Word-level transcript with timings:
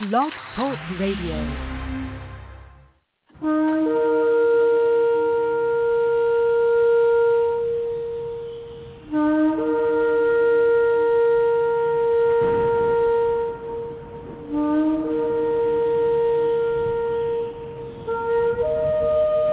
Blog 0.00 0.30
Talk 0.54 0.78
Radio. 1.00 1.34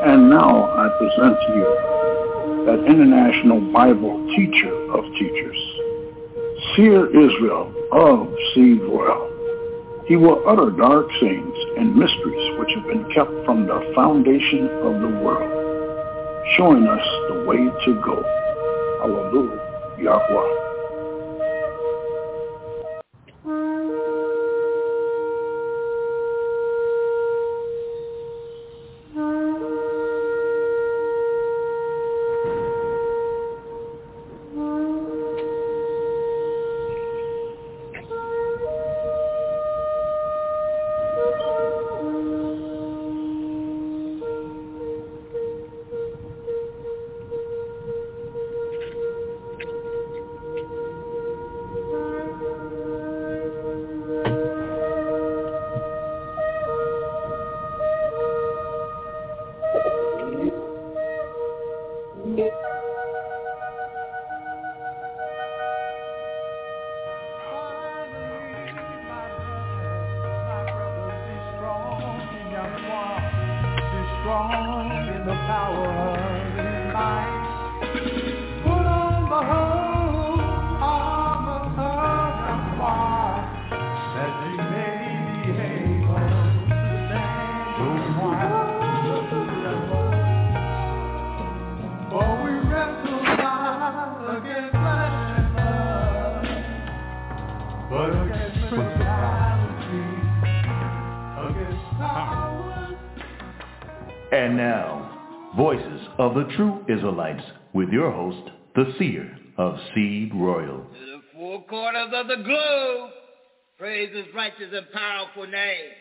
And 0.05 0.29
now 0.29 0.69
I 0.69 0.89
present 0.99 1.37
to 1.41 1.55
you 1.55 2.65
that 2.67 2.85
international 2.87 3.61
Bible 3.73 4.23
teacher 4.35 4.91
of 4.91 5.05
teachers, 5.13 5.57
Seer 6.75 7.07
Israel 7.07 7.73
of 7.91 8.31
Seed 8.53 8.79
Royal. 8.81 9.34
He 10.07 10.15
will 10.15 10.43
utter 10.47 10.69
dark 10.69 11.07
sayings 11.19 11.57
and 11.77 11.95
mysteries 11.95 12.59
which 12.59 12.69
have 12.75 12.85
been 12.85 13.05
kept 13.13 13.31
from 13.43 13.65
the 13.65 13.91
foundation 13.95 14.69
of 14.85 15.01
the 15.01 15.19
world, 15.23 15.49
showing 16.57 16.85
us 16.85 17.05
the 17.29 17.43
way 17.47 17.57
to 17.57 18.01
go. 18.05 18.21
Hallelujah, 19.01 19.59
Yahweh. 19.99 20.54
The 106.35 106.43
True 106.57 106.85
Israelites 106.89 107.43
with 107.73 107.89
your 107.89 108.11
host, 108.11 108.51
the 108.75 108.93
Seer 108.99 109.39
of 109.57 109.77
Seed 109.95 110.31
Royal. 110.35 110.79
To 110.79 111.05
the 111.05 111.21
four 111.33 111.63
corners 111.63 112.11
of 112.13 112.27
the 112.27 112.43
globe, 112.43 113.11
praise 113.79 114.13
his 114.13 114.25
righteous 114.35 114.73
and 114.73 114.85
powerful 114.91 115.47
name. 115.47 115.91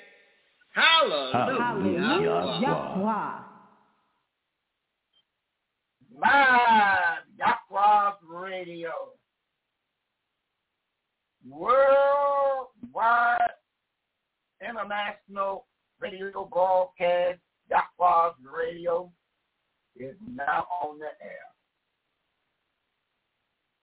Hallelujah. 0.73 1.61
Hallelujah. 1.61 2.59
Yahweh. 2.63 3.39
Live 6.21 7.25
Yahweh's 7.39 8.17
Radio. 8.29 8.91
Worldwide 11.49 13.39
international 14.69 15.67
radio 16.01 16.49
broadcast 16.51 17.39
Yahweh's 17.71 18.35
Radio 18.45 19.13
is 19.97 20.17
now 20.27 20.67
on 20.83 20.99
the 20.99 21.07
air. 21.23 21.47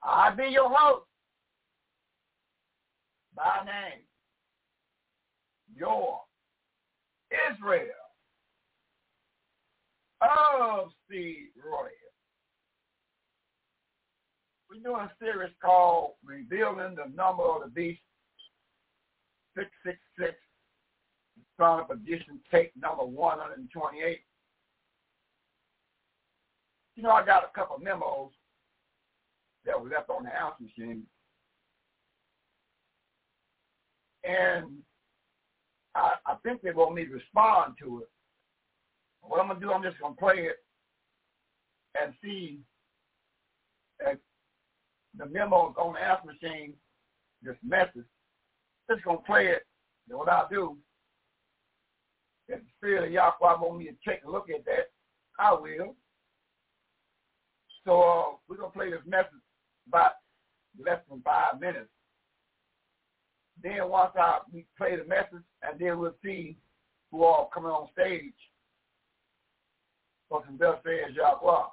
I 0.04 0.32
be 0.32 0.50
your 0.52 0.70
host 0.70 1.06
by 3.36 3.64
name, 3.66 4.02
your 5.76 6.22
Israel 7.52 7.86
of 10.22 10.92
Seed 11.10 11.50
Royal. 11.64 11.90
We're 14.70 14.82
doing 14.82 15.08
a 15.08 15.12
series 15.20 15.52
called 15.62 16.14
Revealing 16.24 16.96
the 16.96 17.12
Number 17.16 17.44
of 17.44 17.64
the 17.64 17.70
Beast, 17.70 18.02
666, 19.56 20.38
Son 21.58 21.82
of 21.82 21.88
Perdition, 21.90 22.40
tape 22.52 22.72
number 22.80 23.04
128. 23.04 24.22
You 27.01 27.07
know, 27.07 27.13
I 27.13 27.25
got 27.25 27.44
a 27.44 27.59
couple 27.59 27.79
memos 27.79 28.29
that 29.66 29.81
were 29.81 29.89
left 29.89 30.12
on 30.12 30.23
the 30.23 30.29
answer 30.29 30.62
machine. 30.62 31.01
And 34.23 34.67
I, 35.95 36.12
I 36.28 36.35
think 36.44 36.62
they 36.62 36.69
want 36.69 36.94
me 36.94 37.06
to 37.06 37.13
respond 37.13 37.73
to 37.81 38.03
it. 38.03 38.09
What 39.22 39.41
I'm 39.41 39.47
going 39.47 39.59
to 39.59 39.66
do, 39.66 39.72
I'm 39.72 39.81
just 39.81 40.00
going 40.00 40.13
to 40.13 40.19
play 40.19 40.45
it 40.45 40.57
and 42.00 42.13
see 42.23 42.59
if 44.01 44.19
the 45.18 45.25
memos 45.25 45.73
on 45.79 45.94
the 45.94 46.00
answer 46.01 46.28
machine, 46.28 46.73
this 47.41 47.57
message, 47.63 48.06
just 48.91 49.03
going 49.03 49.18
to 49.18 49.23
play 49.23 49.47
it. 49.47 49.63
And 50.07 50.19
what 50.19 50.29
I'll 50.29 50.47
do, 50.47 50.78
if 52.47 52.59
the 52.59 52.68
Spirit 52.78 53.06
of 53.06 53.12
Yahweh 53.12 53.33
want 53.41 53.79
me 53.79 53.85
to 53.85 53.95
take 54.07 54.23
a 54.23 54.29
look 54.29 54.51
at 54.51 54.63
that, 54.66 54.91
I 55.39 55.51
will. 55.51 55.95
So 57.86 58.02
uh, 58.02 58.24
we're 58.47 58.58
going 58.58 58.72
to 58.72 58.78
play 58.78 58.92
this 58.92 59.00
message 59.06 59.42
about 59.88 60.14
less 60.84 61.00
than 61.09 61.22
five 61.22 61.59
minutes. 61.59 61.90
Then 63.62 63.90
once 63.90 64.12
I 64.16 64.40
we 64.52 64.66
play 64.78 64.96
the 64.96 65.06
message, 65.06 65.46
and 65.62 65.80
then 65.80 66.00
we'll 66.00 66.16
see 66.24 66.58
who 67.12 67.24
all 67.24 67.50
coming 67.53 67.72
on 67.72 67.90
stage 67.94 68.34
for 70.30 70.42
some 70.46 70.58
Thus 70.58 70.78
Says 70.84 71.16
Yahweh. 71.16 71.68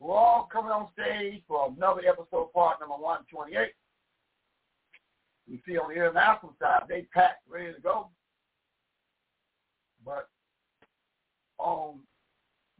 We're 0.00 0.14
all 0.14 0.48
coming 0.50 0.72
on 0.72 0.88
stage 0.92 1.42
for 1.46 1.72
another 1.76 2.00
episode, 2.00 2.52
part 2.52 2.80
number 2.80 2.96
128. 2.96 3.68
You 5.46 5.58
see 5.66 5.76
on 5.76 5.90
the 5.90 5.96
international 5.96 6.54
side, 6.60 6.82
they 6.88 7.02
packed, 7.12 7.42
ready 7.48 7.74
to 7.74 7.80
go. 7.80 8.08
But 10.04 10.28
on 11.58 11.98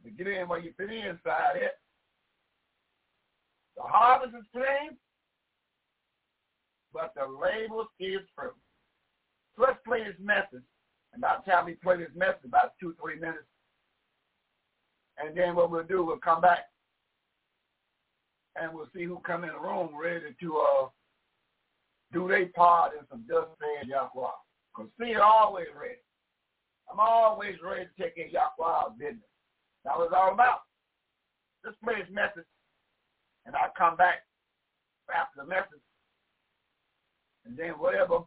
the 0.03 0.09
get 0.09 0.27
in 0.27 0.47
where 0.47 0.59
you 0.59 0.73
fit 0.77 0.91
in 0.91 1.19
side 1.23 1.55
it, 1.55 1.73
the 3.81 3.89
harvest 3.89 4.35
is 4.35 4.45
plenty, 4.53 4.97
but 6.93 7.13
the 7.15 7.25
label 7.25 7.87
is 7.99 8.21
fruit. 8.35 8.55
So 9.55 9.63
let's 9.63 9.79
play 9.85 10.03
this 10.03 10.19
message. 10.19 10.65
And 11.13 11.21
by 11.21 11.37
the 11.37 11.51
time 11.51 11.65
we 11.65 11.73
play 11.73 11.97
this 11.97 12.15
message, 12.15 12.45
about 12.45 12.73
two, 12.79 12.95
three 13.01 13.19
minutes, 13.19 13.47
and 15.17 15.35
then 15.35 15.55
what 15.55 15.69
we'll 15.69 15.83
do, 15.83 16.03
we'll 16.03 16.17
come 16.17 16.41
back 16.41 16.69
and 18.55 18.73
we'll 18.73 18.89
see 18.95 19.03
who 19.03 19.19
come 19.25 19.43
in 19.43 19.51
the 19.51 19.59
room 19.59 19.89
ready 19.99 20.35
to 20.39 20.57
uh, 20.57 20.87
do 22.13 22.27
their 22.27 22.47
part 22.47 22.93
in 22.97 23.05
some 23.09 23.23
Thus 23.27 23.47
Says 23.59 23.87
Yahweh. 23.87 24.27
Because 24.75 24.91
see, 24.99 25.11
it 25.11 25.21
always 25.21 25.67
ready. 25.79 25.99
I'm 26.91 26.99
always 26.99 27.55
ready 27.63 27.85
to 27.85 28.03
take 28.03 28.17
in 28.17 28.31
Yahweh's 28.31 28.97
business. 28.97 29.31
That 29.85 29.97
was 29.97 30.11
all 30.15 30.33
about. 30.33 30.61
Let's 31.63 31.77
play 31.83 31.95
this 31.99 32.11
message, 32.11 32.47
and 33.45 33.55
I'll 33.55 33.73
come 33.77 33.95
back 33.95 34.23
after 35.13 35.41
the 35.41 35.47
message. 35.47 35.85
And 37.45 37.57
then 37.57 37.71
whatever 37.79 38.23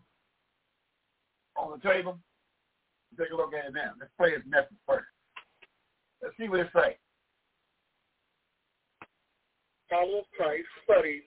on 1.56 1.78
the 1.78 1.88
table, 1.88 2.18
take 3.18 3.30
a 3.30 3.36
look 3.36 3.54
at 3.54 3.66
it 3.66 3.74
now. 3.74 3.92
Let's 3.98 4.12
play 4.18 4.30
this 4.30 4.42
message 4.46 4.78
first. 4.86 5.06
Let's 6.22 6.36
see 6.36 6.48
what 6.48 6.60
it 6.60 6.70
says. 6.74 6.98
follower 9.94 10.26
of 10.26 10.30
Christ 10.34 10.66
studied 10.82 11.22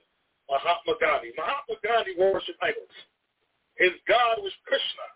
Mahatma 0.51 0.99
Gandhi. 0.99 1.31
Mahatma 1.37 1.75
Gandhi 1.83 2.19
worshipped 2.19 2.59
idols. 2.61 2.91
His 3.79 3.95
God 4.07 4.43
was 4.43 4.51
Krishna. 4.65 5.07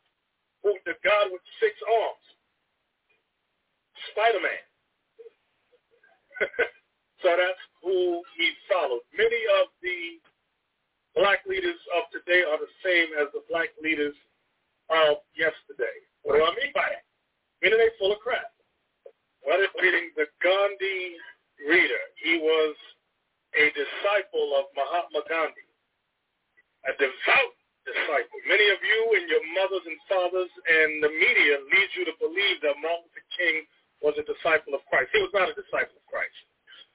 with 0.64 0.80
the 0.86 0.94
God 1.04 1.32
with 1.32 1.42
six 1.60 1.74
arms? 1.84 2.26
Spider-Man. 4.12 4.64
so 7.22 7.30
that's 7.38 7.64
who 7.82 8.22
he 8.38 8.52
followed. 8.70 9.06
Many 9.14 9.42
of 9.62 9.70
the 9.82 10.22
black 11.16 11.46
leaders 11.46 11.78
of 11.98 12.10
today 12.10 12.42
are 12.44 12.58
the 12.58 12.72
same 12.82 13.14
as 13.20 13.30
the 13.34 13.46
black 13.50 13.70
leaders 13.82 14.16
of 14.90 15.22
yesterday. 15.38 15.98
What 16.24 16.38
do 16.38 16.44
I 16.44 16.52
mean 16.58 16.74
by 16.74 16.86
that? 16.86 17.06
Meaning 17.62 17.80
they're 17.80 17.98
full 18.02 18.14
of 18.14 18.20
crap. 18.20 18.52
What 19.44 19.62
is 19.62 19.70
reading 19.82 20.14
the 20.18 20.30
Gandhi 20.42 21.18
reader? 21.66 22.04
He 22.22 22.38
was 22.42 22.76
a 23.58 23.70
disciple 23.74 24.58
of 24.58 24.70
Mahatma 24.78 25.26
Gandhi, 25.28 25.68
a 26.88 26.94
devout 26.98 27.54
disciple. 27.86 28.38
Many 28.46 28.70
of 28.70 28.80
you 28.82 29.00
and 29.18 29.26
your 29.30 29.44
mothers 29.58 29.86
and 29.86 29.98
fathers 30.06 30.52
and 30.66 31.02
the 31.02 31.12
media 31.12 31.58
lead 31.70 31.90
you 31.98 32.06
to 32.06 32.16
believe 32.22 32.62
that 32.62 32.78
Martin 32.80 33.10
Luther 33.10 33.26
King 33.34 33.56
was 34.02 34.14
a 34.18 34.26
disciple 34.26 34.74
of 34.78 34.86
Christ. 34.90 35.10
He 35.14 35.22
was 35.22 35.34
not 35.34 35.50
a 35.50 35.56
disciple 35.58 35.98
of 35.98 36.06
Christ. 36.10 36.38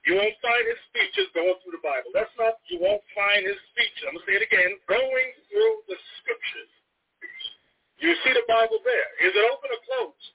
You 0.07 0.15
won't 0.15 0.39
find 0.39 0.63
his 0.63 0.79
speeches 0.87 1.27
going 1.35 1.51
through 1.59 1.75
the 1.75 1.83
Bible. 1.83 2.15
That's 2.15 2.31
not, 2.39 2.63
you 2.71 2.79
won't 2.79 3.03
find 3.11 3.43
his 3.43 3.59
speeches. 3.75 4.07
I'm 4.07 4.15
going 4.15 4.23
to 4.23 4.27
say 4.31 4.39
it 4.39 4.47
again, 4.47 4.79
going 4.87 5.29
through 5.51 5.75
the 5.91 5.99
scriptures. 6.23 6.71
You 7.99 8.15
see 8.23 8.31
the 8.31 8.47
Bible 8.47 8.79
there. 8.87 9.09
Is 9.19 9.35
it 9.35 9.43
open 9.43 9.67
or 9.67 9.81
closed? 9.83 10.27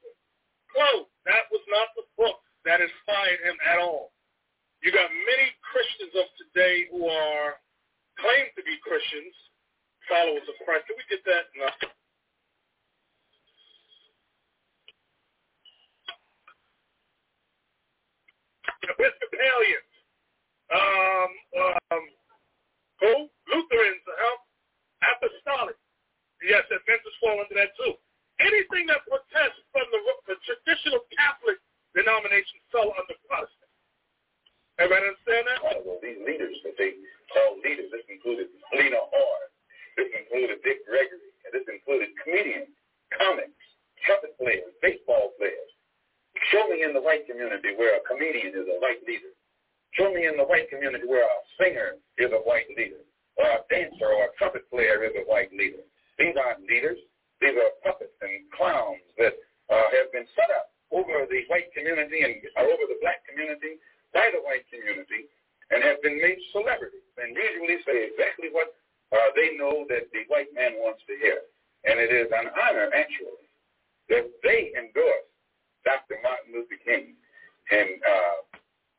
Closed. 0.76 1.12
That 1.24 1.48
was 1.48 1.64
not 1.72 1.88
the 1.96 2.04
book 2.20 2.44
that 2.68 2.84
inspired 2.84 3.40
him 3.48 3.56
at 3.64 3.80
all. 3.80 4.12
You 4.84 4.92
got 4.92 5.08
many 5.08 5.48
Christians 5.64 6.20
of 6.20 6.28
today 6.36 6.92
who 6.92 7.08
are 7.08 7.56
claim 8.20 8.52
to 8.52 8.62
be 8.68 8.76
Christians, 8.84 9.32
followers 10.04 10.44
of 10.52 10.56
Christ. 10.68 10.84
Can 10.84 11.00
we 11.00 11.06
get 11.08 11.24
that? 11.24 11.48
No. 11.56 11.72
Episcopalians, 18.90 19.92
um, 20.74 21.30
um, 21.92 22.04
who? 22.98 23.12
Lutherans, 23.46 24.02
huh? 24.06 24.38
Apostolic. 25.16 25.78
Yes, 26.42 26.66
Adventists 26.70 27.18
fall 27.22 27.38
under 27.38 27.54
that 27.54 27.70
too. 27.78 27.94
Anything 28.42 28.90
that 28.90 29.06
protests 29.06 29.62
from 29.70 29.86
the, 29.94 30.00
the 30.26 30.36
traditional 30.42 31.06
Catholic 31.14 31.62
denomination 31.94 32.58
fell 32.74 32.90
under 32.98 33.14
Protestant. 33.30 33.70
Everybody 34.80 35.14
understand 35.14 35.44
that? 35.46 35.58
Well, 35.62 36.00
these 36.02 36.18
leaders 36.26 36.56
that 36.66 36.74
they 36.80 36.98
call 37.30 37.60
leaders, 37.62 37.92
this 37.92 38.02
included 38.08 38.50
Lena 38.74 38.98
Horne, 38.98 39.50
this 39.94 40.10
included 40.16 40.58
Dick 40.64 40.82
Gregory, 40.88 41.30
and 41.46 41.52
this 41.54 41.66
included 41.68 42.10
comedians, 42.24 42.72
comics, 43.14 43.62
trumpet 44.02 44.34
players, 44.40 44.72
baseball 44.80 45.36
players. 45.38 45.70
Show 46.50 46.66
me 46.66 46.82
in 46.82 46.92
the 46.92 47.00
white 47.00 47.28
community 47.30 47.76
where 47.76 47.96
a 47.96 48.02
comedian 48.02 48.50
is 48.56 48.66
a 48.66 48.78
white 48.82 49.04
leader. 49.06 49.30
Show 49.94 50.10
me 50.10 50.26
in 50.26 50.36
the 50.36 50.48
white 50.48 50.66
community 50.72 51.06
where 51.06 51.22
a 51.22 51.38
singer 51.60 52.00
is 52.18 52.32
a 52.32 52.42
white 52.42 52.66
leader, 52.74 53.04
or 53.36 53.46
a 53.46 53.60
dancer 53.70 54.08
or 54.08 54.32
a 54.32 54.34
trumpet 54.40 54.66
player 54.72 55.04
is 55.04 55.12
a 55.14 55.28
white 55.28 55.52
leader. 55.52 55.84
These 56.18 56.34
aren't 56.34 56.66
leaders. 56.66 56.98
These 57.40 57.54
are 57.54 57.70
puppets 57.84 58.16
and 58.22 58.48
clowns 58.56 59.04
that 59.18 59.36
uh, 59.70 59.86
have 59.92 60.10
been 60.10 60.26
set 60.34 60.50
up 60.56 60.72
over 60.90 61.26
the 61.28 61.44
white 61.48 61.70
community 61.76 62.22
and 62.24 62.40
uh, 62.56 62.64
over 62.66 62.84
the 62.88 62.98
black 63.00 63.22
community 63.28 63.78
by 64.12 64.28
the 64.32 64.40
white 64.44 64.64
community 64.68 65.28
and 65.72 65.80
have 65.80 66.00
been 66.04 66.20
made 66.20 66.38
celebrities 66.52 67.08
and 67.16 67.32
usually 67.32 67.80
say 67.88 68.12
exactly 68.12 68.52
what 68.52 68.76
uh, 69.12 69.28
they 69.36 69.56
know 69.56 69.88
that 69.88 70.08
the 70.12 70.24
white 70.28 70.52
man 70.52 70.76
wants 70.80 71.00
to 71.08 71.16
hear. 71.20 71.48
And 71.84 71.98
it 71.98 72.12
is 72.12 72.30
an 72.30 72.52
honor, 72.54 72.92
actually, 72.94 73.48
that 74.08 74.30
they 74.44 74.70
endorse 74.78 75.31
Dr. 75.84 76.18
Martin 76.22 76.54
Luther 76.54 76.78
King 76.84 77.14
and 77.70 77.90
uh, 78.02 78.36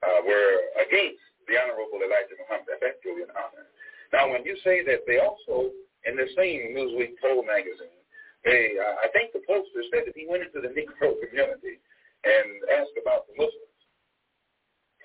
uh, 0.04 0.20
were 0.28 0.54
against 0.84 1.24
the 1.48 1.56
Honorable 1.60 2.00
Elijah 2.00 2.36
Muhammad. 2.40 2.68
That's 2.68 2.84
actually 2.96 3.24
an 3.24 3.34
honor. 3.36 3.68
Now, 4.12 4.30
when 4.32 4.46
you 4.46 4.56
say 4.64 4.86
that 4.86 5.04
they 5.08 5.20
also, 5.20 5.74
in 6.06 6.16
the 6.16 6.30
same 6.38 6.76
Newsweek 6.76 7.20
poll 7.20 7.44
magazine, 7.44 8.00
they, 8.44 8.76
uh, 8.76 9.00
I 9.04 9.08
think 9.16 9.32
the 9.32 9.44
poster 9.48 9.84
said 9.92 10.04
that 10.06 10.16
he 10.16 10.28
went 10.28 10.44
into 10.44 10.60
the 10.60 10.72
Negro 10.72 11.16
community 11.24 11.80
and 12.24 12.48
asked 12.76 12.96
about 13.00 13.28
the 13.32 13.36
Muslims. 13.40 13.80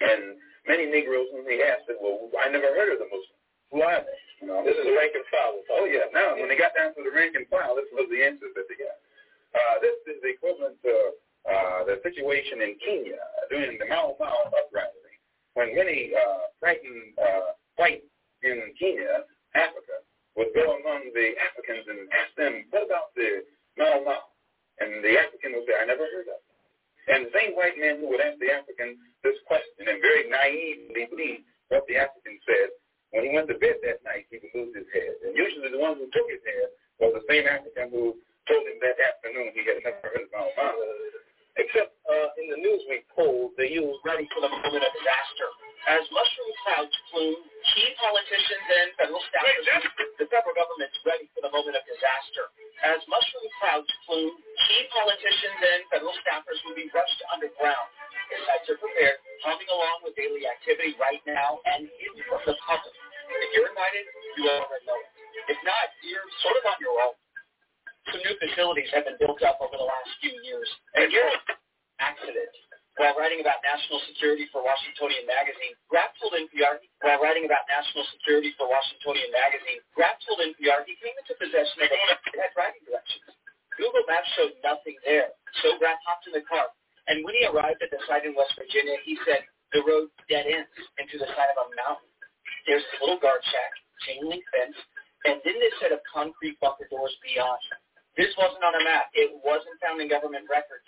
And 0.02 0.38
many 0.66 0.86
Negroes, 0.86 1.30
when 1.34 1.46
they 1.46 1.62
asked, 1.62 1.86
said, 1.86 1.98
well, 2.02 2.30
I 2.38 2.50
never 2.50 2.70
heard 2.74 2.94
of 2.94 3.02
the 3.02 3.10
Muslims. 3.10 3.42
Who 3.70 3.82
are 3.82 4.02
they? 4.02 4.20
You 4.42 4.46
know, 4.46 4.62
this 4.62 4.78
is 4.78 4.86
the 4.86 4.94
rank 4.94 5.12
and 5.18 5.26
file. 5.30 5.58
Oh, 5.74 5.86
yeah. 5.86 6.06
Now, 6.14 6.38
when 6.38 6.46
they 6.46 6.58
got 6.58 6.74
down 6.74 6.94
to 6.94 7.02
the 7.02 7.10
rank 7.10 7.34
and 7.34 7.46
file, 7.50 7.74
this 7.74 7.90
was 7.90 8.06
the 8.06 8.22
answers 8.22 8.54
that 8.54 8.66
they 8.70 8.78
got. 8.78 8.96
Uh, 9.54 9.76
this 9.82 9.98
is 10.06 10.22
the 10.22 10.30
equivalent 10.30 10.78
to 10.86 11.18
uh, 11.46 11.84
the 11.86 12.00
situation 12.02 12.62
in 12.62 12.74
Kenya 12.82 13.20
during 13.50 13.78
the 13.78 13.86
Mau 13.86 14.16
Mau 14.18 14.38
uprising, 14.50 15.16
when 15.54 15.74
many 15.74 16.12
uh, 16.14 16.50
frightened 16.58 17.14
uh, 17.18 17.54
whites 17.78 18.06
in 18.42 18.74
Kenya, 18.78 19.26
Africa, 19.54 20.02
would 20.36 20.54
go 20.54 20.78
among 20.78 21.10
the 21.14 21.34
Africans 21.42 21.84
and 21.90 22.06
ask 22.14 22.30
them, 22.38 22.54
what 22.70 22.86
about 22.86 23.10
the 23.18 23.42
Mau 23.78 24.02
Mau? 24.06 24.22
And 24.78 25.02
the 25.02 25.18
African 25.18 25.58
would 25.58 25.66
say, 25.66 25.74
I 25.74 25.86
never 25.86 26.06
heard 26.06 26.30
of 26.30 26.38
it. 26.38 26.48
And 27.08 27.26
the 27.26 27.34
same 27.34 27.56
white 27.56 27.74
man 27.80 27.98
who 27.98 28.12
would 28.12 28.22
ask 28.22 28.38
the 28.38 28.52
African 28.52 28.94
this 29.24 29.34
question 29.48 29.88
and 29.88 29.98
very 29.98 30.28
naively 30.30 31.08
believe 31.10 31.42
what 31.72 31.82
the 31.88 31.98
African 31.98 32.38
said, 32.46 32.68
when 33.10 33.24
he 33.24 33.32
went 33.32 33.48
to 33.48 33.56
bed 33.56 33.80
that 33.82 34.04
night, 34.04 34.28
he 34.28 34.38
would 34.38 34.52
lose 34.52 34.76
his 34.76 34.86
head. 34.92 35.16
And 35.24 35.32
usually 35.32 35.72
the 35.72 35.80
one 35.80 35.96
who 35.96 36.06
took 36.12 36.28
his 36.28 36.44
head 36.44 36.68
was 37.00 37.16
the 37.16 37.24
same 37.26 37.48
African 37.48 37.88
who 37.90 38.14
told 38.46 38.64
him 38.68 38.78
that 38.84 39.00
afternoon 39.00 39.56
he 39.56 39.64
had 39.64 39.80
never 39.80 40.04
heard 40.04 40.28
of 40.28 40.30
Mau 40.30 40.52
Mau. 40.54 40.76
Except 41.58 41.90
uh, 42.06 42.28
in 42.38 42.46
the 42.54 42.58
Newsweek 42.62 43.10
poll, 43.18 43.50
they 43.58 43.74
used 43.74 43.98
ready 44.06 44.30
for 44.30 44.40
the 44.46 44.50
moment 44.50 44.78
of 44.78 44.92
disaster. 44.94 45.48
As 45.90 46.04
mushroom 46.14 46.52
clouds 46.62 46.94
plume, 47.10 47.40
key 47.74 47.88
politicians 47.98 48.66
and 48.66 48.88
federal 48.94 49.22
staffers, 49.26 49.66
the 50.22 50.26
federal 50.30 50.54
government's 50.54 50.98
ready 51.02 51.26
for 51.34 51.42
the 51.42 51.50
moment 51.50 51.74
of 51.74 51.82
disaster. 51.82 52.44
As 52.86 53.02
mushroom 53.10 53.48
clouds 53.58 53.90
plume, 54.06 54.38
key 54.68 54.82
politicians 54.94 55.58
and 55.58 55.80
federal 55.90 56.14
staffers 56.22 56.58
will 56.62 56.78
be 56.78 56.86
rushed 56.94 57.20
underground. 57.34 57.88
The 58.30 58.38
sites 58.46 58.68
are 58.70 58.78
prepared, 58.78 59.18
humming 59.42 59.70
along 59.72 60.06
with 60.06 60.14
daily 60.14 60.46
activity 60.46 60.94
right 61.00 61.22
now 61.26 61.58
and 61.74 61.88
hidden 61.88 62.22
from 62.28 62.42
the 62.46 62.54
public. 62.62 62.94
If 63.34 63.50
you're 63.56 63.66
invited, 63.72 64.04
you 64.38 64.46
already 64.46 64.84
know 64.86 64.98
it. 65.00 65.10
If 65.50 65.58
not, 65.64 65.86
you're 66.04 66.28
sort 66.44 66.56
of 66.60 66.64
on 66.70 66.78
your 66.78 66.96
own 67.02 67.16
some 68.12 68.22
new 68.24 68.36
facilities 68.40 68.88
have 68.94 69.04
been 69.04 69.20
built 69.20 69.40
up 69.44 69.60
over 69.60 69.76
the 69.76 69.84
last 69.84 70.10
few 70.20 70.32
years. 70.44 70.68
And 70.96 71.04
again, 71.08 71.34
accident. 72.00 72.52
While 72.98 73.14
writing 73.14 73.38
about 73.38 73.62
national 73.62 74.02
security 74.10 74.50
for 74.50 74.58
Washingtonian 74.58 75.22
Magazine, 75.22 75.78
Graff 75.86 76.10
told 76.18 76.34
NPR, 76.34 76.82
while 76.98 77.22
writing 77.22 77.46
about 77.46 77.62
national 77.70 78.02
security 78.10 78.50
for 78.58 78.66
Washingtonian 78.66 79.30
Magazine, 79.30 79.78
Graff 79.94 80.18
told 80.26 80.42
NPR 80.42 80.82
he 80.82 80.98
came 80.98 81.14
into 81.14 81.38
possession 81.38 81.78
of 81.78 81.94
a 81.94 81.98
had 81.98 82.50
driving 82.58 82.82
directions. 82.82 83.30
Google 83.78 84.02
Maps 84.10 84.26
showed 84.34 84.58
nothing 84.66 84.98
there, 85.06 85.30
so 85.62 85.78
Graff 85.78 86.02
hopped 86.02 86.26
in 86.26 86.34
the 86.34 86.42
car. 86.50 86.66
And 87.06 87.22
when 87.22 87.38
he 87.38 87.46
arrived 87.46 87.78
at 87.86 87.94
the 87.94 88.02
site 88.10 88.26
in 88.26 88.34
West 88.34 88.58
Virginia, 88.58 88.98
he 89.06 89.14
said 89.22 89.46
the 89.70 89.86
road 89.86 90.10
dead 90.26 90.50
ends 90.50 90.68
into 90.98 91.22
the 91.22 91.30
side 91.38 91.50
of 91.54 91.58
a 91.62 91.66
mountain. 91.78 92.10
There's 92.66 92.82
a 92.82 93.06
little 93.06 93.22
guard 93.22 93.40
shack, 93.46 93.72
chain 94.10 94.26
link 94.26 94.42
fence, 94.50 94.74
and 95.22 95.38
then 95.46 95.54
this 95.62 95.74
set 95.78 95.94
of 95.94 96.02
concrete 96.10 96.58
bunker 96.58 96.90
doors 96.90 97.14
beyond. 97.22 97.62
This 98.18 98.34
wasn't 98.34 98.66
on 98.66 98.74
a 98.74 98.82
map. 98.82 99.14
It 99.14 99.30
wasn't 99.46 99.78
found 99.78 100.02
in 100.02 100.10
government 100.10 100.50
records. 100.50 100.82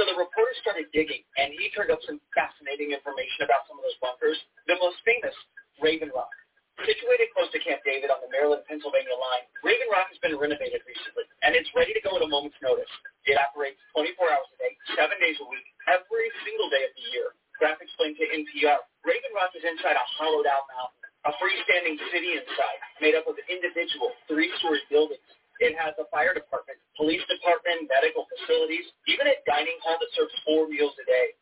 So 0.00 0.08
the 0.08 0.16
reporter 0.16 0.56
started 0.64 0.88
digging, 0.96 1.20
and 1.36 1.52
he 1.52 1.68
turned 1.76 1.92
up 1.92 2.00
some 2.08 2.16
fascinating 2.32 2.96
information 2.96 3.44
about 3.44 3.68
some 3.68 3.76
of 3.76 3.84
those 3.84 4.00
bunkers. 4.00 4.40
The 4.64 4.80
most 4.80 4.96
famous, 5.04 5.36
Raven 5.84 6.08
Rock. 6.16 6.32
Situated 6.80 7.28
close 7.36 7.52
to 7.52 7.60
Camp 7.60 7.84
David 7.84 8.08
on 8.08 8.24
the 8.24 8.32
Maryland-Pennsylvania 8.32 9.12
line, 9.12 9.44
Raven 9.60 9.92
Rock 9.92 10.08
has 10.08 10.16
been 10.24 10.32
renovated 10.40 10.80
recently, 10.88 11.28
and 11.44 11.52
it's 11.52 11.68
ready 11.76 11.92
to 11.92 12.00
go 12.00 12.16
at 12.16 12.24
a 12.24 12.30
moment's 12.30 12.56
notice. 12.64 12.88
It 13.28 13.36
operates 13.36 13.76
24 13.92 14.16
hours 14.32 14.48
a 14.48 14.56
day, 14.64 14.72
seven 14.96 15.20
days 15.20 15.36
a 15.36 15.46
week, 15.52 15.66
every 15.84 16.32
single 16.48 16.72
day 16.72 16.88
of 16.88 16.96
the 16.96 17.04
year. 17.12 17.36
Graff 17.60 17.76
explained 17.84 18.16
to 18.16 18.24
NPR, 18.24 18.80
Raven 19.04 19.32
Rock 19.36 19.52
is 19.52 19.60
inside 19.68 20.00
a 20.00 20.06
hollowed-out 20.16 20.64
mountain, 20.72 21.04
a 21.28 21.32
freestanding 21.36 22.00
city 22.08 22.40
inside, 22.40 22.80
made 23.04 23.12
up 23.12 23.28
of 23.28 23.36
individual 23.52 24.16
three-story 24.24 24.80
buildings. 24.88 25.28
It 25.60 25.76
has 25.76 25.92
a 26.00 26.08
fire 26.08 26.32
department, 26.32 26.80
police 26.96 27.20
department, 27.28 27.84
medical 27.92 28.24
facilities, 28.32 28.88
even 29.06 29.28
a 29.28 29.36
dining 29.44 29.76
hall 29.84 30.00
that 30.00 30.08
serves 30.16 30.32
four 30.48 30.66
meals 30.66 30.96
a 30.96 31.04
day. 31.04 31.36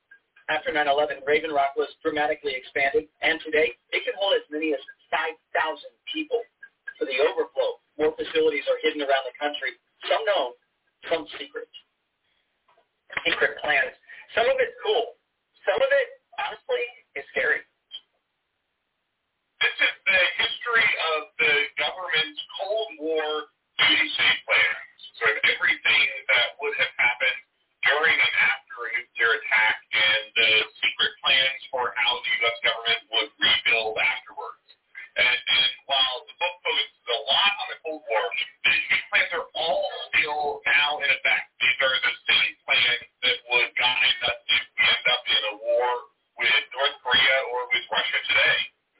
After 0.50 0.74
9-11, 0.74 1.22
Raven 1.22 1.54
Rock 1.54 1.78
was 1.78 1.86
dramatically 2.02 2.56
expanded, 2.58 3.06
and 3.22 3.38
today 3.46 3.78
it 3.94 4.02
can 4.02 4.18
hold 4.18 4.34
as 4.34 4.42
many 4.50 4.74
as 4.74 4.82
5,000 5.14 5.38
people. 6.10 6.42
For 6.98 7.06
the 7.06 7.20
overflow, 7.22 7.78
more 7.94 8.10
facilities 8.18 8.66
are 8.66 8.80
hidden 8.82 9.06
around 9.06 9.22
the 9.28 9.36
country, 9.38 9.78
some 10.10 10.24
known, 10.26 10.50
some 11.06 11.24
secret. 11.38 11.70
Secret 13.22 13.54
plans. 13.62 13.94
Some 14.34 14.50
of 14.50 14.56
it's 14.58 14.74
cool. 14.82 15.14
Some 15.62 15.78
of 15.78 15.90
it, 15.94 16.08
honestly, 16.42 16.84
is 17.14 17.24
scary. 17.30 17.62
This 19.62 19.76
is 19.78 19.94
the 20.06 20.20
history 20.42 20.90
of 21.14 21.20
the 21.38 21.54
government's 21.78 22.40
Cold 22.58 22.90
War 22.98 23.30
PDC 23.78 24.18
plan. 24.18 24.74
Sort 25.18 25.34
of 25.34 25.42
everything 25.50 26.06
that 26.30 26.54
would 26.62 26.74
have 26.78 26.94
happened 26.98 27.40
during 27.86 28.14
and 28.14 28.34
after 28.38 28.76
a 28.86 28.90
nuclear 28.94 29.32
attack 29.38 29.76
and 29.90 30.22
the 30.34 30.50
secret 30.78 31.12
plans 31.22 31.62
for 31.70 31.90
how 31.94 32.10
the 32.22 32.30
U.S. 32.42 32.58
government 32.62 33.00
would 33.14 33.30
rebuild 33.38 33.98
afterwards. 33.98 34.66
And, 35.18 35.26
and 35.26 35.70
while 35.90 36.18
the 36.30 36.34
book 36.38 36.54
focuses 36.62 37.06
a 37.10 37.20
lot 37.26 37.52
on 37.58 37.66
the 37.74 37.78
Cold 37.82 38.02
War, 38.06 38.24
these 38.62 39.02
plans 39.10 39.30
are 39.34 39.48
all 39.58 39.86
still 40.14 40.62
now 40.62 41.02
in 41.02 41.10
effect. 41.10 41.46
These 41.58 41.78
are 41.82 41.96
the 41.98 42.14
same 42.30 42.54
plans 42.62 43.06
that 43.26 43.38
would 43.50 43.70
guide 43.74 44.18
us 44.22 44.38
if 44.54 44.64
we 44.74 44.82
end 44.86 45.06
up 45.10 45.22
in 45.26 45.42
a 45.42 45.54
war 45.58 45.90
with 46.38 46.64
North 46.74 46.96
Korea 47.02 47.36
or 47.50 47.60
with 47.74 47.84
Russia 47.90 48.20
today. 48.30 48.58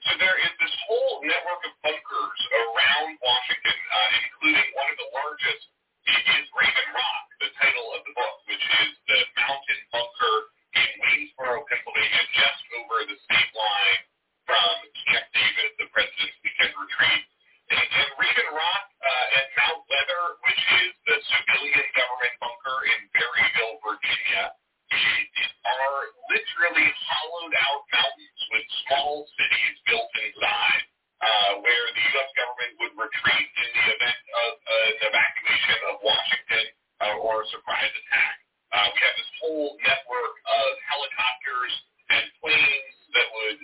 So 0.09 0.17
there 0.17 0.41
is 0.41 0.55
this 0.57 0.73
whole 0.89 1.21
network 1.21 1.69
of 1.69 1.75
bunkers 1.85 2.41
around 2.49 3.13
Washington, 3.21 3.77
uh, 3.77 4.09
including 4.25 4.69
one 4.73 4.89
of 4.89 4.97
the 4.97 5.09
largest. 5.13 5.69
It 6.09 6.25
is 6.33 6.49
Raven 6.57 6.89
Rock, 6.97 7.25
the 7.45 7.53
title 7.61 7.93
of 7.93 8.01
the 8.09 8.17
book, 8.17 8.37
which 8.49 8.65
is 8.89 8.91
the 9.05 9.21
mountain 9.37 9.81
bunker 9.93 10.37
in 10.81 10.89
Waynesboro, 11.05 11.61
Pennsylvania, 11.69 12.25
just 12.33 12.61
over 12.81 12.97
the 13.05 13.21
state 13.21 13.53
line 13.53 14.01
from 14.49 14.75
Camp 15.13 15.29
David, 15.37 15.77
the 15.77 15.89
president's 15.93 16.41
weekend 16.41 16.73
retreat. 16.73 17.25
And, 17.69 17.85
and 17.85 18.11
Raven 18.17 18.49
Rock 18.57 18.85
uh, 19.05 19.37
and 19.37 19.47
Mount 19.61 19.83
Weather, 19.93 20.25
which 20.49 20.63
is 20.89 20.91
the 21.05 21.17
civilian 21.21 21.85
government 21.93 22.35
bunker 22.41 22.79
in 22.97 23.01
Berryville, 23.13 23.77
Virginia, 23.85 24.57
created 24.91 25.49
are 25.69 26.05
literally 26.33 26.91
hollowed 27.07 27.55
out 27.55 27.83
mountains 27.93 28.43
with 28.53 28.65
small 28.87 29.25
cities 29.37 29.75
built 29.87 30.11
inside 30.21 30.85
uh, 31.19 31.53
where 31.63 31.87
the 31.95 32.03
U.S. 32.15 32.31
government 32.39 32.73
would 32.83 32.95
retreat 32.95 33.49
in 33.49 33.69
the 33.75 33.85
event 33.95 34.23
of 34.33 34.51
an 34.59 34.95
evacuation 35.11 35.79
of 35.91 35.95
Washington 36.03 36.67
uh, 37.03 37.25
or 37.25 37.43
a 37.43 37.47
surprise 37.51 37.91
attack. 37.91 38.37
Uh, 38.69 38.87
we 38.93 38.99
have 39.01 39.17
this 39.17 39.33
whole 39.41 39.71
network 39.81 40.35
of 40.45 40.69
helicopters 40.93 41.73
and 42.13 42.25
planes 42.43 42.97
that 43.17 43.29
would 43.33 43.61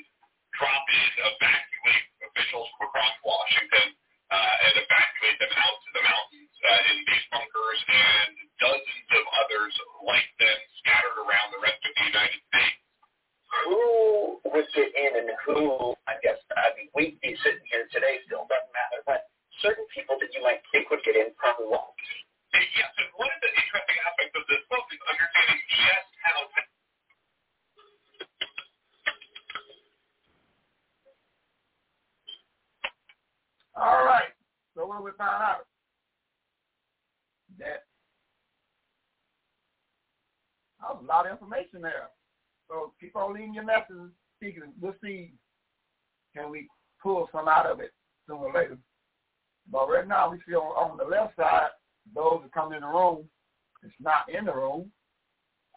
drop 0.56 0.84
in, 0.86 1.10
evacuate 1.34 2.06
officials 2.30 2.68
from 2.78 2.88
across 2.88 3.14
Washington 3.22 3.94
uh, 4.30 4.54
and 4.68 4.74
evacuate 4.80 5.38
them 5.40 5.54
out 5.58 5.76
to 5.80 5.90
the 5.92 6.02
mountains 6.04 6.54
uh, 6.64 6.90
in 6.92 6.98
these 7.04 7.26
bunkers 7.28 7.80
and 7.88 8.32
dozens 8.60 9.08
of 9.18 9.24
others 9.44 9.72
like 10.06 10.28
them 10.40 10.58
scattered 10.80 11.18
around 11.20 11.48
the 11.52 11.60
rest 11.60 11.80
of 11.84 11.92
the 11.92 12.04
United 12.08 12.40
States. 12.48 12.80
Who 13.64 14.40
would 14.50 14.68
get 14.74 14.90
in 14.92 15.12
and 15.24 15.30
who, 15.46 15.94
I 16.10 16.18
guess, 16.20 16.40
I 16.58 16.74
mean, 16.74 16.90
we'd 16.92 17.20
be 17.22 17.38
sitting 17.44 17.64
here 17.70 17.86
today 17.94 18.18
still, 18.26 18.44
doesn't 18.50 18.74
matter, 18.74 19.00
but 19.06 19.30
certain 19.62 19.86
people 19.94 20.18
that 20.18 20.30
you 20.34 20.42
might 20.42 20.60
think 20.74 20.90
would 20.90 21.04
get 21.06 21.14
in 21.14 21.30
probably 21.38 21.70
won't. 21.70 21.94
Yes, 22.54 22.90
and 22.98 23.10
one 23.18 23.30
of 23.30 23.40
the 23.42 23.50
interesting 23.50 23.98
aspects 24.02 24.34
of 24.38 24.44
this 24.46 24.62
book 24.70 24.86
is 24.90 25.02
understanding 25.10 25.62
just 25.74 26.10
how 26.22 26.38
All 33.76 34.04
right. 34.04 34.30
So 34.76 34.86
what 34.86 35.04
we 35.04 35.10
found 35.18 35.42
out 35.42 35.66
that 37.58 37.84
that 40.80 40.94
was 40.94 41.02
a 41.02 41.06
lot 41.06 41.26
of 41.26 41.32
information 41.32 41.80
there. 41.80 42.08
So 42.68 42.92
keep 43.00 43.16
on 43.16 43.34
leaving 43.34 43.54
your 43.54 43.64
messages, 43.64 44.10
speaking. 44.36 44.62
We'll 44.80 44.94
see. 45.02 45.32
Can 46.36 46.50
we 46.50 46.68
pull 47.02 47.28
some 47.32 47.48
out 47.48 47.66
of 47.66 47.80
it 47.80 47.92
sooner 48.26 48.38
or 48.38 48.52
later? 48.52 48.78
But 49.70 49.88
right 49.88 50.06
now 50.06 50.30
we 50.30 50.38
see 50.46 50.54
on, 50.54 50.98
the 50.98 51.04
left 51.04 51.36
side, 51.36 51.68
those 52.14 52.40
that 52.42 52.52
come 52.52 52.72
in 52.72 52.80
the 52.80 52.86
room, 52.86 53.24
it's 53.82 53.94
not 54.00 54.28
in 54.28 54.44
the 54.44 54.54
room. 54.54 54.90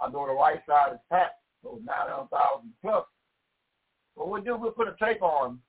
I 0.01 0.09
know 0.09 0.25
the 0.27 0.33
right 0.33 0.59
side 0.67 0.93
is 0.93 0.99
packed, 1.11 1.41
so 1.63 1.79
900,000 1.83 2.73
plus. 2.81 3.05
But 4.15 4.29
we'll 4.29 4.41
do, 4.41 4.57
we'll 4.57 4.71
put 4.71 4.87
a 4.87 4.95
tape 5.03 5.21
on 5.21 5.59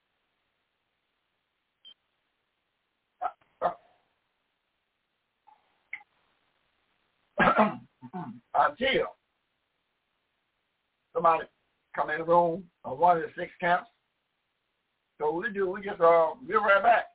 until 8.55 9.07
somebody 11.15 11.45
come 11.95 12.11
in 12.11 12.19
the 12.19 12.25
room 12.25 12.65
of 12.85 12.99
one 12.99 13.17
of 13.17 13.23
the 13.23 13.29
six 13.37 13.53
camps. 13.61 13.89
So 15.19 15.33
what 15.33 15.43
we 15.43 15.53
do, 15.53 15.69
we 15.71 15.83
just 15.83 16.01
uh 16.01 16.29
we'll 16.47 16.63
right 16.63 16.83
back. 16.83 17.07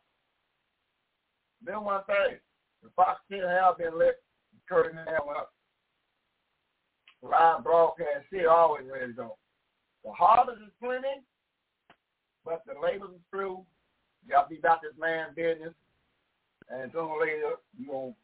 Then 1.66 1.84
one 1.84 2.04
thing, 2.06 2.38
the 2.82 2.90
Fox 2.96 3.22
10 3.32 3.40
have 3.42 3.78
been 3.78 3.98
lit, 3.98 4.22
curtain 4.68 4.98
and 4.98 5.08
that 5.08 5.26
went 5.26 5.40
up. 5.40 5.54
Live 7.22 7.64
broadcast, 7.64 8.26
see 8.32 8.46
always 8.46 8.84
ready 8.92 9.08
to 9.08 9.14
go. 9.14 9.38
The 10.04 10.12
harvest 10.12 10.58
is 10.62 10.74
plenty, 10.82 11.24
but 12.44 12.64
the 12.68 12.74
labor 12.82 13.06
is 13.06 13.22
through. 13.32 13.64
Y'all 14.28 14.50
be 14.50 14.58
about 14.58 14.82
this 14.82 14.92
man 15.00 15.28
business. 15.36 15.74
And 16.70 16.92
sooner 16.92 17.04
or 17.04 17.22
later, 17.22 17.56
you 17.78 17.92
won't 17.92 18.16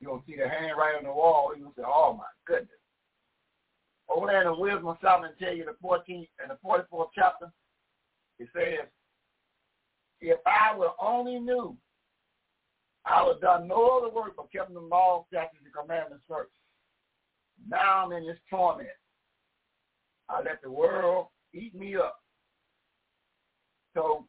you're 0.00 0.12
going 0.12 0.22
to 0.22 0.26
see 0.30 0.36
the 0.36 0.48
handwriting 0.48 0.98
on 0.98 1.04
the 1.04 1.12
wall. 1.12 1.52
You're 1.54 1.64
going 1.64 1.74
to 1.74 1.80
say, 1.80 1.86
oh, 1.86 2.14
my 2.16 2.24
goodness. 2.46 2.70
Over 4.08 4.28
there 4.28 4.42
in 4.42 4.46
the 4.46 4.58
Wisdom 4.58 4.86
of 4.86 4.96
Solomon 5.02 5.32
tell 5.38 5.54
you 5.54 5.64
the 5.64 5.86
14th 5.86 6.28
and 6.40 6.50
the 6.50 6.58
44th 6.64 7.08
chapter, 7.14 7.50
it 8.38 8.48
says, 8.54 8.86
if 10.20 10.38
I 10.46 10.76
would 10.76 10.90
only 11.00 11.38
knew, 11.38 11.76
I 13.04 13.22
would 13.24 13.34
have 13.34 13.40
done 13.40 13.68
no 13.68 13.98
other 13.98 14.14
work 14.14 14.34
but 14.36 14.52
kept 14.52 14.72
the 14.72 14.80
law, 14.80 15.24
statutes, 15.28 15.62
and 15.64 15.74
commandments 15.74 16.24
first. 16.28 16.50
Now 17.68 18.04
I'm 18.04 18.12
in 18.12 18.26
this 18.26 18.38
torment. 18.48 18.88
I 20.28 20.42
let 20.42 20.62
the 20.62 20.70
world 20.70 21.26
eat 21.54 21.74
me 21.74 21.96
up. 21.96 22.20
So 23.94 24.26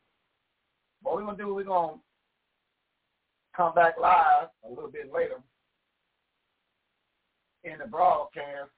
what 1.03 1.15
we're 1.15 1.25
going 1.25 1.37
to 1.37 1.43
do, 1.43 1.53
we're 1.53 1.63
going 1.63 1.95
to 1.95 2.01
come 3.55 3.73
back 3.75 3.95
live 4.01 4.47
a 4.65 4.69
little 4.69 4.89
bit 4.89 5.13
later 5.13 5.35
in 7.63 7.77
the 7.79 7.87
broadcast 7.87 8.69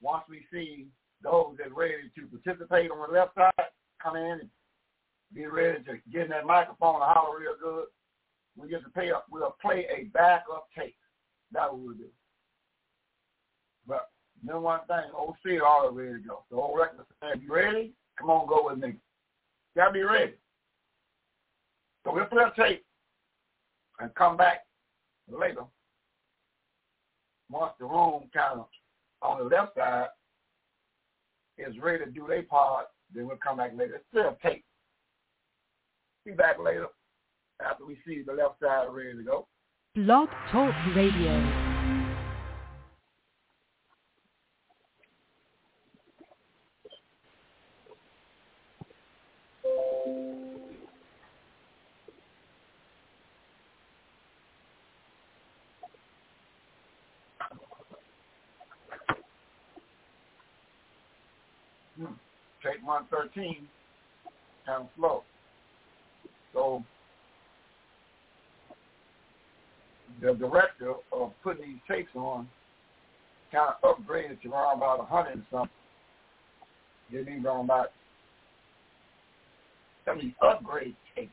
once 0.00 0.24
we 0.28 0.44
see 0.52 0.86
those 1.22 1.54
that's 1.58 1.70
ready 1.74 2.10
to 2.14 2.26
participate 2.26 2.90
on 2.90 2.98
the 3.06 3.18
left 3.18 3.34
side 3.34 3.52
come 4.02 4.16
in 4.16 4.40
and 4.40 4.48
be 5.34 5.46
ready 5.46 5.82
to 5.84 5.98
get 6.12 6.22
in 6.22 6.30
that 6.30 6.46
microphone 6.46 6.96
and 6.96 7.04
holler 7.04 7.38
real 7.38 7.54
good. 7.62 7.86
We 8.56 8.68
get 8.68 8.82
to 8.84 8.90
pay 8.90 9.10
up. 9.10 9.26
We'll 9.30 9.56
play 9.62 9.86
a 9.94 10.04
backup 10.04 10.68
tape. 10.76 10.96
That's 11.52 11.70
what 11.70 11.80
we'll 11.80 11.94
do. 11.94 12.06
But 13.86 14.08
then 14.42 14.62
one 14.62 14.80
thing, 14.88 15.10
OC 15.16 15.62
already 15.62 15.96
ready 15.96 16.22
to 16.22 16.28
go. 16.28 16.44
The 16.50 16.56
whole 16.56 16.76
record 16.76 17.04
said, 17.22 17.40
you 17.42 17.52
ready? 17.52 17.92
Come 18.18 18.30
on, 18.30 18.48
go 18.48 18.68
with 18.68 18.78
me. 18.78 18.88
You 18.88 18.96
gotta 19.76 19.92
be 19.92 20.02
ready. 20.02 20.34
So 22.04 22.14
we'll 22.14 22.24
play 22.26 22.44
a 22.44 22.52
tape 22.60 22.84
and 24.00 24.14
come 24.14 24.36
back 24.36 24.64
later 25.28 25.62
once 27.50 27.72
the 27.78 27.84
room 27.84 28.24
kind 28.32 28.60
of 28.60 28.66
on 29.22 29.38
the 29.38 29.44
left 29.44 29.76
side 29.76 30.06
is 31.58 31.78
ready 31.78 32.04
to 32.04 32.10
do 32.10 32.26
their 32.28 32.42
part, 32.44 32.86
then 33.14 33.26
we'll 33.26 33.36
come 33.36 33.58
back 33.58 33.72
later. 33.76 34.00
Still 34.10 34.36
tape. 34.42 34.64
Be 36.24 36.32
back 36.32 36.56
later 36.62 36.86
after 37.64 37.84
we 37.84 37.98
see 38.06 38.22
the 38.22 38.32
left 38.32 38.60
side 38.60 38.86
ready 38.90 39.16
to 39.16 39.22
go. 39.22 39.46
Blog 39.94 40.28
Talk 40.52 40.74
Radio. 40.94 41.69
113 62.90 63.68
and 64.66 64.88
flow. 64.96 65.22
So 66.52 66.82
the 70.20 70.34
director 70.34 70.94
of 71.12 71.32
putting 71.44 71.68
these 71.68 71.80
tapes 71.88 72.10
on 72.16 72.48
kind 73.52 73.72
of 73.82 73.96
upgraded 73.96 74.42
to 74.42 74.50
around 74.50 74.78
about 74.78 74.98
100 74.98 75.30
and 75.30 75.44
something. 75.52 75.70
They 77.12 77.22
need 77.22 77.44
around 77.44 77.66
about 77.66 77.92
some 80.04 80.16
of 80.16 80.22
these 80.22 80.32
upgrade 80.42 80.96
tapes. 81.14 81.30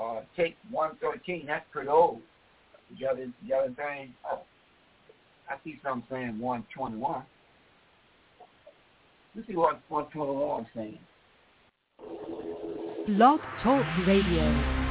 Uh, 0.00 0.20
tape 0.36 0.56
113, 0.70 1.46
that's 1.46 1.64
pretty 1.72 1.88
old. 1.88 2.20
The 3.00 3.06
other, 3.08 3.32
the 3.48 3.54
other 3.54 3.74
thing, 3.74 4.14
oh, 4.30 4.42
I 5.48 5.56
see 5.64 5.80
some 5.82 6.04
saying 6.08 6.38
121. 6.38 7.22
This 9.34 9.44
is 9.48 9.54
what, 9.54 9.80
what 9.88 10.12
Total 10.12 10.34
War 10.34 10.58
I'm 10.58 10.66
saying. 10.74 10.98
Blog 13.06 13.40
Talk 13.62 13.84
Radio. 14.06 14.90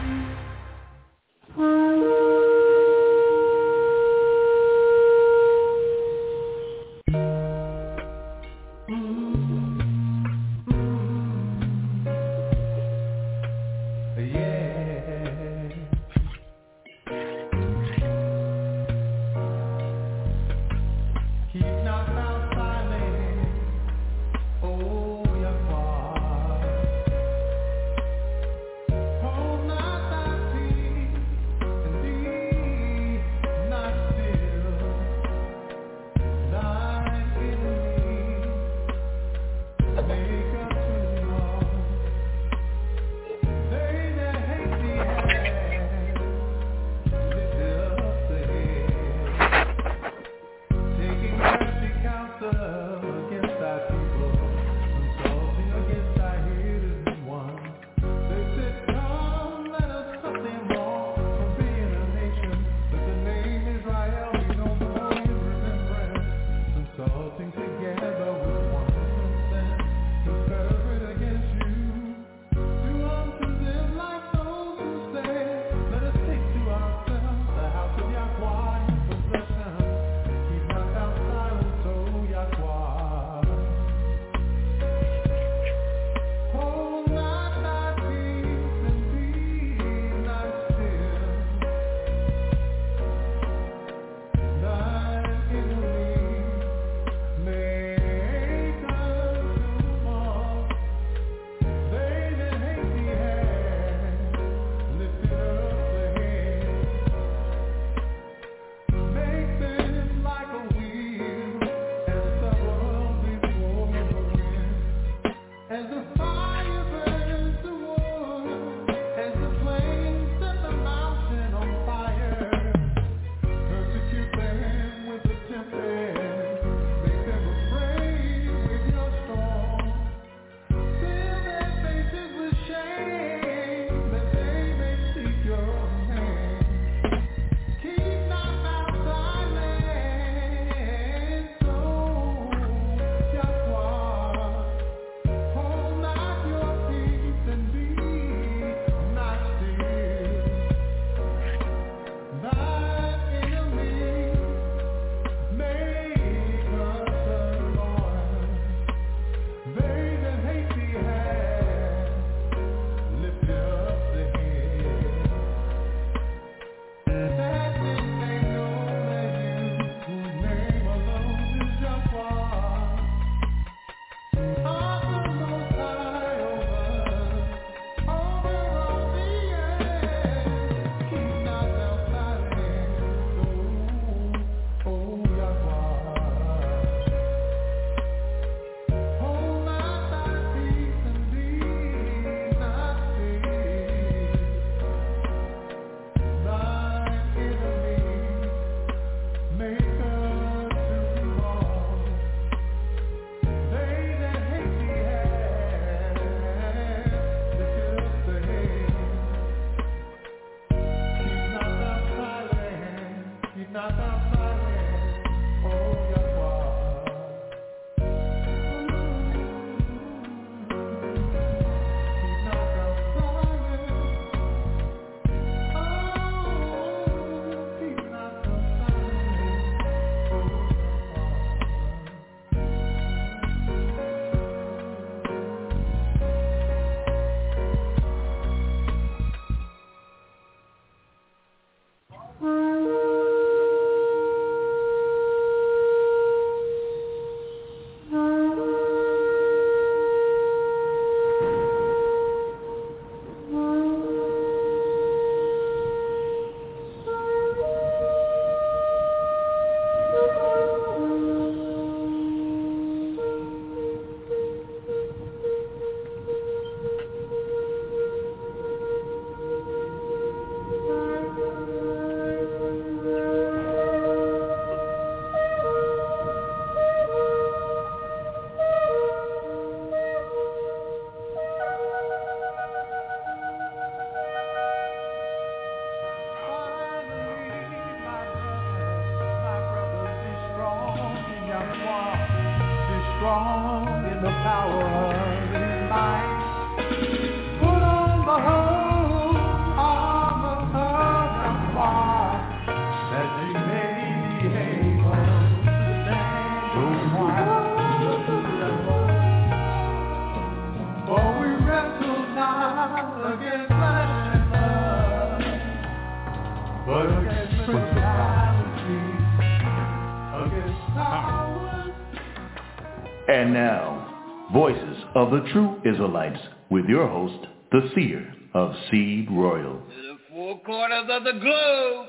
Israelites 326.10 326.42
with 326.72 326.86
your 326.86 327.08
host, 327.08 327.46
the 327.72 327.90
Seer 327.94 328.34
of 328.56 328.74
Seed 328.90 329.30
Royal. 329.30 329.78
To 329.78 330.02
the 330.02 330.18
four 330.30 330.60
corners 330.62 331.08
of 331.08 331.24
the 331.24 331.34
globe, 331.40 332.08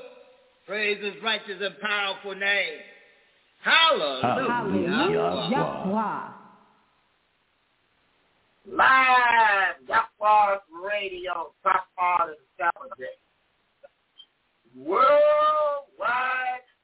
praise 0.65 1.03
his 1.03 1.21
righteous 1.23 1.61
and 1.61 1.79
powerful 1.79 2.33
name. 2.33 2.79
Hallelujah. 3.61 4.49
Hallelujah. 4.49 6.33
Live, 8.71 9.75
Yahweh 9.87 10.57
Radio, 10.83 11.53
top 11.63 11.85
part 11.97 12.29
of 12.29 12.35
the 12.37 12.43
Sabbath 12.57 12.97
day. 12.97 13.05
Worldwide 14.75 15.11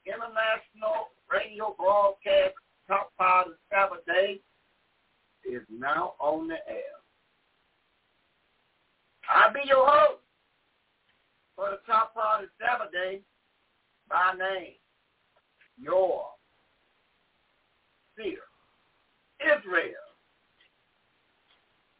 international 0.05 1.09
radio 1.31 1.75
broadcast, 1.79 2.53
top 2.87 3.11
part 3.17 3.47
of 3.47 3.53
the 3.53 3.59
Sabbath 3.75 4.05
day, 4.05 4.39
is 5.49 5.63
now 5.71 6.13
on 6.19 6.47
the 6.47 6.57
air. 6.69 6.97
I'll 9.29 9.53
be 9.53 9.59
your 9.65 9.85
host 9.85 10.21
for 11.55 11.69
the 11.71 11.79
top 11.85 12.13
part 12.13 12.43
of 12.43 12.49
the 12.49 12.65
Sabbath 12.65 12.91
day 12.91 13.21
by 14.09 14.33
name, 14.37 14.73
your 15.77 16.27
seer, 18.15 18.47
Israel, 19.41 20.07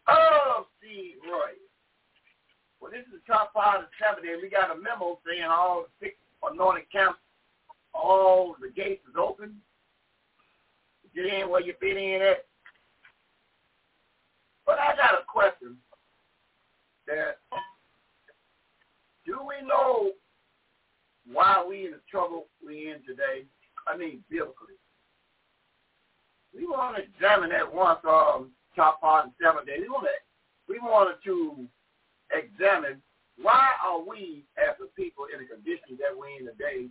oh, 0.07 0.55
of 0.59 0.65
Seed 0.81 1.15
Royal. 1.25 1.67
Well, 2.79 2.91
this 2.91 3.05
is 3.07 3.19
the 3.19 3.33
top 3.33 3.53
part 3.53 3.79
of 3.79 3.85
the 3.85 3.91
Sabbath 3.99 4.23
day. 4.23 4.35
We 4.41 4.49
got 4.49 4.71
a 4.71 4.79
memo 4.79 5.19
saying 5.27 5.43
all 5.43 5.83
the 5.83 6.05
six 6.05 6.15
anointed 6.43 6.89
camps, 6.91 7.19
all 7.93 8.55
the 8.61 8.69
gates 8.69 9.03
is 9.09 9.15
open. 9.19 9.55
Get 11.15 11.25
in 11.25 11.49
where 11.49 11.61
you 11.61 11.73
fit 11.79 11.97
in 11.97 12.21
at. 12.21 12.45
But 14.65 14.77
I 14.79 14.95
got 14.95 15.19
a 15.19 15.25
question 15.27 15.77
that 17.07 17.39
do 19.25 19.39
we 19.39 19.67
know 19.67 20.11
why 21.31 21.65
we 21.67 21.85
in 21.85 21.91
the 21.91 21.99
trouble 22.09 22.47
we 22.65 22.91
in 22.91 23.03
today? 23.05 23.45
I 23.87 23.97
mean 23.97 24.23
biblically. 24.29 24.75
We 26.55 26.65
want 26.65 26.97
to 26.97 27.03
examine 27.03 27.49
that 27.49 27.73
once 27.73 27.99
um 28.07 28.51
top 28.75 28.99
of 29.03 29.31
seven 29.41 29.65
days. 29.65 29.81
We 29.81 29.89
want 29.89 30.05
to 30.05 30.15
we 30.71 30.79
wanted 30.79 31.17
to 31.25 31.65
examine 32.31 33.01
why 33.41 33.69
are 33.85 34.01
we 34.01 34.45
as 34.57 34.75
a 34.81 34.87
people 34.99 35.25
in 35.33 35.39
the 35.41 35.47
condition 35.47 35.97
that 35.99 36.17
we're 36.17 36.39
in 36.39 36.45
today? 36.45 36.87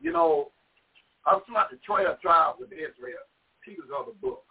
You 0.00 0.12
know, 0.12 0.50
I'm 1.26 1.40
talking 1.40 1.54
about 1.54 1.70
the 1.70 1.78
twelve 1.86 2.20
tribes 2.20 2.62
of 2.62 2.72
Israel, 2.72 3.22
of 3.98 4.06
the 4.06 4.18
book. 4.20 4.44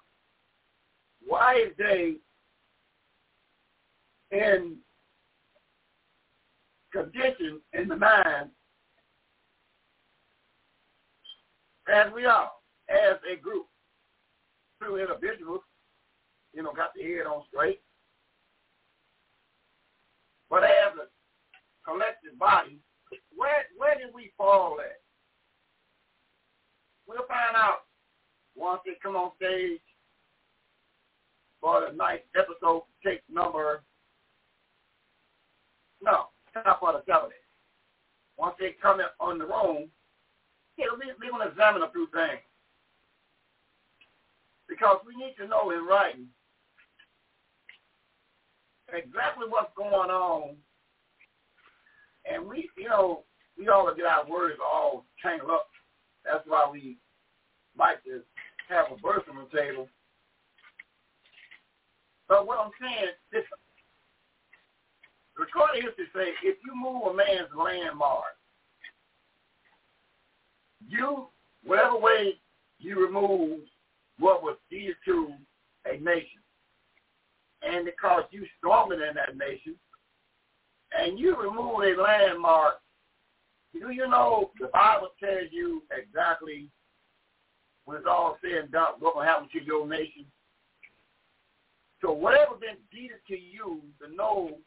Why 1.25 1.55
is 1.67 1.73
they 1.77 2.15
in 4.31 4.77
condition 6.91 7.61
in 7.73 7.87
the 7.87 7.95
mind 7.95 8.49
as 11.91 12.11
we 12.13 12.25
are, 12.25 12.49
as 12.89 13.17
a 13.31 13.39
group, 13.39 13.65
two 14.81 14.97
individuals, 14.97 15.61
you 16.53 16.63
know, 16.63 16.73
got 16.73 16.91
the 16.95 17.03
head 17.03 17.25
on 17.25 17.43
straight. 17.51 17.81
But 20.49 20.63
as 20.63 20.93
a 21.01 21.89
collective 21.89 22.37
body, 22.37 22.79
where 23.35 23.65
where 23.77 23.97
did 23.97 24.13
we 24.13 24.31
fall 24.37 24.77
at? 24.79 24.99
We'll 27.07 27.27
find 27.27 27.55
out 27.55 27.81
once 28.55 28.81
they 28.85 28.93
come 29.01 29.15
on 29.15 29.31
stage 29.37 29.79
for 31.61 31.85
the 31.87 31.95
night 31.95 32.25
episode 32.35 32.83
take 33.03 33.21
number 33.31 33.83
no, 36.01 36.27
top 36.53 36.81
of 36.83 36.95
the 36.95 37.03
seven. 37.05 37.29
Once 38.37 38.55
they 38.59 38.75
come 38.81 38.99
in 38.99 39.05
on 39.19 39.37
the 39.37 39.45
room, 39.45 39.89
yeah, 40.77 40.85
we, 40.97 41.11
we're 41.19 41.31
going 41.31 41.45
to 41.45 41.51
examine 41.51 41.83
a 41.83 41.91
few 41.91 42.07
things. 42.13 42.41
Because 44.67 44.97
we 45.05 45.15
need 45.15 45.35
to 45.37 45.47
know 45.47 45.69
in 45.71 45.85
writing 45.85 46.27
exactly 48.89 49.45
what's 49.47 49.71
going 49.75 50.09
on. 50.09 50.55
And 52.25 52.47
we, 52.47 52.69
you 52.77 52.89
know, 52.89 53.23
we 53.57 53.67
all 53.67 53.93
get 53.95 54.05
our 54.05 54.25
words 54.27 54.57
all 54.63 55.05
tangled 55.21 55.51
up. 55.51 55.67
That's 56.25 56.43
why 56.47 56.69
we 56.71 56.97
like 57.77 58.03
to 58.05 58.21
have 58.69 58.85
a 58.91 58.95
verse 59.01 59.23
on 59.29 59.37
the 59.37 59.57
table. 59.57 59.87
But 62.27 62.47
what 62.47 62.59
I'm 62.59 62.71
saying, 62.79 63.11
listen, 63.33 63.59
recorded 65.41 65.83
history 65.83 66.05
say 66.13 66.47
if 66.47 66.57
you 66.63 66.75
move 66.75 67.03
a 67.07 67.13
man's 67.13 67.49
landmark, 67.57 68.37
you, 70.87 71.27
whatever 71.63 71.97
way 71.97 72.35
you 72.77 73.01
remove 73.01 73.61
what 74.19 74.43
was 74.43 74.57
dear 74.69 74.93
to 75.05 75.33
a 75.91 75.97
nation, 75.97 76.41
and 77.63 77.85
because 77.85 78.23
you 78.29 78.45
stronger 78.57 78.97
than 78.97 79.15
that 79.15 79.35
nation, 79.35 79.75
and 80.97 81.17
you 81.17 81.35
remove 81.35 81.81
a 81.81 81.99
landmark, 81.99 82.75
do 83.73 83.89
you 83.91 84.07
know 84.07 84.51
the 84.59 84.67
Bible 84.67 85.09
tells 85.19 85.47
you 85.51 85.81
exactly 85.91 86.67
when 87.85 87.97
it's 87.97 88.05
all 88.07 88.37
said 88.41 88.63
and 88.63 88.71
done 88.71 88.93
what 88.99 89.15
will 89.15 89.23
happen 89.23 89.47
to 89.53 89.63
your 89.63 89.87
nation? 89.87 90.25
So 92.01 92.11
whatever 92.11 92.55
been 92.59 92.77
deeded 92.91 93.21
to 93.27 93.35
you 93.35 93.81
to 94.01 94.13
know 94.13 94.57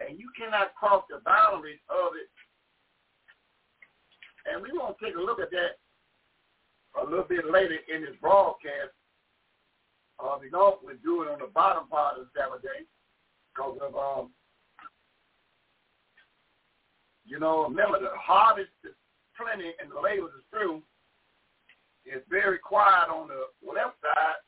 and 0.00 0.18
you 0.18 0.30
cannot 0.38 0.74
cross 0.74 1.04
the 1.10 1.20
boundaries 1.24 1.82
of 1.90 2.14
it 2.14 2.30
and 4.50 4.62
we 4.62 4.72
want 4.72 4.96
to 4.98 5.04
take 5.04 5.16
a 5.16 5.20
look 5.20 5.40
at 5.40 5.50
that 5.50 5.76
a 7.02 7.04
little 7.04 7.24
bit 7.24 7.44
later 7.50 7.76
in 7.92 8.02
this 8.02 8.16
broadcast. 8.20 8.96
Uh, 10.18 10.36
we 10.40 10.50
know 10.50 10.78
we're 10.82 10.94
doing 11.04 11.28
on 11.28 11.38
the 11.38 11.52
bottom 11.52 11.86
part 11.88 12.18
of 12.18 12.26
Saturday 12.34 12.88
because 13.54 13.78
of, 13.82 13.94
um, 13.94 14.30
you 17.24 17.38
know, 17.38 17.68
remember 17.68 18.00
the 18.00 18.10
harvest 18.16 18.72
is 18.84 18.96
plenty 19.36 19.70
and 19.80 19.90
the 19.90 20.00
labor 20.00 20.26
is 20.26 20.44
through. 20.50 20.82
It's 22.04 22.24
very 22.30 22.58
quiet 22.58 23.10
on 23.12 23.28
the 23.28 23.46
left 23.62 24.00
side, 24.00 24.40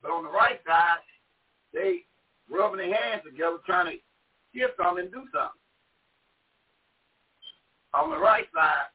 but 0.00 0.10
on 0.10 0.24
the 0.24 0.30
right 0.30 0.60
side, 0.64 1.02
they 1.74 2.06
rubbing 2.48 2.78
their 2.78 2.94
hands 2.94 3.22
together 3.26 3.58
trying 3.66 3.92
to 3.92 3.98
get 4.58 4.74
something 4.76 5.04
and 5.04 5.12
do 5.12 5.22
something. 5.30 5.62
On 7.94 8.10
the 8.10 8.18
right 8.18 8.46
side, 8.54 8.90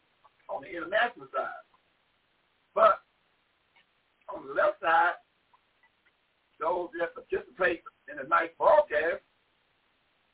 on 0.49 0.62
the 0.62 0.69
international 0.69 1.28
side. 1.34 1.63
But 2.76 2.99
on 4.34 4.45
the 4.47 4.54
left 4.54 4.82
side, 4.82 5.15
those 6.60 6.89
that 6.99 7.15
participate 7.15 7.82
in 8.12 8.17
the 8.17 8.28
night 8.28 8.58
broadcast, 8.58 9.23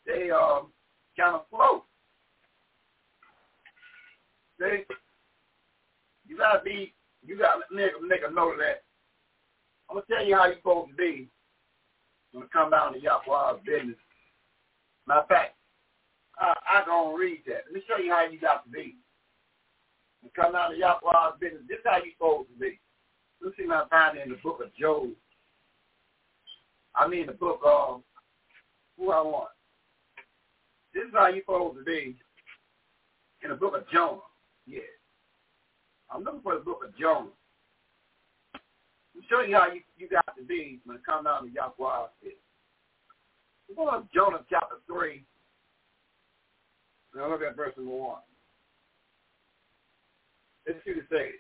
they 0.05 0.31
um, 0.31 0.73
kind 1.17 1.35
of 1.35 1.45
float. 1.49 1.83
See, 4.59 4.83
you 6.27 6.37
gotta 6.37 6.61
be, 6.63 6.93
you 7.25 7.37
gotta 7.37 7.61
make, 7.71 7.91
make 8.01 8.21
a 8.27 8.33
note 8.33 8.53
of 8.53 8.59
that. 8.59 8.83
I'm 9.89 9.95
gonna 9.95 10.05
tell 10.09 10.25
you 10.25 10.35
how 10.35 10.47
you're 10.47 10.57
supposed 10.57 10.91
to 10.91 10.95
be 10.95 11.29
when 12.31 12.43
it 12.43 12.51
come 12.51 12.71
down 12.71 12.93
to 12.93 12.99
Yahweh's 12.99 13.61
business. 13.65 13.95
Matter 15.09 15.21
of 15.21 15.27
fact, 15.27 15.55
I, 16.37 16.53
I 16.69 16.85
gonna 16.85 17.17
read 17.17 17.41
that. 17.47 17.65
Let 17.65 17.73
me 17.73 17.81
show 17.89 17.97
you 17.97 18.11
how 18.11 18.27
you 18.29 18.39
got 18.39 18.63
to 18.63 18.69
be. 18.69 18.95
It 20.23 20.33
come 20.35 20.53
down 20.53 20.69
to 20.69 20.77
Yahweh's 20.77 21.39
business, 21.39 21.63
this 21.67 21.79
is 21.79 21.83
how 21.83 21.97
you 21.97 22.11
supposed 22.15 22.49
to 22.49 22.59
be. 22.59 22.79
Let's 23.41 23.57
see 23.57 23.63
if 23.63 23.71
I 23.71 23.87
find 23.89 24.19
it 24.19 24.25
in 24.25 24.29
the 24.29 24.37
book 24.43 24.61
of 24.63 24.69
Job. 24.75 25.09
I 26.93 27.07
mean 27.07 27.25
the 27.25 27.33
book 27.33 27.61
of 27.65 28.03
who 28.99 29.11
I 29.11 29.21
want. 29.21 29.49
This 30.93 31.05
is 31.05 31.13
how 31.13 31.29
you 31.29 31.41
supposed 31.41 31.79
to 31.79 31.83
be 31.83 32.15
in 33.43 33.49
the 33.49 33.55
book 33.55 33.75
of 33.75 33.89
Jonah. 33.91 34.21
Yeah. 34.67 34.81
I'm 36.11 36.23
looking 36.23 36.41
for 36.41 36.53
the 36.53 36.61
book 36.61 36.83
of 36.85 36.95
Jonah. 36.99 37.33
I'll 38.53 39.25
show 39.27 39.41
you 39.41 39.55
how 39.55 39.71
you, 39.73 39.81
you 39.97 40.07
got 40.07 40.37
to 40.37 40.43
be 40.43 40.81
when 40.85 40.97
it 40.97 41.05
comes 41.05 41.25
down 41.25 41.47
to 41.47 41.51
Yahweh's 41.51 42.11
business. 42.21 42.48
We're 43.75 43.91
to 43.91 44.03
Jonah 44.13 44.39
chapter 44.49 44.75
3. 44.87 45.23
Now 47.15 47.29
look 47.29 47.41
at 47.41 47.55
verse 47.55 47.73
number 47.77 47.91
1. 47.91 48.17
Let's 50.67 50.79
see 50.85 50.91
what 50.91 50.99
it 50.99 51.05
says. 51.09 51.39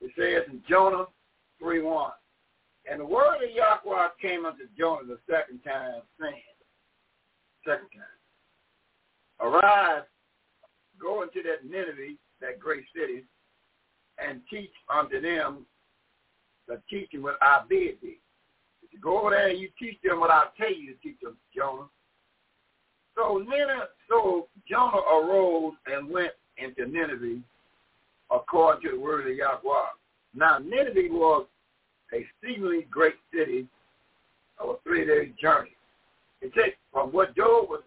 It 0.00 0.12
says 0.18 0.52
in 0.52 0.62
Jonah 0.68 1.06
3.1, 1.62 2.10
And 2.90 3.00
the 3.00 3.06
word 3.06 3.36
of 3.36 3.50
Yahweh 3.54 4.08
came 4.20 4.44
unto 4.44 4.64
Jonah 4.78 5.06
the 5.06 5.18
second 5.30 5.60
time, 5.60 6.02
saying, 6.20 6.34
second 7.66 7.88
time, 7.94 8.18
Arise, 9.40 10.04
go 11.00 11.22
into 11.22 11.42
that 11.42 11.68
Nineveh, 11.68 12.16
that 12.40 12.60
great 12.60 12.84
city, 12.94 13.24
and 14.24 14.40
teach 14.50 14.72
unto 14.92 15.20
them 15.20 15.66
the 16.68 16.80
teaching 16.88 17.22
what 17.22 17.38
I 17.42 17.62
bid 17.68 17.96
thee. 18.00 18.18
Go 19.00 19.20
over 19.20 19.30
there 19.30 19.48
and 19.48 19.58
you 19.58 19.68
teach 19.78 19.98
them 20.04 20.20
what 20.20 20.30
I 20.30 20.44
tell 20.56 20.72
you 20.72 20.92
to 20.92 20.98
teach 21.02 21.20
them, 21.20 21.36
Jonah. 21.56 21.88
So 23.16 23.38
Nineveh, 23.38 23.88
so 24.08 24.48
Jonah 24.68 25.02
arose 25.12 25.74
and 25.86 26.08
went 26.08 26.32
into 26.56 26.86
Nineveh 26.86 27.40
according 28.30 28.82
to 28.82 28.96
the 28.96 29.00
word 29.02 29.30
of 29.30 29.36
Yahweh. 29.36 29.92
Now 30.34 30.58
Nineveh 30.58 31.12
was 31.12 31.46
a 32.12 32.24
exceedingly 32.24 32.86
great 32.90 33.16
city 33.34 33.66
of 34.58 34.68
a 34.70 34.74
three-day 34.84 35.32
journey. 35.40 35.76
It 36.40 36.54
takes 36.54 36.76
from 36.92 37.10
what 37.10 37.34
Job 37.36 37.68
was, 37.68 37.82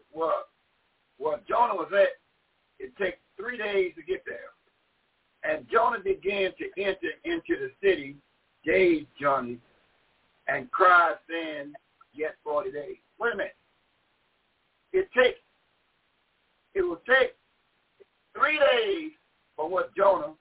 what 1.18 1.48
Jonah 1.48 1.76
was 1.76 1.92
at, 1.94 2.10
it 2.80 2.96
takes 2.98 3.18
three 3.38 3.58
days 3.58 3.94
to 3.96 4.04
get 4.04 4.24
there. 4.26 4.52
And 5.44 5.66
Jonah 5.72 6.00
began 6.00 6.52
to 6.58 6.82
enter 6.82 7.12
into 7.24 7.56
the 7.60 7.72
city 7.82 8.16
day's 8.66 9.06
journey 9.20 9.60
and 10.48 10.70
cried, 10.72 11.16
saying, 11.30 11.74
yet 12.14 12.36
40 12.44 12.72
days. 12.72 12.98
Wait 13.20 13.34
a 13.34 13.38
minute. 13.38 13.56
It 14.94 15.10
takes, 15.16 15.40
it 16.74 16.82
will 16.82 17.02
take 17.08 17.36
three 18.38 18.60
days 18.60 19.12
for 19.56 19.70
what 19.70 19.96
Jonah 19.96 20.34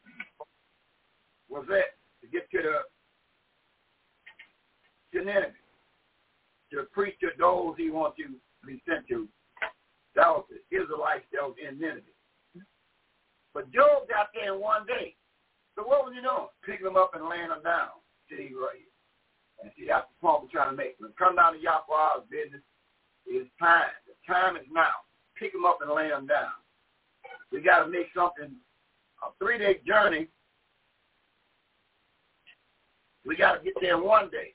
was 1.48 1.66
at 1.70 1.96
to 2.22 2.28
get 2.30 2.50
to 2.50 2.58
the 2.62 2.78
to 5.18 5.24
Nineveh, 5.24 5.52
to 6.72 6.82
preach 6.92 7.14
to 7.20 7.28
those 7.38 7.74
he 7.76 7.90
wants 7.90 8.16
to 8.18 8.24
be 8.66 8.82
sent 8.88 9.06
to. 9.08 9.28
That 10.16 10.28
was 10.28 10.44
the 10.50 10.76
Israelites 10.76 11.24
that 11.32 11.42
was 11.42 11.54
in 11.58 11.78
Nineveh. 11.78 12.00
But 13.52 13.70
Job 13.72 14.08
got 14.08 14.30
there 14.34 14.54
in 14.54 14.60
one 14.60 14.86
day. 14.86 15.14
So 15.76 15.82
what 15.82 16.04
was 16.04 16.14
he 16.14 16.20
doing? 16.20 16.50
Picking 16.66 16.84
them 16.84 16.96
up 16.96 17.14
and 17.14 17.28
laying 17.28 17.48
them 17.48 17.62
down. 17.62 18.02
See 18.28 18.50
right 18.54 18.78
here. 18.78 18.93
And 19.64 19.72
see, 19.78 19.86
that's 19.88 20.04
the 20.12 20.20
point 20.20 20.42
we're 20.44 20.52
trying 20.52 20.70
to 20.70 20.76
make. 20.76 20.96
When 20.98 21.08
it 21.08 21.16
comes 21.16 21.36
down 21.36 21.54
to 21.54 21.58
Yahweh's 21.58 22.28
business, 22.28 22.60
it's 23.24 23.48
time. 23.58 23.88
The 24.04 24.12
time 24.28 24.56
is 24.56 24.68
now. 24.70 25.08
Pick 25.40 25.52
them 25.52 25.64
up 25.64 25.78
and 25.80 25.90
lay 25.90 26.10
them 26.10 26.26
down. 26.26 26.52
We 27.50 27.62
got 27.62 27.84
to 27.84 27.90
make 27.90 28.08
something, 28.14 28.52
a 29.24 29.26
three-day 29.38 29.80
journey. 29.86 30.28
We 33.24 33.36
got 33.36 33.54
to 33.54 33.64
get 33.64 33.72
there 33.80 33.96
one 33.96 34.28
day. 34.28 34.52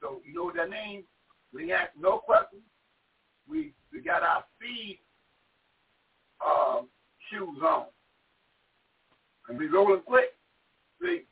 So 0.00 0.22
you 0.24 0.34
know 0.34 0.44
what 0.44 0.56
that 0.56 0.70
means? 0.70 1.04
We 1.52 1.70
ask 1.72 1.90
no 2.00 2.18
questions. 2.18 2.62
We 3.46 3.74
we 3.92 4.00
got 4.00 4.22
our 4.22 4.44
speed 4.56 5.00
um, 6.44 6.88
shoes 7.28 7.58
on. 7.62 7.84
And 9.48 9.58
we 9.58 9.66
rolling 9.66 10.02
quick. 10.06 10.34
See, 11.02 11.24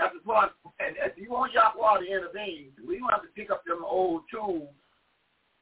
that's 0.00 0.14
the 0.14 0.20
part. 0.24 0.52
And 0.80 0.96
if 1.04 1.18
you 1.18 1.30
want 1.30 1.52
Yahweh 1.52 2.00
to 2.00 2.06
intervene, 2.06 2.72
we 2.88 2.98
don't 2.98 3.10
have 3.10 3.22
to 3.22 3.28
pick 3.36 3.50
up 3.50 3.62
them 3.66 3.84
old 3.84 4.22
tools 4.32 4.72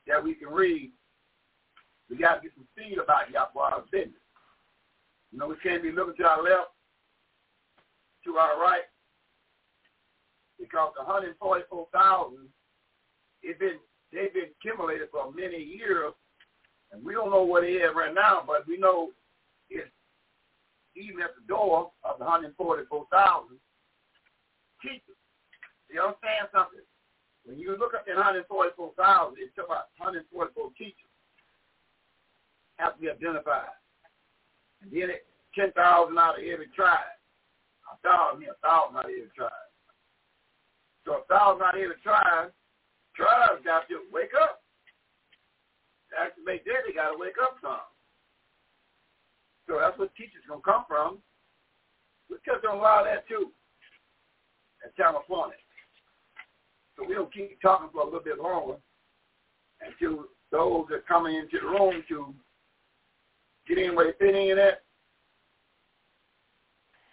that 0.07 0.22
we 0.22 0.35
can 0.35 0.48
read. 0.48 0.92
We 2.09 2.16
got 2.16 2.37
to 2.37 2.42
get 2.42 2.53
some 2.55 2.68
speed 2.72 2.98
about 3.03 3.31
Yahweh's 3.31 3.90
business. 3.90 4.22
You 5.33 5.38
know, 5.38 5.48
we 5.48 5.57
can't 5.61 5.83
be 5.83 5.90
looking 5.90 6.14
to 6.16 6.24
our 6.24 6.42
left, 6.42 6.70
to 8.24 8.37
our 8.37 8.61
right, 8.61 8.87
because 10.59 10.92
the 10.96 11.05
144,000, 11.05 12.48
it's 13.42 13.59
been 13.59 13.77
they've 14.12 14.33
been 14.33 14.55
accumulated 14.57 15.09
for 15.11 15.31
many 15.33 15.59
years, 15.59 16.14
and 16.92 17.05
we 17.05 17.12
don't 17.12 17.31
know 17.31 17.42
what 17.42 17.64
it 17.64 17.72
is 17.72 17.90
right 17.94 18.14
now, 18.14 18.42
but 18.46 18.66
we 18.66 18.79
know 18.79 19.11
it's 19.68 19.90
even 20.96 21.22
at 21.22 21.35
the 21.35 21.46
door 21.46 21.90
of 22.05 22.18
the 22.18 22.24
144,000 22.24 23.59
teachers. 24.82 25.18
You 25.88 26.02
understand 26.04 26.52
something? 26.52 26.84
When 27.48 27.56
you 27.56 27.76
look 27.80 27.96
at 27.96 28.04
the 28.04 28.12
144,000, 28.12 29.40
it's 29.40 29.56
about 29.56 29.88
144 29.96 30.52
teachers 30.76 31.08
have 32.78 32.94
to 32.94 33.00
be 33.00 33.10
identified. 33.10 33.74
And 34.82 34.90
then 34.90 35.10
it, 35.10 35.26
10,000 35.56 35.74
out 35.74 36.38
of 36.38 36.44
every 36.44 36.70
tribe. 36.74 37.18
A 37.90 37.96
thousand, 38.06 38.46
a 38.46 38.54
thousand 38.62 39.00
out 39.00 39.10
of 39.10 39.16
every 39.16 39.32
tribe. 39.34 39.68
So 41.02 41.24
a 41.24 41.26
thousand 41.26 41.66
out 41.66 41.74
of 41.74 41.82
every 41.82 41.98
tribe, 42.04 42.54
tribes 43.16 43.64
got 43.64 43.88
to 43.90 44.06
wake 44.12 44.36
up. 44.38 44.62
To 46.14 46.40
make 46.44 46.64
that, 46.64 46.86
they 46.86 46.94
got 46.94 47.10
to 47.12 47.18
wake 47.18 47.36
up 47.42 47.58
some. 47.60 47.84
So 49.66 49.76
that's 49.80 49.98
where 49.98 50.08
teachers 50.16 50.46
going 50.48 50.62
to 50.62 50.64
come 50.64 50.84
from. 50.88 51.18
We 52.30 52.36
touch 52.44 52.64
on 52.64 52.78
a 52.78 52.80
lot 52.80 53.04
of 53.04 53.12
that 53.12 53.28
too 53.28 53.52
California. 54.96 55.56
So 56.96 57.04
we'll 57.06 57.26
keep 57.26 57.60
talking 57.62 57.88
for 57.92 58.02
a 58.02 58.04
little 58.04 58.20
bit 58.20 58.38
longer 58.38 58.76
until 59.80 60.26
those 60.50 60.86
that 60.88 60.96
are 60.96 61.08
coming 61.08 61.36
into 61.36 61.58
the 61.60 61.66
room 61.66 62.02
to 62.08 62.34
get 63.68 63.78
in 63.78 63.94
where 63.94 64.06
they 64.06 64.18
fit 64.18 64.34
in 64.34 64.58
at. 64.58 64.82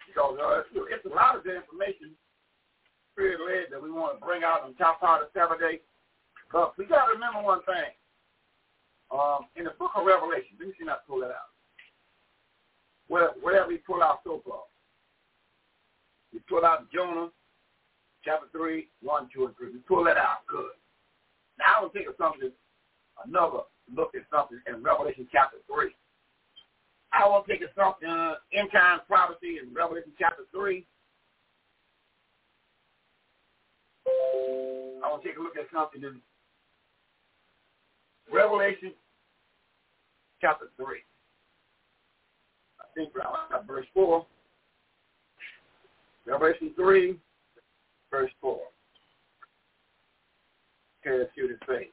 Because 0.08 0.38
uh, 0.42 0.62
it's, 0.90 1.04
a 1.04 1.14
lot 1.14 1.36
of 1.36 1.44
the 1.44 1.54
information, 1.54 2.16
spirit 3.12 3.38
led, 3.44 3.70
that 3.70 3.82
we 3.82 3.90
want 3.90 4.18
to 4.18 4.24
bring 4.24 4.42
out 4.42 4.62
on 4.64 4.74
top 4.74 5.00
part 5.00 5.22
of 5.22 5.28
Saturday. 5.34 5.80
But 6.50 6.72
we 6.78 6.86
got 6.86 7.06
to 7.06 7.14
remember 7.14 7.42
one 7.42 7.60
thing. 7.64 7.92
Um, 9.12 9.46
in 9.54 9.64
the 9.64 9.76
book 9.78 9.92
of 9.94 10.06
Revelation, 10.06 10.58
let 10.58 10.68
me 10.68 10.74
see 10.78 10.84
if 10.84 10.90
I 10.90 10.96
pull 11.06 11.20
that 11.20 11.30
out 11.30 11.54
Where, 13.06 13.30
whatever 13.40 13.68
we 13.68 13.76
pull 13.78 14.02
out 14.02 14.18
so 14.24 14.42
far. 14.44 14.66
We 16.32 16.40
pull 16.48 16.64
out 16.64 16.90
Jonah, 16.92 17.28
chapter 18.26 18.46
3, 18.52 18.88
1, 19.00 19.28
2, 19.32 19.46
and 19.46 19.56
3. 19.56 19.72
We 19.72 19.78
pull 19.86 20.04
that 20.04 20.18
out. 20.18 20.44
Good. 20.46 20.76
Now 21.58 21.80
we'll 21.80 21.90
take 21.90 22.10
a 22.10 22.16
something, 22.20 22.50
another 23.24 23.64
look 23.94 24.12
at 24.14 24.22
something 24.30 24.60
in 24.66 24.82
Revelation 24.82 25.26
chapter 25.32 25.58
3. 25.72 25.94
I 27.12 27.26
want 27.28 27.46
to 27.46 27.52
take 27.52 27.62
a 27.62 27.72
something 27.78 28.08
uh, 28.08 28.34
end 28.52 28.68
time 28.72 29.00
prophecy 29.06 29.58
in 29.62 29.72
Revelation 29.72 30.12
chapter 30.18 30.42
three. 30.52 30.84
I 34.06 35.08
want 35.08 35.22
to 35.22 35.28
take 35.28 35.38
a 35.38 35.40
look 35.40 35.56
at 35.56 35.66
something 35.72 36.02
in 36.02 36.20
Revelation 38.32 38.92
chapter 40.40 40.66
3. 40.76 40.86
I 42.80 42.84
think 42.94 43.14
around 43.14 43.66
verse 43.66 43.86
4. 43.94 44.26
Revelation 46.26 46.72
3, 46.76 47.18
verse 48.16 48.30
4. 48.40 48.58
Okay, 51.06 51.18
let's 51.18 51.30
see 51.34 51.42
what 51.42 51.50
it 51.50 51.58
says. 51.68 51.92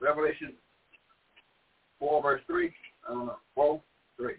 Revelation 0.00 0.52
4, 1.98 2.22
verse 2.22 2.40
3. 2.46 2.72
I 3.08 3.12
don't 3.12 3.26
know. 3.26 3.36
4, 3.54 3.80
3. 4.18 4.34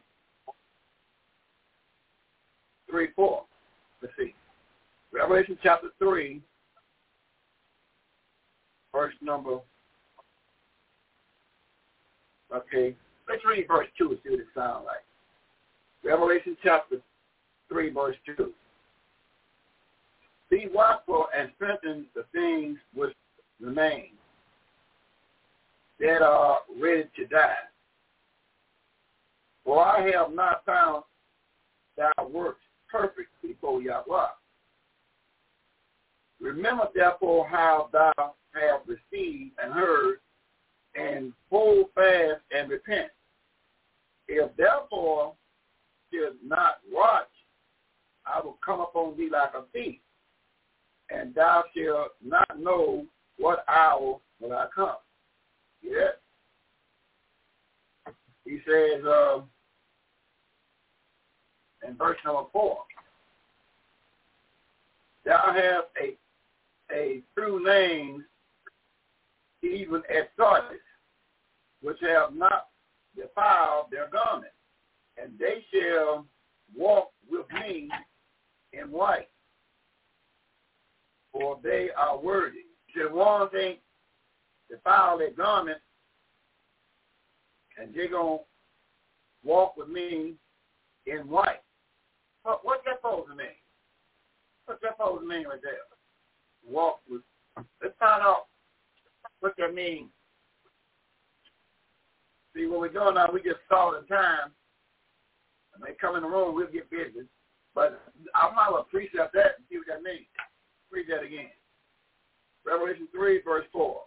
3, 2.90 3.08
4. 3.16 3.44
Let's 4.02 4.14
see. 4.18 4.34
Revelation 5.14 5.58
chapter 5.62 5.90
3, 6.00 6.42
verse 8.92 9.14
number, 9.22 9.60
okay, 12.54 12.96
let's 13.30 13.44
read 13.46 13.66
verse 13.68 13.88
2 13.98 14.10
and 14.10 14.18
see 14.24 14.30
what 14.32 14.40
it 14.40 14.48
sounds 14.56 14.86
like. 14.86 15.04
Revelation 16.04 16.58
chapter 16.64 16.98
3, 17.70 17.90
verse 17.92 18.16
2. 18.26 18.54
Be 20.54 20.68
watchful 20.72 21.26
and 21.36 21.50
strengthen 21.56 22.06
the 22.14 22.26
things 22.32 22.78
which 22.94 23.16
remain 23.60 24.10
that 26.00 26.22
are 26.22 26.60
ready 26.80 27.10
to 27.16 27.26
die. 27.26 27.56
For 29.66 29.84
I 29.84 30.12
have 30.12 30.32
not 30.32 30.64
found 30.64 31.06
thy 31.98 32.12
works 32.32 32.62
perfect 32.88 33.32
before 33.42 33.82
Yahweh. 33.82 34.28
Remember 36.40 36.88
therefore 36.94 37.48
how 37.48 37.90
thou 37.92 38.14
hast 38.54 38.88
received 38.88 39.54
and 39.58 39.74
heard, 39.74 40.20
and 40.94 41.34
hold 41.50 41.88
fast 41.96 42.42
and 42.56 42.70
repent. 42.70 43.10
If 44.28 44.56
therefore 44.56 45.34
should 46.14 46.38
not 46.46 46.76
watch, 46.92 47.32
I 48.28 48.40
will 48.40 48.60
come 48.64 48.82
upon 48.82 49.18
thee 49.18 49.32
like 49.32 49.56
a 49.56 49.64
thief, 49.74 49.98
and 51.14 51.34
thou 51.36 51.64
shalt 51.76 52.12
not 52.24 52.60
know 52.60 53.06
what 53.38 53.66
hour 53.68 54.20
will 54.40 54.54
I 54.54 54.68
come. 54.74 54.96
Yeah. 55.82 56.12
He 58.46 58.60
says 58.68 59.04
uh, 59.06 59.42
in 61.88 61.96
verse 61.96 62.18
number 62.26 62.50
four, 62.52 62.80
thou 65.26 65.54
have 65.54 65.86
a 66.02 66.18
a 66.94 67.22
true 67.36 67.64
name 67.64 68.26
even 69.64 70.02
as 70.10 70.26
Sardis, 70.38 70.78
which 71.82 71.98
have 72.02 72.36
not 72.36 72.68
defiled 73.16 73.86
their 73.90 74.10
garment, 74.10 74.52
and 75.22 75.32
they 75.40 75.64
shall 75.72 76.26
walk 76.76 77.12
with 77.32 77.46
me 77.54 77.90
in 78.74 78.92
white, 78.92 79.30
for 81.34 81.60
they 81.62 81.90
are 81.98 82.18
worthy. 82.18 82.60
Should 82.96 83.12
one 83.12 83.50
thing 83.50 83.78
defile 84.70 85.18
their 85.18 85.32
garment, 85.32 85.80
and 87.78 87.94
they're 87.94 88.08
going 88.10 88.38
to 88.38 88.44
walk 89.44 89.76
with 89.76 89.90
me 89.90 90.36
in 91.06 91.28
white. 91.28 91.62
What, 92.44 92.60
what's 92.64 92.84
that 92.86 93.00
supposed 93.02 93.30
to 93.30 93.36
mean? 93.36 93.48
What's 94.66 94.82
that 94.84 94.96
supposed 94.98 95.24
to 95.24 95.28
mean 95.28 95.46
right 95.46 95.60
there? 95.62 95.74
walk 96.68 97.00
with. 97.10 97.22
Let's 97.82 97.96
find 98.00 98.22
out 98.24 98.48
what 99.40 99.54
that 99.58 99.74
means. 99.74 100.10
See, 102.56 102.66
what 102.66 102.80
we're 102.80 102.90
doing 102.90 103.16
now, 103.16 103.30
we 103.32 103.42
just 103.42 103.62
saw 103.70 103.92
the 103.92 104.06
time. 104.08 104.52
And 105.74 105.84
they 105.84 105.96
come 106.00 106.16
in 106.16 106.22
the 106.22 106.30
room, 106.30 106.56
we'll 106.56 106.68
get 106.68 106.90
busy. 106.90 107.28
But 107.74 108.00
I 108.36 108.54
might 108.54 108.70
well 108.72 108.88
precept 108.90 109.34
that 109.34 109.58
and 109.58 109.66
see 109.70 109.78
what 109.78 109.88
that 109.88 110.04
means. 110.04 110.28
Read 110.94 111.08
that 111.10 111.24
again. 111.24 111.50
Revelation 112.66 113.08
3, 113.14 113.42
verse 113.44 113.66
4. 113.74 114.02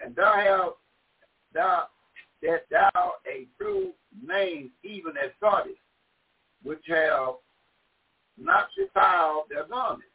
And 0.00 0.14
thou 0.14 0.32
have 0.34 0.72
thou, 1.52 1.86
that 2.42 2.64
thou 2.70 3.12
a 3.26 3.46
true 3.58 3.90
name, 4.26 4.70
even 4.84 5.12
as 5.22 5.30
Sardis, 5.40 5.74
which 6.62 6.82
have 6.86 7.34
not 8.38 8.68
defiled 8.78 9.44
their 9.50 9.66
garments 9.66 10.06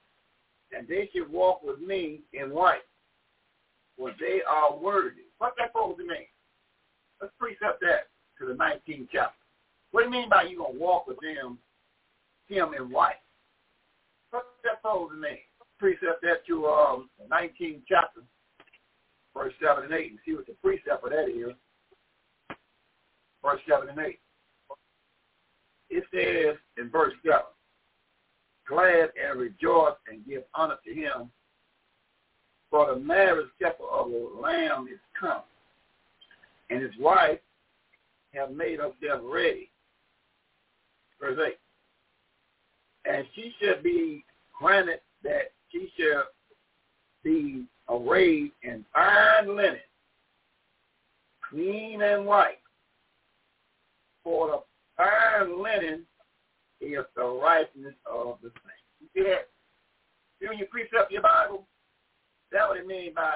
and 0.76 0.88
they 0.88 1.10
should 1.14 1.32
walk 1.32 1.64
with 1.64 1.80
me 1.80 2.22
in 2.34 2.52
white, 2.52 2.84
for 3.98 4.12
they 4.20 4.42
are 4.50 4.78
worthy. 4.78 5.24
What's 5.38 5.56
that 5.58 5.70
supposed 5.70 6.00
to 6.00 6.04
mean? 6.04 6.28
Let's 7.22 7.34
precept 7.40 7.82
that 7.82 8.08
to 8.40 8.46
the 8.46 8.54
19th 8.54 9.08
chapter. 9.12 9.36
What 9.92 10.02
do 10.02 10.06
you 10.06 10.12
mean 10.12 10.30
by 10.30 10.44
you 10.44 10.58
going 10.58 10.74
to 10.74 10.80
walk 10.80 11.08
with 11.08 11.18
them, 11.22 11.58
him 12.48 12.74
in 12.78 12.92
white? 12.92 13.22
What's 14.32 14.46
that 14.64 14.80
supposed 14.82 15.14
to 15.14 15.18
mean? 15.18 15.40
Precept 15.80 16.22
that 16.22 16.46
to 16.48 16.68
um, 16.68 17.10
19th 17.30 17.82
chapter, 17.88 18.22
verse 19.36 19.54
7 19.62 19.84
and 19.84 19.94
8, 19.94 20.12
and 20.12 20.20
see 20.26 20.34
what 20.34 20.46
the 20.46 20.54
precept 20.64 21.04
of 21.04 21.10
that 21.10 21.28
is. 21.30 21.54
Verse 23.44 23.60
7 23.70 23.90
and 23.90 24.00
8. 24.00 24.20
It 25.90 26.04
says 26.14 26.58
in 26.78 26.90
verse 26.90 27.14
7, 27.26 27.40
glad 28.68 29.10
and 29.22 29.40
rejoice 29.40 29.96
and 30.08 30.26
give 30.26 30.44
honor 30.54 30.78
to 30.86 30.94
him. 30.94 31.30
For 32.72 32.94
the 32.94 33.00
marriage 33.00 33.48
supper 33.62 33.84
of 33.84 34.10
the 34.10 34.30
Lamb 34.42 34.88
is 34.92 35.00
come, 35.18 35.44
and 36.70 36.82
his 36.82 36.92
wife 37.00 37.40
have 38.34 38.52
made 38.52 38.80
herself 38.80 39.22
ready. 39.24 39.70
Verse 41.22 41.38
8. 41.46 41.58
And 43.06 43.26
she 43.36 43.54
shall 43.62 43.82
be 43.82 44.26
granted 44.60 45.00
that 45.24 45.54
she 45.76 45.92
shall 46.00 46.24
be 47.24 47.66
arrayed 47.90 48.52
in 48.64 48.86
fine 48.94 49.56
linen, 49.56 49.80
clean 51.50 52.02
and 52.02 52.26
white. 52.26 52.60
For 54.24 54.48
the 54.48 54.60
fine 54.98 55.62
linen 55.62 56.06
is 56.82 57.06
the 57.16 57.24
righteousness 57.24 57.94
of 58.10 58.38
the 58.42 58.50
saints. 58.50 58.86
You 59.02 59.08
see 59.14 59.30
that? 59.30 59.50
See 60.40 60.48
when 60.48 60.58
you 60.58 60.66
precept 60.66 61.12
your 61.12 61.22
Bible, 61.22 61.68
that's 62.52 62.70
what 62.70 62.78
it 62.78 62.88
means 62.88 63.16
by 63.16 63.36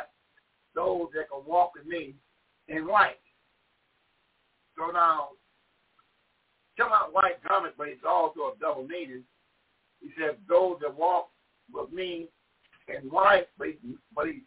those 0.75 1.07
that 1.13 1.29
can 1.29 1.45
walk 1.45 1.73
with 1.75 1.85
me 1.85 2.15
in 2.67 2.87
white. 2.87 3.19
So 4.77 4.91
now, 4.91 5.29
come 6.77 6.91
out 6.93 7.13
white 7.13 7.43
garment, 7.47 7.75
but 7.77 7.89
it's 7.89 8.01
also 8.07 8.39
a 8.39 8.59
double 8.59 8.87
meaning. 8.87 9.23
He 10.01 10.09
says 10.17 10.35
those 10.47 10.77
that 10.81 10.95
walk 10.95 11.29
with 11.73 11.91
me 11.91 12.27
in 12.87 13.09
white, 13.09 13.47
but 13.57 13.67
he, 13.67 13.95
but 14.15 14.27
he 14.27 14.43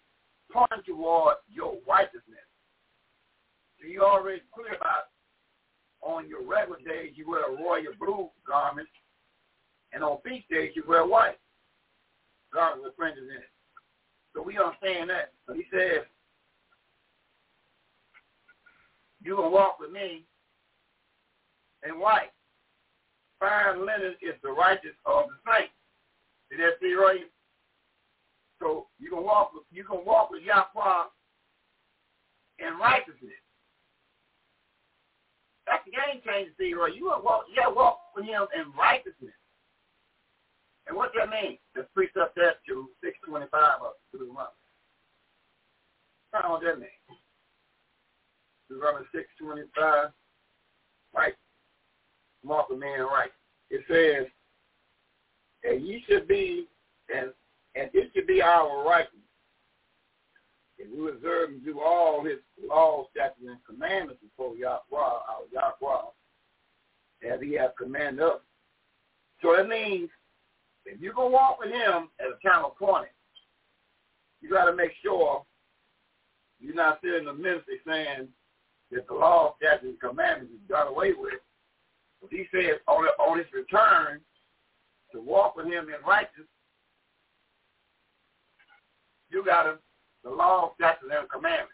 pointing 0.52 0.82
toward 0.86 1.36
your 1.48 1.76
righteousness. 1.88 2.46
So 3.80 3.86
you 3.86 4.02
already 4.02 4.42
clear 4.54 4.74
about 4.74 5.08
on 6.02 6.28
your 6.28 6.42
regular 6.42 6.78
days, 6.78 7.12
you 7.14 7.28
wear 7.28 7.52
a 7.52 7.62
royal 7.62 7.92
blue 7.98 8.28
garment, 8.46 8.88
and 9.92 10.02
on 10.02 10.18
feast 10.24 10.48
days, 10.50 10.72
you 10.74 10.82
wear 10.86 11.06
white 11.06 11.38
garment 12.52 12.84
with 12.84 12.96
fringes 12.96 13.24
in 13.24 13.36
it. 13.36 13.50
So 14.34 14.42
we 14.42 14.58
understand 14.58 15.10
that. 15.10 15.32
But 15.46 15.56
he 15.56 15.64
says, 15.72 16.04
you 19.22 19.36
can 19.36 19.52
walk 19.52 19.78
with 19.78 19.92
me 19.92 20.24
in 21.86 22.00
white. 22.00 22.32
Fine 23.38 23.86
linen 23.86 24.14
is 24.22 24.34
the 24.42 24.50
righteous 24.50 24.96
of 25.04 25.26
the 25.28 25.52
saints. 25.52 25.71
Did 26.52 26.60
that 26.60 26.76
see 26.84 26.92
right? 26.92 27.24
So 28.60 28.92
you 29.00 29.08
can 29.08 29.24
walk 29.24 29.56
with 29.56 29.64
you 29.72 29.84
can 29.84 30.04
walk 30.04 30.28
with 30.28 30.42
Yahweh 30.44 31.08
in 32.60 32.76
righteousness. 32.78 33.40
That's 35.66 35.80
the 35.88 35.96
game 35.96 36.20
changer 36.20 36.52
to 36.52 36.64
you? 36.64 37.08
Gotta 37.08 37.24
walk, 37.24 37.44
you 37.48 37.56
gotta 37.56 37.74
walk 37.74 38.00
with 38.14 38.26
him 38.26 38.44
in 38.52 38.68
righteousness. 38.76 39.32
And 40.86 40.96
what 40.96 41.12
that 41.16 41.30
mean? 41.30 41.56
Let's 41.74 41.88
precept 41.94 42.36
that 42.36 42.60
to 42.68 42.90
625 43.00 43.48
up 43.80 43.96
to 44.12 44.18
the 44.18 44.26
month. 44.26 44.52
What 46.32 46.60
that 46.64 46.78
mean? 46.78 47.00
Deuteronomy 48.68 49.06
625, 49.14 50.12
right? 51.16 51.34
Walk 52.44 52.68
with 52.68 52.80
man 52.80 53.00
right. 53.00 53.30
It 53.70 53.84
says, 53.88 54.28
and 55.64 55.86
ye 55.86 56.04
should 56.08 56.26
be, 56.28 56.66
and 57.14 57.32
and 57.74 57.90
this 57.92 58.04
should 58.14 58.26
be 58.26 58.42
our 58.42 58.84
righteousness. 58.84 59.22
if 60.78 60.88
we 60.90 61.08
observe 61.10 61.50
and 61.50 61.64
do 61.64 61.80
all 61.80 62.24
his 62.24 62.38
laws, 62.68 63.06
statutes, 63.12 63.38
and 63.46 63.58
commandments 63.66 64.20
before 64.22 64.56
Yahweh, 64.56 64.80
our 64.98 65.44
Yahweh, 65.52 67.32
as 67.32 67.40
he 67.40 67.54
has 67.54 67.70
commanded 67.78 68.22
us. 68.22 68.40
So 69.40 69.54
that 69.56 69.68
means 69.68 70.10
if 70.84 71.00
you're 71.00 71.14
to 71.14 71.26
walk 71.26 71.60
with 71.60 71.70
him 71.70 72.08
at 72.20 72.26
a 72.26 72.48
time 72.48 72.64
appointed, 72.64 73.10
you 74.40 74.50
got 74.50 74.66
to 74.66 74.74
make 74.74 74.92
sure 75.02 75.44
you're 76.60 76.74
not 76.74 76.98
sitting 77.02 77.20
in 77.20 77.24
the 77.26 77.32
ministry 77.32 77.78
saying 77.86 78.28
that 78.90 79.06
the 79.06 79.14
law, 79.14 79.54
statutes, 79.56 79.84
and 79.84 80.00
commandments 80.00 80.52
is 80.52 80.68
done 80.68 80.88
away 80.88 81.12
with. 81.16 81.40
But 82.20 82.30
he 82.30 82.46
says 82.52 82.78
on, 82.86 83.04
on 83.18 83.38
his 83.38 83.46
return 83.52 84.20
to 85.12 85.20
walk 85.20 85.56
with 85.56 85.66
him 85.66 85.86
in 85.88 86.06
righteousness, 86.06 86.46
you 89.30 89.44
got 89.44 89.64
to 89.64 89.78
the 90.24 90.30
law, 90.30 90.72
statutes, 90.74 91.10
and 91.10 91.28
commandments. 91.30 91.72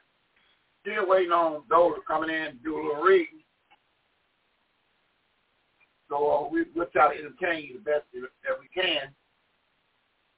Still 0.83 1.09
waiting 1.09 1.33
on 1.33 1.62
those 1.68 1.94
coming 2.07 2.31
in 2.31 2.53
to 2.53 2.59
do 2.64 2.77
a 2.77 2.83
little 2.87 3.03
reading. 3.03 3.40
So 6.09 6.31
uh, 6.31 6.48
we, 6.48 6.64
we'll 6.74 6.87
try 6.87 7.14
to 7.14 7.20
entertain 7.20 7.64
you 7.64 7.74
the 7.74 7.90
best 7.90 8.05
that 8.14 8.59
we 8.59 8.68
can. 8.81 9.09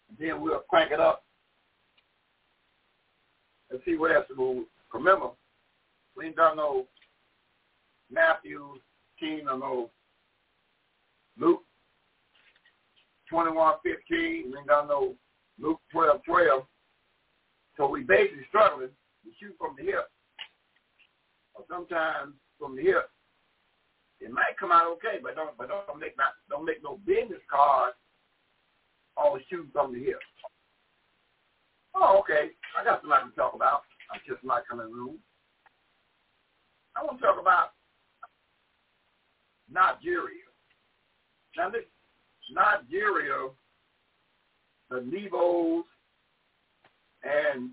And 0.08 0.18
then 0.18 0.40
we'll 0.40 0.64
crank 0.68 0.90
it 0.90 0.98
up 0.98 1.24
and 3.70 3.80
see 3.84 3.96
what 3.96 4.12
else 4.12 4.26
we'll 4.36 4.64
remember. 4.92 5.28
We 6.16 6.26
ain't 6.26 6.36
done 6.36 6.56
no 6.56 6.86
Matthew 8.10 8.74
10 9.20 9.42
or 9.48 9.58
no 9.58 9.90
Luke 11.38 11.62
21, 13.30 13.74
15. 13.82 14.44
We 14.46 14.52
done 14.66 14.88
no 14.88 15.14
Luke 15.58 15.80
12, 15.92 16.20
12. 16.26 16.62
So 17.76 17.88
we 17.88 18.02
basically 18.02 18.44
struggling 18.48 18.88
to 18.88 19.30
shoot 19.38 19.54
from 19.58 19.76
the 19.78 19.84
hip. 19.84 20.10
Or 21.54 21.64
sometimes 21.70 22.34
from 22.58 22.76
the 22.76 22.82
hip. 22.82 23.08
It 24.20 24.30
might 24.30 24.58
come 24.58 24.70
out 24.70 24.86
okay, 24.98 25.16
but 25.22 25.34
don't 25.34 25.56
but 25.56 25.68
don't 25.68 25.98
make 25.98 26.16
not 26.18 26.36
don't 26.50 26.66
make 26.66 26.82
no 26.82 27.00
business 27.06 27.40
card 27.50 27.94
always 29.16 29.42
shoot 29.48 29.68
from 29.72 29.94
the 29.94 30.00
hip. 30.00 30.20
Oh, 31.94 32.18
okay. 32.20 32.50
I 32.78 32.84
got 32.84 33.00
something 33.00 33.30
to 33.30 33.36
talk 33.36 33.54
about. 33.54 33.82
I 34.12 34.18
just 34.28 34.44
like 34.44 34.66
coming 34.68 34.86
in 34.86 34.92
the 34.92 34.96
room. 34.96 35.18
I 36.96 37.04
want 37.04 37.18
to 37.18 37.26
talk 37.26 37.40
about 37.40 37.70
Nigeria. 39.70 40.44
Now 41.56 41.70
this 41.70 41.84
Nigeria, 42.52 43.48
the 44.90 44.96
Nebos 44.96 45.82
and 47.22 47.70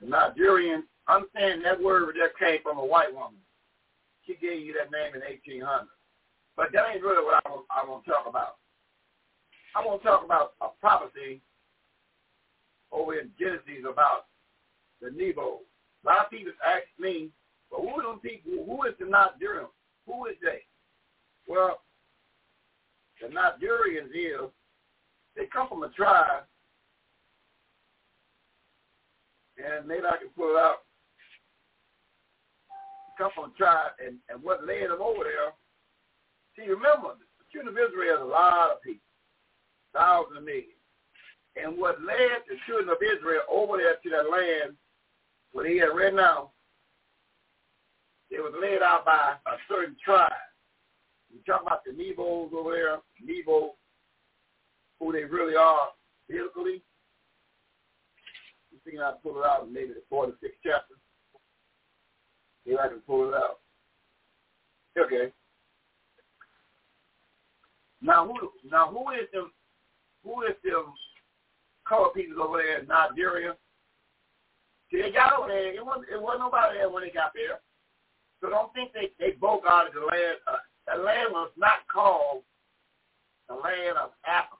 the 0.00 0.06
Nigerians, 0.06 0.82
understand 1.08 1.64
that 1.64 1.82
word 1.82 2.16
that 2.20 2.36
came 2.38 2.62
from 2.62 2.78
a 2.78 2.84
white 2.84 3.12
woman. 3.12 3.40
She 4.26 4.34
gave 4.34 4.64
you 4.64 4.74
that 4.74 4.90
name 4.90 5.14
in 5.14 5.20
1800. 5.20 5.86
But 6.56 6.72
that 6.72 6.84
ain't 6.92 7.02
really 7.02 7.24
what 7.24 7.42
I 7.44 7.50
want, 7.50 7.66
I 7.70 7.88
want 7.88 8.04
to 8.04 8.10
talk 8.10 8.26
about. 8.26 8.56
I 9.74 9.84
want 9.84 10.02
to 10.02 10.08
talk 10.08 10.24
about 10.24 10.54
a 10.60 10.68
prophecy 10.80 11.42
over 12.90 13.18
in 13.18 13.30
Genesis 13.38 13.84
about 13.88 14.26
the 15.02 15.10
Nebo. 15.10 15.60
A 16.04 16.06
lot 16.06 16.24
of 16.24 16.30
people 16.30 16.52
ask 16.64 16.86
me, 16.98 17.28
but 17.70 17.80
who 17.80 17.88
are 17.88 18.02
those 18.02 18.20
people? 18.22 18.64
Who 18.64 18.84
is 18.88 18.94
the 18.98 19.04
Nigerians? 19.04 19.68
Who 20.06 20.26
is 20.26 20.36
they? 20.42 20.62
Well, 21.46 21.80
the 23.20 23.28
Nigerians 23.28 24.10
is, 24.14 24.50
they 25.36 25.46
come 25.52 25.68
from 25.68 25.82
a 25.82 25.90
tribe 25.90 26.44
and 29.56 29.86
maybe 29.86 30.04
I 30.04 30.16
can 30.18 30.28
pull 30.36 30.56
it 30.56 30.60
out. 30.60 30.84
Come 33.18 33.30
from 33.34 33.50
a 33.50 33.54
tribe, 33.56 33.96
and, 34.04 34.16
and 34.28 34.42
what 34.42 34.66
led 34.66 34.90
them 34.90 35.00
over 35.00 35.24
there. 35.24 35.56
See, 36.56 36.68
remember, 36.68 37.16
the 37.16 37.48
children 37.48 37.72
of 37.72 37.80
Israel 37.80 38.16
is 38.16 38.22
a 38.22 38.24
lot 38.24 38.72
of 38.72 38.82
people, 38.82 39.08
thousands 39.94 40.36
of 40.36 40.44
millions. 40.44 40.76
And 41.56 41.78
what 41.78 42.02
led 42.04 42.44
the 42.44 42.60
children 42.66 42.90
of 42.90 43.00
Israel 43.00 43.40
over 43.48 43.78
there 43.78 43.96
to 43.96 44.10
that 44.10 44.28
land, 44.28 44.76
what 45.52 45.64
he 45.64 45.78
had 45.78 45.96
read 45.96 46.12
now, 46.12 46.52
it 48.28 48.40
was 48.40 48.52
led 48.60 48.82
out 48.82 49.06
by 49.06 49.40
a 49.46 49.56
certain 49.68 49.96
tribe. 50.04 50.28
We 51.36 51.52
talk 51.52 51.62
about 51.62 51.82
the 51.84 51.92
Nebos 51.92 52.52
over 52.52 52.72
there, 52.72 52.98
Nebo, 53.22 53.74
who 54.98 55.12
they 55.12 55.24
really 55.24 55.54
are 55.54 55.90
biblically 56.28 56.82
see 58.86 58.98
I 58.98 59.12
pull 59.22 59.38
it 59.38 59.46
out 59.46 59.66
in 59.66 59.72
maybe 59.72 59.92
the 59.94 60.14
46th 60.14 60.62
chapter. 60.62 60.94
Maybe 62.64 62.78
I 62.78 62.88
can 62.88 63.00
pull 63.00 63.28
it 63.28 63.34
out. 63.34 63.60
Okay. 64.98 65.32
Now 68.00 68.26
who 68.26 68.34
now 68.70 68.88
who 68.88 69.10
is 69.12 69.28
them 69.32 69.50
who 70.24 70.42
is 70.42 70.56
them 70.64 70.94
color 71.86 72.08
people 72.14 72.42
over 72.42 72.58
there 72.58 72.80
in 72.80 72.86
Nigeria? 72.86 73.56
See 74.90 75.02
they 75.02 75.10
got 75.10 75.38
over 75.38 75.48
there, 75.48 75.74
it 75.74 75.84
wasn't 75.84 76.06
it 76.12 76.20
wasn't 76.20 76.40
nobody 76.40 76.78
there 76.78 76.90
when 76.90 77.02
they 77.02 77.10
got 77.10 77.32
there. 77.34 77.60
So 78.40 78.50
don't 78.50 78.72
think 78.74 78.92
they, 78.92 79.10
they 79.18 79.32
broke 79.32 79.64
out 79.68 79.88
of 79.88 79.94
the 79.94 80.00
land 80.00 80.38
uh, 80.46 80.60
the 80.86 81.02
land 81.02 81.28
was 81.32 81.50
not 81.56 81.86
called 81.92 82.42
the 83.48 83.54
land 83.54 83.96
of 84.02 84.10
Africa. 84.26 84.56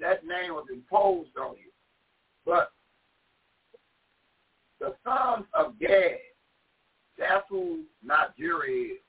That 0.00 0.26
name 0.26 0.54
was 0.54 0.66
imposed 0.72 1.36
on 1.38 1.54
you. 1.56 1.70
But 2.44 2.70
the 4.80 4.94
sons 5.04 5.46
of 5.54 5.78
Gad, 5.78 6.18
that's 7.18 7.44
who 7.48 7.84
Nigeria 8.04 8.94
is. 8.94 9.00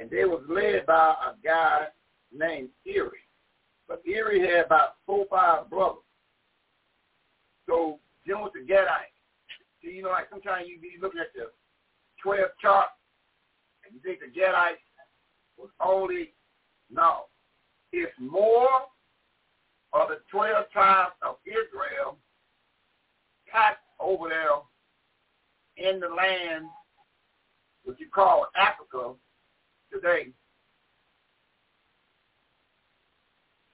And 0.00 0.10
they 0.10 0.24
was 0.24 0.42
led 0.48 0.86
by 0.86 1.14
a 1.26 1.34
guy 1.44 1.88
named 2.32 2.70
Eri. 2.86 3.10
But 3.86 4.02
Eri 4.06 4.40
had 4.40 4.66
about 4.66 4.94
four 5.04 5.26
five 5.30 5.68
brothers. 5.68 5.98
So 7.68 7.98
dealing 8.26 8.44
with 8.44 8.54
the 8.54 8.60
Gadites. 8.60 9.12
See, 9.82 9.92
you 9.92 10.02
know, 10.02 10.10
like 10.10 10.30
sometimes 10.30 10.66
you 10.66 10.80
be 10.80 10.96
looking 11.00 11.20
at 11.20 11.32
the 11.34 11.50
12 12.22 12.50
chart 12.60 12.88
and 13.84 13.94
you 13.94 14.00
think 14.00 14.20
the 14.20 14.40
Gadites 14.40 14.80
was 15.58 15.70
only, 15.80 16.34
no. 16.90 17.26
It's 17.92 18.12
more 18.18 18.68
of 19.92 20.08
the 20.08 20.18
12 20.30 20.70
tribes 20.72 21.12
of 21.26 21.36
Israel 21.46 22.16
packed 23.50 23.84
over 24.00 24.28
there 24.28 24.48
in 25.76 26.00
the 26.00 26.08
land, 26.08 26.66
what 27.84 28.00
you 28.00 28.06
call 28.12 28.46
Africa 28.56 29.14
today, 29.92 30.28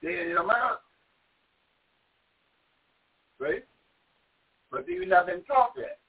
than 0.01 0.11
in 0.11 0.37
America. 0.37 0.79
Right? 3.39 3.63
But 4.71 4.87
you 4.87 5.05
not 5.05 5.27
been 5.27 5.43
taught 5.43 5.75
that. 5.75 5.99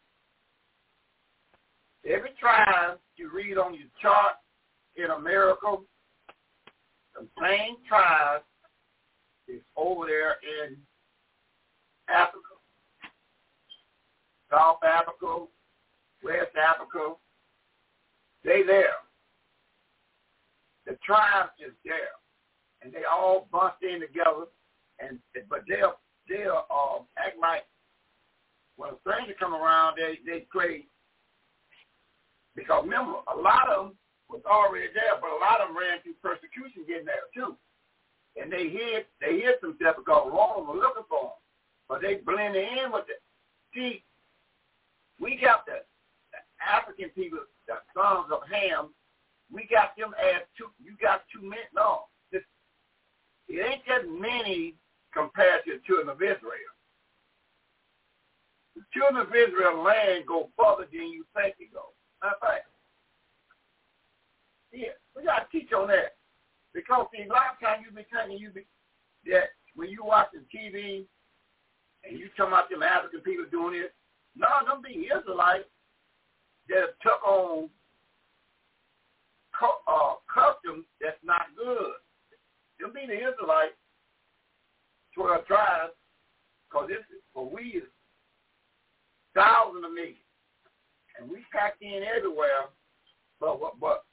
Every 2.05 2.31
tribe 2.41 2.99
you 3.17 3.31
read 3.33 3.59
on 3.59 3.75
your 3.75 3.87
chart 4.01 4.35
in 5.03 5.11
America, 5.11 5.77
the 7.15 7.27
same 7.41 7.77
tribe 7.89 8.43
is 9.49 9.61
over 9.77 10.07
there 10.07 10.37
in 10.43 10.77
Africa. 12.09 12.39
South 14.51 14.79
Africa, 14.85 15.47
West 16.25 16.57
Africa, 16.57 17.15
they 18.45 18.63
there. 18.67 18.99
The 20.87 20.97
tribe 21.05 21.51
is 21.65 21.73
there, 21.85 22.19
and 22.83 22.93
they 22.93 23.03
all 23.11 23.49
bunched 23.53 23.83
in 23.83 24.01
together. 24.01 24.47
And 24.99 25.19
but 25.49 25.61
they'll 25.69 25.99
they'll 26.29 26.65
uh, 26.71 27.03
act 27.17 27.39
like 27.41 27.65
when 28.77 28.91
a 28.91 28.97
stranger 29.01 29.35
come 29.39 29.55
around, 29.55 29.97
they 29.97 30.19
they 30.27 30.47
pray. 30.51 30.87
Because 32.57 32.83
remember, 32.85 33.19
a 33.33 33.37
lot 33.37 33.71
of 33.71 33.85
them 33.87 33.97
was 34.31 34.43
already 34.47 34.89
there, 34.95 35.19
but 35.21 35.35
a 35.35 35.43
lot 35.43 35.61
of 35.61 35.69
them 35.69 35.79
ran 35.79 36.01
through 36.03 36.19
persecution 36.23 36.87
getting 36.87 37.07
there 37.07 37.29
too. 37.35 37.59
And 38.41 38.51
they 38.51 38.71
hid 38.71 39.11
they 39.21 39.43
hid 39.43 39.59
themselves 39.61 39.99
because 39.99 40.31
Rome 40.31 40.71
was 40.71 40.79
looking 40.79 41.09
for 41.11 41.35
them, 41.35 41.41
but 41.91 42.01
they 42.01 42.23
blended 42.23 42.63
in 42.63 42.95
with 42.95 43.11
it. 43.11 43.21
See, 43.75 44.03
we 45.19 45.37
got 45.37 45.67
the, 45.67 45.83
the 46.31 46.41
African 46.63 47.11
people, 47.11 47.43
the 47.67 47.83
sons 47.93 48.31
of 48.31 48.47
Ham, 48.47 48.95
we 49.53 49.67
got 49.67 49.99
them 49.99 50.15
as 50.15 50.47
two, 50.57 50.71
you 50.83 50.95
got 51.03 51.27
two 51.33 51.43
men, 51.43 51.67
no. 51.75 52.07
It 53.51 53.59
ain't 53.67 53.83
that 53.89 54.07
many 54.09 54.77
compared 55.13 55.65
to 55.65 55.75
the 55.75 55.83
children 55.83 56.09
of 56.09 56.23
Israel. 56.23 56.71
The 58.77 58.83
children 58.95 59.27
of 59.27 59.35
Israel 59.35 59.83
land 59.83 60.25
go 60.27 60.51
further 60.57 60.87
than 60.87 61.11
you 61.11 61.27
think 61.35 61.57
it 61.59 61.75
goes. 61.75 61.91
Matter 62.23 62.37
fact. 62.41 62.70
Yeah, 64.73 64.95
we 65.17 65.25
got 65.25 65.51
to 65.51 65.59
teach 65.59 65.73
on 65.73 65.89
that. 65.89 66.17
Because 66.73 67.07
see, 67.13 67.25
a 67.25 67.33
lot 67.33 67.55
of 67.55 67.61
times 67.61 67.85
you 67.85 67.95
be 67.95 68.07
telling 68.13 68.39
you 68.39 68.51
be, 68.51 68.63
that 69.27 69.51
when 69.75 69.91
you 69.91 70.05
watching 70.05 70.47
TV 70.55 71.05
and 72.05 72.19
you 72.19 72.29
talking 72.37 72.53
about 72.53 72.71
them 72.71 72.83
African 72.83 73.21
people 73.21 73.45
doing 73.51 73.75
it. 73.75 73.95
No, 74.37 74.47
them 74.67 74.83
be 74.83 75.11
Israelites 75.11 75.69
that 76.69 76.95
took 77.03 77.21
on 77.27 77.69
uh, 79.61 80.15
customs 80.33 80.87
that's 81.01 81.21
not 81.23 81.53
good. 81.57 81.99
Them 82.79 82.93
be 82.95 83.05
the 83.07 83.19
Israelites, 83.19 83.77
12 85.15 85.45
tribes, 85.47 85.93
because 86.65 86.89
this 86.89 87.05
is 87.13 87.21
for 87.35 87.49
we 87.49 87.83
is 87.83 87.89
thousands 89.35 89.85
of 89.85 89.93
millions. 89.93 90.25
And 91.19 91.29
we 91.29 91.45
packed 91.53 91.83
in 91.83 92.01
everywhere, 92.07 92.73
but 93.41 93.61
but 93.61 93.79
but 93.81 94.05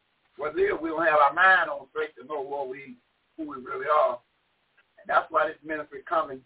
there 0.56 0.76
we 0.76 0.90
don't 0.90 1.06
have 1.06 1.20
our 1.20 1.34
mind 1.34 1.70
on 1.70 1.88
straight 1.90 2.16
to 2.16 2.26
know 2.28 2.42
what 2.42 2.70
we 2.70 2.98
who 3.38 3.50
we 3.50 3.58
really 3.58 3.88
are. 3.88 4.20
And 5.00 5.08
that's 5.08 5.28
why 5.30 5.48
this 5.48 5.58
ministry 5.64 6.02
coming 6.08 6.42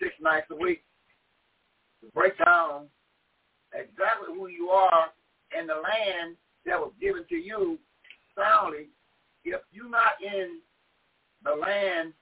six 0.00 0.14
nights 0.20 0.46
a 0.50 0.56
week 0.56 0.82
to 2.00 2.10
break 2.12 2.34
down 2.44 2.86
exactly 3.74 4.28
who 4.34 4.48
you 4.48 4.68
are 4.68 5.06
and 5.56 5.68
the 5.68 5.74
land 5.74 6.36
that 6.66 6.78
was 6.78 6.92
given 7.00 7.24
to 7.28 7.36
you 7.36 7.78
soundly. 8.36 8.88
If 9.44 9.60
you're 9.72 9.90
not 9.90 10.12
in 10.22 10.60
the 11.44 11.54
land 11.54 12.12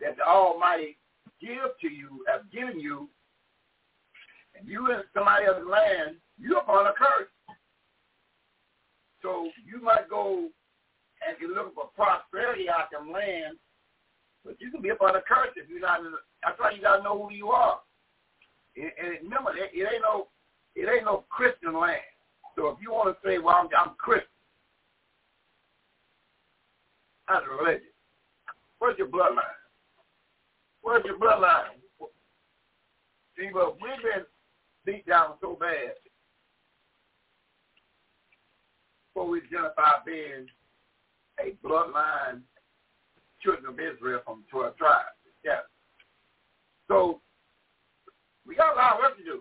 that 0.00 0.16
the 0.16 0.22
Almighty 0.22 0.98
give 1.40 1.72
to 1.80 1.88
you, 1.88 2.24
has 2.28 2.42
given 2.52 2.78
you, 2.78 3.08
and 4.58 4.68
you 4.68 4.90
in 4.90 5.00
somebody 5.14 5.46
else's 5.46 5.66
land, 5.68 6.16
you're 6.38 6.58
upon 6.58 6.86
a 6.86 6.92
curse. 6.92 7.28
So 9.26 9.50
you 9.66 9.82
might 9.82 10.08
go 10.08 10.46
and 11.26 11.36
you 11.40 11.52
look 11.52 11.74
for 11.74 11.90
prosperity 11.96 12.70
out 12.70 12.92
them 12.92 13.10
land, 13.10 13.58
but 14.44 14.54
you 14.60 14.70
can 14.70 14.80
be 14.80 14.90
upon 14.90 15.16
a 15.16 15.20
curse 15.20 15.50
if 15.56 15.68
you're 15.68 15.80
not 15.80 15.98
in 15.98 16.12
the, 16.12 16.18
that's 16.44 16.60
why 16.60 16.70
you 16.70 16.80
gotta 16.80 17.02
know 17.02 17.26
who 17.26 17.34
you 17.34 17.48
are. 17.48 17.80
And, 18.76 18.92
and 19.02 19.24
remember, 19.24 19.50
it, 19.50 19.74
it 19.74 19.88
ain't 19.92 20.02
no 20.02 20.28
it 20.76 20.88
ain't 20.88 21.06
no 21.06 21.24
Christian 21.28 21.74
land. 21.74 22.06
So 22.54 22.68
if 22.68 22.78
you 22.80 22.92
want 22.92 23.16
to 23.16 23.28
say, 23.28 23.38
well, 23.38 23.56
I'm, 23.56 23.68
I'm 23.76 23.96
Christian, 23.98 24.30
that's 27.26 27.42
a 27.50 27.64
religion. 27.64 27.90
Where's 28.78 28.96
your 28.96 29.08
bloodline? 29.08 29.58
Where's 30.82 31.04
your 31.04 31.18
bloodline? 31.18 31.74
See, 33.36 33.50
but 33.52 33.74
we've 33.82 34.02
been 34.04 34.24
beat 34.84 35.04
down 35.04 35.34
so 35.40 35.58
bad 35.58 35.94
before 39.16 39.30
we 39.30 39.40
identify 39.40 39.96
being 40.04 40.46
a 41.40 41.56
bloodline 41.66 42.42
children 43.40 43.64
of 43.66 43.80
Israel 43.80 44.20
from 44.26 44.44
12 44.50 44.76
tribes. 44.76 45.16
Yeah. 45.42 45.64
So 46.86 47.22
we 48.46 48.54
got 48.54 48.74
a 48.74 48.76
lot 48.76 48.92
of 48.92 48.98
work 48.98 49.16
to 49.16 49.24
do. 49.24 49.40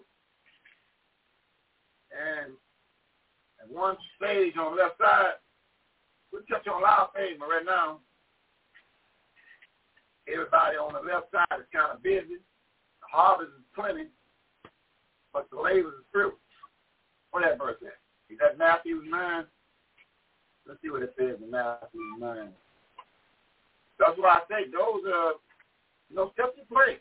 And 2.16 2.54
at 3.62 3.70
one 3.70 3.98
stage 4.16 4.54
on 4.58 4.78
the 4.78 4.82
left 4.82 4.98
side, 4.98 5.44
we'll 6.32 6.44
touch 6.50 6.66
on 6.68 6.80
a 6.80 6.86
lot 6.86 7.00
of 7.00 7.14
things, 7.14 7.36
but 7.38 7.50
right 7.50 7.66
now, 7.66 8.00
everybody 10.32 10.78
on 10.78 10.94
the 10.94 11.04
left 11.04 11.32
side 11.34 11.60
is 11.60 11.68
kind 11.76 11.92
of 11.92 12.02
busy. 12.02 12.40
The 12.40 13.08
harvest 13.12 13.52
is 13.60 13.66
plenty, 13.76 14.08
but 15.34 15.50
the 15.52 15.60
labor 15.60 15.90
is 15.90 16.06
few. 16.14 16.32
What 17.32 17.44
that 17.44 17.58
verse 17.58 17.82
is? 17.82 17.92
Is 18.30 18.40
that 18.40 18.58
Matthew 18.58 19.04
9? 19.04 19.46
Let's 20.68 20.82
see 20.82 20.90
what 20.90 21.06
it 21.06 21.14
says 21.18 21.38
in 21.42 21.52
Matthew 21.52 22.02
9. 22.20 22.50
That's 24.00 24.18
why 24.18 24.42
I 24.42 24.42
say 24.50 24.66
those 24.74 25.06
are, 25.06 25.38
you 26.10 26.16
know, 26.18 26.34
steps 26.34 26.58
to 26.58 26.66
play. 26.66 26.98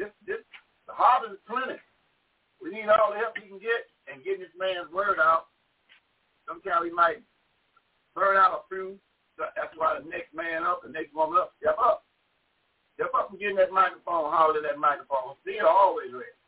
This, 0.00 0.10
this, 0.26 0.40
the 0.88 0.96
harvest 0.96 1.38
is 1.38 1.44
plenty. 1.46 1.78
We 2.58 2.72
need 2.72 2.88
all 2.88 3.12
the 3.12 3.20
help 3.20 3.36
we 3.36 3.46
can 3.46 3.60
get 3.60 3.84
and 4.08 4.24
getting 4.24 4.40
this 4.40 4.56
man's 4.56 4.90
word 4.90 5.20
out. 5.20 5.52
Sometimes 6.48 6.88
we 6.88 6.92
might 6.92 7.20
burn 8.16 8.36
out 8.36 8.64
a 8.64 8.68
few. 8.72 8.96
That's 9.36 9.74
why 9.76 9.98
the 10.00 10.08
next 10.08 10.32
man 10.32 10.64
up, 10.64 10.80
the 10.82 10.92
next 10.92 11.14
woman 11.14 11.38
up, 11.38 11.52
step 11.60 11.76
up. 11.76 12.04
Step 12.94 13.10
up 13.12 13.30
and 13.30 13.40
get 13.40 13.50
in 13.50 13.56
that 13.58 13.74
microphone, 13.74 14.30
holler 14.30 14.62
that 14.62 14.78
microphone. 14.78 15.34
Still 15.42 15.66
always 15.66 16.14
ready. 16.14 16.38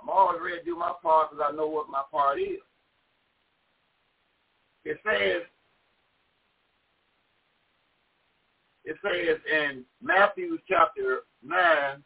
I'm 0.00 0.08
always 0.08 0.40
ready 0.40 0.58
to 0.58 0.64
do 0.64 0.78
my 0.78 0.94
part 1.02 1.30
because 1.30 1.44
I 1.44 1.54
know 1.54 1.66
what 1.66 1.90
my 1.90 2.02
part 2.10 2.40
is. 2.40 2.62
It 4.90 4.98
says, 5.06 5.42
it 8.84 8.96
says 9.04 9.38
in 9.48 9.84
Matthew 10.02 10.58
chapter 10.68 11.20
9, 11.44 12.02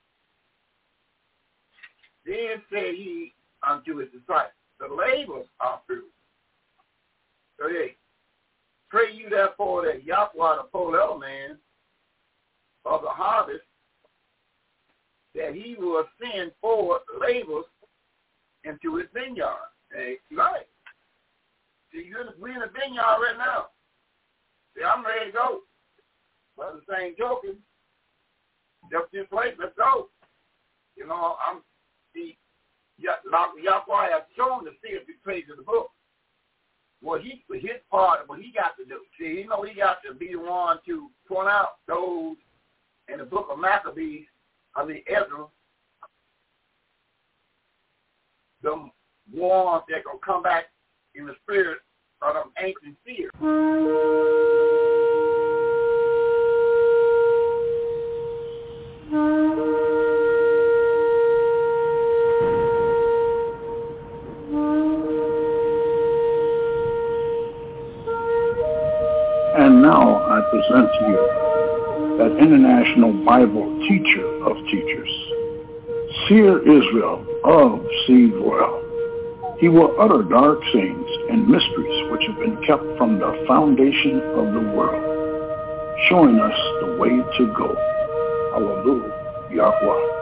then 2.26 2.62
said 2.70 2.94
he 2.94 3.32
unto 3.66 4.00
his 4.00 4.10
disciples, 4.10 4.52
the 4.78 4.94
labors 4.94 5.46
are 5.60 5.80
few. 5.86 6.04
38. 7.58 7.96
Pray 8.90 9.14
you 9.14 9.30
therefore 9.30 9.86
that 9.86 10.04
Yahweh 10.04 10.56
the 10.56 10.68
full 10.70 11.18
man 11.18 11.56
of 12.84 13.00
the 13.00 13.08
harvest, 13.08 13.64
that 15.34 15.54
he 15.54 15.74
will 15.78 16.04
send 16.20 16.52
forth 16.60 17.00
laborers 17.18 17.64
into 18.64 18.96
his 18.96 19.06
vineyard. 19.14 19.70
Hey, 19.90 20.16
right. 20.36 20.66
See, 21.94 22.06
you're 22.10 22.22
in 22.22 22.28
we're 22.40 22.54
in 22.54 22.60
the 22.60 22.66
vineyard 22.74 23.22
right 23.22 23.38
now. 23.38 23.66
See, 24.76 24.82
I'm 24.82 25.06
ready 25.06 25.30
to 25.30 25.32
go. 25.32 25.60
But 26.56 26.74
the 26.74 26.92
same 26.92 27.14
joking. 27.16 27.56
Just 28.90 29.12
this 29.12 29.26
place, 29.30 29.54
let's 29.58 29.78
go. 29.78 30.08
You 30.96 31.06
know, 31.06 31.36
I'm 31.46 31.62
see 32.12 32.36
Yahweh 32.98 34.10
has 34.10 34.22
shown 34.36 34.64
the 34.64 34.72
seers 34.82 35.06
the 35.06 35.14
page 35.24 35.46
of 35.50 35.56
the 35.56 35.62
book. 35.62 35.90
What 37.00 37.22
he 37.22 37.44
for 37.46 37.56
his 37.56 37.78
part, 37.90 38.28
what 38.28 38.40
he 38.40 38.52
got 38.52 38.76
to 38.78 38.84
do. 38.84 39.00
See, 39.18 39.42
you 39.42 39.48
know 39.48 39.62
he 39.62 39.74
got 39.74 39.98
to 40.06 40.14
be 40.14 40.32
the 40.32 40.38
one 40.38 40.78
to 40.86 41.10
point 41.28 41.48
out 41.48 41.78
those 41.86 42.36
in 43.08 43.18
the 43.18 43.24
book 43.24 43.48
of 43.50 43.58
Maccabees, 43.58 44.26
I 44.74 44.84
mean 44.84 45.02
Ezra, 45.06 45.46
the 48.62 48.90
ones 49.32 49.82
that 49.88 50.04
gonna 50.04 50.18
come 50.24 50.42
back 50.42 50.64
in 51.14 51.26
the 51.26 51.34
spirit 51.42 51.78
of 52.22 52.46
ancient 52.58 52.96
seers. 53.04 53.30
And 69.56 69.82
now 69.82 70.16
I 70.16 70.40
present 70.50 70.88
to 70.98 71.06
you 71.08 72.18
that 72.18 72.36
international 72.38 73.12
Bible 73.24 73.78
teacher 73.88 74.26
of 74.44 74.56
teachers, 74.66 75.10
Seer 76.26 76.58
Israel 76.60 77.24
of 77.44 77.86
Seed 78.06 78.32
Royal. 78.34 78.82
He 79.60 79.68
will 79.68 79.94
utter 80.00 80.22
dark 80.22 80.58
sayings 80.72 81.03
and 81.30 81.48
mysteries 81.48 82.10
which 82.10 82.22
have 82.26 82.38
been 82.38 82.56
kept 82.64 82.84
from 82.96 83.18
the 83.18 83.44
foundation 83.46 84.20
of 84.36 84.52
the 84.52 84.60
world, 84.74 85.02
showing 86.08 86.38
us 86.38 86.58
the 86.80 86.96
way 86.98 87.10
to 87.10 87.52
go. 87.56 87.74
Hallelujah, 88.52 89.12
Yahweh. 89.50 90.13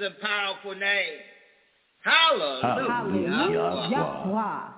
His 0.00 0.08
righteous 0.08 0.20
and 0.20 0.20
powerful 0.20 0.74
name. 0.74 1.18
Hallelujah. 2.02 2.88
Hallelujah. 2.88 3.88
Yahweh. 3.90 4.68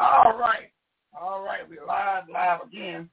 All 0.00 0.38
right. 0.38 0.70
All 1.18 1.42
right. 1.42 1.68
We're 1.68 1.86
live, 1.86 2.24
live 2.32 2.60
again. 2.66 3.08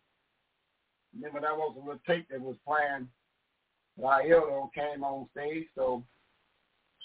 Remember 1.16 1.40
that 1.42 1.56
was 1.56 1.76
a 1.78 1.80
little 1.80 2.02
tape 2.06 2.28
that 2.30 2.42
was 2.42 2.58
playing 2.68 3.08
while 3.96 4.20
Elder 4.20 4.68
came 4.76 5.04
on 5.04 5.28
stage. 5.32 5.68
So 5.76 6.04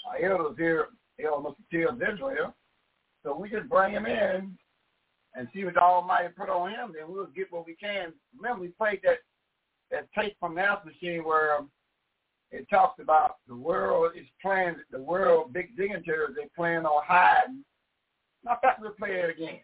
our 0.08 0.18
Elder's 0.18 0.58
here, 0.58 0.88
Elder 1.24 1.50
Mr. 1.50 1.56
Tills 1.70 2.00
Israel. 2.12 2.54
So 3.22 3.36
we 3.36 3.50
just 3.50 3.68
bring 3.68 3.92
him 3.92 4.06
in 4.06 4.56
and 5.36 5.48
see 5.54 5.64
what 5.64 5.74
the 5.74 5.80
Almighty 5.80 6.28
put 6.36 6.48
on 6.48 6.70
him, 6.70 6.92
then 6.92 7.04
we'll 7.08 7.26
get 7.26 7.52
what 7.52 7.66
we 7.66 7.76
can. 7.76 8.12
Remember 8.36 8.62
we 8.62 8.68
played 8.68 9.00
that 9.04 9.18
that 9.92 10.08
tape 10.18 10.36
from 10.40 10.54
the 10.54 10.62
house 10.62 10.84
machine 10.84 11.22
where 11.24 11.56
um, 11.56 11.70
it 12.52 12.68
talks 12.68 13.00
about 13.00 13.36
the 13.46 13.54
world 13.54 14.12
is 14.16 14.26
playing 14.42 14.76
the 14.90 15.00
world 15.00 15.52
big 15.52 15.76
dignitaries 15.76 16.34
they 16.36 16.48
plan 16.56 16.84
on 16.84 17.02
hiding. 17.06 17.64
I 18.48 18.56
thought 18.56 18.80
we'll 18.80 18.92
play 18.92 19.10
it 19.10 19.30
again. 19.30 19.60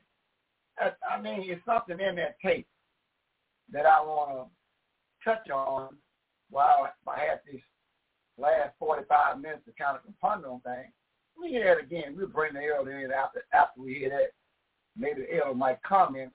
That, 0.79 0.97
I 1.11 1.21
mean, 1.21 1.45
it's 1.47 1.65
something 1.65 1.99
in 1.99 2.17
that 2.17 2.39
tape 2.45 2.67
that 3.73 3.87
I 3.87 4.01
want 4.01 4.49
to 4.49 5.29
touch 5.29 5.51
on 5.51 5.97
while 6.51 6.89
I 7.09 7.21
have 7.21 7.39
this 7.51 7.61
last 8.39 8.73
45 8.79 9.41
minutes 9.41 9.63
to 9.67 9.73
kind 9.83 9.97
of 9.97 10.21
ponder 10.21 10.49
on 10.49 10.61
things. 10.61 10.93
We 11.41 11.49
hear 11.49 11.79
it 11.79 11.85
again. 11.85 12.15
We'll 12.17 12.29
bring 12.29 12.55
the 12.55 12.61
elder 12.77 12.99
in 12.99 13.11
after 13.11 13.45
after 13.53 13.81
we 13.81 13.95
hear 13.95 14.11
that. 14.11 14.33
Maybe 14.97 15.23
the 15.23 15.39
elder 15.39 15.55
might 15.55 15.83
comment 15.83 16.33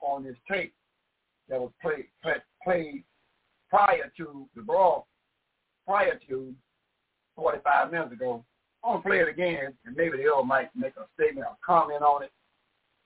on 0.00 0.22
this 0.22 0.36
tape 0.50 0.74
that 1.48 1.60
was 1.60 1.72
played 1.82 2.06
play, 2.22 2.34
played 2.62 3.04
prior 3.68 4.12
to 4.16 4.48
the 4.54 4.62
brawl, 4.62 5.06
prior 5.86 6.18
to 6.28 6.54
45 7.36 7.90
minutes 7.90 8.12
ago. 8.12 8.44
I'm 8.84 8.94
gonna 8.94 9.02
play 9.02 9.20
it 9.20 9.28
again, 9.28 9.74
and 9.84 9.96
maybe 9.96 10.16
the 10.18 10.24
elder 10.24 10.44
might 10.44 10.74
make 10.74 10.94
a 10.96 11.06
statement 11.14 11.46
or 11.46 11.56
comment 11.64 12.02
on 12.02 12.24
it. 12.24 12.32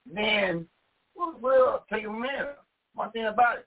And 0.07 0.17
then 0.17 0.67
we'll, 1.15 1.85
take 1.93 2.05
them 2.05 2.25
in. 2.25 2.47
One 2.95 3.11
thing 3.13 3.27
about 3.27 3.59
it, 3.59 3.67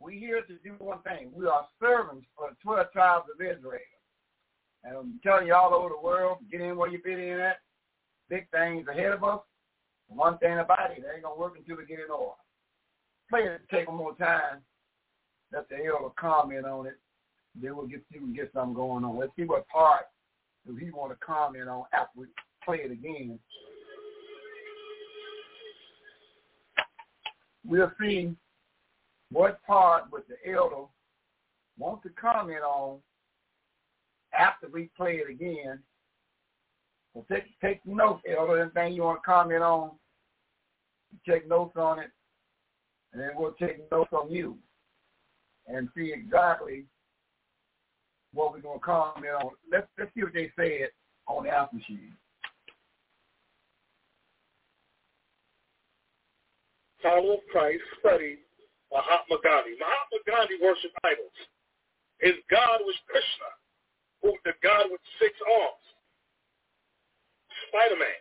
we're 0.00 0.10
here 0.10 0.42
to 0.42 0.54
do 0.62 0.74
one 0.78 1.00
thing. 1.02 1.30
We 1.34 1.46
are 1.46 1.66
servants 1.80 2.26
for 2.36 2.50
the 2.50 2.56
12 2.62 2.92
tribes 2.92 3.26
of 3.32 3.40
Israel. 3.40 3.80
And 4.84 4.96
I'm 4.96 5.20
telling 5.22 5.46
you 5.46 5.54
all 5.54 5.72
over 5.72 5.88
the 5.88 6.00
world, 6.06 6.38
get 6.50 6.60
in 6.60 6.76
where 6.76 6.90
you 6.90 7.00
fit 7.02 7.18
in 7.18 7.40
at. 7.40 7.60
Big 8.28 8.46
things 8.50 8.86
ahead 8.88 9.12
of 9.12 9.24
us. 9.24 9.40
One 10.08 10.36
thing 10.38 10.58
about 10.58 10.90
it, 10.90 10.98
it 10.98 11.04
ain't 11.12 11.22
going 11.22 11.34
to 11.34 11.40
work 11.40 11.54
until 11.56 11.76
we 11.76 11.86
get 11.86 12.00
in 12.00 12.10
order. 12.10 12.36
Play 13.30 13.40
it 13.44 13.62
take 13.70 13.88
one 13.88 13.96
more 13.96 14.14
time. 14.16 14.60
Let 15.52 15.68
the 15.68 15.76
elder 15.76 16.12
comment 16.18 16.66
on 16.66 16.86
it. 16.86 16.98
Then 17.60 17.76
we'll 17.76 17.86
get 17.86 18.02
see 18.12 18.18
we 18.18 18.34
get 18.34 18.50
something 18.52 18.74
going 18.74 19.04
on. 19.04 19.18
Let's 19.18 19.32
see 19.36 19.44
what 19.44 19.68
part 19.68 20.06
do 20.66 20.74
he 20.74 20.90
want 20.90 21.12
to 21.12 21.24
comment 21.24 21.68
on 21.68 21.84
after 21.92 22.20
we 22.20 22.26
play 22.64 22.78
it 22.78 22.90
again. 22.90 23.38
We'll 27.66 27.92
see 28.00 28.34
what 29.30 29.62
part 29.64 30.10
would 30.12 30.24
the 30.28 30.52
elder 30.52 30.86
want 31.78 32.02
to 32.02 32.08
comment 32.10 32.62
on 32.62 32.98
after 34.38 34.68
we 34.68 34.90
play 34.96 35.16
it 35.16 35.30
again. 35.30 35.80
So 37.14 37.24
take 37.30 37.44
take 37.60 37.84
notes, 37.86 38.22
elder. 38.28 38.62
Anything 38.62 38.94
you 38.94 39.02
want 39.02 39.22
to 39.22 39.26
comment 39.26 39.62
on, 39.62 39.92
take 41.28 41.48
notes 41.48 41.76
on 41.76 42.00
it, 42.00 42.10
and 43.12 43.22
then 43.22 43.30
we'll 43.36 43.52
take 43.52 43.90
notes 43.90 44.12
on 44.12 44.30
you 44.30 44.58
and 45.68 45.88
see 45.96 46.12
exactly 46.12 46.86
what 48.34 48.52
we're 48.52 48.60
to 48.60 48.84
comment 48.84 49.32
on. 49.42 49.52
Let's 49.70 49.86
let's 49.98 50.10
see 50.14 50.22
what 50.22 50.34
they 50.34 50.50
said 50.56 50.90
on 51.26 51.44
the 51.44 51.50
house 51.50 51.72
machine. 51.72 52.12
follower 57.04 57.36
of 57.36 57.44
Christ 57.52 57.84
studied 58.00 58.40
Mahatma 58.88 59.36
Gandhi. 59.44 59.76
Mahatma 59.76 60.18
Gandhi 60.24 60.56
worshipped 60.56 60.96
idols. 61.04 61.36
His 62.24 62.40
God 62.48 62.80
was 62.88 62.96
Krishna, 63.04 63.50
who 64.24 64.32
the 64.48 64.56
God 64.64 64.88
with 64.88 65.04
six 65.20 65.36
arms. 65.44 65.84
Spider-Man. 67.68 68.20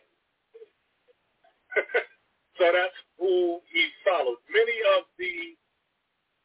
so 2.59 2.68
that's 2.76 2.99
who 3.16 3.64
he 3.72 3.88
followed. 4.03 4.43
Many 4.51 4.78
of 4.99 5.07
the 5.16 5.55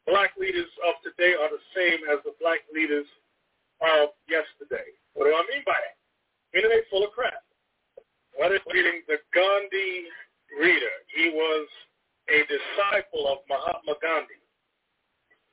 black 0.07 0.31
leaders 0.39 0.71
of 0.87 0.95
today 1.03 1.35
are 1.35 1.51
the 1.51 1.65
same 1.75 2.07
as 2.07 2.23
the 2.23 2.39
black 2.39 2.63
leaders 2.71 3.09
of 3.83 4.15
yesterday. 4.27 4.87
What 5.15 5.27
do 5.27 5.33
I 5.35 5.45
mean 5.51 5.63
by 5.67 5.75
that? 5.75 5.97
They 6.55 6.83
full 6.91 7.05
of 7.05 7.13
crap. 7.13 7.45
What 8.39 8.55
is 8.55 8.63
reading 8.73 9.03
the 9.07 9.19
Gandhi 9.35 10.07
reader? 10.59 10.97
He 11.15 11.35
was 11.35 11.67
a 12.31 12.39
disciple 12.47 13.27
of 13.29 13.43
Mahatma 13.51 13.99
Gandhi, 13.99 14.41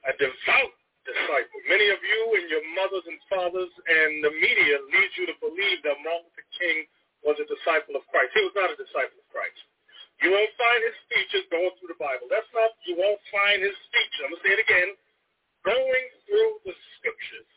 a 0.06 0.14
devout 0.22 0.76
disciple. 1.06 1.60
Many 1.70 1.88
of 1.90 2.02
you 2.02 2.22
and 2.42 2.46
your 2.50 2.66
mothers 2.78 3.06
and 3.06 3.20
fathers 3.30 3.72
and 3.72 4.22
the 4.22 4.34
media 4.38 4.76
lead 4.82 5.12
you 5.18 5.26
to 5.30 5.38
believe 5.42 5.82
that 5.86 5.98
Martin 6.02 6.30
Luther 6.30 6.48
King 6.58 6.78
was 7.26 7.38
a 7.42 7.48
disciple 7.50 7.98
of 7.98 8.04
Christ. 8.10 8.34
He 8.38 8.44
was 8.46 8.56
not 8.58 8.74
a 8.74 8.78
disciple 8.78 9.18
of 9.18 9.28
Christ. 9.34 9.58
You 10.24 10.32
won't 10.32 10.54
find 10.56 10.80
his 10.86 10.96
speeches 11.10 11.44
going 11.52 11.74
through 11.78 11.92
the 11.92 12.00
Bible. 12.00 12.30
That's 12.32 12.48
not, 12.56 12.72
you 12.88 12.96
won't 12.96 13.20
find 13.34 13.60
his 13.60 13.76
speeches. 13.90 14.20
I'm 14.24 14.32
going 14.32 14.40
to 14.40 14.46
say 14.48 14.54
it 14.56 14.64
again. 14.64 14.90
Going 15.66 16.06
through 16.30 16.52
the 16.70 16.76
scriptures. 16.98 17.50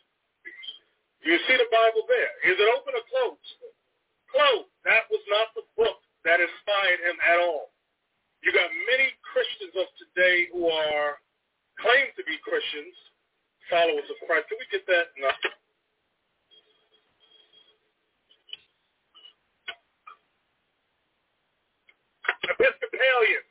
You 1.23 1.35
see 1.47 1.57
the 1.59 1.67
Bible 1.67 2.07
there. 2.07 2.31
Is 2.47 2.55
it 2.55 2.67
open 2.79 2.95
or 2.95 3.05
closed? 3.11 3.49
Closed. 4.31 4.71
That 4.87 5.03
was 5.11 5.23
not 5.27 5.51
the 5.51 5.65
book 5.75 5.99
that 6.23 6.39
inspired 6.39 6.99
him 7.03 7.17
at 7.27 7.37
all. 7.43 7.75
You 8.39 8.55
got 8.55 8.71
many 8.87 9.11
Christians 9.19 9.75
of 9.75 9.87
today 9.99 10.47
who 10.55 10.71
are 10.71 11.19
claim 11.83 12.07
to 12.15 12.23
be 12.23 12.39
Christians, 12.39 12.95
followers 13.67 14.07
of 14.07 14.15
Christ. 14.23 14.47
Can 14.47 14.63
we 14.63 14.67
get 14.71 14.87
that? 14.87 15.11
No. 15.19 15.27
Episcopalian. 22.47 23.43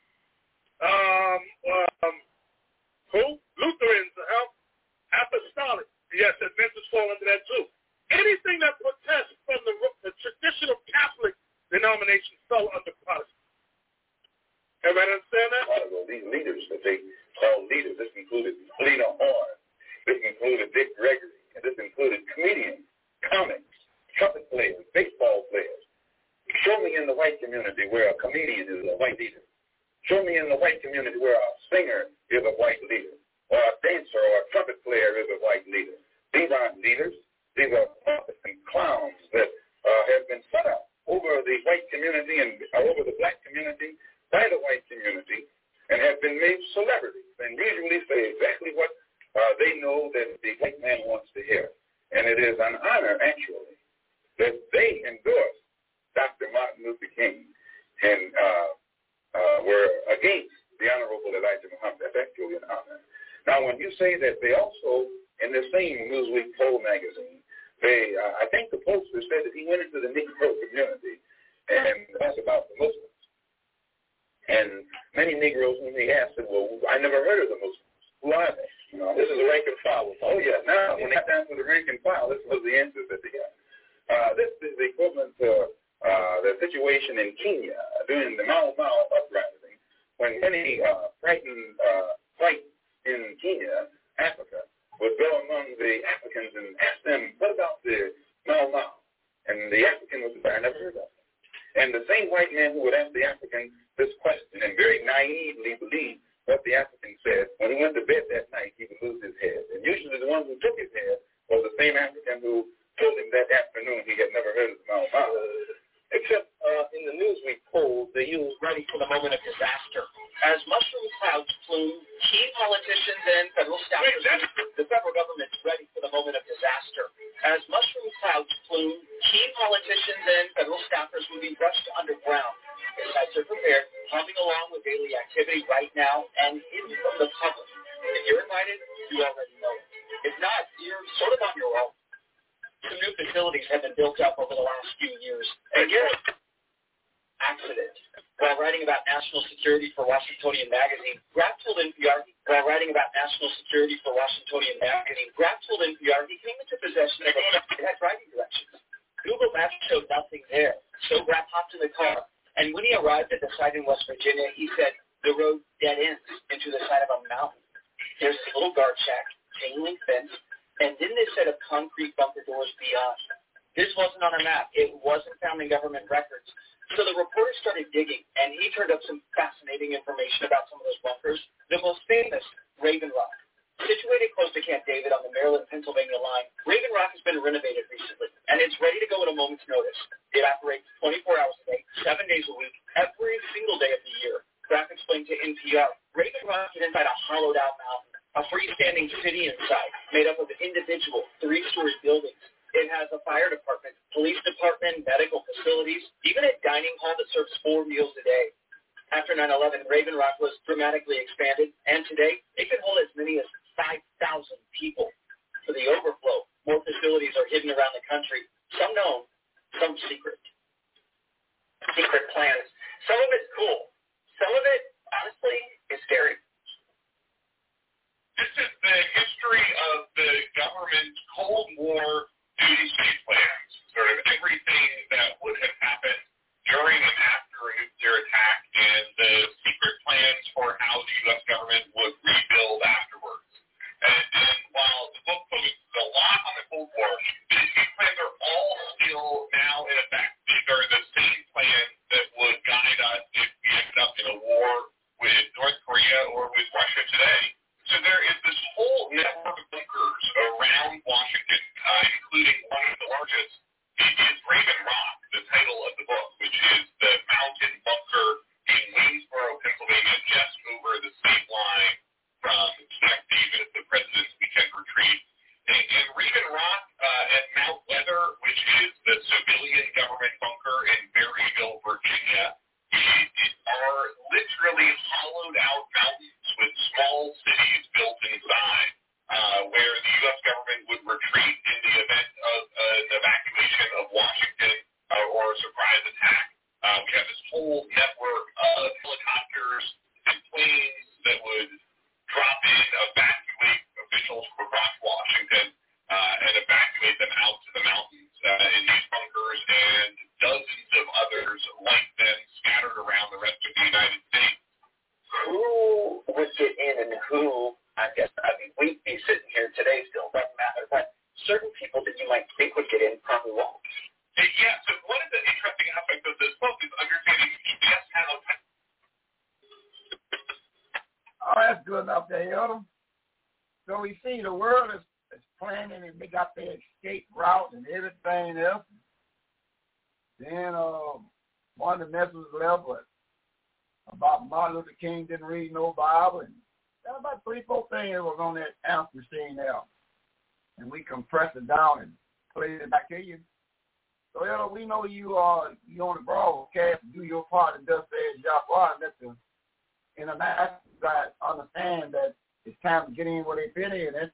Um, 0.81 1.41
um, 1.69 2.15
who? 3.13 3.23
Lutherans. 3.61 4.13
Uh, 4.17 4.49
apostolic. 5.21 5.85
Yes, 6.13 6.33
Adventists 6.41 6.89
fall 6.91 7.05
under 7.09 7.27
that 7.27 7.43
too. 7.47 7.65
Anything 8.11 8.59
that 8.63 8.77
protests 8.81 8.98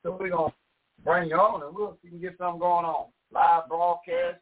so 0.06 0.16
we're 0.20 0.30
going 0.30 0.52
to 0.52 0.56
bring 1.04 1.30
you 1.30 1.36
on 1.36 1.64
and 1.64 1.76
we'll 1.76 1.98
see 2.04 2.08
if 2.08 2.14
we 2.14 2.20
can 2.20 2.22
get 2.22 2.38
something 2.38 2.60
going 2.60 2.86
on. 2.86 3.08
Live 3.34 3.68
broadcast, 3.68 4.38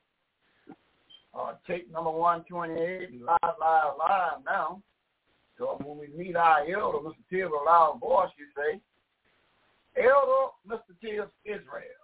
uh, 1.33 1.53
tape 1.65 1.89
number 1.91 2.11
128, 2.11 3.21
live, 3.21 3.55
live, 3.61 3.93
live 3.97 4.43
now. 4.45 4.81
So 5.57 5.79
when 5.85 5.97
we 5.97 6.07
meet 6.17 6.35
our 6.35 6.59
elder, 6.69 6.97
Mr. 6.97 7.15
Tibbs, 7.29 7.51
a 7.51 7.65
loud 7.65 7.99
voice, 8.01 8.29
you 8.37 8.45
say, 8.57 8.81
Elder 9.95 10.51
Mr. 10.67 10.99
Tibbs 11.01 11.31
Israel. 11.45 12.03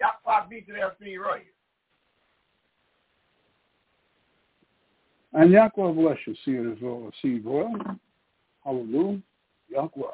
Yahweh 0.00 0.48
be 0.48 0.60
to 0.62 0.94
feet 0.98 1.16
right 1.18 1.42
And 5.34 5.52
Yahweh 5.52 5.92
bless 5.92 6.16
you, 6.26 6.34
see 6.44 6.52
it 6.52 6.72
as 6.72 6.78
well 6.80 7.08
as 7.08 7.12
see 7.20 7.40
well. 7.44 7.74
Hallelujah. 8.64 9.20
Yahweh. 9.68 10.12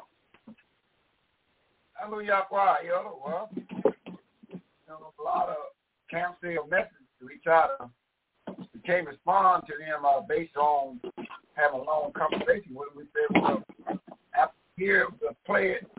Hallelujah, 2.03 2.41
Well, 2.51 2.77
you 2.83 4.59
know, 4.89 5.13
a 5.17 5.23
lot 5.23 5.47
of 5.47 5.55
camps 6.11 6.37
say 6.43 6.57
a 6.57 6.67
message 6.69 6.89
to. 7.21 7.25
We 7.25 8.79
can't 8.85 9.07
respond 9.07 9.63
to 9.67 9.73
them 9.79 10.03
uh, 10.03 10.19
based 10.27 10.57
on 10.57 10.99
having 11.53 11.79
a 11.79 11.83
long 11.83 12.11
conversation 12.11 12.75
with 12.75 12.89
them. 12.89 12.97
We 12.97 13.03
said, 13.13 13.41
well, 13.41 13.63
after 14.37 14.53
here, 14.75 15.07
we'll 15.21 15.31
play 15.45 15.77
it 15.81 15.89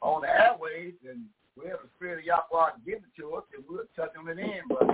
on 0.00 0.22
the 0.22 0.28
airways, 0.28 0.94
and 1.08 1.24
we 1.56 1.68
have 1.68 1.78
the 1.82 1.88
Spirit 1.96 2.20
of 2.20 2.24
Yahweh 2.26 2.70
give 2.86 2.98
it 2.98 3.20
to 3.20 3.34
us, 3.34 3.42
and 3.52 3.64
we'll 3.68 3.82
touch 3.96 4.12
on 4.16 4.28
it 4.28 4.38
in. 4.38 4.60
But 4.68 4.86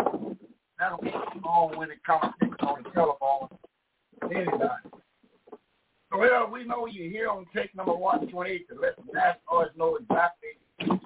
that'll 0.79 1.03
be 1.03 1.13
long 1.45 1.77
when 1.77 1.91
it 1.91 2.03
comes 2.03 2.33
on 2.61 2.83
the 2.83 2.91
telephone. 2.95 3.49
Anybody. 4.23 4.73
Well, 6.13 6.51
we 6.51 6.65
know 6.65 6.87
you're 6.87 7.11
here 7.11 7.29
on 7.29 7.47
take 7.55 7.75
number 7.75 7.95
128 7.95 8.69
to 8.69 8.75
let 8.81 8.97
the 8.97 9.13
nationals 9.13 9.71
know 9.77 9.97
exactly 9.97 11.01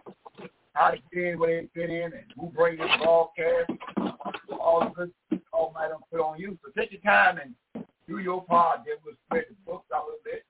how 0.74 0.90
to 0.90 0.96
get 1.12 1.24
in, 1.24 1.38
where 1.38 1.62
they 1.62 1.68
fit 1.74 1.90
in, 1.90 2.12
and 2.12 2.24
who 2.38 2.48
brings 2.48 2.78
this 2.78 2.88
broadcast. 3.03 3.70
All 4.61 4.80
the 4.80 5.07
good 5.30 5.40
all 5.53 5.72
night 5.74 5.90
I'm 5.92 6.01
put 6.11 6.20
on 6.20 6.38
you. 6.38 6.59
So 6.64 6.70
take 6.78 6.92
your 6.92 7.01
time 7.01 7.38
and 7.38 7.84
do 8.07 8.18
your 8.18 8.44
part. 8.44 8.80
Then 8.86 8.96
we'll 9.05 9.14
spread 9.26 9.44
the 9.48 9.57
books 9.70 9.86
out 9.94 10.05
a 10.05 10.07
little 10.07 10.20
bit. 10.24 10.44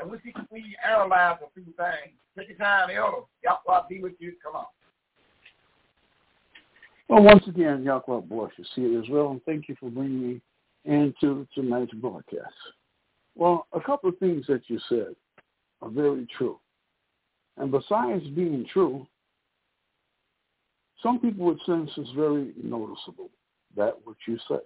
And 0.00 0.10
we 0.10 0.18
see 0.18 0.32
we 0.50 0.76
analyze 0.86 1.38
a 1.42 1.50
few 1.54 1.64
things. 1.64 2.14
Take 2.36 2.48
your 2.48 2.58
time, 2.58 2.90
Elder. 2.90 3.22
Yahweh 3.42 3.80
be 3.88 4.00
with 4.00 4.12
you. 4.18 4.34
Come 4.42 4.56
on. 4.56 4.66
Well, 7.08 7.22
once 7.22 7.46
again, 7.48 7.82
Yahweh 7.82 8.20
bless 8.20 8.50
you. 8.76 9.02
As 9.02 9.08
well, 9.08 9.30
and 9.30 9.42
thank 9.44 9.68
you 9.68 9.76
for 9.80 9.90
bringing 9.90 10.28
me 10.28 10.40
into 10.84 11.46
tonight's 11.54 11.92
broadcast. 11.94 12.54
Well, 13.38 13.68
a 13.72 13.80
couple 13.80 14.08
of 14.10 14.18
things 14.18 14.44
that 14.48 14.62
you 14.66 14.80
said 14.88 15.14
are 15.80 15.88
very 15.88 16.26
true. 16.36 16.58
And 17.56 17.70
besides 17.70 18.24
being 18.34 18.66
true, 18.72 19.06
some 21.00 21.20
people 21.20 21.46
would 21.46 21.60
sense 21.64 21.88
it's 21.96 22.10
very 22.16 22.52
noticeable, 22.60 23.30
that 23.76 23.94
what 24.02 24.16
you 24.26 24.38
say. 24.48 24.58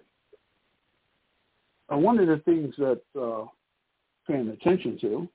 And 1.89 2.01
one 2.01 2.17
of 2.17 2.27
the 2.27 2.37
things 2.45 2.73
that 2.79 3.01
uh, 3.19 3.45
paying 4.27 4.49
attention 4.49 4.97
to 5.01 5.29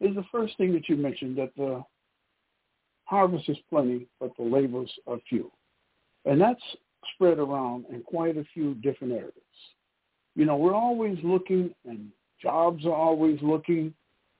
is 0.00 0.14
the 0.14 0.24
first 0.32 0.56
thing 0.56 0.72
that 0.72 0.88
you 0.88 0.96
mentioned, 0.96 1.36
that 1.36 1.54
the 1.54 1.84
harvest 3.04 3.46
is 3.50 3.58
plenty, 3.68 4.06
but 4.20 4.34
the 4.38 4.44
labors 4.44 4.90
are 5.06 5.18
few. 5.28 5.52
And 6.24 6.40
that's 6.40 6.62
spread 7.14 7.38
around 7.38 7.84
in 7.92 8.00
quite 8.02 8.38
a 8.38 8.44
few 8.54 8.74
different 8.76 9.12
areas. 9.12 9.34
You 10.34 10.46
know, 10.46 10.56
we're 10.56 10.74
always 10.74 11.18
looking, 11.22 11.74
and 11.84 12.10
jobs 12.40 12.84
are 12.86 12.94
always 12.94 13.38
looking, 13.42 13.92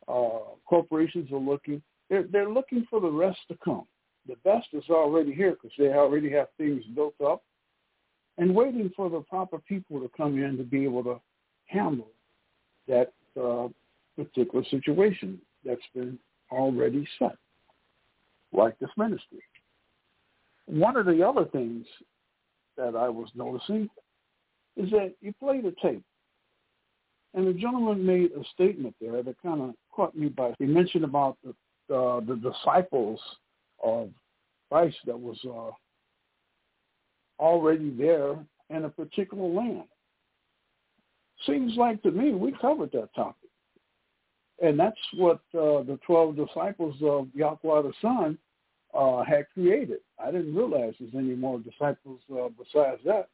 uh, 0.07 0.41
corporations 0.67 1.31
are 1.33 1.39
looking. 1.39 1.83
They're, 2.09 2.25
they're 2.25 2.51
looking 2.51 2.87
for 2.89 3.01
the 3.01 3.11
rest 3.11 3.39
to 3.49 3.59
come. 3.65 3.87
The 4.27 4.37
best 4.45 4.69
is 4.73 4.85
already 4.91 5.33
here 5.33 5.53
because 5.53 5.73
they 5.79 5.89
already 5.89 6.31
have 6.33 6.49
things 6.59 6.85
built 6.95 7.15
up 7.25 7.43
and 8.37 8.55
waiting 8.55 8.91
for 8.95 9.11
the 9.11 9.21
proper 9.21 9.59
people 9.59 10.01
to 10.01 10.11
come 10.17 10.43
in 10.43 10.57
to 10.57 10.63
be 10.63 10.85
able 10.85 11.03
to 11.05 11.21
handle 11.67 12.09
that 12.87 13.13
uh, 13.41 13.69
particular 14.17 14.65
situation 14.71 15.39
that's 15.65 15.81
been 15.95 16.19
already 16.51 17.07
set, 17.19 17.37
like 18.53 18.79
this 18.79 18.91
ministry. 18.97 19.43
One 20.67 20.97
of 20.97 21.07
the 21.07 21.27
other 21.27 21.45
things 21.47 21.87
that 22.77 22.95
I 22.95 23.09
was 23.09 23.29
noticing 23.35 23.89
is 24.77 24.91
that 24.91 25.15
you 25.21 25.33
play 25.41 25.61
the 25.61 25.75
tape, 25.83 26.05
and 27.39 27.47
the 27.47 27.53
gentleman 27.53 28.05
made 28.05 28.33
a 28.33 28.43
statement 28.53 28.97
there 29.01 29.23
that 29.23 29.41
kind 29.41 29.63
of 29.63 29.75
caught 29.93 30.17
me 30.17 30.27
by. 30.27 30.53
He 30.59 30.67
mentioned 30.67 31.05
about 31.05 31.39
the 31.45 31.51
uh, 31.95 32.21
the 32.21 32.35
disciples 32.35 33.21
of 33.83 34.11
Christ 34.69 34.97
that 35.07 35.19
was 35.19 35.39
uh, 35.47 35.71
already 37.41 37.91
there 37.91 38.37
in 38.71 38.85
a 38.85 38.89
particular 38.89 39.47
land. 39.47 39.85
Seems 41.47 41.77
like 41.77 42.03
to 42.03 42.11
me 42.11 42.33
we 42.33 42.53
covered 42.61 42.91
that 42.93 43.15
topic. 43.15 43.49
And 44.61 44.79
that's 44.79 44.99
what 45.15 45.37
uh, 45.55 45.87
the 45.87 45.99
12 46.05 46.37
disciples 46.37 46.97
of 47.03 47.29
Yahweh 47.35 47.83
the 47.83 47.93
Son 48.03 48.37
uh, 48.93 49.23
had 49.23 49.47
created. 49.55 50.01
I 50.19 50.33
didn't 50.33 50.57
realize 50.57 50.95
there's 50.99 51.15
any 51.15 51.37
more 51.37 51.61
disciples 51.61 52.21
uh, 52.33 52.49
besides 52.59 53.01
that. 53.05 53.29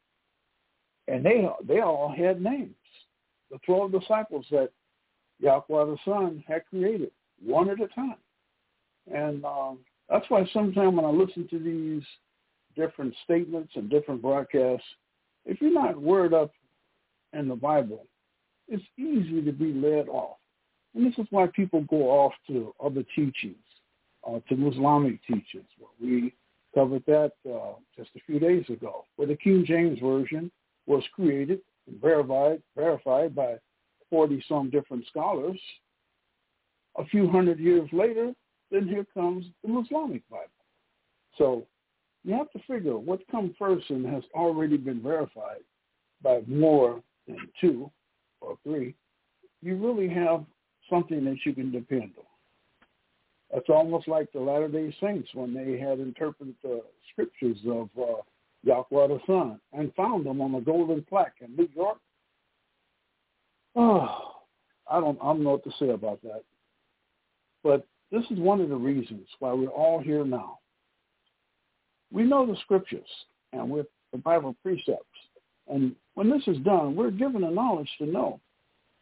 And 1.07 1.25
they 1.25 1.47
they 1.67 1.79
all 1.79 2.13
had 2.15 2.39
names. 2.39 2.75
The 3.51 3.59
12 3.65 3.91
disciples 3.91 4.45
that 4.51 4.69
Yahweh 5.39 5.85
the 5.85 5.97
Son 6.05 6.43
had 6.47 6.65
created, 6.69 7.11
one 7.43 7.69
at 7.69 7.81
a 7.81 7.87
time. 7.89 8.15
And 9.13 9.45
um, 9.45 9.79
that's 10.09 10.25
why 10.29 10.47
sometimes 10.53 10.95
when 10.95 11.05
I 11.05 11.09
listen 11.09 11.47
to 11.49 11.59
these 11.59 12.03
different 12.75 13.13
statements 13.23 13.73
and 13.75 13.89
different 13.89 14.21
broadcasts, 14.21 14.85
if 15.45 15.61
you're 15.61 15.73
not 15.73 16.01
word 16.01 16.33
up 16.33 16.51
in 17.33 17.47
the 17.47 17.55
Bible, 17.55 18.07
it's 18.67 18.83
easy 18.97 19.41
to 19.43 19.51
be 19.51 19.73
led 19.73 20.09
off. 20.09 20.37
And 20.95 21.05
this 21.05 21.17
is 21.17 21.27
why 21.29 21.47
people 21.47 21.81
go 21.81 22.09
off 22.09 22.33
to 22.47 22.73
other 22.83 23.03
teachings, 23.15 23.55
uh, 24.27 24.39
to 24.49 24.67
Islamic 24.67 25.19
teachings. 25.27 25.67
Well, 25.79 25.91
we 26.01 26.33
covered 26.73 27.03
that 27.05 27.33
uh, 27.47 27.73
just 27.95 28.09
a 28.15 28.19
few 28.25 28.39
days 28.39 28.65
ago, 28.69 29.05
where 29.17 29.27
the 29.27 29.35
King 29.35 29.65
James 29.67 29.99
Version 29.99 30.51
was 30.87 31.03
created 31.13 31.59
verified, 32.01 32.61
verified 32.75 33.35
by 33.35 33.55
40-some 34.11 34.69
different 34.69 35.05
scholars. 35.07 35.59
A 36.97 37.05
few 37.05 37.29
hundred 37.29 37.59
years 37.59 37.89
later, 37.91 38.33
then 38.71 38.87
here 38.87 39.05
comes 39.13 39.45
the 39.63 39.79
Islamic 39.79 40.27
Bible. 40.29 40.47
So 41.37 41.65
you 42.23 42.33
have 42.33 42.51
to 42.51 42.59
figure 42.67 42.97
what 42.97 43.27
comes 43.29 43.53
first 43.59 43.89
and 43.89 44.05
has 44.05 44.23
already 44.33 44.77
been 44.77 45.01
verified 45.01 45.61
by 46.21 46.41
more 46.47 47.01
than 47.27 47.37
two 47.59 47.91
or 48.41 48.57
three. 48.63 48.95
You 49.61 49.75
really 49.75 50.07
have 50.13 50.45
something 50.89 51.23
that 51.25 51.37
you 51.45 51.53
can 51.53 51.71
depend 51.71 52.11
on. 52.17 52.25
It's 53.57 53.69
almost 53.69 54.07
like 54.07 54.31
the 54.31 54.39
Latter-day 54.39 54.95
Saints 55.01 55.29
when 55.33 55.53
they 55.53 55.77
had 55.79 55.99
interpreted 55.99 56.55
the 56.63 56.81
scriptures 57.11 57.57
of 57.67 57.89
uh, 57.97 58.21
Yahweh 58.65 59.07
the 59.07 59.19
Son 59.27 59.59
and 59.73 59.93
found 59.93 60.25
them 60.25 60.41
on 60.41 60.55
a 60.55 60.61
golden 60.61 61.03
plaque 61.03 61.35
in 61.41 61.55
New 61.55 61.69
York. 61.75 61.97
Oh, 63.75 64.33
I 64.89 64.99
don't, 64.99 65.17
I 65.21 65.27
don't 65.27 65.43
know 65.43 65.51
what 65.51 65.63
to 65.65 65.71
say 65.79 65.89
about 65.89 66.21
that. 66.23 66.43
But 67.63 67.85
this 68.11 68.23
is 68.31 68.39
one 68.39 68.61
of 68.61 68.69
the 68.69 68.75
reasons 68.75 69.27
why 69.39 69.53
we're 69.53 69.67
all 69.67 69.99
here 69.99 70.25
now. 70.25 70.59
We 72.11 72.23
know 72.23 72.45
the 72.45 72.57
scriptures 72.61 73.07
and 73.53 73.69
with 73.69 73.87
the 74.11 74.17
Bible 74.17 74.55
precepts. 74.63 75.05
And 75.67 75.95
when 76.13 76.29
this 76.29 76.43
is 76.47 76.57
done, 76.59 76.95
we're 76.95 77.11
given 77.11 77.41
the 77.41 77.49
knowledge 77.49 77.89
to 77.99 78.05
know. 78.05 78.39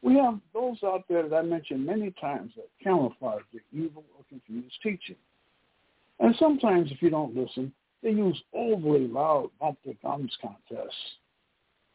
We 0.01 0.15
have 0.15 0.39
those 0.53 0.77
out 0.83 1.03
there 1.07 1.27
that 1.27 1.35
I 1.35 1.41
mentioned 1.41 1.85
many 1.85 2.13
times 2.19 2.51
that 2.55 2.67
camouflage 2.83 3.41
the 3.53 3.59
evil 3.71 4.03
or 4.17 4.25
confused 4.27 4.75
teaching. 4.81 5.15
And 6.19 6.35
sometimes 6.37 6.91
if 6.91 7.01
you 7.01 7.09
don't 7.09 7.35
listen, 7.35 7.71
they 8.03 8.11
use 8.11 8.39
overly 8.53 9.07
loud 9.07 9.49
bump 9.59 9.77
the 9.85 9.95
contests 10.03 10.93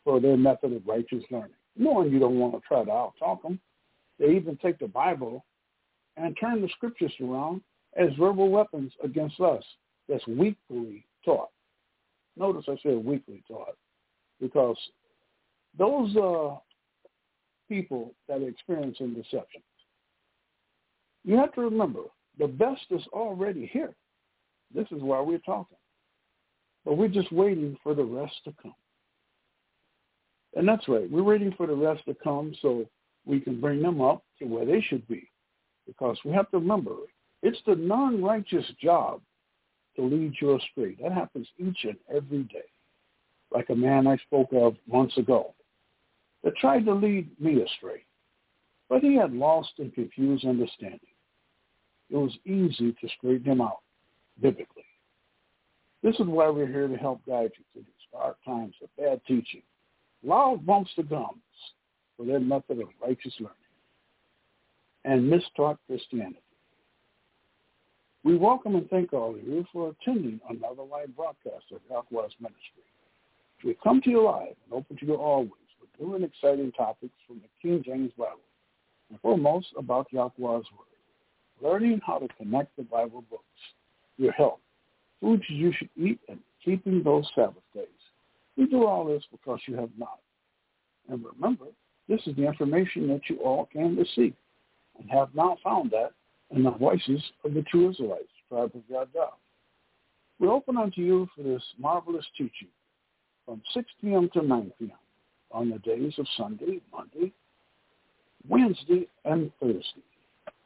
for 0.04 0.20
their 0.20 0.38
method 0.38 0.72
of 0.72 0.86
righteous 0.86 1.22
learning, 1.30 1.50
knowing 1.76 2.10
you 2.10 2.18
don't 2.18 2.38
want 2.38 2.54
to 2.54 2.60
try 2.66 2.82
to 2.82 2.90
out-talk 2.90 3.42
them. 3.42 3.60
They 4.18 4.34
even 4.34 4.56
take 4.56 4.78
the 4.78 4.88
Bible 4.88 5.44
and 6.16 6.36
turn 6.40 6.62
the 6.62 6.68
scriptures 6.70 7.12
around 7.22 7.60
as 7.96 8.08
verbal 8.18 8.48
weapons 8.48 8.92
against 9.04 9.38
us 9.40 9.62
that's 10.08 10.26
weakly 10.26 11.04
taught. 11.24 11.50
Notice 12.36 12.64
I 12.68 12.76
said 12.82 12.96
weakly 13.04 13.42
taught 13.46 13.76
because 14.40 14.76
those 15.76 16.16
uh, 16.16 16.56
people 17.68 18.14
that 18.28 18.40
are 18.40 18.48
experiencing 18.48 19.14
deception, 19.14 19.60
you 21.24 21.36
have 21.36 21.52
to 21.54 21.60
remember 21.60 22.02
the 22.38 22.46
best 22.46 22.86
is 22.90 23.02
already 23.12 23.66
here. 23.72 23.94
This 24.74 24.86
is 24.90 25.02
why 25.02 25.20
we're 25.20 25.38
talking. 25.38 25.76
But 26.88 26.96
we're 26.96 27.08
just 27.08 27.30
waiting 27.30 27.76
for 27.82 27.94
the 27.94 28.02
rest 28.02 28.36
to 28.44 28.54
come. 28.62 28.74
And 30.56 30.66
that's 30.66 30.88
right. 30.88 31.08
We're 31.10 31.22
waiting 31.22 31.52
for 31.54 31.66
the 31.66 31.74
rest 31.74 32.02
to 32.06 32.14
come 32.14 32.54
so 32.62 32.86
we 33.26 33.40
can 33.40 33.60
bring 33.60 33.82
them 33.82 34.00
up 34.00 34.24
to 34.38 34.46
where 34.46 34.64
they 34.64 34.80
should 34.80 35.06
be. 35.06 35.30
Because 35.86 36.16
we 36.24 36.32
have 36.32 36.50
to 36.50 36.56
remember, 36.56 36.94
it's 37.42 37.58
the 37.66 37.74
non-righteous 37.74 38.64
job 38.82 39.20
to 39.96 40.02
lead 40.02 40.32
you 40.40 40.56
astray. 40.56 40.96
That 41.02 41.12
happens 41.12 41.46
each 41.58 41.84
and 41.84 41.98
every 42.10 42.44
day. 42.44 42.64
Like 43.50 43.68
a 43.68 43.76
man 43.76 44.06
I 44.06 44.16
spoke 44.16 44.48
of 44.52 44.74
months 44.90 45.18
ago 45.18 45.54
that 46.42 46.56
tried 46.56 46.86
to 46.86 46.94
lead 46.94 47.28
me 47.38 47.60
astray. 47.60 48.02
But 48.88 49.02
he 49.02 49.14
had 49.14 49.34
lost 49.34 49.72
and 49.76 49.92
confused 49.92 50.46
understanding. 50.46 51.00
It 52.08 52.16
was 52.16 52.34
easy 52.46 52.92
to 52.98 53.08
straighten 53.18 53.52
him 53.52 53.60
out 53.60 53.80
biblically. 54.40 54.77
This 56.02 56.14
is 56.14 56.26
why 56.26 56.48
we're 56.48 56.66
here 56.66 56.86
to 56.86 56.96
help 56.96 57.20
guide 57.26 57.50
you 57.58 57.64
through 57.72 57.82
these 57.82 58.08
dark 58.12 58.36
times 58.44 58.74
of 58.82 58.88
bad 58.96 59.20
teaching, 59.26 59.62
loud 60.22 60.64
bumps 60.64 60.90
to 60.94 61.02
gums 61.02 61.36
for 62.16 62.24
their 62.24 62.40
method 62.40 62.80
of 62.80 62.88
righteous 63.02 63.34
learning, 63.40 63.56
and 65.04 65.30
mistaught 65.30 65.78
Christianity. 65.86 66.42
We 68.24 68.36
welcome 68.36 68.76
and 68.76 68.88
thank 68.90 69.12
all 69.12 69.34
of 69.34 69.42
you 69.42 69.64
for 69.72 69.90
attending 69.90 70.40
another 70.48 70.82
live 70.82 71.16
broadcast 71.16 71.64
of 71.72 71.80
Yahweh's 71.90 72.34
Ministry. 72.40 72.84
We 73.64 73.76
come 73.82 74.00
to 74.02 74.10
you 74.10 74.22
live 74.22 74.54
and 74.64 74.72
open 74.72 74.96
to 74.98 75.06
you 75.06 75.14
always 75.14 75.50
with 75.80 75.90
new 76.00 76.14
and 76.14 76.24
exciting 76.24 76.70
topics 76.72 77.14
from 77.26 77.40
the 77.40 77.48
King 77.60 77.82
James 77.84 78.12
Bible, 78.16 78.38
and 79.10 79.20
foremost 79.20 79.68
about 79.76 80.12
Yahweh's 80.12 80.66
Word, 80.76 81.60
learning 81.60 82.00
how 82.06 82.18
to 82.18 82.28
connect 82.36 82.76
the 82.76 82.84
Bible 82.84 83.24
books, 83.30 83.42
your 84.16 84.32
health, 84.32 84.60
foods 85.20 85.42
you 85.48 85.72
should 85.76 85.90
eat, 85.96 86.20
and 86.28 86.38
keeping 86.64 87.02
those 87.02 87.28
Sabbath 87.34 87.62
days. 87.74 87.86
We 88.56 88.66
do 88.66 88.84
all 88.84 89.04
this 89.04 89.22
because 89.30 89.60
you 89.66 89.76
have 89.76 89.90
not. 89.96 90.18
And 91.08 91.24
remember, 91.24 91.66
this 92.08 92.20
is 92.26 92.36
the 92.36 92.46
information 92.46 93.08
that 93.08 93.22
you 93.28 93.38
all 93.38 93.66
came 93.72 93.96
to 93.96 94.04
seek 94.14 94.34
and 94.98 95.10
have 95.10 95.28
now 95.34 95.56
found 95.62 95.90
that 95.92 96.10
in 96.50 96.62
the 96.62 96.70
voices 96.70 97.22
of 97.44 97.54
the 97.54 97.62
true 97.62 97.90
Israelites, 97.90 98.24
tribe 98.48 98.72
of 98.74 98.82
Yahweh. 98.88 99.26
We 100.38 100.48
open 100.48 100.76
unto 100.76 101.00
you 101.00 101.28
for 101.36 101.42
this 101.42 101.62
marvelous 101.78 102.24
teaching 102.36 102.68
from 103.44 103.62
6 103.74 103.86
p.m. 104.00 104.28
to 104.34 104.42
9 104.42 104.72
p.m. 104.78 104.90
on 105.50 105.70
the 105.70 105.78
days 105.78 106.12
of 106.18 106.26
Sunday, 106.36 106.80
Monday, 106.92 107.32
Wednesday, 108.48 109.08
and 109.24 109.50
Thursday, 109.60 110.04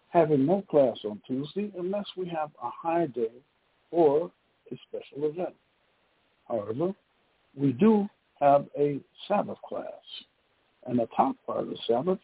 having 0.09 0.46
no 0.46 0.62
class 0.70 0.98
on 1.05 1.20
Tuesday 1.26 1.72
unless 1.78 2.07
we 2.16 2.28
have 2.28 2.50
a 2.62 2.70
high 2.70 3.07
day 3.07 3.30
or 3.90 4.30
a 4.72 4.76
special 4.88 5.28
event. 5.28 5.54
However, 6.48 6.94
we 7.56 7.72
do 7.72 8.08
have 8.40 8.66
a 8.78 9.00
Sabbath 9.28 9.58
class, 9.66 9.86
and 10.86 10.98
the 10.98 11.08
top 11.16 11.36
part 11.46 11.60
of 11.60 11.68
the 11.68 11.78
Sabbath 11.86 12.18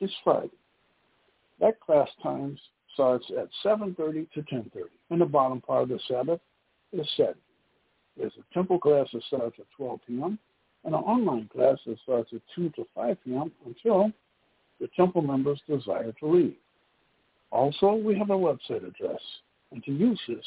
is 0.00 0.10
Friday. 0.24 0.50
That 1.60 1.80
class 1.80 2.08
time 2.22 2.58
starts 2.94 3.24
at 3.38 3.48
7.30 3.64 4.30
to 4.32 4.42
10.30, 4.42 4.82
and 5.10 5.20
the 5.20 5.26
bottom 5.26 5.60
part 5.60 5.84
of 5.84 5.88
the 5.90 6.00
Sabbath 6.08 6.40
is 6.92 7.06
Saturday. 7.16 7.38
There's 8.16 8.32
a 8.38 8.54
temple 8.54 8.78
class 8.78 9.06
that 9.12 9.22
starts 9.24 9.56
at 9.58 9.66
12 9.76 10.00
p.m. 10.06 10.38
and 10.84 10.94
an 10.94 11.00
online 11.00 11.48
class 11.52 11.78
that 11.86 11.98
starts 12.02 12.30
at 12.34 12.42
2 12.54 12.70
to 12.70 12.86
5 12.94 13.16
p.m. 13.24 13.52
until 13.64 14.10
the 14.80 14.88
temple 14.96 15.22
members 15.22 15.60
desire 15.68 16.12
to 16.20 16.26
leave. 16.26 16.56
Also, 17.50 17.94
we 17.94 18.18
have 18.18 18.30
a 18.30 18.34
website 18.34 18.86
address, 18.86 19.20
and 19.70 19.82
to 19.84 19.92
use 19.92 20.20
this 20.26 20.44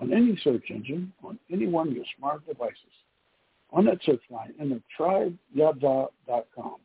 on 0.00 0.12
any 0.12 0.38
search 0.42 0.70
engine 0.70 1.12
on 1.24 1.38
any 1.50 1.66
one 1.66 1.88
of 1.88 1.94
your 1.94 2.04
smart 2.16 2.46
devices. 2.46 2.76
On 3.70 3.84
that 3.84 3.98
search 4.04 4.22
line, 4.30 4.54
enter 4.60 4.80
tribeyada.com. 4.98 6.76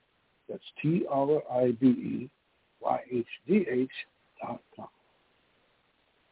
That's 0.50 0.64
T-R-I-B-E-Y-H-D-H 0.82 2.30
dot 4.42 4.62
com. 4.76 4.88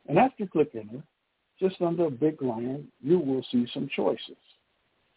And 0.08 0.18
after 0.18 0.44
you 0.44 0.50
click 0.50 0.72
enter, 0.76 1.04
just 1.60 1.82
under 1.82 2.06
a 2.06 2.12
big 2.12 2.42
lion, 2.42 2.92
you 3.02 3.20
will 3.20 3.46
see 3.52 3.68
some 3.74 3.88
choices. 3.96 4.36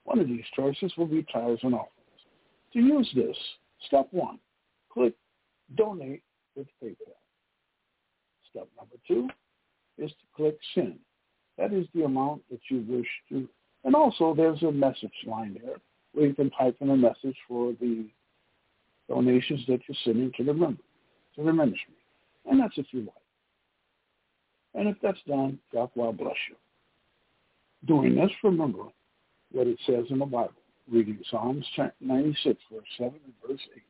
One 0.04 0.18
of 0.20 0.28
these 0.28 0.44
choices 0.54 0.92
will 0.96 1.06
be 1.06 1.24
tithes 1.32 1.60
and 1.62 1.74
offerings. 1.74 1.90
To 2.74 2.78
use 2.78 3.10
this, 3.14 3.36
step 3.86 4.08
one, 4.10 4.38
click 4.92 5.14
Donate 5.76 6.22
with 6.54 6.66
PayPal. 6.82 7.16
Step 8.50 8.68
number 8.76 8.96
two 9.08 9.28
is 9.98 10.10
to 10.10 10.26
click 10.36 10.58
Send. 10.74 10.98
That 11.58 11.72
is 11.72 11.86
the 11.94 12.04
amount 12.04 12.42
that 12.50 12.60
you 12.68 12.84
wish 12.88 13.06
to. 13.28 13.48
And 13.84 13.94
also 13.94 14.34
there's 14.34 14.62
a 14.62 14.72
message 14.72 15.12
line 15.26 15.58
there 15.62 15.76
where 16.12 16.26
you 16.26 16.34
can 16.34 16.50
type 16.50 16.76
in 16.80 16.90
a 16.90 16.96
message 16.96 17.36
for 17.46 17.72
the 17.80 18.06
donations 19.08 19.60
that 19.68 19.80
you're 19.88 19.96
sending 20.04 20.32
to 20.36 20.44
the 20.44 20.54
member, 20.54 20.82
to 21.36 21.44
the 21.44 21.52
ministry. 21.52 21.94
And 22.46 22.60
that's 22.60 22.76
if 22.76 22.86
you 22.92 23.00
like. 23.00 23.10
And 24.74 24.88
if 24.88 24.96
that's 25.02 25.18
done, 25.26 25.58
God 25.72 25.90
will 25.94 26.12
bless 26.12 26.36
you. 26.48 26.56
Doing 27.86 28.16
this, 28.16 28.30
remember 28.42 28.84
what 29.52 29.66
it 29.66 29.78
says 29.86 30.06
in 30.10 30.18
the 30.18 30.26
Bible. 30.26 30.52
Reading 30.90 31.18
Psalms 31.30 31.64
96, 32.00 32.60
verse 32.72 32.82
7 32.98 33.12
and 33.24 33.34
verse 33.46 33.60
8. 33.74 33.82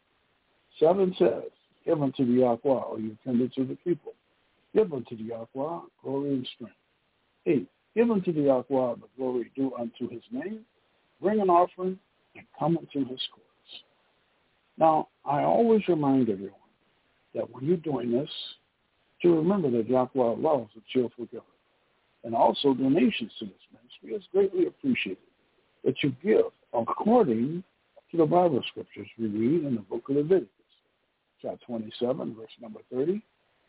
7 0.79 1.15
says, 1.19 1.51
Give 1.85 2.03
unto 2.03 2.25
the 2.25 2.41
Yahweh, 2.41 2.59
or 2.65 3.01
you 3.01 3.17
tender 3.25 3.49
to 3.49 3.65
the 3.65 3.77
people. 3.77 4.13
Give 4.75 4.93
unto 4.93 5.17
the 5.17 5.25
Yahweh 5.25 5.81
glory 6.03 6.31
and 6.31 6.49
strength. 6.55 6.75
8. 7.47 7.67
Give 7.95 8.11
unto 8.11 8.33
the 8.33 8.43
Yahweh 8.43 8.95
the 8.97 9.09
glory 9.17 9.51
due 9.55 9.73
unto 9.79 10.09
his 10.09 10.23
name. 10.31 10.61
Bring 11.21 11.41
an 11.41 11.51
offering 11.51 11.99
and 12.37 12.45
come 12.59 12.77
into 12.77 13.09
his 13.09 13.21
courts. 13.33 13.85
Now, 14.77 15.09
I 15.25 15.43
always 15.43 15.87
remind 15.89 16.29
everyone 16.29 16.53
that 17.35 17.49
when 17.51 17.65
you're 17.65 17.77
doing 17.77 18.11
this, 18.11 18.31
to 19.23 19.35
remember 19.37 19.71
that 19.71 19.89
Yahweh 19.89 20.37
loves 20.39 20.71
a 20.77 20.81
cheerful 20.93 21.27
giver. 21.27 21.45
And 22.25 22.35
also 22.35 22.75
donations 22.75 23.33
to 23.39 23.47
this 23.47 23.55
ministry 23.73 24.17
is 24.17 24.23
greatly 24.33 24.67
appreciated 24.67 25.19
that 25.85 26.03
you 26.03 26.15
give 26.23 26.47
according 26.73 27.63
to 28.11 28.17
the 28.17 28.25
Bible 28.25 28.63
scriptures 28.71 29.07
we 29.19 29.27
read 29.27 29.65
in 29.65 29.75
the 29.75 29.83
book 29.83 30.09
of 30.09 30.17
Leviticus, 30.17 30.49
chapter 31.43 31.65
27, 31.67 32.35
verse 32.35 32.49
number 32.61 32.81
30, 32.93 33.23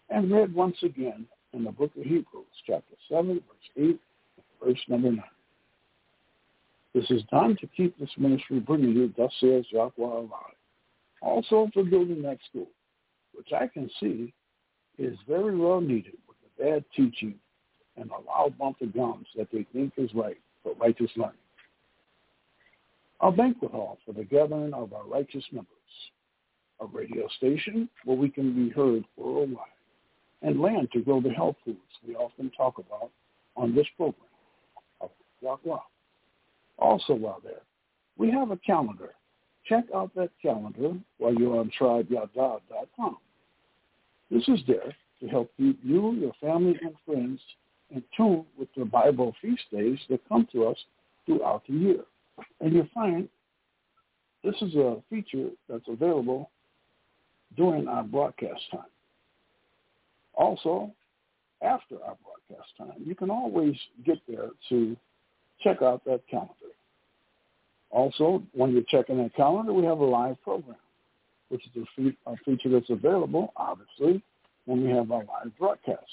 and 0.09 0.31
read 0.31 0.53
once 0.53 0.77
again 0.83 1.25
in 1.55 1.63
the 1.63 1.71
book 1.71 1.91
of 1.97 2.03
Hebrews, 2.03 2.45
chapter 2.67 2.95
7, 3.09 3.35
verse 3.35 3.89
8, 3.89 3.99
verse 4.63 4.79
number 4.87 5.11
9. 5.11 5.23
This 6.93 7.09
is 7.09 7.23
done 7.31 7.57
to 7.61 7.67
keep 7.75 7.97
this 7.97 8.09
ministry 8.17 8.59
bringing 8.59 8.91
you, 8.91 9.13
thus 9.17 9.31
says 9.39 9.65
Yahweh 9.71 9.91
alive. 9.97 10.55
Also 11.21 11.69
for 11.73 11.83
building 11.83 12.21
that 12.21 12.37
school, 12.49 12.67
which 13.33 13.49
I 13.53 13.67
can 13.67 13.89
see 13.99 14.33
is 14.97 15.17
very 15.27 15.57
well 15.57 15.81
needed 15.81 16.17
with 16.27 16.37
the 16.43 16.63
bad 16.63 16.85
teaching 16.95 17.35
and 17.97 18.09
the 18.09 18.27
loud 18.27 18.57
bump 18.57 18.81
of 18.81 18.93
gums 18.93 19.27
that 19.35 19.47
they 19.51 19.65
think 19.73 19.93
is 19.97 20.13
right 20.13 20.37
for 20.63 20.73
righteous 20.75 21.11
learning. 21.15 21.35
A 23.21 23.31
banquet 23.31 23.71
hall 23.71 23.97
for 24.05 24.13
the 24.13 24.23
gathering 24.23 24.73
of 24.73 24.93
our 24.93 25.05
righteous 25.05 25.43
members. 25.51 25.69
A 26.81 26.85
radio 26.85 27.27
station 27.37 27.89
where 28.03 28.17
we 28.17 28.29
can 28.29 28.53
be 28.53 28.69
heard 28.69 29.05
worldwide 29.15 29.74
and 30.45 30.61
land 30.61 30.89
to 30.93 31.01
grow 31.01 31.19
the 31.19 31.31
health 31.31 31.55
foods 31.65 31.79
we 32.07 32.15
often 32.15 32.51
talk 32.55 32.77
about 32.77 33.09
on 33.57 33.73
this 33.73 33.87
program. 33.97 34.21
Also 36.77 37.13
while 37.13 37.41
there, 37.43 37.61
we 38.17 38.29
have 38.31 38.51
a 38.51 38.57
calendar. 38.57 39.09
Check 39.67 39.85
out 39.93 40.13
that 40.15 40.29
calendar 40.41 40.93
while 41.17 41.33
you're 41.33 41.59
on 41.59 41.71
tribeyada.com. 41.79 43.17
This 44.29 44.47
is 44.47 44.59
there 44.67 44.95
to 45.19 45.27
help 45.27 45.51
keep 45.57 45.79
you, 45.83 46.13
your 46.13 46.33
family, 46.39 46.77
and 46.81 46.93
friends 47.05 47.39
in 47.89 48.03
tune 48.15 48.45
with 48.57 48.69
the 48.77 48.85
Bible 48.85 49.33
feast 49.41 49.63
days 49.71 49.97
that 50.09 50.27
come 50.29 50.47
to 50.51 50.67
us 50.67 50.77
throughout 51.25 51.63
the 51.67 51.73
year. 51.73 52.01
And 52.61 52.73
you'll 52.73 52.89
find 52.93 53.27
this 54.43 54.55
is 54.61 54.75
a 54.75 54.97
feature 55.09 55.49
that's 55.67 55.87
available 55.87 56.51
during 57.57 57.87
our 57.87 58.03
broadcast 58.03 58.61
time. 58.71 58.81
Also, 60.35 60.91
after 61.61 61.95
our 62.03 62.15
broadcast 62.23 62.69
time, 62.77 63.03
you 63.03 63.15
can 63.15 63.29
always 63.29 63.75
get 64.05 64.17
there 64.27 64.49
to 64.69 64.95
check 65.61 65.81
out 65.81 66.03
that 66.05 66.21
calendar. 66.29 66.53
Also, 67.91 68.43
when 68.53 68.71
you're 68.73 68.83
checking 68.89 69.17
that 69.17 69.33
calendar, 69.35 69.71
we 69.71 69.85
have 69.85 69.99
a 69.99 70.05
live 70.05 70.41
program, 70.43 70.75
which 71.49 71.65
is 71.65 71.83
a, 71.83 71.85
fe- 71.95 72.17
a 72.25 72.35
feature 72.43 72.69
that's 72.69 72.89
available, 72.89 73.53
obviously, 73.55 74.21
when 74.65 74.83
we 74.83 74.89
have 74.89 75.11
our 75.11 75.23
live 75.23 75.57
broadcasts. 75.57 76.03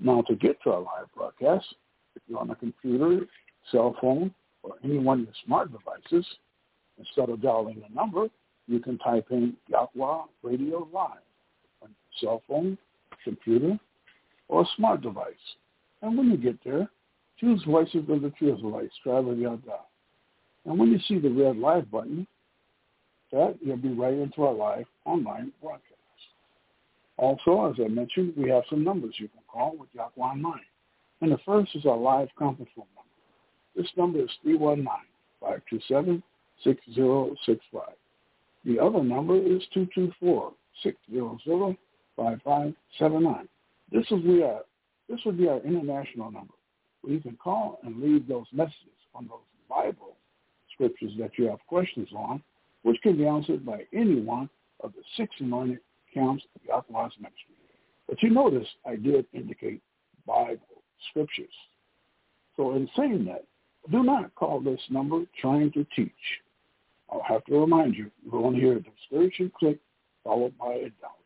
Now, 0.00 0.22
to 0.22 0.34
get 0.34 0.62
to 0.62 0.70
our 0.70 0.80
live 0.80 1.06
broadcast, 1.16 1.66
if 2.14 2.22
you're 2.28 2.38
on 2.38 2.50
a 2.50 2.56
computer, 2.56 3.26
cell 3.70 3.96
phone, 4.00 4.34
or 4.62 4.74
any 4.84 4.98
one 4.98 5.20
of 5.20 5.24
your 5.26 5.34
smart 5.46 5.70
devices, 5.72 6.26
instead 6.98 7.30
of 7.30 7.40
dialing 7.40 7.82
a 7.88 7.94
number, 7.94 8.28
you 8.66 8.80
can 8.80 8.98
type 8.98 9.26
in 9.30 9.56
Yahweh 9.68 10.24
Radio 10.42 10.88
Live 10.92 11.18
on 11.82 11.88
your 11.88 12.20
cell 12.20 12.42
phone, 12.46 12.76
computer, 13.24 13.78
or 14.48 14.62
a 14.62 14.66
smart 14.76 15.00
device. 15.02 15.34
And 16.02 16.16
when 16.16 16.30
you 16.30 16.36
get 16.36 16.62
there, 16.64 16.88
choose 17.38 17.62
Voices 17.64 18.08
of 18.08 18.22
the 18.22 18.30
True 18.38 18.54
Israelites, 18.54 18.94
Tribe 19.02 19.26
Yahweh. 19.38 19.58
And 20.66 20.78
when 20.78 20.90
you 20.90 20.98
see 21.08 21.18
the 21.18 21.30
red 21.30 21.56
live 21.56 21.90
button, 21.90 22.26
that 23.32 23.56
you'll 23.62 23.76
be 23.76 23.92
right 23.92 24.14
into 24.14 24.44
our 24.44 24.52
live 24.52 24.86
online 25.04 25.52
broadcast. 25.62 25.86
Also, 27.16 27.70
as 27.70 27.76
I 27.78 27.88
mentioned, 27.88 28.34
we 28.36 28.48
have 28.50 28.64
some 28.68 28.82
numbers 28.82 29.14
you 29.18 29.28
can 29.28 29.42
call 29.46 29.76
with 29.78 29.88
Yahweh 29.92 30.10
Online. 30.16 30.60
And 31.20 31.30
the 31.30 31.38
first 31.44 31.74
is 31.74 31.84
our 31.86 31.96
live 31.96 32.28
conference 32.38 32.70
phone 32.74 32.86
number. 32.96 33.10
This 33.76 33.90
number 33.96 34.20
is 34.20 34.30
319-527-6065. 35.44 36.22
The 38.64 38.78
other 38.78 39.02
number 39.02 39.36
is 39.36 39.62
224-600-5579. 42.20 43.48
This 43.90 44.04
is 44.10 44.24
we 44.24 44.42
are. 44.42 44.62
This 45.08 45.20
would 45.24 45.38
be 45.38 45.48
our 45.48 45.60
international 45.60 46.30
number. 46.30 46.54
Where 47.00 47.14
you 47.14 47.20
can 47.20 47.36
call 47.36 47.80
and 47.82 48.00
leave 48.00 48.28
those 48.28 48.46
messages 48.52 48.76
on 49.14 49.26
those 49.26 49.38
Bible 49.68 50.16
scriptures 50.74 51.12
that 51.18 51.30
you 51.36 51.48
have 51.48 51.58
questions 51.66 52.08
on, 52.14 52.42
which 52.82 53.00
can 53.02 53.16
be 53.16 53.26
answered 53.26 53.64
by 53.64 53.86
any 53.92 54.20
one 54.20 54.48
of 54.80 54.92
the 54.92 55.02
six 55.16 55.34
anointed 55.40 55.80
counts 56.14 56.44
of 56.54 56.62
Yahweh's 56.62 57.12
ministry. 57.18 57.54
But 58.08 58.22
you 58.22 58.30
notice 58.30 58.66
I 58.86 58.96
did 58.96 59.26
indicate 59.32 59.82
Bible 60.26 60.82
scriptures. 61.10 61.48
So 62.56 62.74
in 62.74 62.88
saying 62.96 63.24
that, 63.26 63.44
do 63.90 64.02
not 64.02 64.34
call 64.34 64.60
this 64.60 64.80
number 64.90 65.24
trying 65.40 65.72
to 65.72 65.86
teach. 65.96 66.12
I'll 67.10 67.22
have 67.22 67.44
to 67.46 67.58
remind 67.58 67.94
you, 67.94 68.10
going 68.30 68.54
to 68.54 68.60
hear 68.60 68.76
a 68.76 68.82
discouraging 68.82 69.50
click 69.58 69.78
followed 70.22 70.56
by 70.58 70.72
a 70.74 70.90
tone. 71.00 71.19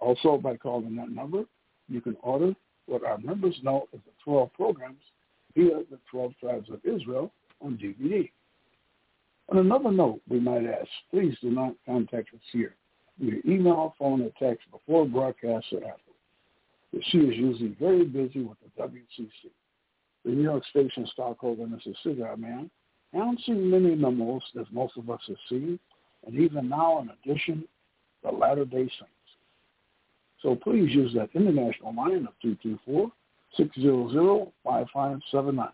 Also, 0.00 0.38
by 0.38 0.56
calling 0.56 0.96
that 0.96 1.10
number, 1.10 1.44
you 1.88 2.00
can 2.00 2.16
order 2.22 2.54
what 2.86 3.04
our 3.04 3.18
members 3.18 3.56
know 3.62 3.88
as 3.92 4.00
the 4.06 4.12
12 4.24 4.52
programs 4.54 5.00
via 5.56 5.82
the 5.90 5.98
12 6.10 6.32
tribes 6.40 6.68
of 6.70 6.80
Israel 6.84 7.32
on 7.60 7.76
DVD. 7.76 8.30
On 9.50 9.58
another 9.58 9.90
note, 9.90 10.20
we 10.28 10.38
might 10.38 10.66
ask, 10.66 10.88
please 11.10 11.34
do 11.40 11.50
not 11.50 11.74
contact 11.86 12.28
us 12.34 12.40
here 12.52 12.74
via 13.18 13.40
email, 13.46 13.94
phone, 13.98 14.22
or 14.22 14.30
text 14.38 14.70
before 14.70 15.06
broadcast 15.06 15.66
or 15.72 15.84
after. 15.84 16.02
The 16.92 17.02
she 17.10 17.18
is 17.18 17.36
usually 17.36 17.76
very 17.80 18.04
busy 18.04 18.40
with 18.40 18.58
the 18.60 18.82
WCC. 18.82 19.50
The 20.24 20.30
New 20.30 20.42
York 20.42 20.64
Station 20.66 21.06
stockholder, 21.12 21.64
Mrs. 21.64 21.94
Cigar 22.02 22.36
Man, 22.36 22.70
see 23.12 23.52
many 23.52 23.94
memos 23.94 24.42
as 24.58 24.66
most 24.70 24.96
of 24.96 25.08
us 25.10 25.20
have 25.26 25.36
seen, 25.48 25.78
and 26.26 26.34
even 26.34 26.68
now, 26.68 27.00
in 27.00 27.10
addition, 27.10 27.64
the 28.22 28.30
Latter-day 28.30 28.88
Saints. 28.98 29.17
So 30.42 30.54
please 30.54 30.94
use 30.94 31.12
that 31.14 31.30
international 31.34 31.94
line 31.94 32.26
of 32.26 32.34
224-600-5579. 33.58 35.68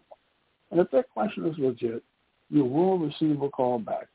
And 0.70 0.80
if 0.80 0.90
that 0.90 1.10
question 1.10 1.46
is 1.46 1.58
legit, 1.58 2.02
you 2.50 2.64
will 2.64 2.98
receive 2.98 3.42
a 3.42 3.48
call 3.48 3.78
back, 3.78 4.08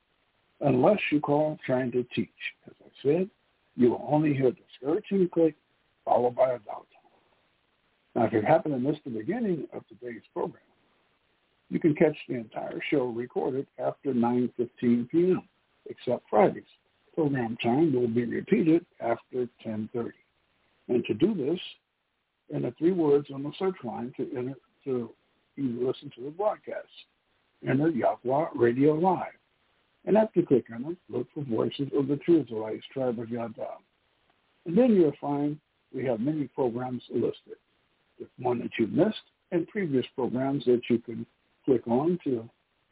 unless 0.61 0.99
you 1.11 1.19
call 1.19 1.57
trying 1.65 1.91
to 1.91 2.03
teach. 2.15 2.29
As 2.67 2.73
I 2.83 2.89
said, 3.03 3.29
you 3.75 3.91
will 3.91 4.07
only 4.09 4.33
hear 4.33 4.51
the 4.51 4.57
discouraging 4.67 5.29
click 5.29 5.55
followed 6.03 6.35
by 6.35 6.51
a 6.51 6.59
doubt. 6.59 6.87
Now, 8.15 8.25
if 8.25 8.33
you 8.33 8.41
happen 8.41 8.71
to 8.71 8.79
miss 8.79 8.97
the 9.05 9.11
beginning 9.11 9.67
of 9.71 9.83
today's 9.87 10.23
program, 10.33 10.63
you 11.69 11.79
can 11.79 11.93
catch 11.93 12.17
the 12.27 12.35
entire 12.35 12.81
show 12.89 13.05
recorded 13.05 13.67
after 13.77 14.13
9.15 14.13 15.09
p.m., 15.09 15.43
except 15.85 16.27
Fridays. 16.29 16.63
Program 17.13 17.55
time 17.61 17.93
will 17.93 18.07
be 18.07 18.25
repeated 18.25 18.85
after 18.99 19.47
10.30. 19.65 20.11
And 20.89 21.05
to 21.05 21.13
do 21.13 21.33
this, 21.33 21.59
enter 22.53 22.73
three 22.77 22.91
words 22.91 23.27
on 23.33 23.43
the 23.43 23.51
search 23.57 23.77
line 23.83 24.13
to 24.17 24.27
enter 24.35 24.55
to 24.85 25.09
listen 25.57 26.11
to 26.15 26.23
the 26.23 26.31
broadcast. 26.31 26.87
Enter 27.67 27.89
Yahweh 27.89 28.47
Radio 28.55 28.93
Live. 28.93 29.33
And 30.05 30.17
after 30.17 30.41
click 30.41 30.65
on 30.73 30.91
it, 30.91 30.97
look 31.09 31.27
for 31.33 31.43
Voices 31.43 31.89
of 31.95 32.07
the 32.07 32.15
True 32.17 32.41
Israelites, 32.41 32.85
Tribe 32.93 33.19
of 33.19 33.29
Yada. 33.29 33.67
And 34.65 34.77
then 34.77 34.95
you'll 34.95 35.13
find 35.19 35.59
we 35.93 36.05
have 36.05 36.19
many 36.19 36.47
programs 36.47 37.03
listed. 37.09 37.57
The 38.19 38.27
one 38.37 38.59
that 38.59 38.71
you 38.79 38.87
missed 38.87 39.17
and 39.51 39.67
previous 39.67 40.05
programs 40.15 40.65
that 40.65 40.81
you 40.89 40.99
can 40.99 41.25
click 41.65 41.87
on 41.87 42.19
to 42.23 42.49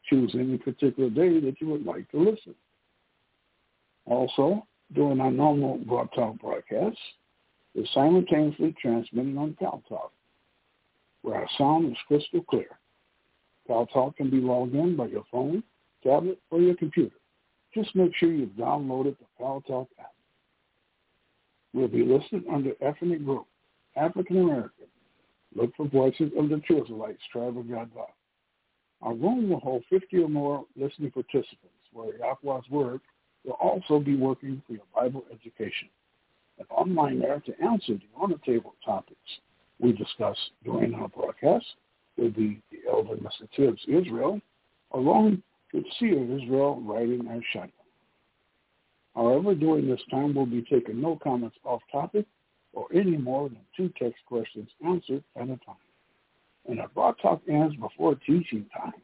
choose 0.10 0.32
any 0.34 0.58
particular 0.58 1.10
day 1.10 1.40
that 1.40 1.60
you 1.60 1.68
would 1.68 1.86
like 1.86 2.10
to 2.12 2.20
listen. 2.20 2.56
Also, 4.06 4.66
during 4.94 5.20
our 5.20 5.32
normal 5.32 5.78
Broad 5.80 6.10
Talk 6.14 6.40
broadcasts, 6.40 7.00
is 7.78 7.88
simultaneously 7.94 8.76
transmitted 8.82 9.38
on 9.38 9.56
Talk, 9.60 10.12
where 11.22 11.36
our 11.36 11.48
sound 11.58 11.92
is 11.92 11.98
crystal 12.08 12.42
clear. 12.50 12.78
Talk 13.68 14.18
can 14.18 14.30
be 14.30 14.38
logged 14.38 14.76
in 14.76 14.96
by 14.96 15.06
your 15.06 15.26
phone, 15.32 15.64
tablet, 16.04 16.40
or 16.50 16.60
your 16.60 16.76
computer. 16.76 17.16
Just 17.74 17.96
make 17.96 18.16
sure 18.16 18.32
you've 18.32 18.50
downloaded 18.52 19.16
the 19.20 19.26
Talk 19.38 19.88
app. 20.00 20.14
We'll 21.74 21.88
be 21.88 22.04
listed 22.04 22.44
under 22.52 22.72
ethnic 22.82 23.24
group, 23.24 23.46
African 23.96 24.40
American. 24.40 24.86
Look 25.56 25.76
for 25.76 25.88
Voices 25.88 26.32
of 26.38 26.50
the 26.50 26.62
Israelites, 26.70 27.22
Tribe 27.32 27.58
of 27.58 27.70
God. 27.70 27.90
Our 29.02 29.14
room 29.14 29.50
will 29.50 29.60
hold 29.60 29.84
50 29.90 30.18
or 30.18 30.30
more 30.30 30.66
listening 30.76 31.12
participants, 31.12 31.86
where 31.94 32.18
Yahweh's 32.18 32.70
Word 32.70 33.02
will 33.46 33.54
also 33.54 34.00
be 34.00 34.16
working 34.16 34.62
for 34.66 34.74
your 34.74 34.84
Bible 34.96 35.24
education. 35.32 35.90
And 36.60 36.68
online 36.72 37.20
there 37.20 37.40
to 37.40 37.64
answer 37.64 37.94
the 37.94 38.08
on-the-table 38.16 38.76
topics 38.84 39.20
we 39.80 39.92
discuss 39.92 40.38
during 40.64 40.94
our 40.96 41.08
broadcast 41.08 41.66
will 42.18 42.32
be 42.32 42.62
the 42.72 42.80
Elder 42.90 43.16
Mr. 43.16 43.50
Tibbs 43.56 43.82
Israel, 43.88 44.42
along 44.94 45.44
with 45.74 45.86
Seer 46.00 46.24
Israel 46.36 46.82
writing 46.82 47.28
as 47.28 47.42
Shiloh. 47.54 47.70
However, 49.16 49.56
during 49.56 49.88
this 49.88 50.02
time, 50.10 50.36
we'll 50.36 50.46
be 50.46 50.62
taking 50.62 51.02
no 51.02 51.20
comments 51.24 51.58
off 51.64 51.82
topic 51.92 52.26
or 52.74 52.88
any 52.94 53.18
more 53.18 53.50
than 53.50 53.60
two 53.76 53.92
text 54.00 54.24
questions 54.28 54.70
answered 54.86 55.24
at 55.36 55.44
a 55.44 55.58
time. 55.66 55.76
And 56.68 56.80
if 56.80 56.94
Broad 56.94 57.16
Talk 57.22 57.42
ends 57.50 57.76
before 57.78 58.16
teaching 58.16 58.66
time, 58.76 59.02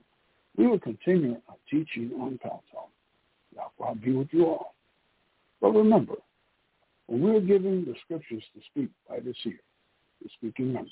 we 0.56 0.68
will 0.68 0.80
continue 0.80 1.38
our 1.50 1.56
teaching 1.70 2.12
on 2.20 2.40
Paltalk. 2.44 2.90
Yahweh 3.56 3.94
be 3.96 4.12
with 4.12 4.28
you 4.32 4.46
all. 4.46 4.76
But 5.62 5.72
remember, 5.72 6.16
when 7.08 7.22
we're 7.22 7.42
giving 7.42 7.86
the 7.86 7.96
scriptures 8.04 8.44
to 8.56 8.62
speak 8.72 8.90
by 9.08 9.20
the 9.20 9.34
seer, 9.44 9.60
the 10.22 10.30
speaking 10.38 10.74
members, 10.74 10.92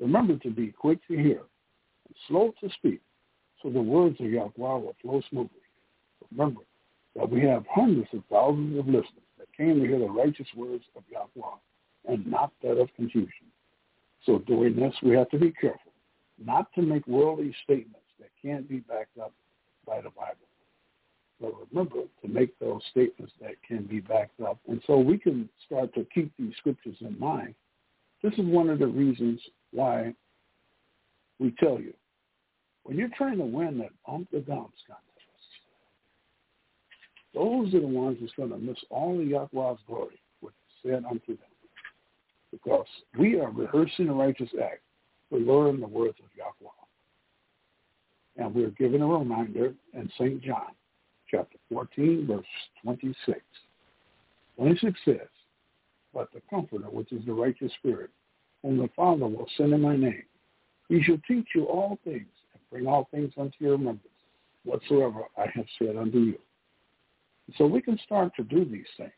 remember 0.00 0.36
to 0.38 0.50
be 0.50 0.68
quick 0.72 0.98
to 1.08 1.16
hear 1.16 1.40
and 2.06 2.14
slow 2.26 2.54
to 2.60 2.68
speak 2.74 3.00
so 3.62 3.70
the 3.70 3.82
words 3.82 4.16
of 4.20 4.30
Yahweh 4.30 4.50
will 4.56 4.96
flow 5.02 5.20
smoothly. 5.28 5.60
Remember 6.30 6.60
that 7.16 7.28
we 7.28 7.42
have 7.42 7.64
hundreds 7.70 8.08
of 8.12 8.22
thousands 8.30 8.78
of 8.78 8.86
listeners 8.86 9.26
that 9.38 9.48
came 9.56 9.80
to 9.80 9.86
hear 9.86 9.98
the 9.98 10.06
righteous 10.06 10.46
words 10.56 10.84
of 10.96 11.02
Yahweh 11.10 11.56
and 12.08 12.26
not 12.26 12.52
that 12.62 12.78
of 12.78 12.88
confusion. 12.94 13.46
So 14.24 14.38
doing 14.40 14.76
this, 14.76 14.94
we 15.02 15.14
have 15.14 15.28
to 15.30 15.38
be 15.38 15.52
careful 15.52 15.92
not 16.44 16.72
to 16.74 16.82
make 16.82 17.06
worldly 17.06 17.54
statements 17.64 18.06
that 18.20 18.30
can't 18.40 18.68
be 18.68 18.78
backed 18.78 19.18
up 19.18 19.32
by 19.86 19.96
the 20.00 20.10
Bible. 20.10 20.47
Remember 21.40 22.02
to 22.22 22.28
make 22.28 22.58
those 22.58 22.82
statements 22.90 23.32
that 23.40 23.54
can 23.66 23.84
be 23.84 24.00
backed 24.00 24.40
up. 24.40 24.58
And 24.68 24.82
so 24.86 24.98
we 24.98 25.18
can 25.18 25.48
start 25.64 25.94
to 25.94 26.06
keep 26.12 26.32
these 26.38 26.52
scriptures 26.58 26.96
in 27.00 27.18
mind. 27.18 27.54
This 28.22 28.32
is 28.34 28.46
one 28.46 28.68
of 28.68 28.80
the 28.80 28.86
reasons 28.86 29.40
why 29.72 30.14
we 31.38 31.52
tell 31.60 31.78
you, 31.78 31.94
when 32.82 32.96
you're 32.96 33.10
trying 33.16 33.38
to 33.38 33.44
win 33.44 33.78
that 33.78 33.90
Ump 34.08 34.30
the 34.32 34.40
Dumps 34.40 34.78
contest, 34.86 35.04
those 37.34 37.72
are 37.74 37.80
the 37.80 37.86
ones 37.86 38.18
that's 38.20 38.32
going 38.32 38.50
to 38.50 38.58
miss 38.58 38.78
all 38.90 39.20
of 39.20 39.26
Yahweh's 39.26 39.78
glory, 39.86 40.20
which 40.40 40.54
is 40.54 40.90
said 40.90 41.04
unto 41.04 41.36
them 41.36 41.48
because 42.50 42.86
we 43.18 43.38
are 43.38 43.50
rehearsing 43.50 44.06
the 44.06 44.12
righteous 44.12 44.50
act 44.62 44.80
to 45.30 45.38
learn 45.38 45.80
the 45.80 45.86
words 45.86 46.16
of 46.20 46.26
Yahweh. 46.36 46.70
And 48.36 48.54
we're 48.54 48.70
given 48.70 49.02
a 49.02 49.06
reminder 49.06 49.74
in 49.94 50.10
St. 50.18 50.42
John, 50.42 50.72
chapter 51.30 51.58
14, 51.72 52.26
verse 52.26 52.46
26. 52.82 53.40
26 54.56 55.00
says, 55.04 55.16
But 56.12 56.28
the 56.32 56.40
Comforter, 56.50 56.86
which 56.86 57.12
is 57.12 57.24
the 57.26 57.32
righteous 57.32 57.72
Spirit, 57.78 58.10
whom 58.62 58.78
the 58.78 58.88
Father 58.96 59.26
will 59.26 59.48
send 59.56 59.72
in 59.72 59.80
my 59.80 59.96
name, 59.96 60.24
he 60.88 61.02
shall 61.02 61.18
teach 61.28 61.48
you 61.54 61.64
all 61.64 61.98
things 62.04 62.26
and 62.54 62.62
bring 62.70 62.86
all 62.86 63.08
things 63.10 63.32
unto 63.38 63.54
your 63.60 63.72
remembrance, 63.72 64.08
whatsoever 64.64 65.22
I 65.36 65.46
have 65.54 65.66
said 65.78 65.96
unto 65.96 66.18
you. 66.18 66.38
So 67.56 67.66
we 67.66 67.80
can 67.80 67.98
start 68.04 68.34
to 68.36 68.42
do 68.42 68.64
these 68.64 68.86
things. 68.96 69.12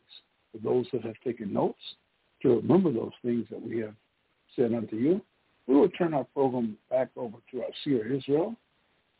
For 0.51 0.57
those 0.63 0.85
that 0.91 1.03
have 1.03 1.15
taken 1.23 1.53
notes, 1.53 1.79
to 2.41 2.57
remember 2.57 2.91
those 2.91 3.11
things 3.23 3.45
that 3.49 3.61
we 3.61 3.79
have 3.79 3.95
said 4.55 4.73
unto 4.73 4.95
you, 4.95 5.21
we 5.67 5.75
will 5.75 5.89
turn 5.89 6.13
our 6.13 6.25
program 6.25 6.77
back 6.89 7.09
over 7.15 7.37
to 7.51 7.61
our 7.61 7.69
seer 7.83 8.13
Israel 8.13 8.55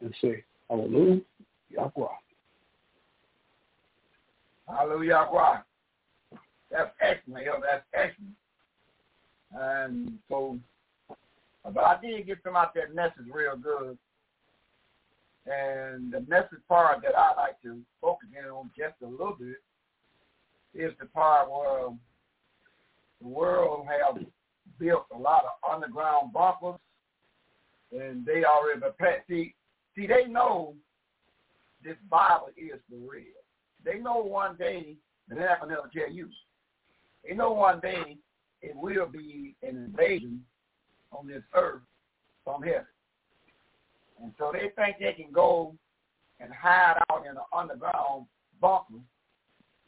and 0.01 0.13
say, 0.21 0.43
Hallelujah, 0.69 1.21
Yahweh. 1.69 2.07
Hallelujah. 4.71 5.27
That's 6.71 6.91
excellent. 7.01 7.47
That's 7.61 7.85
excellent. 7.93 8.35
And 9.53 10.19
so, 10.29 10.57
but 11.63 11.83
I 11.83 11.97
did 12.01 12.25
get 12.25 12.37
some 12.43 12.55
out 12.55 12.73
that 12.75 12.95
message 12.95 13.27
real 13.31 13.57
good. 13.57 13.97
And 15.45 16.13
the 16.13 16.21
message 16.27 16.61
part 16.69 17.01
that 17.01 17.17
I 17.17 17.33
like 17.35 17.61
to 17.63 17.81
focus 17.99 18.29
in 18.37 18.49
on 18.49 18.69
just 18.77 18.93
a 19.03 19.07
little 19.07 19.35
bit 19.37 19.57
is 20.73 20.93
the 20.99 21.07
part 21.07 21.49
where 21.49 21.89
the 23.21 23.27
world 23.27 23.87
have 23.87 24.23
built 24.79 25.05
a 25.13 25.17
lot 25.17 25.43
of 25.43 25.73
underground 25.73 26.31
bunkers, 26.31 26.79
and 27.91 28.25
they 28.25 28.43
already 28.45 28.79
prepared. 28.79 29.23
See, 29.27 29.53
see, 29.95 30.07
they 30.07 30.25
know 30.27 30.75
this 31.83 31.97
Bible 32.09 32.49
is 32.55 32.79
for 32.89 33.11
real. 33.11 33.40
They 33.85 33.99
know 33.99 34.21
one 34.21 34.55
day, 34.57 34.95
and 35.29 35.39
they're 35.39 35.47
not 35.47 35.59
going 35.59 35.69
to 35.69 35.75
never 35.75 35.89
tell 35.93 36.13
you. 36.13 36.29
They 37.27 37.35
know 37.35 37.51
one 37.51 37.79
day 37.79 38.17
it 38.61 38.75
will 38.75 39.07
be 39.07 39.55
an 39.63 39.69
invasion 39.69 40.41
on 41.11 41.27
this 41.27 41.43
earth 41.55 41.81
from 42.43 42.61
heaven. 42.63 42.85
And 44.21 44.31
so 44.37 44.51
they 44.53 44.71
think 44.75 44.97
they 44.99 45.13
can 45.13 45.31
go 45.31 45.75
and 46.39 46.51
hide 46.53 46.97
out 47.09 47.25
in 47.25 47.31
an 47.31 47.43
underground 47.55 48.25
bunker 48.59 49.01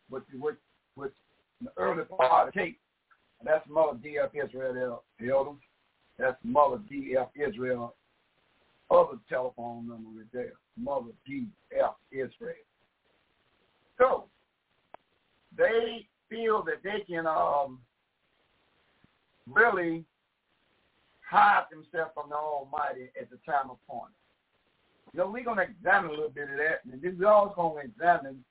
with, 0.09 0.23
with, 0.39 0.55
with 0.95 1.11
the 1.61 1.69
early 1.77 2.03
part 2.03 2.47
of 2.47 2.53
the 2.53 2.59
tape. 2.59 2.79
That's 3.43 3.67
Mother 3.69 3.97
D.F. 4.01 4.29
Israel, 4.33 5.03
elder. 5.21 5.51
That's 6.17 6.37
Mother 6.43 6.79
D.F. 6.89 7.27
Israel. 7.35 7.95
Other 8.89 9.17
telephone 9.27 9.87
number 9.87 10.21
is 10.21 10.27
there. 10.31 10.53
Mother 10.77 11.11
D.F. 11.27 11.95
Israel. 12.11 12.55
So 14.03 14.25
they 15.57 16.07
feel 16.29 16.63
that 16.63 16.83
they 16.83 17.05
can 17.07 17.25
um, 17.25 17.79
really 19.49 20.03
hide 21.29 21.63
themselves 21.71 22.11
from 22.13 22.29
the 22.29 22.35
Almighty 22.35 23.09
at 23.19 23.29
the 23.29 23.37
time 23.49 23.69
of 23.69 23.77
appointed. 23.87 24.13
You 25.13 25.19
know, 25.19 25.29
we're 25.29 25.43
going 25.43 25.57
to 25.57 25.63
examine 25.63 26.09
a 26.09 26.13
little 26.13 26.29
bit 26.29 26.49
of 26.49 26.57
that, 26.57 26.79
and 26.83 27.01
then 27.01 27.17
we're 27.17 27.27
also 27.27 27.55
going 27.55 27.85
to 27.85 27.91
examine 27.91 28.43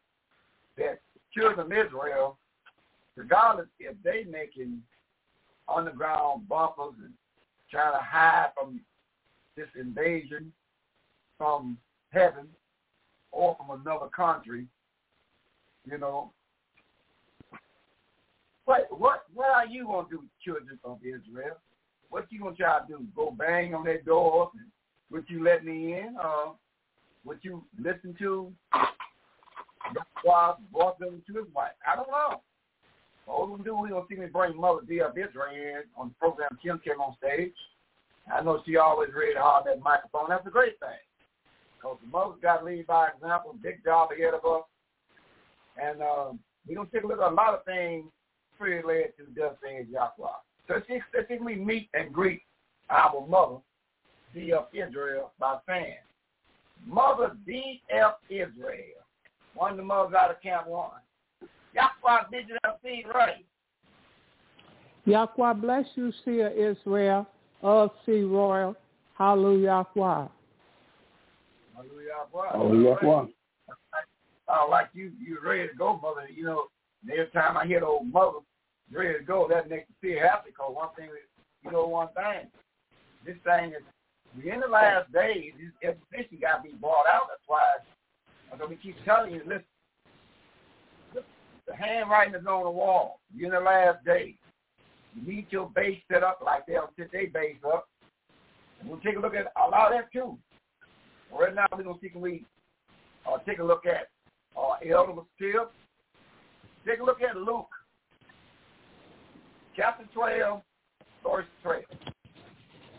that 0.79 1.01
children 1.35 1.61
of 1.61 1.73
Israel, 1.73 2.39
regardless 3.17 3.67
if 3.79 3.95
they 4.03 4.25
making 4.25 4.81
underground 5.69 6.49
bunkers 6.49 6.95
and 6.99 7.13
trying 7.71 7.93
to 7.93 8.03
hide 8.03 8.51
from 8.59 8.81
this 9.57 9.69
invasion 9.79 10.53
from 11.37 11.77
heaven 12.11 12.47
or 13.33 13.57
from 13.57 13.81
another 13.81 14.07
country, 14.07 14.67
you 15.85 15.99
know, 15.99 16.33
what 18.65 18.87
what 18.91 19.25
what 19.35 19.51
are 19.51 19.67
you 19.67 19.87
gonna 19.87 20.09
do, 20.11 20.25
children 20.45 20.79
of 20.85 20.99
Israel? 21.01 21.57
What 22.11 22.27
you 22.31 22.41
gonna 22.41 22.57
try 22.57 22.81
to 22.81 22.87
do? 22.87 23.07
Go 23.17 23.31
bang 23.31 23.75
on 23.75 23.85
their 23.85 24.03
doors 24.03 24.51
would 25.13 25.27
you 25.29 25.45
let 25.45 25.65
me 25.65 25.93
in? 25.93 26.17
Uh, 26.23 26.53
would 27.25 27.39
you 27.43 27.63
listen 27.79 28.17
to 28.19 28.51
Yahweh 30.25 30.55
brought 30.73 30.99
them 30.99 31.23
to 31.27 31.33
his 31.35 31.55
wife? 31.55 31.73
I 31.87 31.95
don't 31.95 32.09
know. 32.09 32.41
All 33.29 33.47
we 33.47 33.63
do, 33.63 33.77
we 33.77 33.91
gonna 33.91 34.05
see 34.09 34.17
me 34.17 34.27
bring 34.27 34.57
Mother 34.57 34.81
D 34.89 35.01
of 35.01 35.13
Israel 35.13 35.83
on 35.97 36.09
the 36.09 36.15
program. 36.19 36.59
Kim 36.63 36.81
came 36.81 37.01
on 37.01 37.15
stage. 37.19 37.55
I 38.33 38.43
know 38.43 38.63
she 38.65 38.77
always 38.77 39.11
ready 39.15 39.35
to 39.35 39.41
hard 39.41 39.67
that 39.67 39.81
microphone. 39.81 40.27
That's 40.29 40.47
a 40.47 40.51
great 40.51 40.81
thing. 40.81 40.89
Because 41.77 41.99
the 42.01 42.09
mother's 42.09 42.41
got 42.43 42.59
to 42.59 42.65
lead 42.65 42.87
by 42.87 43.09
example. 43.09 43.55
Big 43.63 43.85
job 43.85 44.11
ahead 44.13 44.35
of 44.35 44.45
us. 44.45 44.65
And 45.81 46.03
um, 46.03 46.39
we're 46.67 46.77
going 46.77 46.89
to 46.89 46.93
take 46.93 47.05
a 47.05 47.07
look 47.07 47.21
at 47.21 47.33
a 47.33 47.35
lot 47.35 47.55
of 47.55 47.65
things 47.65 48.07
pretty 48.59 48.87
led 48.87 49.13
to 49.19 49.25
the 49.27 49.41
death 49.41 49.53
of 49.53 49.89
Yahweh. 49.89 50.29
So 50.69 50.75
let's 50.75 50.87
see, 50.87 51.01
let's 51.15 51.43
we 51.43 51.57
meet 51.57 51.89
and 51.95 52.13
greet 52.13 52.43
our 52.91 53.27
mother, 53.27 53.57
D.F. 54.35 54.67
Israel, 54.73 55.33
by 55.39 55.59
saying, 55.67 55.97
Mother 56.87 57.33
D.F. 57.47 58.15
Israel, 58.29 59.03
one 59.55 59.73
of 59.73 59.77
the 59.77 59.83
mothers 59.83 60.15
out 60.15 60.31
of 60.31 60.41
Camp 60.43 60.67
1. 60.67 60.91
Yahweh 61.75 62.23
bid 62.31 62.49
you 62.49 62.57
to 62.65 62.75
see 62.85 63.05
right. 63.13 63.45
Yahweh 65.05 65.53
bless 65.55 65.87
you, 65.95 66.13
Seer 66.25 66.49
Israel 66.49 67.27
of 67.63 67.91
Sea 68.07 68.23
Royal. 68.23 68.77
Hallelujah. 69.19 69.87
Hallelujah. 69.95 70.31
Hallelujah. 72.53 73.29
Oh, 74.53 74.69
like 74.71 74.89
you, 74.93 75.13
you're 75.19 75.43
ready 75.43 75.69
to 75.69 75.75
go, 75.75 75.99
mother. 76.03 76.29
You 76.29 76.45
know, 76.45 76.65
every 77.11 77.27
time 77.29 77.57
I 77.57 77.67
hear 77.67 77.83
old 77.83 78.13
mother 78.13 78.39
ready 78.93 79.19
to 79.19 79.25
go, 79.25 79.47
that 79.49 79.71
makes 79.71 79.89
me 79.89 80.13
feel 80.13 80.21
happy. 80.21 80.51
Because 80.51 80.75
one 80.75 80.91
thing, 80.95 81.09
you 81.65 81.73
know, 81.73 81.87
one 81.87 82.09
thing, 82.09 82.51
this 83.25 83.37
thing 83.45 83.71
is, 83.71 83.83
we're 84.37 84.53
in 84.53 84.61
the 84.61 84.67
last 84.67 85.11
days. 85.11 85.53
This 85.57 85.91
information 85.91 86.39
got 86.41 86.59
to 86.59 86.69
be 86.69 86.77
brought 86.77 87.07
out. 87.13 87.29
That's 87.29 87.47
why, 87.47 87.63
because 88.51 88.69
we 88.69 88.77
keep 88.77 88.97
telling 89.07 89.33
you, 89.33 89.41
listen, 89.47 89.65
the, 91.15 91.23
the 91.67 91.75
handwriting 91.75 92.35
is 92.35 92.47
on 92.47 92.65
the 92.65 92.71
wall. 92.71 93.21
You're 93.35 93.55
in 93.55 93.65
the 93.65 93.71
last 93.71 94.05
days. 94.05 94.35
You 95.15 95.33
need 95.33 95.47
your 95.51 95.71
base 95.75 96.01
set 96.11 96.23
up 96.23 96.41
like 96.45 96.67
they'll 96.67 96.91
set 96.99 97.11
their 97.13 97.29
base 97.29 97.57
up. 97.67 97.89
And 98.81 98.91
we'll 98.91 99.01
take 99.01 99.17
a 99.17 99.21
look 99.21 99.35
at 99.35 99.53
a 99.57 99.69
lot 99.71 99.93
of 99.93 99.99
that 99.99 100.13
too. 100.13 100.37
Right 101.33 101.55
now 101.55 101.67
we're 101.73 101.85
going 101.85 101.97
to 101.97 102.01
see 102.03 102.11
can 102.11 102.21
we 102.21 102.45
uh, 103.27 103.39
take 103.47 103.59
a 103.59 103.65
look 103.65 103.87
at 103.87 104.09
uh, 104.57 104.75
Elder 104.89 105.23
still. 105.37 105.71
Take 106.87 107.01
a 107.01 107.05
look 107.05 107.23
at 107.23 107.37
Luke, 107.37 107.69
chapter 109.77 110.05
12, 110.13 110.61
verse 111.23 111.47
12. 111.63 111.83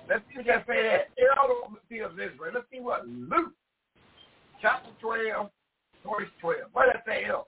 Let's 0.10 0.22
see 0.30 0.40
I 0.40 0.44
can 0.44 0.64
say 0.68 0.84
that. 0.84 1.10
Elder 1.38 1.80
still 1.86 2.12
Israel. 2.12 2.52
Let's 2.54 2.66
see 2.72 2.80
what 2.80 3.08
Luke, 3.08 3.54
chapter 4.62 4.90
12, 5.02 5.50
verse 6.06 6.30
12. 6.40 6.60
What 6.72 6.86
does 6.86 6.94
that 6.96 7.04
say, 7.06 7.26
Elder? 7.26 7.44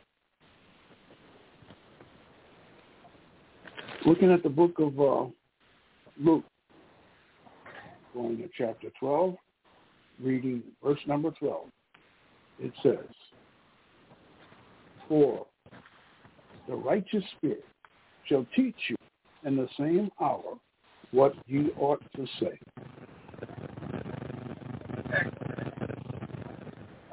Looking 4.05 4.31
at 4.31 4.43
the 4.43 4.49
book 4.49 4.77
of 4.77 4.99
uh, 4.99 5.25
Luke, 6.19 6.43
going 8.13 8.37
to 8.37 8.49
chapter 8.57 8.89
12, 8.99 9.35
reading 10.21 10.61
verse 10.83 10.99
number 11.07 11.31
12, 11.31 11.67
it 12.59 12.71
says, 12.83 13.14
For 15.07 15.45
the 16.67 16.75
righteous 16.75 17.23
spirit 17.37 17.63
shall 18.27 18.45
teach 18.55 18.75
you 18.89 18.95
in 19.43 19.55
the 19.55 19.67
same 19.77 20.09
hour 20.19 20.57
what 21.11 21.33
ye 21.47 21.69
ought 21.79 22.01
to 22.15 22.25
say. 22.39 22.59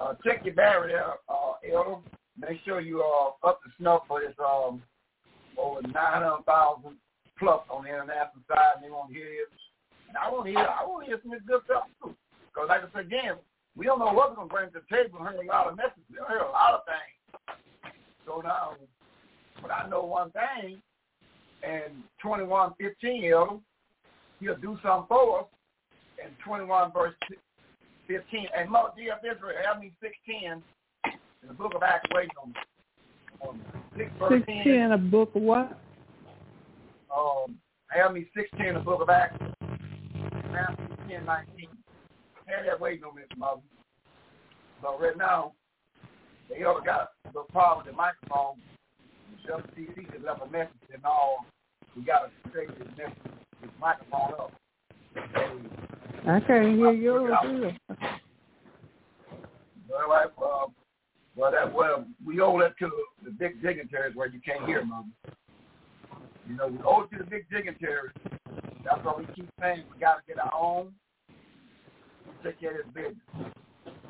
Uh, 0.01 0.15
check 0.25 0.45
your 0.45 0.55
battery 0.55 0.95
out, 0.95 1.19
uh, 1.29 1.53
Elder. 1.73 2.01
Make 2.39 2.59
sure 2.65 2.81
you 2.81 3.01
are 3.01 3.35
up 3.45 3.63
to 3.63 3.71
snuff 3.79 4.03
for 4.09 4.21
this 4.21 4.35
um, 4.41 4.83
over 5.59 5.83
900,000 5.83 6.97
plus 7.39 7.61
on 7.71 7.85
the 7.85 7.89
international 7.89 8.43
side, 8.49 8.77
and 8.77 8.85
they 8.85 8.91
won't 8.91 9.13
hear 9.13 9.27
this. 9.27 9.61
And 10.09 10.17
I 10.17 10.31
want 10.31 10.47
to 10.47 10.51
hear, 10.51 10.67
I 10.67 10.85
want 10.85 11.05
to 11.05 11.07
hear 11.07 11.21
some 11.23 11.33
of 11.33 11.39
this 11.39 11.47
good 11.47 11.63
stuff 11.67 11.85
too. 12.03 12.15
Because 12.51 12.69
like 12.69 12.83
I 12.83 12.89
said 12.93 13.07
again, 13.07 13.37
we 13.77 13.87
don't 13.87 13.99
know 13.99 14.13
what 14.13 14.31
we're 14.31 14.37
going 14.37 14.49
to 14.49 14.55
bring 14.55 14.69
to 14.73 14.81
the 14.81 14.89
table. 14.91 15.21
We 15.21 15.27
heard 15.27 15.41
a 15.41 15.49
lot 15.49 15.69
of 15.69 15.77
messages. 15.77 16.05
We 16.11 16.19
heard 16.19 16.43
a 16.43 16.51
lot 16.51 16.75
of 16.75 16.83
things. 16.85 17.22
So 18.27 18.41
now, 18.41 18.77
but 19.61 19.71
I 19.71 19.89
know 19.89 20.05
one 20.05 20.31
thing, 20.31 20.81
and 21.63 21.93
21:15, 22.25 23.33
Elder, 23.33 23.61
he'll 24.41 24.57
do 24.57 24.79
something 24.83 25.07
for 25.09 25.41
us. 25.41 25.47
And 26.23 26.33
21 26.45 26.93
verse 26.93 27.15
15, 28.07 28.47
and 28.57 28.71
Mother 28.71 28.91
D 28.97 29.11
of 29.11 29.19
Israel, 29.19 29.57
have 29.67 29.81
me 29.81 29.93
610 30.01 30.63
in 31.43 31.49
the 31.49 31.55
book 31.55 31.75
of 31.75 31.83
Acts, 31.83 32.09
waiting 32.15 32.31
on, 32.41 32.55
on 33.41 33.61
6 33.97 34.11
verse 34.19 34.43
10. 34.47 34.57
16, 34.59 34.93
a 34.93 34.99
book 34.99 35.35
of 35.35 35.43
what? 35.43 35.79
Um, 37.15 37.57
have 37.89 38.13
me 38.13 38.27
16 38.37 38.67
in 38.67 38.75
the 38.75 38.81
book 38.81 39.03
of 39.03 39.11
Acts, 39.11 39.39
Matthew 40.51 40.87
10, 41.09 41.25
19. 41.25 41.69
Had 42.47 42.67
that 42.67 42.81
waiting 42.81 43.05
on 43.05 43.17
me, 43.17 43.23
Mother. 43.37 43.61
So 44.81 44.99
right 44.99 45.17
now, 45.17 45.53
they 46.53 46.65
all 46.65 46.81
got 46.85 47.11
the 47.33 47.41
problem 47.51 47.85
with 47.85 47.95
the 47.95 47.97
microphone. 47.97 48.57
WCC 49.49 50.13
just 50.13 50.25
left 50.25 50.43
a 50.43 50.51
message 50.51 50.71
and 50.93 51.05
all. 51.05 51.45
We 51.97 52.03
got 52.03 52.31
to 52.31 52.59
take 52.59 52.69
this 52.79 52.89
message, 52.97 53.15
this 53.61 53.71
microphone 53.81 54.33
up. 54.39 54.53
I 56.27 56.41
can't 56.41 56.77
hear 56.77 56.93
yours 56.93 57.33
either. 57.45 57.77
Well, 59.89 60.13
I, 60.13 60.25
uh, 60.25 60.67
well, 61.35 61.51
that, 61.51 61.73
well, 61.73 62.07
we 62.25 62.41
owe 62.41 62.59
that 62.61 62.79
to 62.79 62.91
the 63.25 63.31
big 63.31 63.63
dignitaries 63.63 64.15
where 64.15 64.29
you 64.29 64.41
can't 64.45 64.65
hear, 64.65 64.85
Mom. 64.85 65.13
You 66.49 66.57
know, 66.57 66.69
we 66.69 66.79
owe 66.85 67.03
it 67.03 67.11
to 67.13 67.19
the 67.19 67.29
big 67.29 67.47
dignitaries. 67.51 68.13
That's 68.85 69.03
why 69.03 69.15
we 69.19 69.27
keep 69.35 69.49
saying 69.61 69.85
we 69.93 70.01
got 70.01 70.17
to 70.17 70.23
get 70.27 70.39
our 70.39 70.53
own, 70.55 70.93
take 72.45 72.61
care 72.61 72.81
of 72.81 72.87
this 72.87 72.95
business. 72.95 73.53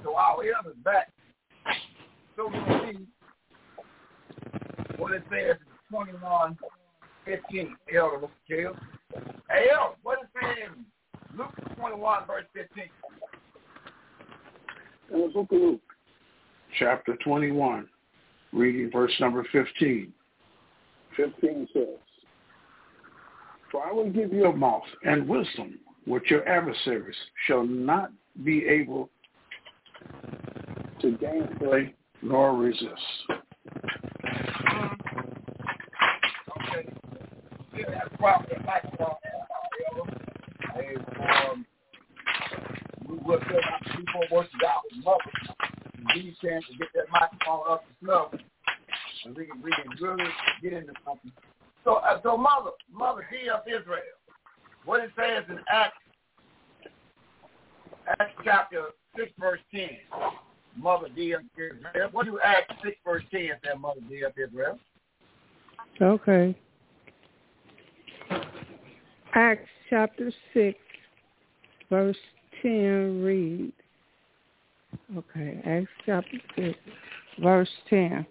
So 0.04 0.16
our 0.16 0.36
elders 0.36 0.76
back. 0.84 1.10
So 2.36 2.48
we 2.48 2.92
see 2.92 3.06
what 4.96 5.12
it 5.12 5.22
says 5.30 5.56
in 5.60 5.96
21, 5.96 6.56
15, 7.24 7.76
Elder, 7.94 8.18
Mr. 8.18 8.28
Kill. 8.48 8.76
Hey, 9.50 9.66
Elder, 9.74 9.96
what 10.02 10.18
it 10.22 10.28
says 10.34 10.68
in 10.68 11.38
Luke 11.38 11.52
21, 11.76 12.26
verse 12.26 12.44
15? 12.54 12.84
in 15.12 15.20
the 15.20 15.28
book 15.28 15.52
of 15.52 15.60
Luke, 15.60 15.80
chapter 16.78 17.16
21, 17.24 17.86
reading 18.52 18.90
verse 18.90 19.12
number 19.20 19.46
15. 19.52 20.12
15 21.16 21.68
says, 21.72 21.84
For 23.70 23.86
I 23.86 23.92
will 23.92 24.10
give 24.10 24.32
you 24.32 24.46
a 24.46 24.56
mouth 24.56 24.82
and 25.04 25.28
wisdom 25.28 25.78
which 26.06 26.30
your 26.30 26.48
adversaries 26.48 27.16
shall 27.46 27.64
not 27.64 28.10
be 28.42 28.66
able 28.66 29.10
to 31.00 31.12
gainsay 31.18 31.94
nor 32.22 32.54
resist. 32.54 32.92
Um, 34.70 34.98
we 37.74 37.84
mother. 45.04 45.20
Chance 46.42 46.64
to 46.66 46.76
get 46.76 46.88
that 46.94 47.04
microphone 47.12 47.60
up. 47.70 48.34
And 49.24 49.36
we 49.36 49.46
can, 49.46 49.62
we 49.62 49.70
can 49.70 49.86
really 50.00 50.24
get 50.60 50.72
into 50.72 50.92
something. 51.04 51.30
So, 51.84 51.96
uh, 51.96 52.20
so 52.22 52.36
mother, 52.36 52.70
mother, 52.92 53.24
D 53.30 53.48
of 53.48 53.60
Israel. 53.68 54.02
What 54.84 55.02
it 55.02 55.10
says 55.16 55.44
in 55.48 55.58
Acts, 55.72 55.96
Acts 58.18 58.32
chapter 58.44 58.86
6, 59.16 59.30
verse 59.38 59.60
10. 59.72 59.88
Mother 60.76 61.08
D 61.14 61.32
of 61.32 61.42
Israel. 61.56 62.08
What 62.12 62.26
do 62.26 62.38
Acts 62.42 62.74
6, 62.84 62.96
verse 63.04 63.22
10 63.30 63.40
say, 63.64 63.78
Mother 63.78 64.00
D 64.08 64.22
of 64.22 64.32
Israel? 64.36 64.78
Okay. 66.00 66.56
Acts 69.34 69.68
chapter 69.88 70.32
6, 70.54 70.78
verse 71.90 72.16
10 72.62 73.22
read. 73.22 73.72
Okay, 75.16 75.60
Acts 75.64 75.90
chapter 76.04 76.38
6, 76.56 76.78
verse 77.42 77.68
10. 77.88 78.26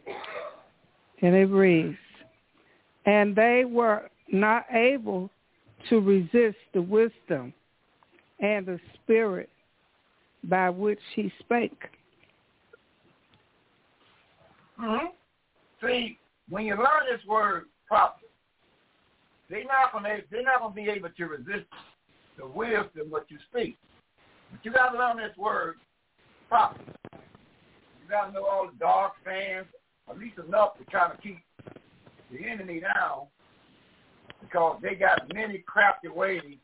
And 1.22 1.35
it 1.35 1.45
reads, 1.45 1.97
And 3.05 3.35
they 3.35 3.65
were 3.65 4.09
not 4.31 4.65
able 4.72 5.30
to 5.89 5.99
resist 5.99 6.57
the 6.73 6.81
wisdom 6.81 7.53
and 8.39 8.65
the 8.65 8.80
spirit 8.95 9.49
by 10.43 10.69
which 10.69 10.99
he 11.15 11.31
spake. 11.39 11.84
Mm-hmm. 14.81 15.07
See, 15.85 16.17
when 16.49 16.65
you 16.65 16.75
learn 16.75 17.05
this 17.09 17.25
word 17.27 17.65
properly, 17.87 18.27
they're 19.49 19.63
not 19.65 19.91
gonna 19.93 20.19
they're 20.31 20.43
not 20.43 20.61
gonna 20.61 20.73
be 20.73 20.89
able 20.89 21.09
to 21.09 21.25
resist 21.25 21.67
the 22.37 22.47
wisdom 22.47 23.09
what 23.09 23.25
you 23.29 23.37
speak. 23.49 23.77
But 24.51 24.63
you 24.63 24.71
gotta 24.71 24.97
learn 24.97 25.17
this 25.17 25.37
word 25.37 25.75
properly. 26.49 26.85
You 27.13 28.09
gotta 28.09 28.31
know 28.31 28.45
all 28.45 28.67
the 28.67 28.77
dark 28.79 29.13
fans, 29.23 29.67
at 30.09 30.17
least 30.17 30.37
enough 30.45 30.77
to 30.77 30.85
kind 30.85 31.13
of 31.13 31.21
keep 31.21 31.39
the 32.31 32.47
enemy 32.47 32.79
down 32.79 33.27
because 34.41 34.79
they 34.81 34.95
got 34.95 35.31
many 35.33 35.59
crafty 35.59 36.07
ways. 36.07 36.57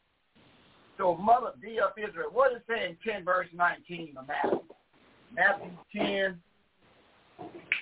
So 0.97 1.15
Mother 1.15 1.51
D 1.61 1.79
of 1.79 1.91
Israel, 1.97 2.29
what 2.31 2.53
is 2.53 2.61
it 2.67 2.97
in 3.05 3.11
10 3.11 3.23
verse 3.23 3.47
19 3.53 4.15
of 4.17 4.27
Matthew? 4.27 4.63
Matthew 5.35 5.71
10 5.95 6.39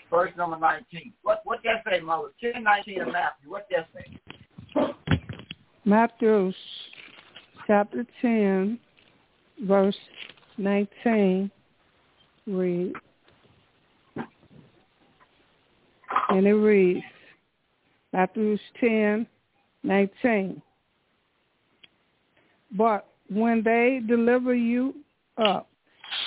verse 0.10 0.32
number 0.38 0.58
19. 0.58 1.14
What 1.24 1.42
what 1.44 1.60
that 1.64 1.84
say, 1.90 2.00
Mother? 2.00 2.30
10, 2.42 2.64
19 2.64 3.02
of 3.02 3.08
Matthew. 3.08 3.50
What 3.50 3.68
that 3.72 3.88
say? 3.94 4.18
Matthew 5.86 6.52
chapter 7.68 8.06
10, 8.22 8.80
verse 9.64 9.96
19 10.58 11.52
read. 12.48 12.94
And 16.30 16.48
it 16.48 16.54
reads, 16.54 17.04
Matthew 18.14 18.58
10, 18.80 19.28
19. 19.84 20.62
But 22.72 23.08
when 23.30 23.64
they 23.64 24.02
deliver 24.06 24.54
you 24.54 24.96
up, 25.38 25.70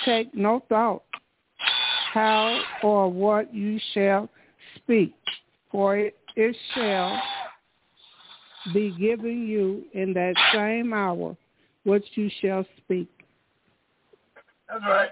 take 0.05 0.33
no 0.33 0.63
thought 0.69 1.03
how 2.13 2.61
or 2.83 3.11
what 3.11 3.53
you 3.53 3.79
shall 3.93 4.29
speak, 4.75 5.13
for 5.71 5.97
it, 5.97 6.15
shall 6.73 7.21
be 8.73 8.91
given 8.99 9.47
you 9.47 9.83
in 9.93 10.13
that 10.13 10.33
same 10.53 10.93
hour 10.93 11.35
what 11.83 12.01
you 12.15 12.29
shall 12.41 12.65
speak. 12.77 13.09
That's 14.67 14.83
right. 14.85 15.09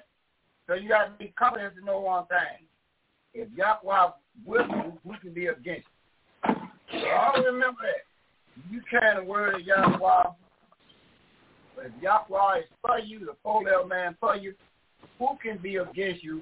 So 0.67 0.73
you 0.73 0.89
got 0.89 1.05
to 1.05 1.11
be 1.17 1.33
confident 1.37 1.75
to 1.75 1.85
know 1.85 1.99
one 1.99 2.25
thing. 2.27 2.67
If 3.33 3.49
Yahweh 3.55 4.11
with 4.45 4.67
you, 4.69 4.97
who 5.03 5.17
can 5.21 5.33
be 5.33 5.47
against 5.47 5.87
you? 6.43 6.53
So 6.91 7.07
always 7.09 7.45
remember 7.45 7.81
that. 7.83 8.71
You 8.71 8.81
carry 8.89 9.15
the 9.15 9.23
word 9.23 9.55
of 9.55 9.61
Yahweh. 9.61 10.23
If 11.79 11.91
Yahweh 12.01 12.59
is 12.59 12.65
for 12.81 12.99
you, 12.99 13.19
the 13.19 13.35
four-level 13.43 13.87
man 13.87 14.15
for 14.19 14.35
you, 14.35 14.53
who 15.19 15.29
can 15.41 15.57
be 15.57 15.77
against 15.77 16.23
you 16.23 16.41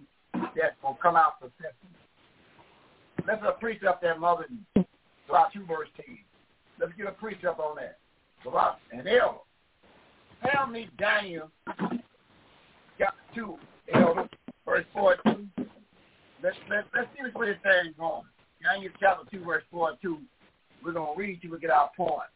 that 0.55 0.75
will 0.83 0.97
come 1.01 1.15
out 1.15 1.33
successful? 1.41 1.89
Let's 3.27 3.41
a 3.47 3.53
precept 3.59 4.01
that 4.03 4.19
mother 4.19 4.45
Sirach 5.27 5.53
2 5.53 5.65
verse 5.65 5.89
10. 5.95 6.17
Let's 6.79 6.93
get 6.97 7.07
a 7.07 7.11
precept 7.11 7.59
on 7.59 7.77
that. 7.77 7.97
Sirach 8.43 8.79
and 8.91 9.07
Elder. 9.07 9.39
Tell 10.43 10.67
me 10.67 10.89
Daniel 10.97 11.49
chapter 12.97 13.23
2, 13.33 13.57
Elder, 13.93 14.29
verse 14.65 14.85
14. 14.93 15.49
Let's, 16.43 16.55
let's, 16.69 16.87
let's 16.93 17.07
see 17.15 17.23
where 17.33 17.47
this 17.47 17.57
thing's 17.63 17.95
going. 17.97 18.23
Daniel 18.61 18.91
chapter 18.99 19.23
2, 19.31 19.43
verse 19.43 19.63
4 19.71 19.89
and 19.89 19.97
2. 20.01 20.19
We're 20.83 20.93
going 20.93 21.15
to 21.15 21.19
read 21.19 21.41
till 21.41 21.51
we 21.51 21.59
get 21.59 21.71
our 21.71 21.89
point. 21.97 22.29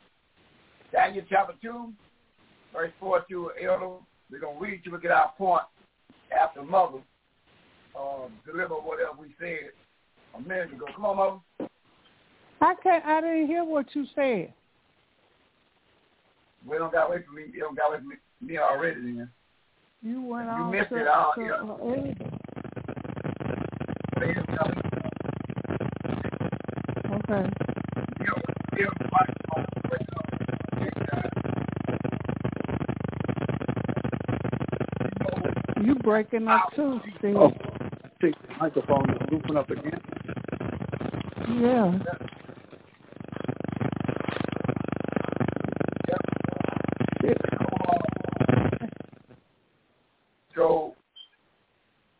Daniel 0.91 1.23
chapter 1.29 1.53
2, 1.61 1.93
verse 2.73 2.91
4 2.99 3.25
to 3.29 3.51
Elder. 3.63 3.97
We're 4.31 4.39
going 4.39 4.57
to 4.57 4.63
read 4.63 4.83
till 4.83 4.93
we 4.93 4.99
get 4.99 5.11
our 5.11 5.31
point 5.37 5.63
after 6.31 6.63
mother 6.63 6.99
um, 7.98 8.32
deliver 8.45 8.76
whatever 8.76 9.11
we 9.20 9.28
said 9.40 9.72
a 10.36 10.41
minute 10.41 10.74
ago. 10.74 10.86
Come 10.95 11.06
on, 11.06 11.18
mother. 11.18 11.70
I 12.61 12.74
can't. 12.84 13.06
I 13.06 13.22
didn't 13.22 13.48
hear 13.48 13.64
what 13.64 13.86
you 13.94 14.06
said. 14.16 14.53
We 16.68 16.78
don't 16.78 16.91
got 16.91 17.07
away 17.07 17.24
from 17.26 17.36
me. 17.36 17.44
You 17.53 17.61
don't 17.61 17.78
got 17.78 17.90
away 17.90 17.99
from 17.99 18.10
me, 18.10 18.16
me 18.41 18.57
already. 18.57 19.02
Then 19.02 19.30
you 20.02 20.22
went 20.22 20.48
you 20.48 20.52
on 20.52 20.72
missed 20.72 20.90
to, 20.90 20.98
it 20.98 21.07
all. 21.07 21.34
to, 21.36 21.41
Yeah. 21.41 21.56
Okay. 27.16 27.49
You 35.82 35.95
breaking 35.95 36.48
up 36.48 36.74
too, 36.76 36.99
Steve. 37.20 37.36
Oh, 37.36 37.52
microphone 38.60 39.10
and 39.10 39.34
open 39.34 39.57
up 39.57 39.69
again. 39.69 40.02
Yeah. 41.61 41.99
So 50.56 50.95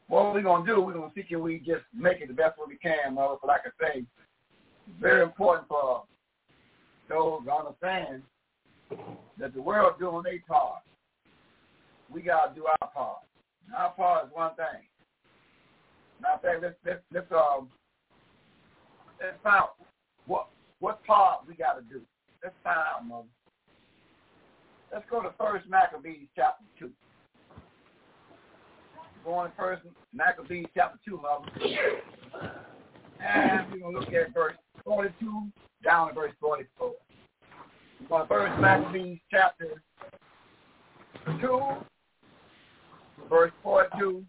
what 0.08 0.34
we're 0.34 0.42
gonna 0.42 0.66
do, 0.66 0.82
we're 0.82 0.94
gonna 0.94 1.12
see 1.14 1.24
can 1.24 1.42
we 1.42 1.60
just 1.60 1.84
make 1.94 2.22
it 2.22 2.30
the 2.30 2.34
best 2.34 2.58
way 2.58 2.66
we 2.70 2.78
can, 2.78 3.16
mother. 3.16 3.36
But 3.42 3.48
like 3.48 3.62
I 3.66 3.94
say, 3.94 4.06
very 5.00 5.24
important 5.24 5.68
for 5.68 6.04
those 7.10 7.44
to 7.46 7.52
understand 7.52 8.24
that 9.38 9.54
the 9.54 9.62
world 9.62 9.94
doing 10.00 10.24
their 10.24 10.40
part. 10.48 10.84
We 12.12 12.22
gotta 12.22 12.56
do 12.56 12.66
our 12.66 12.90
part. 12.90 13.18
Our 13.78 13.92
part 13.92 14.26
is 14.26 14.32
one 14.34 14.56
thing. 14.56 14.88
Matter 16.22 16.36
of 16.36 16.42
fact, 16.42 16.62
let's 16.62 16.76
let's 16.86 17.02
let's 17.14 17.32
um 17.32 17.70
let's 19.22 19.38
find 19.44 19.56
out 19.56 19.76
what 20.26 20.48
what 20.80 21.04
part 21.06 21.42
we 21.48 21.56
got 21.56 21.74
to 21.74 21.82
do. 21.82 22.02
Let's 22.44 22.56
find 22.64 22.78
out, 22.78 23.08
mother. 23.08 23.28
Let's 24.92 25.06
go 25.10 25.22
to 25.22 25.32
First 25.38 25.68
Maccabees 25.70 26.28
chapter 26.36 26.64
two. 26.78 26.90
Going 29.24 29.50
to 29.52 29.58
First 29.58 29.84
Maccabees 30.14 30.68
chapter 30.76 31.00
two, 31.06 31.22
mother, 31.22 31.46
and 33.20 33.72
we're 33.72 33.80
gonna 33.80 34.00
look 34.00 34.14
at 34.14 34.34
verse 34.34 34.56
forty-two 34.84 35.44
down 35.84 36.10
to 36.10 36.14
verse 36.14 36.34
forty-four. 36.40 36.94
Going 38.08 38.22
to 38.22 38.28
First 38.28 38.60
Maccabees 38.60 39.20
chapter 39.32 39.82
two, 41.40 41.62
verse 43.30 43.52
forty-two 43.64 44.26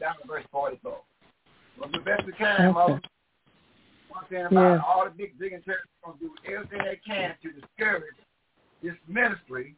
down 0.00 0.14
to 0.22 0.28
verse 0.28 0.44
44 0.50 0.98
was 1.78 1.90
the 1.92 2.00
best 2.00 2.26
we 2.26 2.32
can, 2.32 2.74
One 2.74 3.00
thing 4.28 4.46
about 4.46 4.52
yeah. 4.52 4.80
all 4.86 5.04
the 5.04 5.10
big, 5.10 5.38
big 5.38 5.52
and 5.52 5.64
going 5.64 6.18
to 6.18 6.24
do 6.24 6.34
everything 6.46 6.80
they 6.84 7.00
can 7.06 7.34
to 7.42 7.52
discourage 7.52 8.16
this 8.82 8.94
ministry, 9.06 9.74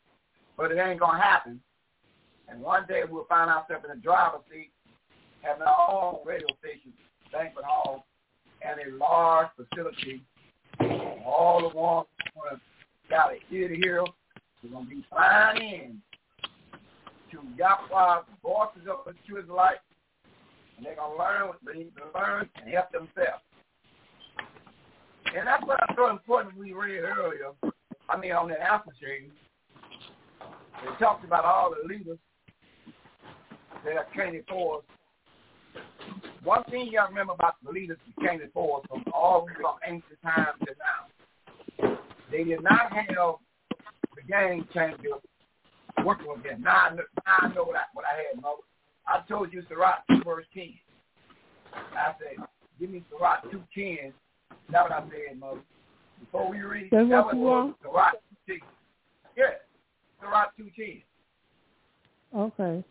but 0.57 0.71
it 0.71 0.79
ain't 0.79 1.01
going 1.01 1.17
to 1.17 1.23
happen. 1.23 1.61
And 2.49 2.61
one 2.61 2.87
day 2.89 3.03
we'll 3.09 3.27
find 3.27 3.51
ourselves 3.51 3.85
in 3.85 3.97
the 3.97 4.03
driver's 4.03 4.41
seat 4.51 4.71
having 5.43 5.63
our 5.63 5.91
own 5.91 6.19
radio 6.27 6.49
station, 6.59 6.93
banquet 7.33 7.65
hall, 7.65 8.05
and 8.63 8.79
a 8.81 8.97
large 8.97 9.49
facility. 9.57 10.23
All 11.25 11.69
the 11.69 11.77
ones 11.77 12.07
who 12.35 12.57
got 13.09 13.33
it 13.33 13.41
ear 13.51 13.69
to 13.69 13.77
hear, 13.77 14.05
we're 14.63 14.71
going 14.71 14.85
to 14.85 14.91
be 14.91 15.05
flying 15.11 15.63
in 15.63 16.03
to 17.31 17.39
Yahweh's 17.57 18.25
voices 18.43 18.89
up 18.91 19.07
into 19.07 19.41
his 19.41 19.49
life 19.49 19.79
they're 20.83 20.97
going 20.97 21.13
to 21.13 21.19
learn 21.19 21.49
what 21.49 21.59
they 21.67 21.79
need 21.79 21.93
to 21.97 22.19
learn 22.19 22.49
and 22.61 22.73
help 22.73 22.91
themselves. 22.93 23.45
And 25.37 25.47
that's 25.47 25.65
what 25.65 25.81
I 25.83 25.95
so 25.95 26.11
important 26.11 26.57
we 26.57 26.73
read 26.73 27.01
earlier. 27.01 27.53
I 28.09 28.17
mean, 28.17 28.33
on 28.33 28.49
the 28.49 28.61
Alpha 28.61 28.91
Shade, 29.01 29.31
it 30.83 30.99
talks 30.99 31.25
about 31.25 31.45
all 31.45 31.71
the 31.71 31.87
leaders 31.87 32.19
that 33.85 33.97
are 33.97 34.07
training 34.15 34.43
for 34.49 34.79
us. 34.79 34.85
One 36.43 36.65
thing 36.65 36.91
to 36.91 36.99
remember 37.09 37.35
about 37.35 37.57
the 37.65 37.71
leaders 37.71 37.99
that 38.17 38.29
came 38.29 38.41
before 38.41 38.81
us 38.81 38.87
from 38.89 39.05
all 39.13 39.47
from 39.61 39.75
ancient 39.87 40.21
times 40.23 40.59
to 40.61 40.75
now, 40.81 41.99
they 42.31 42.45
did 42.45 42.63
not 42.63 42.93
have 42.93 43.37
the 44.17 44.23
game 44.29 44.67
changer 44.73 45.21
working 46.05 46.29
with 46.29 46.43
them. 46.43 46.63
Now 46.63 46.89
I 46.91 46.95
know, 46.95 47.03
now 47.27 47.37
I 47.41 47.55
know 47.55 47.65
what 47.65 47.77
I, 47.77 47.83
what 47.93 48.05
I 48.05 48.17
had, 48.17 48.43
Mother. 48.43 48.70
I 49.11 49.21
told 49.29 49.53
you 49.53 49.63
Sirach 49.69 50.05
2 50.09 50.23
verse 50.25 50.47
10. 50.55 50.73
I 51.75 52.15
said, 52.19 52.47
give 52.79 52.91
me 52.91 53.03
Sirach 53.11 53.45
2.10 53.53 54.13
that's 54.73 54.91
what 54.91 54.93
I 54.93 55.03
said, 55.09 55.39
Mother. 55.39 55.61
Before 56.21 56.51
we 56.51 56.61
read, 56.61 56.89
That's 56.93 57.09
that 57.09 57.25
what 57.25 57.37
was? 57.37 57.75
Sirach 57.83 58.15
2 58.47 58.59
Yeah, 59.37 59.45
Sirach 60.21 60.53
2.10. 60.59 61.03
Okay. 62.37 62.85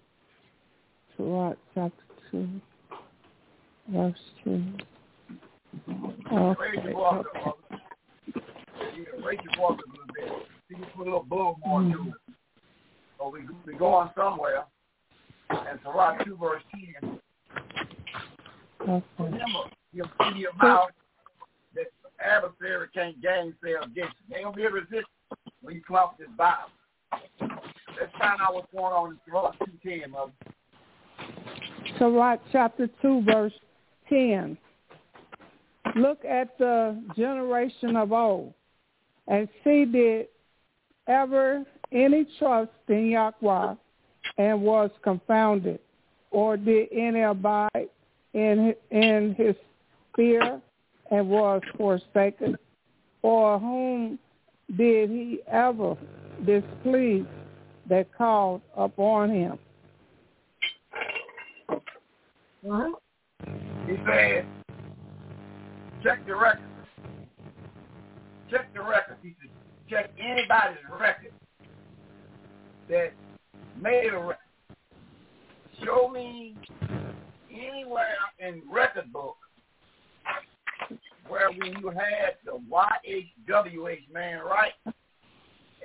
Sirach 1.15 1.57
chapter 1.73 2.03
2, 2.31 2.47
verse 3.89 4.17
2. 4.43 4.73
Okay. 6.31 6.61
Raise 6.61 6.83
your 6.83 6.93
voice 6.93 7.25
up, 7.25 7.45
Mother. 7.45 7.81
Yeah, 8.95 9.25
raise 9.25 9.39
your 9.43 9.55
voice 9.57 9.79
up 9.79 9.85
a 9.85 9.91
little 9.91 10.13
bit. 10.13 10.47
See, 10.69 10.75
you 10.77 10.85
put 10.95 11.03
a 11.03 11.05
little 11.05 11.23
boom 11.23 11.55
more 11.65 11.81
to 11.81 12.09
it. 12.09 12.35
So 13.17 13.29
we 13.29 13.41
we 13.65 13.77
going 13.77 14.09
somewhere. 14.15 14.63
And 15.49 15.79
Sirach 15.83 16.25
2 16.25 16.37
verse 16.37 16.63
10. 17.01 17.19
Okay. 18.81 19.05
Remember, 19.17 19.69
you'll 19.93 20.07
see 20.21 20.39
your 20.39 20.53
mouth 20.61 20.89
that 21.75 21.85
the 22.03 22.25
adversary 22.25 22.87
can't 22.93 23.21
gainsay 23.21 23.73
against 23.81 23.97
you. 23.97 24.35
They 24.35 24.43
gonna 24.43 24.55
be 24.55 24.63
to 24.63 25.03
when 25.61 25.75
you 25.75 25.81
come 25.81 25.97
off 25.97 26.17
this 26.17 26.27
Bible. 26.37 26.71
Let's 27.41 28.11
find 28.17 28.39
out 28.41 28.55
what's 28.55 28.71
going 28.71 28.93
on 28.93 29.11
in 29.11 29.19
Sirach 29.25 29.55
2.10, 29.59 30.09
Mother. 30.11 30.31
Sirach 31.97 32.39
chapter 32.51 32.87
2, 33.01 33.23
verse 33.23 33.53
10. 34.07 34.57
Look 35.95 36.23
at 36.23 36.57
the 36.57 37.01
generation 37.17 37.95
of 37.95 38.11
old 38.11 38.53
and 39.27 39.47
see 39.63 39.85
did 39.85 40.27
ever 41.07 41.63
any 41.91 42.25
trust 42.37 42.71
in 42.87 43.07
Yahweh 43.07 43.75
and 44.37 44.61
was 44.61 44.89
confounded, 45.03 45.79
or 46.31 46.57
did 46.57 46.89
any 46.91 47.21
abide 47.21 47.89
in 48.33 48.73
in 48.91 49.35
his 49.37 49.55
fear 50.15 50.61
and 51.11 51.29
was 51.29 51.61
forsaken, 51.77 52.57
or 53.21 53.59
whom 53.59 54.19
did 54.77 55.09
he 55.09 55.39
ever 55.51 55.97
displease 56.45 57.25
that 57.89 58.07
called 58.15 58.61
upon 58.77 59.31
him? 59.31 59.57
He 63.87 63.95
said, 64.05 64.45
check 66.03 66.25
the 66.27 66.35
record. 66.35 66.61
Check 68.51 68.73
the 68.73 68.81
record. 68.81 69.17
He 69.23 69.35
said, 69.41 69.49
check 69.89 70.11
anybody's 70.19 70.77
record 70.99 71.31
that 72.89 73.13
made 73.81 74.09
a 74.13 74.17
record. 74.17 74.37
Show 75.83 76.09
me 76.09 76.55
anywhere 77.51 78.15
in 78.39 78.61
record 78.69 79.11
book 79.13 79.37
where 81.27 81.51
when 81.51 81.79
you 81.79 81.89
had 81.89 82.35
the 82.43 82.59
YHWH 82.69 84.11
man 84.11 84.39
right 84.39 84.73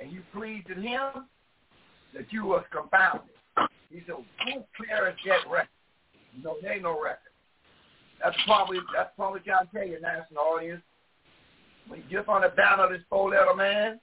and 0.01 0.11
you 0.11 0.21
pleased 0.33 0.67
to 0.67 0.73
him 0.73 1.27
that 2.13 2.31
you 2.31 2.45
was 2.45 2.63
confounded. 2.71 3.29
He 3.89 4.01
said, 4.05 4.15
who 4.15 4.63
clears 4.75 5.15
that 5.25 5.49
record? 5.49 5.69
No, 6.43 6.57
there 6.61 6.73
ain't 6.73 6.83
no 6.83 7.01
record. 7.01 7.19
That's 8.21 8.35
probably 8.45 8.79
that's 8.95 9.11
probably 9.15 9.41
trying 9.41 9.67
to 9.67 9.71
tell 9.71 9.87
you, 9.87 10.01
national 10.01 10.39
audience. 10.39 10.81
When 11.87 12.01
you 12.01 12.17
get 12.17 12.27
on 12.27 12.41
the 12.41 12.49
down 12.55 12.79
of 12.79 12.89
this 12.89 13.01
four 13.09 13.29
letter 13.29 13.53
man, 13.55 13.99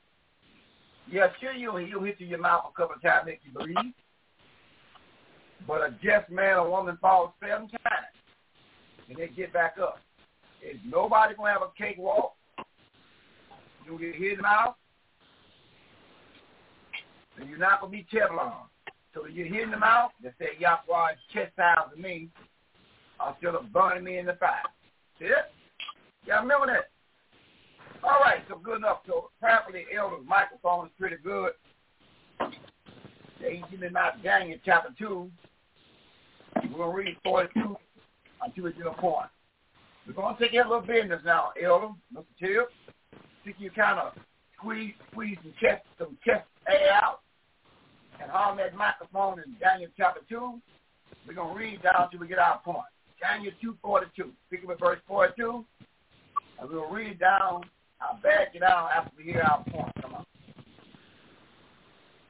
yeah, 1.10 1.28
sure 1.40 1.52
you'll 1.52 1.76
he'll 1.76 2.02
hit 2.02 2.16
you 2.18 2.26
in 2.26 2.30
your 2.30 2.40
mouth 2.40 2.64
a 2.70 2.80
couple 2.80 2.96
of 2.96 3.02
times, 3.02 3.26
make 3.26 3.40
you 3.44 3.52
believe. 3.52 3.92
But 5.66 5.82
a 5.82 5.90
just 6.02 6.30
man 6.30 6.58
or 6.58 6.70
woman 6.70 6.98
falls 7.00 7.32
seven 7.40 7.68
times 7.68 8.12
and 9.08 9.18
they 9.18 9.28
get 9.28 9.52
back 9.52 9.76
up. 9.80 10.00
Is 10.62 10.78
nobody 10.86 11.34
gonna 11.34 11.52
have 11.52 11.62
a 11.62 11.70
cakewalk? 11.76 12.34
You 13.84 13.98
get 13.98 14.14
hit 14.14 14.32
in 14.32 14.36
the 14.38 14.42
mouth, 14.42 14.74
and 17.38 17.48
you're 17.48 17.58
not 17.58 17.80
gonna 17.80 17.92
be 17.92 18.06
Teflon. 18.12 18.52
So 19.12 19.22
when 19.22 19.34
you 19.34 19.44
hit 19.44 19.64
in 19.64 19.70
the 19.70 19.76
mouth, 19.76 20.12
they 20.22 20.30
say 20.38 20.50
Yahweh 20.58 21.14
chastised 21.32 21.98
me 21.98 22.28
instead 23.28 23.54
of 23.54 23.72
burning 23.72 24.04
me 24.04 24.18
in 24.18 24.26
the 24.26 24.34
fire. 24.34 24.62
See 25.18 25.26
it? 25.26 25.52
Y'all 26.26 26.42
remember 26.42 26.66
that? 26.66 26.91
All 28.02 28.18
right, 28.20 28.42
so 28.48 28.58
good 28.58 28.78
enough. 28.78 28.98
So 29.06 29.30
apparently 29.38 29.84
Elder's 29.96 30.26
microphone 30.26 30.86
is 30.86 30.92
pretty 30.98 31.16
good. 31.22 31.52
They 33.40 33.62
give 33.70 33.80
me 33.80 33.88
my 33.90 34.10
Daniel 34.22 34.58
chapter 34.64 34.90
2. 34.98 35.30
We're 36.56 36.78
going 36.78 36.90
to 36.90 37.10
read 37.10 37.16
42 37.24 37.76
until 38.44 38.64
we 38.64 38.72
get 38.72 38.86
a 38.86 38.92
point. 38.92 39.28
We're 40.06 40.14
going 40.14 40.34
to 40.34 40.40
take 40.42 40.52
care 40.52 40.62
of 40.62 40.68
a 40.68 40.70
little 40.70 40.86
business 40.86 41.20
now, 41.24 41.50
Elder, 41.62 41.88
Mr. 42.14 42.24
Tip. 42.40 42.70
think 43.44 43.56
you 43.58 43.70
kind 43.70 43.98
of 43.98 44.12
squeeze, 44.56 44.94
squeeze 45.10 45.36
some 45.42 45.54
chest, 45.60 45.82
some 45.98 46.18
chest 46.24 46.44
air 46.68 46.92
out 46.92 47.20
and 48.20 48.30
on 48.30 48.56
that 48.56 48.74
microphone 48.76 49.38
in 49.38 49.56
Daniel 49.60 49.90
chapter 49.96 50.20
2. 50.28 50.60
We're 51.26 51.34
going 51.34 51.54
to 51.54 51.58
read 51.58 51.82
down 51.82 52.10
till 52.10 52.20
we 52.20 52.28
get 52.28 52.38
our 52.38 52.60
point. 52.64 52.78
Daniel 53.20 53.52
2.42. 53.62 54.30
Speaking 54.46 54.68
with 54.68 54.80
verse 54.80 54.98
42. 55.06 55.64
And 56.60 56.70
we'll 56.70 56.90
read 56.90 57.18
down. 57.18 57.62
I'll 58.02 58.20
back 58.20 58.54
it 58.54 58.62
out 58.62 58.90
after 58.94 59.10
we 59.16 59.24
hear 59.24 59.42
our 59.42 59.62
point. 59.64 59.92
Come 60.00 60.14
on. 60.14 60.26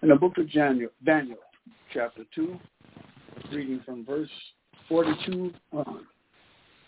In 0.03 0.09
the 0.09 0.16
book 0.16 0.39
of 0.39 0.53
Daniel, 0.53 0.90
Daniel 1.05 1.39
chapter 1.93 2.24
2, 2.35 2.59
reading 3.53 3.81
from 3.85 4.05
verse 4.05 4.31
42 4.89 5.53
on. 5.73 6.07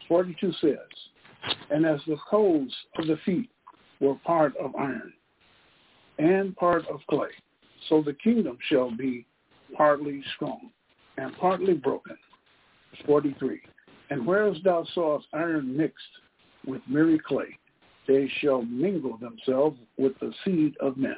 42 0.08 0.52
says, 0.60 0.76
And 1.70 1.86
as 1.86 2.00
the 2.06 2.16
coals 2.28 2.74
of 2.98 3.06
the 3.06 3.16
feet 3.24 3.50
were 4.00 4.16
part 4.16 4.54
of 4.56 4.74
iron 4.76 5.12
and 6.18 6.54
part 6.56 6.86
of 6.88 7.00
clay, 7.08 7.28
so 7.88 8.02
the 8.02 8.14
kingdom 8.14 8.58
shall 8.68 8.90
be 8.90 9.26
partly 9.76 10.22
strong 10.34 10.70
and 11.16 11.36
partly 11.38 11.74
broken. 11.74 12.16
43. 13.06 13.60
And 14.10 14.26
whereas 14.26 14.56
thou 14.64 14.86
sawest 14.94 15.26
iron 15.32 15.76
mixed 15.76 16.04
with 16.66 16.82
merry 16.88 17.18
clay, 17.18 17.58
they 18.06 18.30
shall 18.40 18.62
mingle 18.62 19.16
themselves 19.16 19.78
with 19.96 20.12
the 20.20 20.32
seed 20.44 20.76
of 20.80 20.96
men. 20.96 21.16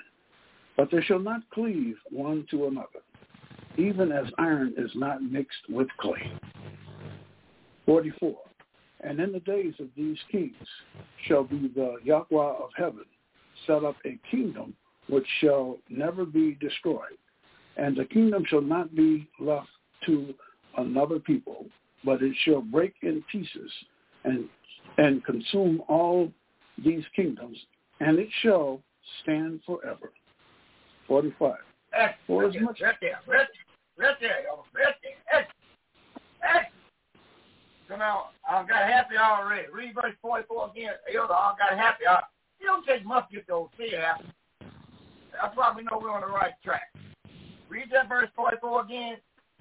But 0.76 0.90
they 0.90 1.00
shall 1.02 1.18
not 1.18 1.40
cleave 1.50 1.96
one 2.10 2.46
to 2.50 2.66
another, 2.66 3.00
even 3.78 4.12
as 4.12 4.26
iron 4.38 4.74
is 4.76 4.90
not 4.94 5.22
mixed 5.22 5.68
with 5.68 5.88
clay. 5.98 6.32
44. 7.86 8.36
And 9.00 9.20
in 9.20 9.32
the 9.32 9.40
days 9.40 9.74
of 9.78 9.88
these 9.96 10.18
kings 10.30 10.54
shall 11.26 11.44
be 11.44 11.70
the 11.74 11.96
Yahweh 12.04 12.26
of 12.34 12.70
heaven 12.76 13.04
set 13.66 13.84
up 13.84 13.96
a 14.04 14.18
kingdom 14.30 14.74
which 15.08 15.26
shall 15.40 15.78
never 15.88 16.24
be 16.24 16.56
destroyed. 16.60 17.18
And 17.76 17.96
the 17.96 18.04
kingdom 18.04 18.44
shall 18.48 18.62
not 18.62 18.94
be 18.94 19.28
left 19.38 19.68
to 20.06 20.34
another 20.76 21.18
people, 21.18 21.66
but 22.04 22.22
it 22.22 22.34
shall 22.44 22.60
break 22.60 22.94
in 23.02 23.22
pieces 23.30 23.70
and 24.24 24.48
and 24.98 25.22
consume 25.24 25.82
all 25.88 26.32
these 26.84 27.04
kingdoms, 27.14 27.58
and 28.00 28.18
it 28.18 28.28
shall 28.42 28.80
stand 29.22 29.60
forever. 29.64 30.12
45. 31.06 31.54
Excellent. 31.92 32.16
For 32.26 32.44
as 32.44 32.54
Right 32.54 32.62
much 32.62 32.78
there, 32.78 32.88
right 32.88 32.96
there, 33.00 33.18
right 33.26 33.46
right 33.98 34.16
there, 34.20 34.42
y'all. 34.44 34.66
right 34.74 34.94
there. 35.02 35.12
Excellent. 35.32 35.56
Excellent. 36.42 36.72
So 37.88 37.96
now, 37.96 38.30
I've 38.48 38.68
got 38.68 38.88
happy 38.88 39.16
already. 39.16 39.68
Read 39.72 39.94
verse 39.94 40.14
44 40.20 40.70
again. 40.70 40.92
Elder, 41.14 41.32
I've 41.32 41.58
got 41.58 41.78
happy. 41.78 42.06
I, 42.06 42.18
it 42.60 42.64
don't 42.64 42.84
take 42.84 43.06
much 43.06 43.28
to 43.28 43.36
get 43.36 43.46
those 43.46 43.68
see 43.78 43.92
happy. 43.96 44.24
I 45.40 45.48
probably 45.48 45.84
know 45.84 46.00
we're 46.00 46.10
on 46.10 46.22
the 46.22 46.26
right 46.26 46.54
track. 46.64 46.92
Read 47.68 47.88
that 47.92 48.08
verse 48.08 48.28
44 48.34 48.84
again. 48.84 49.16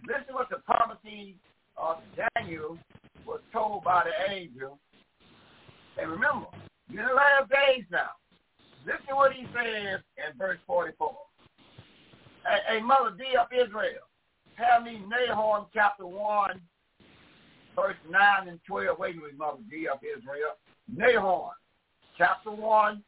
Listen 0.07 0.33
what 0.33 0.49
the 0.49 0.57
prophecy 0.57 1.35
uh, 1.81 1.95
Daniel 2.35 2.77
was 3.25 3.41
told 3.51 3.83
by 3.83 4.03
the 4.05 4.33
angel, 4.33 4.79
and 5.99 6.11
remember, 6.11 6.47
you're 6.95 7.03
in 7.03 7.09
the 7.09 7.15
last 7.15 7.51
days 7.51 7.83
now. 7.91 8.15
Listen 8.85 9.07
to 9.09 9.15
what 9.15 9.33
he 9.33 9.43
says 9.51 9.99
in 10.15 10.37
verse 10.37 10.59
44. 10.65 11.11
Hey, 12.45 12.75
hey 12.75 12.81
Mother 12.81 13.11
D 13.17 13.35
of 13.35 13.47
Israel, 13.51 14.07
have 14.55 14.83
me 14.83 15.03
Nahum 15.03 15.65
chapter 15.73 16.07
1, 16.07 16.61
verse 17.75 17.97
9 18.09 18.47
and 18.47 18.59
12. 18.65 18.97
Wait 18.97 19.15
a 19.15 19.17
minute, 19.17 19.37
Mother 19.37 19.59
D 19.69 19.87
of 19.91 19.99
Israel. 19.99 20.55
Nahum 20.87 21.51
chapter 22.17 22.51
1, 22.51 23.03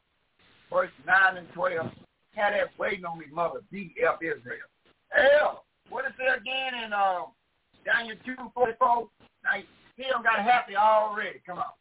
verse 0.74 0.92
9 1.06 1.38
and 1.38 1.48
12. 1.54 1.88
Had 2.36 2.54
that 2.54 2.78
waiting 2.78 3.06
on 3.06 3.20
me, 3.20 3.26
Mother 3.32 3.62
D 3.72 3.94
of 4.08 4.22
Israel. 4.22 4.68
Hell, 5.10 5.64
what 5.90 6.04
is 6.06 6.12
it 6.20 6.42
again 6.42 6.84
in 6.84 6.92
uh, 6.92 7.22
Daniel 7.86 8.18
2, 8.26 8.36
44? 8.54 9.08
Now, 9.46 9.64
still 9.94 10.22
got 10.22 10.44
happy 10.44 10.76
already. 10.76 11.40
Come 11.46 11.60
on. 11.60 11.72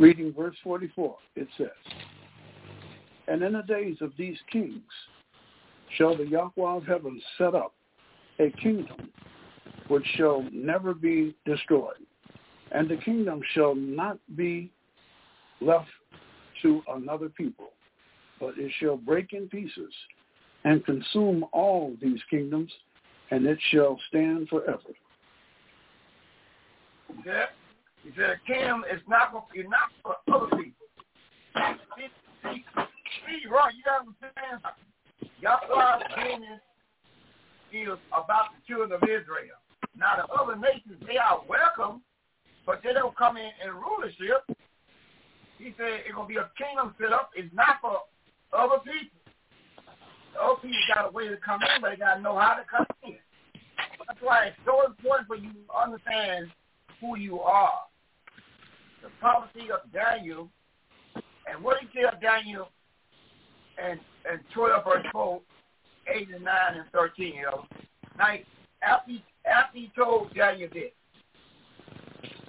Reading 0.00 0.32
verse 0.32 0.56
44, 0.64 1.14
it 1.36 1.46
says, 1.58 1.68
And 3.28 3.42
in 3.42 3.52
the 3.52 3.60
days 3.60 3.98
of 4.00 4.12
these 4.16 4.38
kings 4.50 4.80
shall 5.98 6.16
the 6.16 6.26
Yahweh 6.26 6.50
of 6.56 6.86
heaven 6.86 7.20
set 7.36 7.54
up 7.54 7.74
a 8.38 8.50
kingdom 8.62 9.10
which 9.88 10.06
shall 10.16 10.46
never 10.52 10.94
be 10.94 11.36
destroyed, 11.44 11.98
and 12.72 12.88
the 12.88 12.96
kingdom 12.96 13.42
shall 13.52 13.74
not 13.74 14.18
be 14.36 14.70
left 15.60 15.90
to 16.62 16.80
another 16.88 17.28
people, 17.28 17.72
but 18.40 18.54
it 18.56 18.72
shall 18.80 18.96
break 18.96 19.34
in 19.34 19.50
pieces 19.50 19.92
and 20.64 20.82
consume 20.86 21.44
all 21.52 21.94
these 22.00 22.20
kingdoms, 22.30 22.72
and 23.30 23.44
it 23.44 23.58
shall 23.70 24.00
stand 24.08 24.48
forever. 24.48 24.80
Yeah. 27.26 27.44
He 28.02 28.10
said, 28.16 28.40
kingdom 28.46 28.84
is 28.90 29.00
not 29.08 29.32
for, 29.32 29.44
you're 29.54 29.68
not 29.68 29.92
for 30.02 30.16
other 30.32 30.48
people. 30.56 30.86
See, 31.96 32.08
see, 32.44 32.64
see 33.26 33.48
right, 33.50 33.74
you 33.74 33.82
got 33.84 34.04
to 34.04 34.08
understand. 34.08 34.60
Yahweh's 35.40 36.02
business 36.16 36.60
is 37.72 37.98
about 38.12 38.52
the 38.56 38.60
children 38.66 38.92
of 38.92 39.02
Israel. 39.04 39.60
Now, 39.96 40.16
the 40.16 40.32
other 40.32 40.56
nations, 40.56 40.96
they 41.06 41.18
are 41.18 41.42
welcome, 41.48 42.02
but 42.64 42.80
they 42.82 42.92
don't 42.92 43.16
come 43.16 43.36
in 43.36 43.50
in 43.64 43.74
rulership. 43.74 44.48
He 45.58 45.74
said 45.76 46.06
it's 46.06 46.14
going 46.14 46.28
to 46.28 46.32
be 46.32 46.40
a 46.40 46.48
kingdom 46.56 46.94
set 47.00 47.12
up. 47.12 47.30
It's 47.36 47.52
not 47.52 47.80
for 47.82 48.00
other 48.56 48.78
people. 48.80 49.20
The 50.32 50.40
other 50.40 50.60
people 50.62 50.80
got 50.94 51.08
a 51.08 51.12
way 51.12 51.28
to 51.28 51.36
come 51.36 51.60
in, 51.60 51.82
but 51.82 51.90
they 51.90 51.96
got 51.96 52.14
to 52.16 52.22
know 52.22 52.38
how 52.38 52.54
to 52.54 52.64
come 52.64 52.86
in. 53.04 53.20
That's 54.06 54.20
why 54.22 54.46
it's 54.46 54.56
so 54.64 54.86
important 54.86 55.28
for 55.28 55.36
you 55.36 55.52
to 55.52 55.74
understand 55.76 56.48
who 57.00 57.18
you 57.18 57.40
are. 57.40 57.89
The 59.02 59.08
prophecy 59.18 59.70
of 59.70 59.90
Daniel, 59.92 60.48
and 61.50 61.62
what 61.64 61.78
he 61.80 62.00
tell 62.00 62.12
Daniel 62.20 62.68
and 63.82 63.98
and 64.30 64.40
12 64.54 64.84
verse 64.84 65.06
4, 65.12 65.40
8 66.14 66.28
and 66.34 66.44
9 66.44 66.54
and 66.74 66.84
13, 66.92 67.34
you 67.34 67.42
know. 67.42 67.64
Now, 68.18 68.34
after 68.82 69.12
after 69.46 69.78
he 69.78 69.90
told 69.96 70.34
Daniel 70.34 70.68
this, 70.72 70.90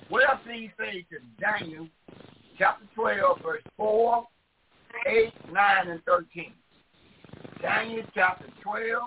what 0.10 0.28
else 0.30 0.40
did 0.46 0.56
he 0.56 0.72
say 0.78 1.06
to 1.10 1.18
Daniel 1.40 1.88
chapter 2.58 2.86
12 2.96 3.40
verse 3.42 3.64
4, 3.78 4.28
8, 5.08 5.34
9, 5.54 5.88
and 5.88 6.04
13? 6.06 6.54
Daniel 7.62 8.04
chapter 8.14 8.46
12 8.62 9.04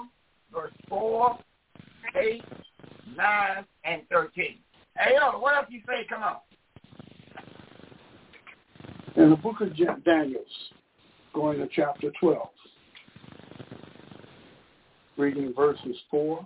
verse 0.52 0.72
4, 0.88 1.38
8, 2.16 2.42
9, 3.16 3.64
and 3.84 4.02
13. 4.10 4.58
Hey, 4.96 5.14
yo, 5.20 5.38
what 5.38 5.56
else 5.56 5.66
you 5.68 5.80
say? 5.86 6.06
Come 6.08 6.22
on. 6.22 6.36
In 9.16 9.30
the 9.30 9.36
book 9.36 9.60
of 9.60 9.76
Daniel, 10.04 10.42
going 11.32 11.58
to 11.58 11.68
chapter 11.72 12.10
12, 12.20 12.48
reading 15.16 15.54
verses 15.54 15.96
4, 16.10 16.44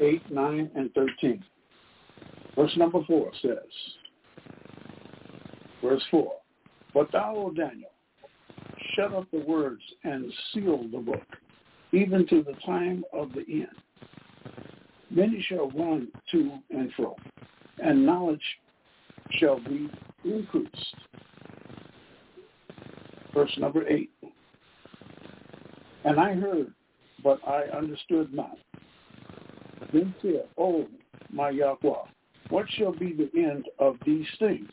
8, 0.00 0.30
9, 0.32 0.70
and 0.74 0.94
13. 0.94 1.44
Verse 2.56 2.72
number 2.78 3.04
4 3.06 3.30
says, 3.42 3.58
verse 5.82 6.02
4, 6.10 6.32
But 6.94 7.12
thou, 7.12 7.34
O 7.36 7.50
Daniel, 7.50 7.90
shut 8.94 9.12
up 9.12 9.30
the 9.30 9.40
words 9.40 9.82
and 10.04 10.32
seal 10.54 10.86
the 10.90 10.98
book, 10.98 11.26
even 11.92 12.26
to 12.28 12.42
the 12.42 12.54
time 12.64 13.04
of 13.12 13.30
the 13.34 13.44
end. 13.46 13.66
Many 15.10 15.44
shall 15.46 15.70
run 15.72 16.08
to 16.32 16.58
and 16.70 16.90
fro, 16.96 17.14
and 17.78 18.06
knowledge 18.06 18.40
shall 19.32 19.60
be 19.60 19.90
increased. 20.24 20.94
Verse 23.34 23.52
number 23.58 23.86
8. 23.86 24.10
And 26.04 26.18
I 26.18 26.34
heard, 26.34 26.72
but 27.22 27.40
I 27.46 27.62
understood 27.76 28.32
not. 28.32 28.56
Then 29.92 30.14
said, 30.22 30.48
O 30.56 30.86
my 31.30 31.50
Yahweh, 31.50 32.04
what 32.50 32.66
shall 32.76 32.92
be 32.92 33.12
the 33.12 33.30
end 33.38 33.66
of 33.78 33.96
these 34.06 34.26
things? 34.38 34.70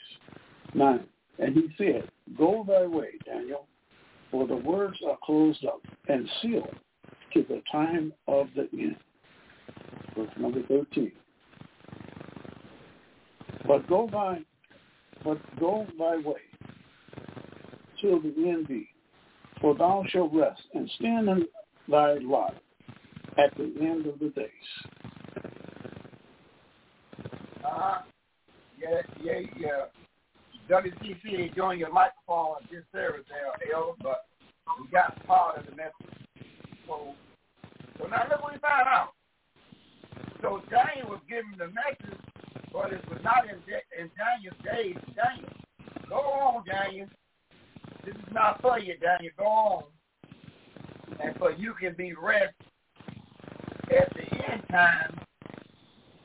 9. 0.74 1.04
And 1.40 1.54
he 1.54 1.68
said, 1.78 2.10
Go 2.38 2.66
thy 2.68 2.86
way, 2.86 3.10
Daniel, 3.26 3.68
for 4.32 4.48
the 4.48 4.56
words 4.56 4.98
are 5.08 5.18
closed 5.24 5.66
up 5.66 5.82
and 6.08 6.30
sealed 6.42 6.76
to 7.34 7.46
the 7.48 7.62
time 7.72 8.14
of 8.28 8.48
the 8.56 8.70
end. 8.74 8.98
Verse 10.16 10.30
number 10.40 10.64
13. 10.68 11.12
But 13.68 13.88
go 13.90 14.08
by, 14.08 14.40
but 15.24 15.40
go 15.60 15.86
thy 15.98 16.18
way 16.18 16.36
till 18.06 18.22
the 18.22 18.50
end 18.50 18.68
be, 18.68 18.88
for 19.60 19.76
thou 19.76 20.04
shalt 20.10 20.32
rest 20.34 20.62
and 20.74 20.90
stand 20.98 21.28
in 21.28 21.48
thy 21.90 22.16
lot 22.22 22.56
at 23.38 23.56
the 23.58 23.74
end 23.82 24.06
of 24.06 24.20
the 24.20 24.30
days. 24.30 24.50
Uh, 27.66 28.02
yeah, 28.80 29.02
yeah, 29.24 29.40
yeah. 29.58 29.86
WTC 30.70 31.50
enjoying 31.50 31.80
your 31.80 31.92
microphone 31.92 32.58
at 32.64 32.70
this 32.70 32.84
service 32.92 33.26
there, 33.30 33.76
L, 33.76 33.96
but 34.02 34.26
we 34.80 34.88
got 34.92 35.26
part 35.26 35.58
of 35.58 35.66
the 35.66 35.72
message. 35.72 36.28
So, 36.88 37.14
so 38.00 38.08
now 38.08 38.26
look 38.30 38.44
what 38.44 38.54
we 38.54 38.60
found 38.60 38.88
out. 38.88 39.10
So 40.42 40.62
Daniel 40.70 41.10
was 41.10 41.22
given 41.28 41.54
the 41.58 41.68
message, 41.68 42.20
but 42.72 42.94
it 42.94 43.04
was 43.10 43.20
not 43.24 43.46
in, 43.46 43.58
in 44.00 44.12
Daniel's 44.14 44.58
days. 44.64 44.98
Daniel, 45.16 45.50
go 46.08 46.16
on, 46.16 46.64
Daniel. 46.66 47.08
This 48.06 48.14
is 48.16 48.34
not 48.34 48.62
for 48.62 48.78
you, 48.78 48.94
Daniel. 49.00 49.34
Go 49.38 49.46
on. 49.46 49.84
And 51.20 51.36
for 51.38 51.52
you 51.52 51.74
can 51.74 51.96
be 51.96 52.14
rest 52.14 52.54
at 53.90 54.14
the 54.14 54.52
end 54.52 54.64
time, 54.70 55.20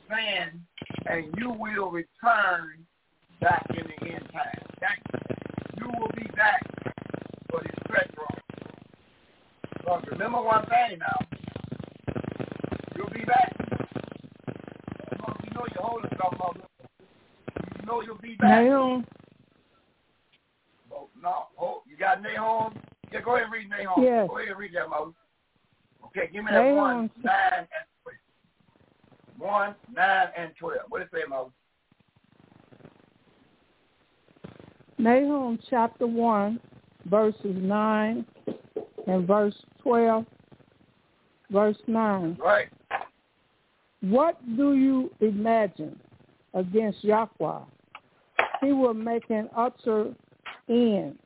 saying, 0.09 0.61
and 1.07 1.33
you 1.37 1.49
will 1.49 1.89
return 1.89 2.85
back 3.39 3.65
in 3.71 3.83
the 3.87 4.13
end 4.13 4.29
time. 4.31 4.61
That, 4.79 4.99
you 5.79 5.87
will 5.87 6.11
be 6.15 6.27
back 6.35 6.61
for 7.49 7.61
this 7.61 7.71
run. 7.89 8.05
But 9.83 10.11
remember 10.11 10.41
one 10.41 10.65
thing 10.65 10.99
now. 10.99 11.27
You'll 12.95 13.09
be 13.09 13.25
back. 13.25 13.55
You 15.43 15.51
know 15.53 15.65
holding 15.77 16.11
something, 16.21 16.39
mother. 16.39 16.59
You 17.79 17.85
know 17.87 18.01
you'll 18.01 18.17
be 18.17 18.35
back. 18.35 18.65
Nahum. 18.65 19.05
No. 21.21 21.47
Oh, 21.59 21.83
you 21.87 21.97
got 21.97 22.21
Nahum? 22.21 22.73
Yeah, 23.11 23.21
go 23.21 23.35
ahead 23.35 23.45
and 23.45 23.53
read 23.53 23.69
Nahum. 23.69 24.03
Yes. 24.03 24.27
Go 24.29 24.37
ahead 24.37 24.49
and 24.49 24.59
read 24.59 24.73
that, 24.75 24.89
Moses. 24.89 25.13
Okay, 26.05 26.29
give 26.33 26.43
me 26.43 26.51
that 26.51 26.61
Nahum. 26.61 26.75
one, 26.75 27.09
nine, 27.23 27.51
and 27.57 27.67
twelve. 28.03 28.17
One, 29.37 29.75
nine, 29.93 30.27
and 30.37 30.51
twelve. 30.59 30.81
What 30.89 30.99
does 30.99 31.07
it 31.13 31.17
say, 31.17 31.29
Moses? 31.29 31.53
Nahum 35.01 35.57
chapter 35.67 36.05
1, 36.05 36.59
verses 37.05 37.39
9 37.43 38.25
and 39.07 39.27
verse 39.27 39.55
12, 39.81 40.25
verse 41.49 41.77
9. 41.87 42.37
Right. 42.39 42.67
What 44.01 44.39
do 44.57 44.75
you 44.75 45.11
imagine 45.19 45.99
against 46.53 47.03
Yahweh? 47.03 47.61
He 48.61 48.73
will 48.73 48.93
make 48.93 49.27
an 49.31 49.49
utter 49.57 50.13
end. 50.71 51.17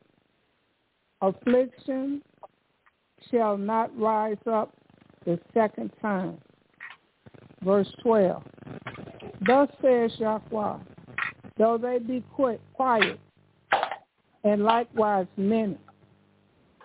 Affliction 1.21 2.21
shall 3.31 3.57
not 3.57 3.97
rise 3.97 4.37
up 4.51 4.73
the 5.25 5.39
second 5.53 5.91
time. 6.01 6.37
Verse 7.63 7.87
12. 8.03 8.43
Thus 9.45 9.69
says 9.81 10.11
Yahweh, 10.17 10.77
though 11.57 11.77
they 11.77 11.99
be 11.99 12.23
quick, 12.33 12.59
quiet, 12.73 13.19
and 14.43 14.63
likewise 14.63 15.27
many, 15.37 15.77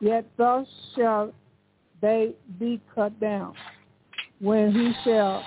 yet 0.00 0.24
thus 0.36 0.66
shall 0.96 1.32
they 2.00 2.32
be 2.58 2.80
cut 2.94 3.18
down, 3.20 3.54
when 4.40 4.72
he 4.72 4.92
shall 5.04 5.44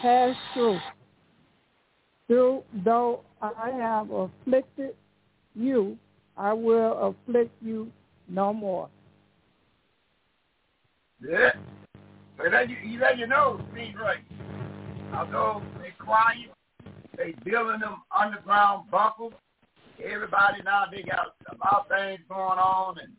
pass 0.00 0.36
truth. 0.54 0.80
Through, 2.26 2.62
though 2.84 3.20
I 3.40 3.70
have 3.70 4.10
afflicted 4.10 4.94
you, 5.54 5.96
I 6.36 6.52
will 6.52 7.16
afflict 7.26 7.52
you 7.62 7.90
no 8.28 8.52
more. 8.52 8.88
Yeah. 11.26 11.52
But 12.36 12.52
let 12.52 12.68
you, 12.68 12.76
you 12.84 13.00
let 13.00 13.18
you 13.18 13.26
know, 13.26 13.60
Steve 13.72 13.94
right. 14.00 14.20
Although 15.14 15.62
they 15.80 15.92
quiet, 15.98 16.50
they 17.16 17.34
building 17.44 17.80
them 17.80 18.02
underground 18.16 18.90
bunkers. 18.90 19.32
Everybody 20.04 20.62
now 20.62 20.84
they 20.90 21.02
got 21.02 21.34
a 21.50 21.56
lot 21.64 21.80
of 21.80 21.88
things 21.88 22.20
going 22.28 22.58
on, 22.58 22.98
and 22.98 23.12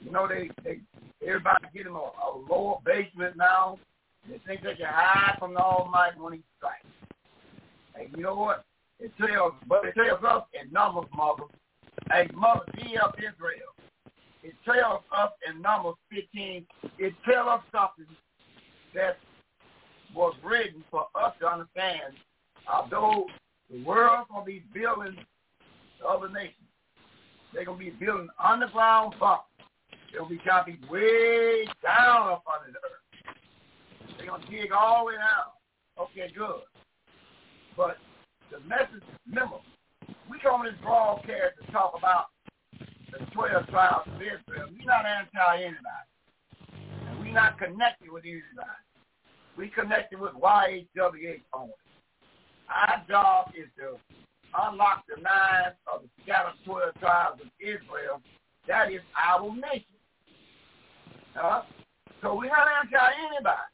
you 0.00 0.10
know 0.10 0.26
they 0.26 0.50
they 0.64 0.80
everybody 1.24 1.66
getting 1.72 1.92
a, 1.92 1.98
a 1.98 2.28
lower 2.50 2.78
basement 2.84 3.36
now. 3.36 3.78
They 4.28 4.40
think 4.46 4.62
they 4.62 4.74
can 4.74 4.86
hide 4.88 5.36
from 5.38 5.54
the 5.54 5.60
Almighty 5.60 6.18
when 6.18 6.32
He 6.32 6.42
strikes. 6.56 6.86
And 7.94 8.08
you 8.16 8.24
know 8.24 8.34
what? 8.34 8.64
It 8.98 9.12
tells, 9.18 9.52
but 9.68 9.84
it 9.84 9.94
tells 9.94 10.24
us 10.24 10.42
in 10.60 10.72
Numbers, 10.72 11.04
mother, 11.14 11.44
a 12.12 12.32
mother, 12.34 12.64
of 13.02 13.14
Israel. 13.18 13.74
It 14.42 14.54
tells 14.64 15.02
us 15.16 15.30
in 15.48 15.62
Numbers 15.62 15.94
15. 16.10 16.66
It 16.98 17.14
tells 17.24 17.48
us 17.48 17.60
something 17.72 18.14
that 18.94 19.16
was 20.14 20.34
written 20.44 20.84
for 20.90 21.06
us 21.14 21.32
to 21.40 21.48
understand. 21.48 22.14
Although 22.72 23.26
the 23.70 23.82
world's 23.84 24.28
gonna 24.30 24.44
be 24.44 24.62
building 24.72 25.16
other 26.06 26.28
nations, 26.28 26.54
they're 27.52 27.64
gonna 27.64 27.78
be 27.78 27.90
building 27.90 28.28
underground 28.38 29.14
bunkers. 29.18 29.44
They'll 30.12 30.28
be 30.28 30.38
to 30.38 30.64
be 30.66 30.78
way 30.88 31.66
down 31.82 32.28
up 32.30 32.44
under 32.46 32.72
the 32.72 32.78
earth. 32.78 34.16
They're 34.16 34.26
gonna 34.26 34.46
dig 34.48 34.70
all 34.72 35.00
the 35.00 35.04
way 35.06 35.14
down. 35.14 35.50
Okay, 35.98 36.30
good. 36.36 36.62
But 37.76 37.98
the 38.50 38.60
message, 38.60 39.02
remember, 39.28 39.56
we 40.30 40.38
come 40.40 40.60
on 40.60 40.66
this 40.66 40.74
broadcast 40.82 41.54
to 41.64 41.72
talk 41.72 41.94
about 41.96 42.26
the 43.12 43.24
12 43.32 43.66
tribes 43.68 44.08
of 44.08 44.20
Israel. 44.20 44.68
We're 44.72 44.86
not 44.86 45.04
anti-anybody. 45.06 46.08
And 47.08 47.20
we're 47.20 47.32
not 47.32 47.58
connected 47.58 48.10
with 48.10 48.24
anybody. 48.24 48.82
We 49.56 49.68
connected 49.68 50.18
with 50.18 50.32
YHWH 50.34 51.42
only. 51.52 51.72
Our 52.68 53.04
job 53.08 53.52
is 53.54 53.68
to 53.78 53.96
unlock 54.62 55.04
the 55.08 55.16
minds 55.16 55.76
of 55.92 56.02
the 56.02 56.08
scattered 56.22 56.58
12 56.64 56.94
tribes 57.00 57.40
of 57.42 57.48
Israel. 57.60 58.20
That 58.66 58.90
is 58.90 59.00
our 59.14 59.54
nation. 59.54 59.94
Uh, 61.40 61.62
so 62.22 62.34
we're 62.34 62.46
not 62.46 62.66
anti-anybody. 62.82 63.70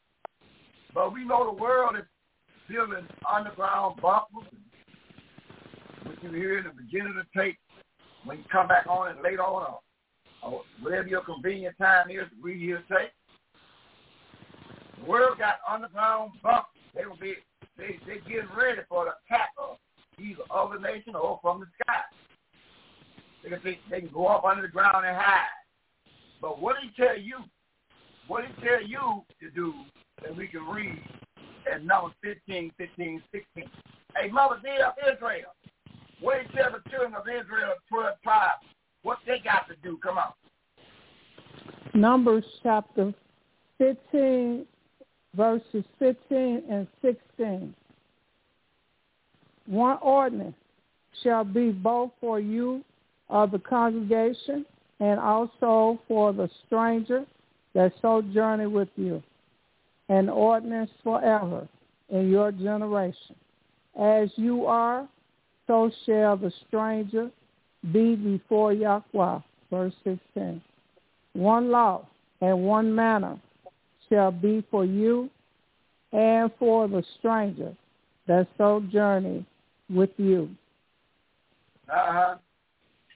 But 0.93 1.13
we 1.13 1.23
know 1.23 1.45
the 1.45 1.61
world 1.61 1.95
is 1.97 2.05
building 2.69 3.07
underground 3.29 4.01
bunkers, 4.01 4.51
you 6.21 6.31
hear 6.31 6.57
in 6.59 6.65
the 6.65 6.71
beginning 6.71 7.15
of 7.17 7.25
the 7.25 7.39
tape 7.39 7.57
when 8.23 8.37
you 8.37 8.43
come 8.51 8.67
back 8.67 8.85
on 8.87 9.09
it 9.09 9.23
later 9.23 9.43
on, 9.43 9.75
or, 10.43 10.61
whatever 10.81 11.07
your 11.07 11.21
convenient 11.21 11.77
time 11.77 12.09
is 12.09 12.17
to 12.29 12.35
read 12.41 12.59
your 12.59 12.79
tape. 12.89 13.11
The 14.99 15.09
world 15.09 15.37
got 15.37 15.55
underground 15.69 16.31
bunkers. 16.43 16.65
They 16.95 17.05
will 17.05 17.17
be 17.17 17.35
they 17.77 17.99
they 18.05 18.19
getting 18.29 18.49
ready 18.57 18.81
for 18.89 19.05
the 19.05 19.11
attack 19.25 19.49
of 19.57 19.77
either 20.19 20.43
other 20.51 20.79
nation 20.79 21.15
or 21.15 21.39
from 21.41 21.61
the 21.61 21.67
sky. 21.81 22.01
They 23.43 23.49
can 23.49 23.59
they, 23.63 23.79
they 23.89 24.01
can 24.01 24.13
go 24.13 24.27
up 24.27 24.43
under 24.43 24.61
the 24.61 24.67
ground 24.67 25.05
and 25.05 25.15
hide. 25.15 25.47
But 26.41 26.61
what 26.61 26.75
did 26.79 26.89
he 26.89 27.01
tell 27.01 27.17
you? 27.17 27.37
What 28.27 28.41
did 28.41 28.55
he 28.55 28.67
tell 28.67 28.83
you 28.83 29.23
to 29.41 29.51
do 29.51 29.73
that 30.21 30.35
we 30.35 30.47
can 30.47 30.67
read 30.67 31.01
at 31.71 31.83
number 31.83 32.11
15, 32.23 32.71
15, 32.77 33.23
16? 33.31 33.69
Hey, 34.15 34.29
Mother 34.29 34.59
dear 34.61 34.87
of 34.87 34.93
Israel, 35.01 35.53
he 36.21 36.57
tell 36.57 36.71
the 36.71 36.89
children 36.89 37.15
of 37.15 37.23
Israel, 37.27 37.73
12 37.89 38.15
tribes, 38.23 38.65
what 39.03 39.17
they 39.25 39.39
got 39.39 39.67
to 39.67 39.75
do? 39.83 39.97
Come 39.97 40.17
on. 40.17 40.31
Numbers 41.93 42.45
chapter 42.63 43.13
15, 43.77 44.65
verses 45.35 45.83
15 45.99 46.63
and 46.69 46.87
16. 47.01 47.73
One 49.65 49.97
ordinance 50.01 50.55
shall 51.23 51.43
be 51.43 51.71
both 51.71 52.11
for 52.19 52.39
you 52.39 52.83
of 53.29 53.51
the 53.51 53.59
congregation 53.59 54.65
and 54.99 55.19
also 55.19 55.99
for 56.07 56.31
the 56.31 56.49
stranger 56.65 57.25
that 57.73 57.93
sojourneth 58.01 58.71
with 58.71 58.89
you, 58.95 59.23
an 60.09 60.29
ordinance 60.29 60.91
forever 61.03 61.67
in 62.09 62.29
your 62.29 62.51
generation. 62.51 63.35
As 63.99 64.29
you 64.35 64.65
are, 64.65 65.07
so 65.71 65.89
shall 66.05 66.35
the 66.35 66.51
stranger 66.67 67.31
be 67.93 68.17
before 68.17 68.73
Yahweh. 68.73 69.39
Verse 69.69 69.93
16. 70.03 70.61
One 71.31 71.71
law 71.71 72.05
and 72.41 72.63
one 72.63 72.93
manner 72.93 73.39
shall 74.09 74.31
be 74.31 74.65
for 74.69 74.83
you 74.83 75.29
and 76.11 76.51
for 76.59 76.89
the 76.89 77.01
stranger 77.17 77.73
that 78.27 78.49
sojourneth 78.57 79.45
with 79.89 80.09
you. 80.17 80.49
Uh-huh. 81.87 82.35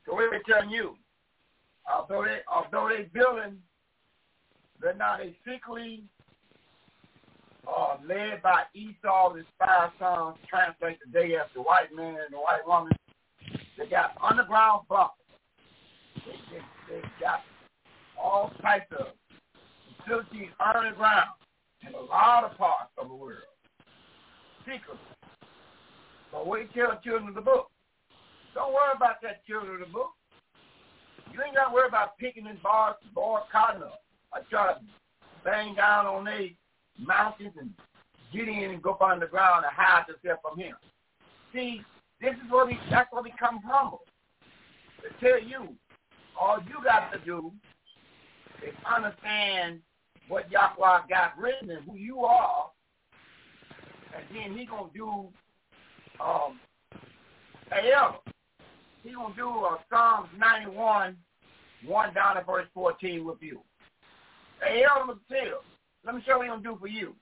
So 0.05 0.15
we're 0.15 0.41
telling 0.49 0.69
you, 0.69 0.95
although 1.93 2.23
they 2.23 2.39
although 2.49 2.87
they 2.87 3.03
building, 3.13 3.57
they're 4.81 4.93
not 4.93 5.19
a 5.19 5.35
secretly 5.45 6.03
uh, 7.67 7.97
led 8.07 8.41
by 8.41 8.63
Esau, 8.73 9.33
his 9.33 9.45
five 9.59 9.91
sons, 9.99 10.37
translate 10.49 10.97
the 11.05 11.11
day 11.11 11.35
after 11.35 11.59
white 11.61 11.93
man 11.95 12.15
and 12.15 12.31
the 12.33 12.37
white 12.37 12.65
woman. 12.65 12.91
They 13.77 13.87
got 13.87 14.15
underground 14.21 14.87
bunkers. 14.87 15.11
They, 16.25 16.57
they, 16.57 17.01
they 17.01 17.01
got 17.19 17.41
all 18.17 18.51
types 18.61 18.91
of 18.97 19.07
facilities 19.97 20.49
underground 20.59 21.29
in 21.87 21.93
a 21.93 22.01
lot 22.01 22.43
of 22.43 22.57
parts 22.57 22.91
of 22.97 23.09
the 23.09 23.15
world. 23.15 23.41
Secret. 24.59 24.97
But 26.31 26.45
till 26.73 26.89
the 26.89 26.99
children 27.03 27.29
of 27.29 27.35
the 27.35 27.41
book. 27.41 27.69
Don't 28.53 28.73
worry 28.73 28.93
about 28.95 29.21
that 29.21 29.45
children 29.45 29.75
of 29.75 29.79
the 29.87 29.93
book. 29.93 30.11
You 31.33 31.41
ain't 31.43 31.55
got 31.55 31.69
to 31.69 31.73
worry 31.73 31.87
about 31.87 32.17
picking 32.17 32.45
in 32.45 32.57
bars, 32.63 32.95
board 33.13 33.43
cotton 33.51 33.83
up. 33.83 34.01
I 34.33 34.39
try 34.49 34.73
to 34.73 34.79
bang 35.43 35.75
down 35.75 36.05
on 36.05 36.25
these 36.25 36.55
mountains 36.99 37.53
and 37.59 37.71
get 38.33 38.47
in 38.47 38.71
and 38.71 38.81
go 38.81 38.97
on 38.99 39.19
the 39.19 39.27
ground 39.27 39.65
and 39.65 39.73
hide 39.75 40.05
yourself 40.07 40.39
from 40.41 40.59
him. 40.59 40.75
See, 41.53 41.81
this 42.21 42.33
is 42.33 42.51
what 42.51 42.67
we, 42.67 42.77
that's 42.89 43.11
what 43.11 43.23
we 43.23 43.33
come 43.39 43.59
humble. 43.65 44.01
To 45.01 45.25
tell 45.25 45.41
you, 45.41 45.75
all 46.39 46.59
you 46.67 46.83
got 46.83 47.11
to 47.13 47.19
do 47.19 47.51
is 48.65 48.73
understand 48.85 49.79
what 50.27 50.49
Yahweh 50.51 51.01
got 51.09 51.37
written 51.37 51.69
and 51.69 51.85
who 51.85 51.95
you 51.95 52.21
are, 52.21 52.71
and 54.15 54.23
then 54.33 54.57
he 54.57 54.65
gonna 54.65 54.89
do 54.93 55.27
um 56.19 56.59
however. 57.69 58.17
He 59.03 59.11
gonna 59.13 59.35
do 59.35 59.49
uh, 59.49 59.77
Psalms 59.89 60.29
ninety 60.37 60.71
one, 60.71 61.15
one 61.85 62.13
down 62.13 62.35
to 62.37 62.43
verse 62.43 62.67
fourteen 62.73 63.23
with 63.23 63.37
you. 63.41 63.61
Hey, 64.63 64.83
Elder 64.83 65.19
tell. 65.29 65.61
Let 66.05 66.15
me 66.15 66.21
show 66.25 66.41
you 66.41 66.49
what 66.49 66.63
gonna 66.63 66.63
do 66.63 66.77
for 66.79 66.87
you. 66.87 67.15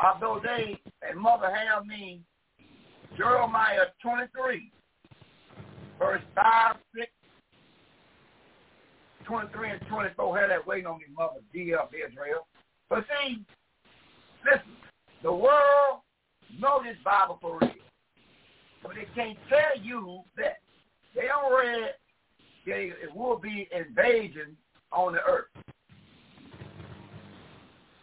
Although 0.00 0.40
they 0.42 0.80
and 1.08 1.18
mother 1.18 1.52
have 1.52 1.86
me 1.86 2.20
Jeremiah 3.16 3.86
twenty 4.00 4.26
three, 4.36 4.70
verse 5.98 6.22
five, 6.34 6.76
six, 6.94 7.10
23 9.28 9.70
and 9.72 9.80
24 9.88 10.38
had 10.40 10.50
that 10.50 10.66
waiting 10.66 10.86
on 10.86 10.98
me, 10.98 11.04
mother, 11.14 11.40
D 11.52 11.74
of 11.74 11.90
Israel. 11.92 12.46
But 12.88 13.04
see, 13.08 13.44
listen, 14.44 14.72
the 15.22 15.32
world 15.32 16.00
know 16.58 16.80
this 16.82 16.96
Bible 17.04 17.38
for 17.42 17.58
real. 17.58 17.70
But 18.82 18.92
they 18.94 19.06
can't 19.14 19.38
tell 19.50 19.82
you 19.82 20.22
that 20.38 20.58
they 21.14 21.28
already 21.28 21.88
they, 22.64 22.92
it 23.02 23.14
will 23.14 23.36
be 23.38 23.68
invasion 23.72 24.56
on 24.92 25.12
the 25.12 25.20
earth. 25.24 25.46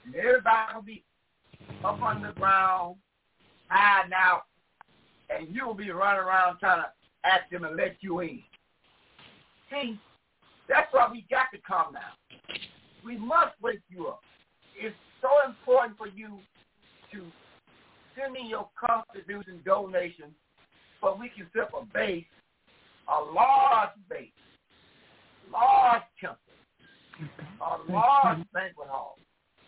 And 0.05 0.15
everybody 0.15 0.75
will 0.75 0.81
be 0.81 1.03
up 1.83 2.01
on 2.01 2.21
the 2.21 2.31
ground, 2.33 2.95
hiding 3.69 4.13
out, 4.13 4.43
and 5.29 5.47
you'll 5.53 5.73
be 5.73 5.89
running 5.91 6.21
around 6.21 6.59
trying 6.59 6.83
to 6.83 6.89
ask 7.27 7.49
them 7.49 7.63
to 7.63 7.69
let 7.69 7.97
you 8.01 8.19
in. 8.19 8.41
See, 9.71 9.99
that's 10.69 10.91
why 10.93 11.09
we 11.11 11.25
got 11.29 11.47
to 11.53 11.59
come 11.67 11.93
now. 11.93 12.13
We 13.03 13.17
must 13.17 13.59
wake 13.61 13.81
you 13.89 14.07
up. 14.07 14.21
It's 14.77 14.95
so 15.21 15.29
important 15.47 15.97
for 15.97 16.07
you 16.07 16.39
to 17.11 17.21
send 18.17 18.33
me 18.33 18.47
your 18.49 18.69
contribution 18.79 19.61
donation 19.65 20.35
so 21.01 21.17
we 21.19 21.29
can 21.29 21.47
set 21.53 21.63
up 21.63 21.73
a 21.81 21.85
base, 21.93 22.25
a 23.07 23.33
large 23.33 23.89
base, 24.09 24.29
large 25.51 26.03
temple, 26.19 26.37
a 27.61 27.91
large 27.91 28.39
banquet 28.53 28.87
hall, 28.87 29.17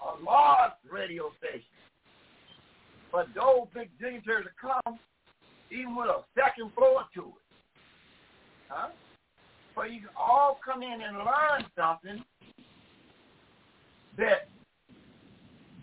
a 0.01 0.23
large 0.23 0.71
radio 0.91 1.31
station. 1.39 1.63
But 3.11 3.27
those 3.35 3.67
big 3.73 3.89
dignitaries 3.99 4.45
to 4.45 4.51
come 4.59 4.99
even 5.71 5.95
with 5.95 6.07
a 6.07 6.23
second 6.35 6.71
floor 6.73 7.03
to 7.15 7.21
it. 7.21 7.47
Huh? 8.69 8.89
So 9.75 9.83
you 9.83 9.99
can 9.99 10.09
all 10.17 10.59
come 10.63 10.83
in 10.83 11.01
and 11.01 11.17
learn 11.17 11.65
something 11.77 12.23
that 14.17 14.49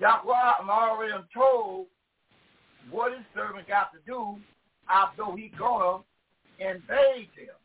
Yahweh 0.01 0.53
I'm 0.61 0.69
already 0.69 1.13
told 1.33 1.87
what 2.91 3.13
his 3.13 3.23
servant 3.35 3.69
got 3.69 3.93
to 3.93 3.99
do 4.07 4.37
although 4.91 5.37
he 5.37 5.51
gonna 5.59 6.03
invade 6.59 7.29
them. 7.37 7.57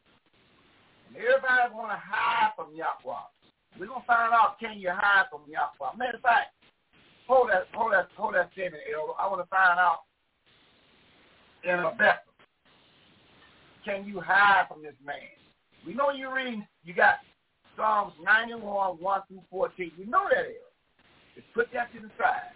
And 1.08 1.18
everybody 1.18 1.74
wanna 1.74 2.00
hide 2.02 2.52
from 2.56 2.76
Yahweh. 2.76 3.39
We're 3.80 3.88
gonna 3.88 4.04
find 4.06 4.34
out 4.34 4.60
can 4.60 4.78
you 4.78 4.92
hide 4.92 5.26
from 5.32 5.42
Yahweh. 5.48 5.96
Matter 5.98 6.18
of 6.18 6.22
fact, 6.22 6.52
hold 7.28 7.50
that 7.50 7.68
hold 7.74 7.94
that 7.94 8.10
hold 8.18 8.36
that 8.36 8.52
statement, 8.52 8.84
Elder. 8.94 9.14
I 9.18 9.28
wanna 9.30 9.46
find 9.50 9.80
out 9.80 10.04
in 11.64 11.80
a 11.80 11.92
Bethel. 11.98 12.34
Can 13.86 14.06
you 14.06 14.20
hide 14.20 14.66
from 14.68 14.84
this 14.84 14.96
man? 15.06 15.16
We 15.88 15.94
know 15.94 16.12
you 16.12 16.34
read 16.34 16.68
you 16.84 16.94
got 16.94 17.20
Psalms 17.78 18.14
91, 18.22 18.98
1 19.00 19.22
through 19.30 19.42
14. 19.50 19.92
You 19.98 20.06
know 20.06 20.28
that 20.30 20.46
is. 20.50 20.56
Just 21.36 21.48
put 21.54 21.68
that 21.74 21.94
to 21.94 22.02
the 22.02 22.12
side. 22.20 22.52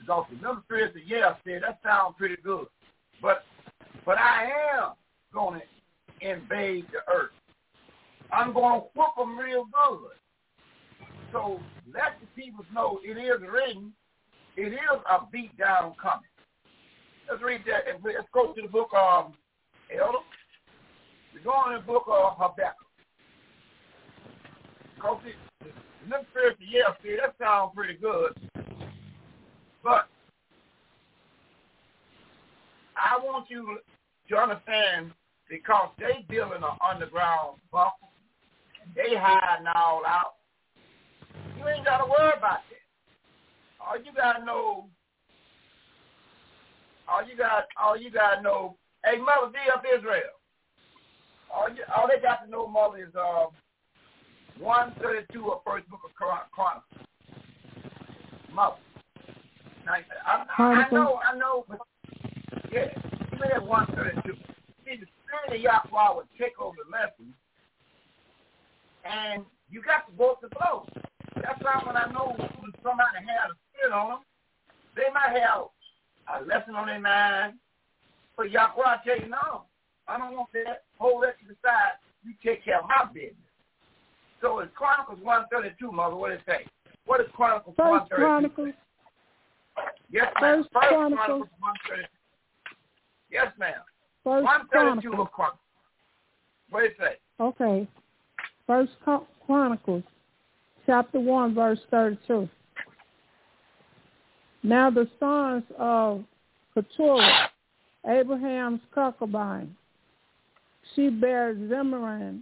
Because 0.00 0.26
the 0.30 0.42
number 0.42 0.62
three 0.66 0.82
is 0.82 0.92
the 0.92 1.00
yeah 1.06 1.34
said 1.46 1.62
that 1.62 1.78
sounds 1.84 2.16
pretty 2.18 2.36
good. 2.42 2.66
But 3.20 3.44
but 4.04 4.18
I 4.18 4.50
am 4.74 4.92
to 5.32 5.60
invade 6.20 6.86
the 6.92 6.98
earth. 7.12 7.30
I'm 8.32 8.52
going 8.52 8.80
to 8.80 8.86
whoop 8.94 9.14
them 9.16 9.38
real 9.38 9.64
good. 9.64 10.10
So 11.32 11.60
let 11.92 12.20
the 12.20 12.26
people 12.40 12.64
know 12.72 13.00
it 13.02 13.16
is 13.16 13.40
written. 13.50 13.92
It 14.56 14.74
is 14.74 15.00
a 15.10 15.26
beat 15.32 15.56
down 15.56 15.94
coming. 16.00 16.28
Let's 17.28 17.42
read 17.42 17.62
that 17.66 17.88
and 17.92 18.04
let's 18.04 18.28
go 18.34 18.52
to 18.52 18.62
the 18.62 18.68
book 18.68 18.90
of 18.94 19.32
Elder. 19.90 20.18
We're 21.34 21.42
going 21.42 21.74
to 21.74 21.80
the 21.80 21.86
book 21.86 22.04
of 22.06 22.36
Habakkuk. 22.36 22.76
Because 24.94 25.20
it, 25.24 25.72
the 26.08 26.16
first 26.34 26.58
yeah, 26.60 26.92
see, 27.02 27.16
that 27.16 27.34
sounds 27.40 27.72
pretty 27.74 27.94
good. 27.94 28.32
But 29.82 30.08
I 32.96 33.18
want 33.24 33.48
you 33.48 33.78
to 34.28 34.36
understand 34.36 35.12
because 35.48 35.88
they 35.98 36.24
building 36.28 36.62
an 36.62 36.76
underground 36.86 37.58
bunker, 37.72 37.90
they 38.94 39.16
hiding 39.16 39.66
all 39.74 40.02
out. 40.06 40.34
You 41.62 41.68
ain't 41.68 41.84
got 41.84 41.98
to 41.98 42.10
worry 42.10 42.32
about 42.36 42.58
that. 42.66 42.82
All 43.80 43.96
you 43.96 44.12
got 44.16 44.38
to 44.38 44.44
know, 44.44 44.86
all 47.08 47.22
you 47.26 47.36
got, 47.36 47.66
all 47.80 47.96
you 47.96 48.10
got 48.10 48.36
to 48.36 48.42
know, 48.42 48.76
hey, 49.04 49.18
Mother 49.18 49.52
D 49.52 49.58
of 49.72 49.82
Israel. 49.96 50.34
All, 51.54 51.68
you, 51.68 51.82
all 51.94 52.08
they 52.08 52.20
got 52.20 52.44
to 52.44 52.50
know, 52.50 52.66
Mother, 52.66 52.98
is 52.98 53.14
uh, 53.14 53.46
132 54.58 55.52
of 55.52 55.60
First 55.64 55.88
Book 55.88 56.00
of 56.04 56.12
Chronicles. 56.14 56.82
Mother. 58.52 58.76
Now, 59.86 59.94
I, 60.26 60.62
I 60.62 60.88
know, 60.90 61.20
I 61.22 61.36
know, 61.36 61.64
but 61.68 61.78
yeah, 62.72 62.86
even 63.34 63.50
at 63.54 63.64
132. 63.64 64.32
See, 64.84 64.96
the 64.96 65.06
spirit 65.22 65.56
of 65.56 65.60
Yahweh 65.60 66.14
would 66.16 66.26
take 66.38 66.60
over 66.60 66.76
the 66.84 66.90
lesson, 66.90 67.32
and 69.04 69.44
you 69.70 69.82
got 69.82 70.08
to 70.08 70.12
go 70.16 70.36
with 70.40 70.50
the 70.50 70.56
flow. 70.56 70.86
That's 71.42 71.60
why 71.60 71.82
when 71.84 71.96
I 71.96 72.06
know 72.12 72.36
somebody 72.82 73.18
has 73.26 73.50
a 73.50 73.56
spirit 73.74 73.92
on 73.92 74.08
them, 74.10 74.18
they 74.96 75.10
might 75.12 75.38
have 75.40 75.68
a 76.30 76.44
lesson 76.46 76.74
on 76.74 76.86
their 76.86 77.00
mind, 77.00 77.54
but 78.36 78.50
Yahweh 78.50 79.02
tell 79.04 79.18
you, 79.18 79.28
no, 79.28 79.64
I 80.06 80.18
don't 80.18 80.32
want 80.32 80.52
that. 80.54 80.84
Hold 80.98 81.24
that 81.24 81.38
to 81.40 81.48
the 81.48 81.56
side. 81.62 81.98
You 82.24 82.32
take 82.44 82.64
care 82.64 82.78
of 82.78 82.86
my 82.86 83.10
business. 83.12 83.34
So 84.40 84.60
it's 84.60 84.70
Chronicles 84.74 85.18
132, 85.22 85.92
Mother. 85.92 86.16
What 86.16 86.30
does 86.30 86.38
it 86.38 86.44
say? 86.46 86.66
What 87.06 87.20
is 87.20 87.26
Chronicles 87.34 87.74
First 87.76 88.10
132? 88.10 88.22
Chronicles. 88.22 88.74
Yes, 90.10 90.32
ma'am. 90.40 90.62
First 90.62 90.68
First 90.72 90.88
Chronicles. 90.88 91.26
Chronicles 91.26 91.48
132. 91.58 92.08
Yes, 93.30 93.52
ma'am. 93.58 93.82
First 94.24 94.44
132 94.44 94.70
Chronicles. 94.70 95.26
of 95.26 95.32
Chronicles. 95.32 95.58
What 96.70 96.80
does 96.80 96.90
it 96.90 96.96
say? 96.98 97.14
Okay. 97.40 97.88
First 98.66 98.92
Chronicles, 99.46 100.04
chapter 100.86 101.20
1, 101.20 101.54
verse 101.54 101.78
32. 101.90 102.48
Now 104.62 104.90
the 104.90 105.08
sons 105.18 105.64
of 105.78 106.24
Keturah, 106.74 107.50
Abraham's 108.08 108.80
concubine, 108.94 109.74
she 110.94 111.08
bare 111.10 111.54
Zimran 111.54 112.40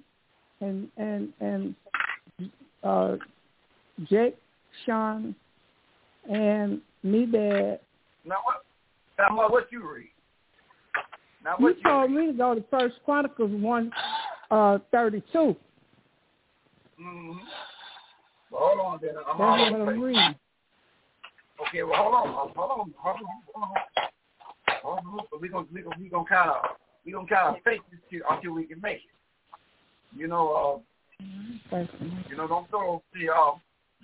and 0.61 0.89
and 0.97 1.33
and 1.41 1.75
uh, 2.83 3.17
Jekshon 4.05 5.35
and 6.31 6.81
Medad. 7.05 7.79
Now 8.25 8.37
what? 8.45 8.65
Now 9.19 9.37
what, 9.37 9.51
what 9.51 9.67
you 9.71 9.91
read? 9.91 10.09
Now 11.45 11.57
You 11.59 11.65
what 11.65 11.77
you, 11.79 11.83
told 11.83 12.11
me 12.11 12.27
to 12.27 12.33
go 12.33 12.55
to 12.55 12.65
First 12.71 12.97
Chronicles 13.05 13.51
one 13.51 13.91
uh, 14.51 14.79
thirty-two. 14.91 15.57
Mm-hmm. 17.01 17.39
Well, 18.51 18.61
hold 18.63 18.81
on, 18.81 18.99
then. 19.03 19.15
I'm 19.17 19.39
That's 19.39 19.73
what 19.73 19.89
I'm 19.89 20.01
reading. 20.01 20.35
Okay, 21.69 21.83
well, 21.83 22.03
hold 22.03 22.15
on, 22.15 22.29
hold 22.29 22.57
on, 22.57 22.57
hold 22.57 22.71
on, 22.71 22.93
hold 22.99 23.65
on. 23.65 23.71
Hold 24.83 24.99
on, 24.99 25.41
we 25.41 25.49
gonna 25.49 25.67
we 25.73 25.83
gonna 25.83 25.97
we 26.01 26.09
gonna 26.09 26.25
kind 26.25 26.51
of 26.51 26.57
we 27.05 27.13
gonna 27.13 27.27
kind 27.27 27.57
of 27.57 27.63
fake 27.63 27.81
this 27.91 28.01
till, 28.11 28.21
until 28.31 28.53
we 28.53 28.65
can 28.65 28.81
make 28.81 28.97
it. 28.97 30.17
You 30.17 30.27
know, 30.27 30.83
uh, 31.71 31.85
you 32.29 32.37
know, 32.37 32.49
don't 32.49 32.69
throw 32.71 33.03
see 33.15 33.29
off. 33.29 33.61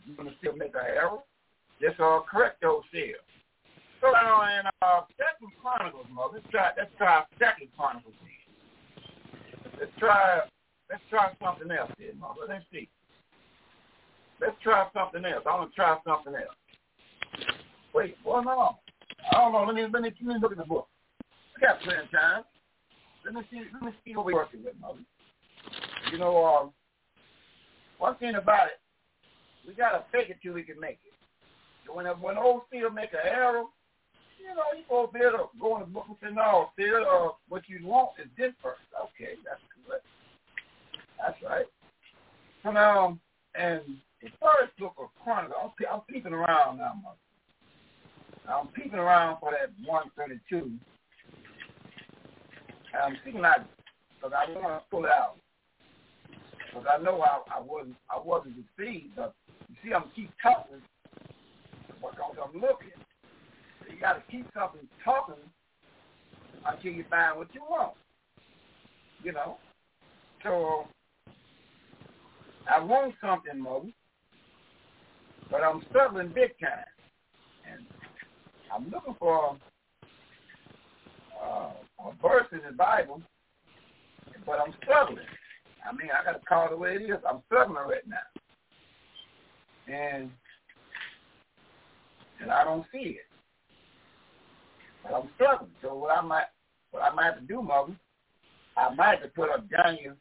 You're 0.06 0.16
gonna 0.16 0.36
still 0.39 0.55
make 0.55 0.74
an 0.74 0.86
error. 0.86 1.18
Just 1.81 1.98
uh, 1.98 2.20
correct 2.31 2.60
those 2.62 2.82
still. 2.89 3.18
So 4.01 4.12
now 4.12 4.43
in 4.44 4.66
uh, 4.82 5.01
Second 5.16 5.52
Chronicles, 5.60 6.06
mother, 6.12 6.35
let's 6.35 6.47
try 6.51 6.70
let's 6.77 6.90
try 6.98 7.24
Second 7.39 7.68
Chronicles. 7.77 8.14
Then. 8.20 8.31
Let's 9.81 9.93
try 9.98 10.40
let's 10.90 11.02
try 11.10 11.32
something 11.43 11.70
else 11.70 11.90
here, 11.98 12.12
mother. 12.20 12.47
Let's 12.48 12.64
see. 12.70 12.89
Let's 14.40 14.56
try 14.62 14.86
something 14.92 15.24
else. 15.24 15.44
I 15.46 15.54
want 15.54 15.70
to 15.70 15.74
try 15.74 15.96
something 16.06 16.34
else. 16.34 16.56
Wait, 17.94 18.16
well, 18.24 18.44
no. 18.44 18.76
I 19.32 19.38
don't 19.38 19.52
know. 19.52 19.64
Let 19.64 19.74
me 19.74 19.82
let 19.82 20.02
me, 20.02 20.12
let 20.20 20.34
me 20.34 20.40
look 20.40 20.52
at 20.52 20.58
the 20.58 20.64
book. 20.64 20.88
I 21.56 21.60
got 21.60 21.80
plenty 21.80 22.02
of 22.02 22.10
time. 22.10 22.42
Let 23.24 23.34
me 23.34 23.42
see. 23.50 23.62
Let 23.72 23.82
me 23.82 23.92
see 24.04 24.14
what 24.14 24.26
we're 24.26 24.34
working 24.34 24.62
with, 24.64 24.74
mother. 24.80 25.00
You 26.12 26.18
know, 26.18 26.44
um, 26.44 26.70
one 27.98 28.16
thing 28.16 28.34
about 28.34 28.66
it, 28.66 28.80
we 29.66 29.74
gotta 29.74 30.04
fake 30.12 30.30
it 30.30 30.38
till 30.42 30.52
we 30.52 30.62
can 30.62 30.78
make 30.78 30.98
it. 31.04 31.14
So 31.86 31.94
when 31.94 32.06
when 32.06 32.36
old 32.36 32.62
Steel 32.68 32.90
make 32.90 33.12
an 33.12 33.20
error, 33.24 33.64
you 34.38 34.54
know, 34.54 34.62
you 34.76 34.84
go 34.88 35.10
there 35.12 35.32
to 35.32 35.44
go 35.60 35.76
in 35.76 35.80
the 35.80 35.86
book 35.86 36.04
and 36.08 36.16
say, 36.22 36.34
no, 36.34 36.68
Steel, 36.74 37.04
uh, 37.08 37.28
what 37.48 37.62
you 37.68 37.84
want 37.86 38.10
is 38.22 38.28
this 38.36 38.52
first. 38.62 38.80
Okay, 38.94 39.34
that's 39.44 39.60
correct. 39.86 40.04
That's 41.18 41.42
right. 41.42 41.66
So 42.62 42.70
now, 42.70 43.18
and 43.54 43.82
the 44.22 44.28
first 44.40 44.76
book 44.78 44.94
of 44.98 45.09
Chronicles, 45.22 45.59
I'm, 45.62 45.70
I'm 45.93 46.01
peeping 46.09 46.32
around 46.32 46.78
now, 46.78 46.93
mother. 47.02 47.16
I'm 48.48 48.68
peeping 48.68 48.98
around 48.98 49.38
for 49.40 49.51
that 49.51 49.72
132. 49.86 50.70
I'm 53.02 53.16
thinking 53.24 53.44
I, 53.44 53.56
because 54.16 54.32
I 54.36 54.51
want 54.52 54.82
to 54.82 54.90
pull 54.90 55.05
it 55.05 55.10
out. 55.10 55.36
Because 56.70 56.86
I 56.90 57.02
know 57.02 57.20
I, 57.22 57.40
I 57.56 57.60
wasn't 57.60 57.97
I 58.10 58.18
wasn't 58.22 58.55
deceived, 58.56 59.16
but 59.16 59.34
you 59.68 59.76
see, 59.84 59.94
I'm 59.94 60.05
keep 60.14 60.30
talking 60.43 60.80
because 61.88 62.36
I'm 62.43 62.60
looking. 62.60 62.90
So 63.80 63.93
you 63.93 64.01
got 64.01 64.14
to 64.14 64.22
keep 64.30 64.47
something 64.55 64.86
talking 65.05 65.34
until 66.66 66.93
you 66.93 67.05
find 67.10 67.38
what 67.38 67.55
you 67.55 67.62
want. 67.68 67.94
You 69.22 69.32
know. 69.32 69.56
So 70.43 70.86
I 72.72 72.80
want 72.80 73.14
something, 73.20 73.60
Mother, 73.60 73.88
but 75.51 75.62
I'm 75.62 75.82
struggling 75.90 76.28
big 76.28 76.59
time, 76.60 76.85
and 77.70 77.86
I'm 78.74 78.90
looking 78.90 79.14
for 79.18 79.56
uh, 81.43 81.70
a 82.01 82.12
verse 82.23 82.47
in 82.52 82.60
the 82.66 82.77
Bible, 82.77 83.23
but 84.44 84.59
I'm 84.60 84.74
struggling. 84.82 85.24
I 85.89 85.93
mean, 85.93 86.09
I 86.10 86.24
got 86.24 86.39
to 86.39 86.47
call 86.47 86.66
it 86.66 86.70
the 86.70 86.77
way 86.77 86.94
it 86.97 87.02
is. 87.02 87.18
I'm 87.28 87.43
struggling 87.47 87.77
right 87.77 88.06
now, 88.09 89.93
and 89.93 90.31
and 92.40 92.51
I 92.51 92.64
don't 92.64 92.85
see 92.93 93.18
it. 93.18 93.27
But 95.02 95.14
I'm 95.14 95.28
struggling. 95.36 95.70
So 95.82 95.94
what 95.94 96.16
I 96.16 96.23
might 96.23 96.47
what 96.90 97.02
I 97.02 97.14
might 97.14 97.27
have 97.27 97.40
to 97.40 97.47
do, 97.47 97.62
mother, 97.62 97.94
I 98.77 98.94
might 98.94 99.20
have 99.20 99.23
to 99.23 99.28
put 99.28 99.48
a 99.48 99.62
Daniel 99.70 100.14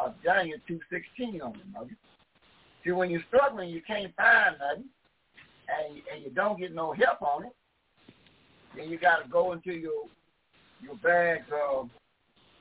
a 0.00 0.12
Daniel 0.24 0.58
two 0.66 0.80
sixteen 0.90 1.40
on 1.40 1.54
it, 1.54 1.72
mother. 1.72 1.96
See, 2.88 2.92
when 2.92 3.10
you're 3.10 3.22
struggling, 3.28 3.68
you 3.68 3.82
can't 3.86 4.16
find 4.16 4.56
nothing. 4.58 4.84
and 5.68 6.00
and 6.10 6.24
you 6.24 6.30
don't 6.30 6.58
get 6.58 6.74
no 6.74 6.94
help 6.94 7.20
on 7.20 7.44
it, 7.44 7.54
then 8.74 8.88
you 8.88 8.98
got 8.98 9.22
to 9.22 9.28
go 9.28 9.52
into 9.52 9.72
your 9.72 10.06
your 10.82 10.94
bags 11.02 11.44
of 11.52 11.90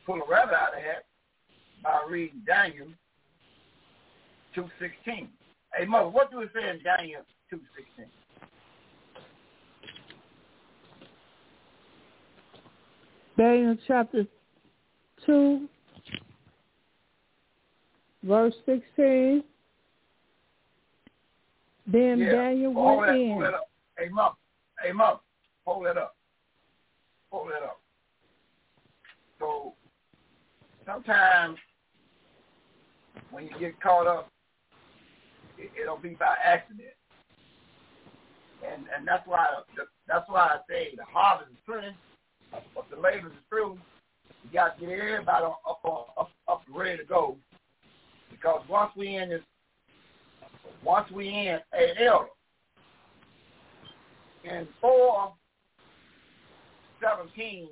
pull 0.05 0.15
a 0.15 0.29
rabbit 0.29 0.53
out 0.53 0.75
of 0.75 0.83
hat 0.83 1.05
by 1.81 2.01
reading 2.09 2.41
Daniel 2.45 2.87
two 4.53 4.65
sixteen. 4.81 5.29
Hey 5.73 5.85
mother, 5.85 6.09
what 6.09 6.29
do 6.29 6.41
it 6.41 6.49
say 6.53 6.71
in 6.71 6.83
Daniel 6.83 7.21
two 7.49 7.61
sixteen? 7.77 8.11
Daniel 13.37 13.77
chapter 13.87 14.25
2, 15.25 15.69
verse 18.23 18.55
16. 18.65 19.43
Then 21.88 22.19
yeah. 22.19 22.31
Daniel 22.31 22.73
hold 22.73 22.99
went 22.99 23.11
that, 23.11 23.18
in. 23.18 23.31
Hold 23.31 23.43
that 23.43 23.53
up. 23.53 23.69
Hey, 23.97 24.09
mom. 24.09 24.34
Hey, 24.84 24.91
mom. 24.91 25.19
Hold 25.65 25.85
that 25.85 25.97
up. 25.97 26.15
Hold 27.31 27.49
that 27.49 27.64
up. 27.64 27.80
So 29.39 29.73
sometimes 30.85 31.57
when 33.31 33.45
you 33.45 33.51
get 33.59 33.80
caught 33.81 34.07
up, 34.07 34.30
it, 35.57 35.72
it'll 35.81 35.97
be 35.97 36.09
by 36.09 36.35
accident, 36.43 36.89
and 38.65 38.84
and 38.95 39.07
that's 39.07 39.26
why 39.27 39.45
that's 40.07 40.30
why 40.30 40.39
I 40.39 40.57
say 40.69 40.93
the 40.95 41.03
harvest 41.05 41.51
is 41.51 41.57
plenty, 41.65 41.95
but 42.51 42.85
the 42.89 42.95
labor 42.95 43.27
is 43.27 43.34
few. 43.49 43.77
You 44.43 44.53
got 44.53 44.80
to 44.80 44.85
get 44.85 44.99
everybody 44.99 45.45
up, 45.45 45.61
up, 45.68 46.14
up, 46.18 46.31
up 46.47 46.61
ready 46.73 46.97
to 46.97 47.03
go, 47.03 47.38
because 48.31 48.61
once 48.69 48.91
we 48.95 49.15
in 49.15 49.30
this, 49.30 49.41
once 50.88 51.11
we 51.11 51.27
in 51.27 51.59
a 51.73 52.05
elder, 52.05 52.27
in 54.45 54.65
four 54.80 55.34
seventeen 57.01 57.68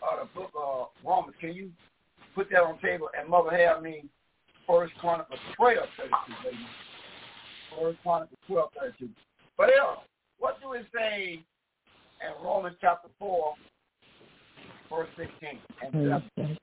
of 0.00 0.28
the 0.28 0.40
book 0.40 0.52
of 0.56 0.86
Romans, 1.04 1.34
can 1.40 1.52
you 1.52 1.70
put 2.36 2.48
that 2.50 2.62
on 2.62 2.78
the 2.80 2.88
table 2.88 3.08
and 3.18 3.28
mother 3.28 3.50
have 3.50 3.82
me 3.82 4.04
First 4.68 4.94
Chronicles 5.00 5.40
twelve 5.56 5.88
thirty 5.96 6.10
two, 6.26 6.34
baby. 6.44 6.66
First 7.76 7.98
Chronicles 8.04 8.38
twelve 8.46 8.70
thirty 8.78 8.94
two. 9.00 9.08
But 9.56 9.70
else, 9.76 9.98
what 10.38 10.60
do 10.62 10.74
it 10.74 10.86
say 10.94 11.42
in 12.22 12.44
Romans 12.44 12.76
chapter 12.80 13.08
four, 13.18 13.54
verse 14.88 15.08
sixteen 15.16 15.58
and 15.82 16.22
seventeen? 16.36 16.56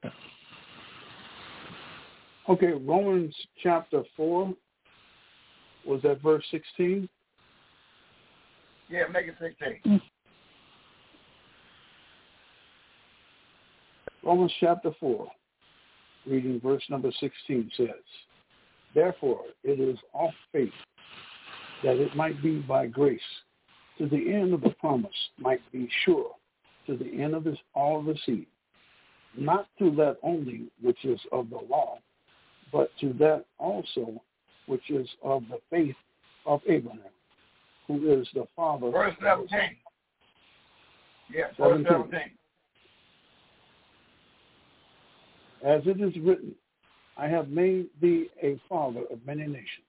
Okay, 2.48 2.74
Romans 2.74 3.36
chapter 3.64 4.04
4, 4.16 4.54
was 5.86 6.02
that 6.04 6.22
verse 6.22 6.44
16? 6.52 7.08
Yeah, 8.90 9.04
make 9.12 9.28
it 9.28 9.36
sixteen. 9.40 9.80
Mm. 9.86 10.02
Romans 14.24 14.52
chapter 14.60 14.92
4, 15.00 15.28
reading 16.26 16.60
verse 16.60 16.84
number 16.90 17.12
16 17.20 17.72
says, 17.78 17.88
Therefore 18.96 19.42
it 19.64 19.80
is 19.80 19.98
of 20.16 20.32
faith 20.52 20.72
that 21.84 21.98
it 21.98 22.16
might 22.16 22.42
be 22.42 22.60
by 22.60 22.88
grace, 22.88 23.20
to 24.00 24.08
the 24.08 24.34
end 24.34 24.54
of 24.54 24.62
the 24.62 24.72
promise 24.80 25.12
might 25.38 25.62
be 25.72 25.88
sure, 26.06 26.32
to 26.88 26.98
the 26.98 27.22
end 27.22 27.36
of 27.36 27.44
this, 27.44 27.58
all 27.76 28.00
of 28.00 28.06
the 28.06 28.16
seed, 28.26 28.48
not 29.38 29.68
to 29.78 29.92
that 29.92 30.18
only 30.24 30.72
which 30.82 31.06
is 31.06 31.20
of 31.32 31.50
the 31.52 31.60
law, 31.70 32.00
but 32.72 32.90
to 33.02 33.14
that 33.20 33.46
also 33.60 34.22
which 34.68 34.90
is 34.90 35.08
of 35.24 35.44
the 35.50 35.60
faith 35.70 35.96
of 36.46 36.62
Abraham, 36.68 37.02
who 37.88 38.20
is 38.20 38.28
the 38.34 38.46
father. 38.56 38.92
Verse 38.92 39.16
seventeen. 39.22 39.78
Yeah, 41.34 41.48
verse 41.58 41.84
17. 41.84 41.86
seventeen. 41.90 42.32
As 45.66 45.82
it 45.86 46.00
is 46.02 46.16
written, 46.24 46.54
I 47.18 47.28
have 47.28 47.50
made 47.50 47.88
thee 48.02 48.30
a 48.44 48.60
father 48.70 49.02
of 49.12 49.20
many 49.26 49.48
nations, 49.48 49.88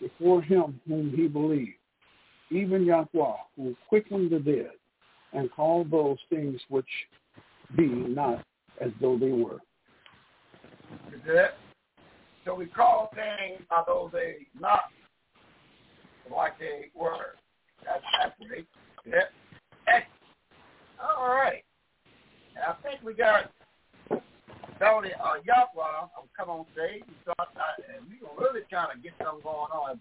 before 0.00 0.42
him 0.42 0.80
whom 0.86 1.12
he 1.16 1.28
believed, 1.28 1.76
even 2.50 2.84
Yahweh, 2.84 3.36
who 3.56 3.74
quickened 3.88 4.30
the 4.30 4.38
dead, 4.38 4.72
and 5.32 5.50
called 5.52 5.90
those 5.90 6.18
things 6.28 6.60
which 6.68 6.84
be 7.76 7.86
not 7.86 8.44
as 8.80 8.90
though 9.00 9.16
they 9.16 9.30
were. 9.30 9.60
Is 11.14 11.20
that? 11.26 11.54
So 12.44 12.54
we 12.54 12.66
call 12.66 13.10
things 13.14 13.62
those 13.86 14.10
they 14.12 14.46
not 14.58 14.82
like 16.34 16.58
they 16.58 16.90
were. 16.94 17.36
That's. 17.84 18.02
Yeah. 19.04 19.26
Excellent. 19.86 20.06
All 21.00 21.28
right. 21.28 21.64
I 22.56 22.74
think 22.82 23.02
we 23.02 23.14
got 23.14 23.50
Dodie 24.78 25.14
uh, 25.14 25.42
Yahweh. 25.44 26.08
I'm 26.16 26.28
come 26.36 26.50
on 26.50 26.66
stage. 26.72 27.02
We 27.06 27.14
start, 27.22 27.48
uh, 27.56 27.96
and 27.96 28.06
we 28.08 28.18
gonna 28.18 28.38
really 28.38 28.60
trying 28.70 28.96
to 28.96 29.02
get 29.02 29.12
something 29.22 29.42
going 29.42 29.72
on 29.72 30.00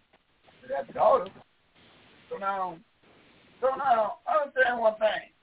with 0.61 0.71
that 0.71 0.93
daughter. 0.93 1.31
So 2.29 2.37
now, 2.37 2.77
so 3.59 3.69
now, 3.77 4.17
understand 4.29 4.79
one 4.79 4.95
thing. 4.99 5.33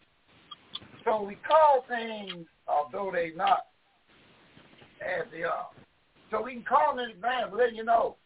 So 1.04 1.22
we 1.22 1.36
call 1.36 1.84
things 1.88 2.46
although 2.68 3.10
they 3.12 3.32
not 3.34 3.66
as 5.00 5.26
they 5.32 5.42
are. 5.42 5.68
So 6.30 6.42
we 6.42 6.52
can 6.55 6.62
call 6.62 6.98
in 6.98 7.10
advance, 7.10 7.52
letting 7.56 7.76
you 7.76 7.84
know 7.84 8.16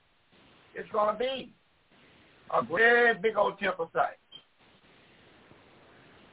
it's 0.75 0.91
going 0.91 1.15
to 1.15 1.19
be 1.19 1.53
a 2.57 2.65
great 2.65 3.23
big 3.23 3.37
old 3.37 3.59
temple 3.59 3.91
site. 3.93 4.19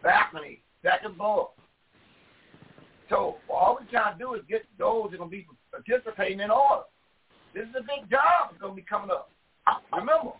Balcony, 0.01 0.61
second 0.83 1.15
floor. 1.15 1.49
So 3.09 3.35
all 3.49 3.79
we're 3.79 3.89
trying 3.91 4.17
to 4.17 4.23
do 4.23 4.33
is 4.35 4.41
get 4.49 4.65
those 4.77 5.09
that 5.09 5.15
are 5.15 5.17
going 5.17 5.29
to 5.29 5.35
be 5.35 5.47
participating 5.71 6.39
in 6.39 6.51
order. 6.51 6.83
This 7.53 7.63
is 7.63 7.75
a 7.77 7.81
big 7.81 8.09
job 8.09 8.49
that's 8.49 8.61
going 8.61 8.73
to 8.73 8.75
be 8.75 8.85
coming 8.87 9.09
up. 9.11 9.31
Remember, 9.91 10.31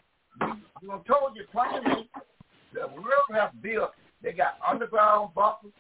we, 0.41 0.87
we 0.87 0.89
told 1.07 1.35
you 1.35 1.43
plainly 1.51 2.09
we 2.73 2.79
really 2.79 3.39
have 3.39 3.61
built, 3.61 3.91
they 4.21 4.31
got 4.31 4.57
underground 4.67 5.33
bunkers, 5.33 5.71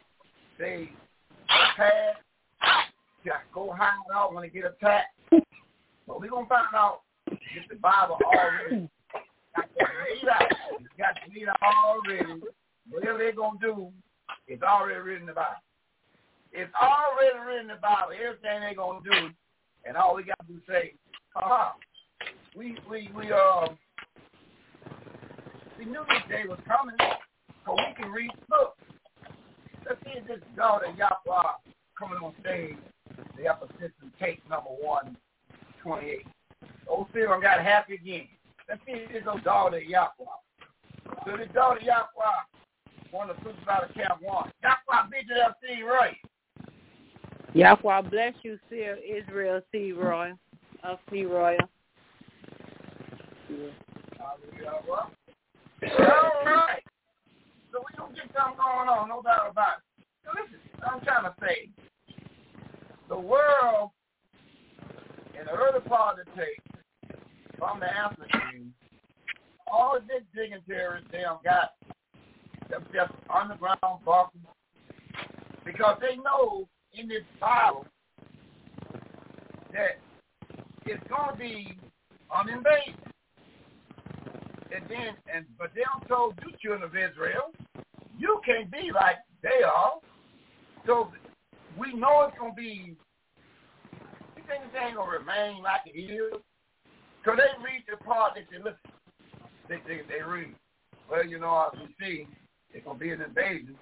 they 0.57 0.89
pad, 1.77 2.15
got 3.25 3.41
go 3.53 3.71
hide 3.71 3.93
out 4.13 4.33
when 4.33 4.43
they 4.43 4.49
get 4.49 4.65
attacked. 4.65 5.13
But 5.31 6.21
we're 6.21 6.29
to 6.45 6.49
find 6.49 6.67
out 6.73 7.01
if 7.31 7.69
the 7.69 7.75
Bible 7.75 8.17
already 8.25 8.89
got 9.55 9.69
that 9.77 9.89
laid 10.05 10.29
out. 10.29 10.51
It's 10.79 10.89
got 10.97 11.15
it 11.17 11.33
laid 11.33 11.47
out 11.47 11.57
already. 11.61 12.41
Whatever 12.89 13.17
they're 13.19 13.33
to 13.59 13.65
do, 13.65 13.91
it's 14.47 14.63
already 14.63 14.99
written 14.99 15.21
in 15.21 15.27
the 15.27 15.33
Bible. 15.33 15.61
It's 16.51 16.73
already 16.73 17.39
written 17.45 17.69
in 17.69 17.75
the 17.75 17.81
Bible, 17.81 18.13
everything 18.13 18.61
they're 18.61 18.73
to 19.03 19.09
do, 19.09 19.29
and 19.85 19.95
all 19.95 20.15
we 20.15 20.23
got 20.23 20.39
to 20.41 20.53
do 20.53 20.57
is 20.57 20.63
say, 20.67 20.93
uh-huh. 21.35 21.73
We, 22.55 22.75
we, 22.89 23.09
we, 23.15 23.31
uh, 23.31 23.67
we 25.77 25.85
knew 25.85 26.03
this 26.09 26.23
day 26.27 26.43
was 26.47 26.59
coming, 26.67 26.95
so 27.65 27.75
we 27.75 27.93
can 28.01 28.11
read 28.11 28.31
the 28.33 28.45
book. 28.49 28.77
Let's 29.87 30.01
see 30.03 30.17
if 30.17 30.27
this 30.27 30.39
daughter 30.57 30.87
Yahweh 30.97 31.51
coming 31.99 32.17
on 32.23 32.33
stage, 32.39 32.77
the 33.37 33.47
upper 33.47 33.67
system 33.73 34.11
tape 34.19 34.41
number 34.49 34.69
128. 34.69 36.25
Old 36.87 37.07
Cyril 37.13 37.41
got 37.41 37.61
happy 37.61 37.95
again. 37.95 38.27
Let's 38.69 38.81
see 38.85 38.93
if 38.93 39.11
this 39.11 39.23
old 39.27 39.43
daughter 39.43 39.79
Yahweh. 39.79 40.09
So 41.25 41.37
this 41.37 41.49
daughter 41.53 41.81
Yahweh, 41.81 43.29
of 43.29 43.35
the 43.35 43.35
supervisor 43.43 43.93
camp 43.93 44.21
one. 44.21 44.51
Yahweh 44.63 45.09
beat 45.11 45.29
it 45.29 45.41
up, 45.41 45.57
right. 45.85 46.17
Yahweh 47.53 48.01
bless 48.09 48.33
you, 48.43 48.57
Sir 48.69 48.97
Israel 49.03 49.61
C. 49.71 49.91
Roy 49.91 50.31
of 50.83 50.99
C. 51.11 51.25
Royal. 51.25 51.57
All 54.21 54.37
right. 56.45 56.83
So 57.71 57.79
we 57.79 57.97
gonna 57.97 58.13
get 58.13 58.29
something 58.35 58.57
going 58.57 58.89
on, 58.89 59.09
no 59.09 59.21
doubt 59.21 59.49
about 59.51 59.77
it. 59.77 60.05
So 60.23 60.31
listen, 60.39 60.68
I'm 60.83 61.01
trying 61.01 61.23
to 61.23 61.33
say, 61.41 61.69
the 63.09 63.19
world 63.19 63.91
in 65.39 65.45
the 65.45 65.51
early 65.51 65.81
part 65.87 66.19
of 66.19 66.25
the 66.25 66.31
tape, 66.31 67.17
from 67.57 67.79
the 67.79 67.87
machine, 68.17 68.73
all 69.71 69.95
of 69.95 70.07
this 70.07 70.23
dignitaries 70.33 71.03
they 71.11 71.19
have 71.19 71.43
got 71.43 71.73
them 72.69 72.85
just 72.93 73.11
underground 73.33 74.05
bunkers 74.05 74.41
because 75.65 75.97
they 76.01 76.15
know 76.17 76.67
in 76.93 77.07
this 77.07 77.23
Bible 77.39 77.85
that 79.73 79.99
it's 80.85 81.03
gonna 81.09 81.37
be 81.37 81.77
uninvaded. 82.31 82.95
And 84.75 84.85
then, 84.87 85.15
and 85.33 85.45
but 85.57 85.71
they 85.75 85.81
don't 85.81 86.07
told 86.07 86.39
you 86.45 86.51
children 86.61 86.83
of 86.83 86.95
Israel, 86.95 87.51
you 88.17 88.39
can't 88.45 88.71
be 88.71 88.91
like 88.93 89.17
they 89.41 89.63
are. 89.65 89.93
So 90.89 91.11
we 91.77 91.93
know 91.93 92.27
it's 92.27 92.37
gonna 92.39 92.51
be. 92.55 92.95
You 94.35 94.43
think 94.47 94.63
this 94.73 94.81
ain't 94.83 94.95
gonna 94.95 95.19
remain 95.19 95.61
like 95.61 95.81
it 95.85 95.95
is? 95.95 96.41
Cause 97.23 97.37
they 97.37 97.63
read 97.63 97.83
the 97.87 98.03
part 98.03 98.33
that 98.33 98.45
they 98.49 98.57
listen. 98.57 98.89
They 99.69 99.77
they, 99.87 100.01
they 100.09 100.23
read. 100.23 100.55
Well, 101.07 101.23
you 101.23 101.37
know, 101.39 101.69
as 101.71 101.79
we 101.79 101.93
see, 102.03 102.27
it's 102.73 102.83
to 102.87 102.93
be 102.95 103.11
an 103.11 103.21
invasion. 103.21 103.77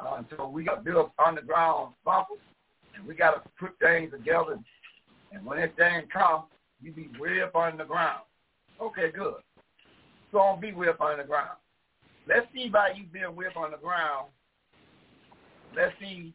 Uh, 0.00 0.22
so 0.36 0.48
we 0.48 0.64
got 0.64 0.76
to 0.76 0.90
build 0.90 1.10
underground 1.24 1.94
bunkers, 2.04 2.38
and 2.96 3.06
we 3.06 3.14
got 3.14 3.44
to 3.44 3.50
put 3.60 3.78
things 3.78 4.10
together. 4.10 4.58
And 5.30 5.46
when 5.46 5.60
that 5.60 5.76
thing 5.76 6.08
comes, 6.12 6.46
you 6.82 6.90
be 6.90 7.08
way 7.20 7.40
up 7.40 7.54
on 7.54 7.76
the 7.76 7.84
ground. 7.84 8.22
Okay, 8.82 9.12
good. 9.14 9.34
So 10.32 10.38
don't 10.38 10.60
be 10.60 10.72
way 10.72 10.88
up 10.88 11.00
on 11.00 11.18
the 11.18 11.24
ground. 11.24 11.58
Let's 12.26 12.46
see 12.52 12.66
about 12.66 12.96
you 12.96 13.04
being 13.12 13.36
way 13.36 13.46
up 13.46 13.56
on 13.56 13.70
the 13.70 13.76
ground. 13.76 14.26
Let's 15.76 15.92
see, 16.00 16.34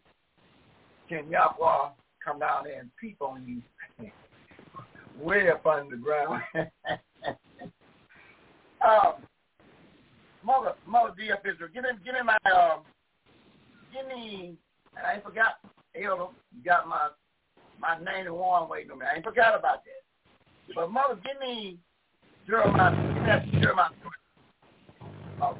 can 1.09 1.29
Yahweh 1.29 1.89
come 2.23 2.39
down 2.39 2.63
there 2.63 2.79
and 2.79 2.89
peep 2.99 3.17
on 3.21 3.61
you 3.99 4.11
way 5.19 5.49
up 5.49 5.65
on 5.65 5.89
the 5.89 5.97
ground. 5.97 6.41
um, 8.85 9.13
Mother, 10.43 10.73
Mother 10.87 11.13
DF 11.19 11.53
Israel, 11.53 11.69
give 11.73 11.83
me, 11.83 11.89
give 12.03 12.13
me 12.13 12.21
my, 12.23 12.37
um, 12.51 12.81
give 13.91 14.07
me, 14.07 14.55
I 14.95 15.15
ain't 15.15 15.23
forgot, 15.23 15.59
Elder, 15.95 16.27
you 16.55 16.63
got 16.63 16.87
my, 16.87 17.09
my 17.79 17.97
91 17.99 18.69
waiting 18.69 18.91
on 18.91 18.99
me. 18.99 19.05
I 19.11 19.15
ain't 19.15 19.25
forgot 19.25 19.57
about 19.57 19.83
that. 19.83 20.75
But 20.75 20.91
Mother, 20.91 21.19
give 21.23 21.39
me 21.39 21.77
Jeremiah, 22.47 22.91
give 22.91 23.15
me 23.15 23.27
that 23.27 23.51
Jeremiah. 23.51 23.89
Oh, 25.41 25.57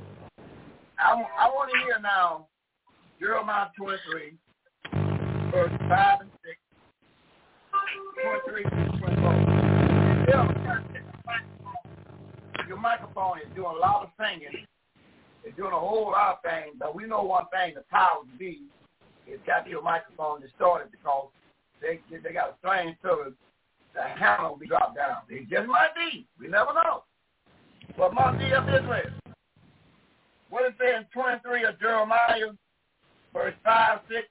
I, 0.97 1.23
I 1.39 1.47
want 1.49 1.71
to 1.71 1.77
hear 1.85 1.99
now 2.01 2.47
Jeremiah 3.19 3.67
23, 3.77 4.37
verse 5.51 5.71
5 5.89 6.21
and 6.21 6.31
6, 6.43 6.57
23 8.45 8.63
and 8.71 8.99
24. 8.99 9.45
Your 12.67 12.77
microphone 12.77 13.39
is 13.39 13.47
doing 13.55 13.75
a 13.75 13.79
lot 13.79 14.03
of 14.03 14.09
singing 14.19 14.65
they're 15.45 15.53
doing 15.53 15.73
a 15.73 15.79
whole 15.79 16.11
lot 16.11 16.37
of 16.37 16.41
things, 16.41 16.75
but 16.79 16.95
we 16.95 17.05
know 17.05 17.21
one 17.21 17.45
thing: 17.53 17.75
the 17.75 17.83
powers 17.91 18.25
be 18.39 18.63
is 19.27 19.39
got 19.45 19.67
your 19.69 19.83
microphone 19.83 20.41
distorted 20.41 20.91
because 20.91 21.29
they 21.81 21.99
they 22.09 22.33
got 22.33 22.49
a 22.49 22.55
strange 22.57 22.97
service. 23.03 23.33
The 23.93 24.01
hammer 24.01 24.49
will 24.49 24.57
be 24.57 24.67
dropped 24.67 24.97
down. 24.97 25.17
It 25.29 25.47
just 25.47 25.67
might 25.67 25.93
be. 25.95 26.25
We 26.39 26.47
never 26.47 26.73
know. 26.73 27.03
But 27.95 28.15
my 28.15 28.35
dear 28.37 28.57
Israel, 28.67 29.13
what 30.49 30.65
it 30.65 30.75
in 30.81 31.05
23 31.13 31.63
of 31.65 31.79
Jeremiah, 31.79 32.51
verse 33.35 33.53
5, 33.63 33.99
6, 34.07 34.21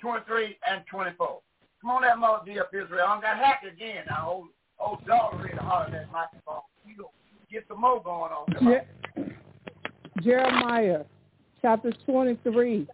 23, 0.00 0.56
and 0.68 0.82
24. 0.90 1.40
Come 1.82 1.90
on, 1.90 2.02
that 2.02 2.18
mother 2.18 2.42
be 2.44 2.58
up 2.58 2.70
Israel. 2.74 3.06
I 3.06 3.20
got 3.20 3.36
hacked 3.36 3.66
again. 3.66 4.04
Now, 4.08 4.30
old, 4.30 4.48
old 4.80 5.06
daughter 5.06 5.36
ready 5.36 5.56
to 5.56 5.62
holler 5.62 5.90
that 5.90 6.10
microphone. 6.10 6.62
You 6.86 7.06
get 7.52 7.64
some 7.68 7.80
more 7.80 8.02
going 8.02 8.32
on. 8.32 8.46
Yeah. 8.62 9.24
Jeremiah 10.22 11.04
chapter 11.62 11.92
23, 12.06 12.86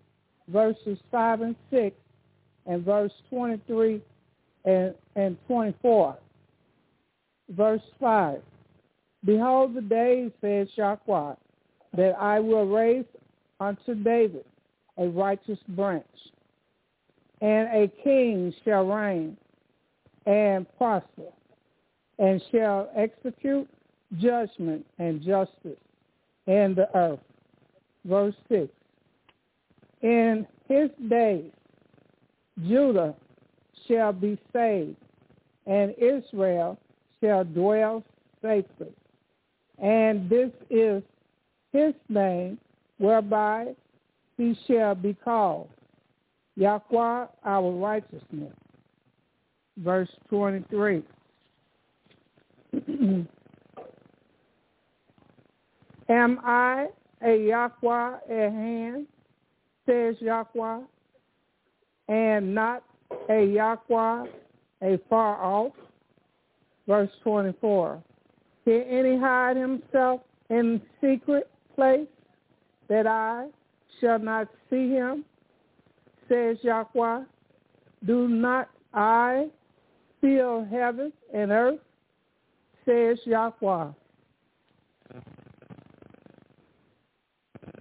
verses 0.49 0.99
5 1.11 1.41
and 1.41 1.57
6, 1.71 1.97
and 2.67 2.85
verse 2.85 3.13
23 3.31 4.03
and, 4.65 4.95
and 5.15 5.37
24. 5.47 6.17
Verse 7.51 7.81
5. 8.01 8.41
Behold 9.25 9.75
the 9.75 9.81
days, 9.81 10.31
says 10.41 10.69
Yahweh, 10.75 11.35
that 11.97 12.13
I 12.21 12.41
will 12.41 12.67
raise 12.67 13.05
unto 13.61 13.95
David 13.95 14.45
a 14.99 15.09
righteous 15.09 15.59
branch, 15.69 16.05
and 17.41 17.69
a 17.69 17.91
king 18.03 18.53
shall 18.65 18.87
reign 18.87 19.37
and 20.27 20.67
prosper, 20.79 21.31
and 22.19 22.43
shall 22.51 22.91
execute 22.97 23.69
judgment 24.19 24.85
and 24.99 25.23
justice 25.23 25.79
and 26.47 26.77
the 26.77 26.89
earth. 26.97 27.21
Verse 28.05 28.35
6. 28.49 28.69
In 30.03 30.47
his 30.69 30.91
days, 31.09 31.51
Judah 32.67 33.15
shall 33.89 34.13
be 34.13 34.39
saved, 34.53 34.97
and 35.67 35.95
Israel 35.99 36.79
shall 37.21 37.45
dwell 37.45 38.03
safely. 38.43 38.93
And 39.83 40.31
this 40.31 40.51
is 40.71 41.03
his 41.73 41.95
name 42.09 42.59
whereby 42.99 43.75
he 44.37 44.57
shall 44.67 44.95
be 44.95 45.15
called, 45.15 45.69
Yahweh 46.57 47.27
our 47.45 47.71
righteousness. 47.73 48.53
Verse 49.79 50.09
23. 50.29 51.03
Am 56.09 56.39
I 56.45 56.89
a 57.23 57.37
Yahweh 57.49 58.15
at 58.31 58.53
hand, 58.53 59.07
says 59.87 60.15
Yahweh, 60.21 60.81
and 62.09 62.55
not 62.55 62.85
a 63.29 63.45
Yahweh 63.45 64.27
a 64.83 64.99
far 65.09 65.43
off? 65.43 65.73
Verse 66.87 67.11
24. 67.23 68.03
Can 68.65 68.83
any 68.83 69.19
hide 69.19 69.57
himself 69.57 70.21
in 70.51 70.81
secret 71.01 71.51
place 71.75 72.07
that 72.89 73.07
I 73.07 73.49
shall 74.01 74.19
not 74.19 74.49
see 74.71 74.91
him, 74.91 75.25
says 76.29 76.57
Yahweh? 76.63 77.25
Do 78.05 78.29
not 78.29 78.69
I 78.95 79.49
fill 80.21 80.65
heaven 80.71 81.13
and 81.35 81.51
earth, 81.51 81.81
says 82.85 83.19
Yahweh. 83.25 83.89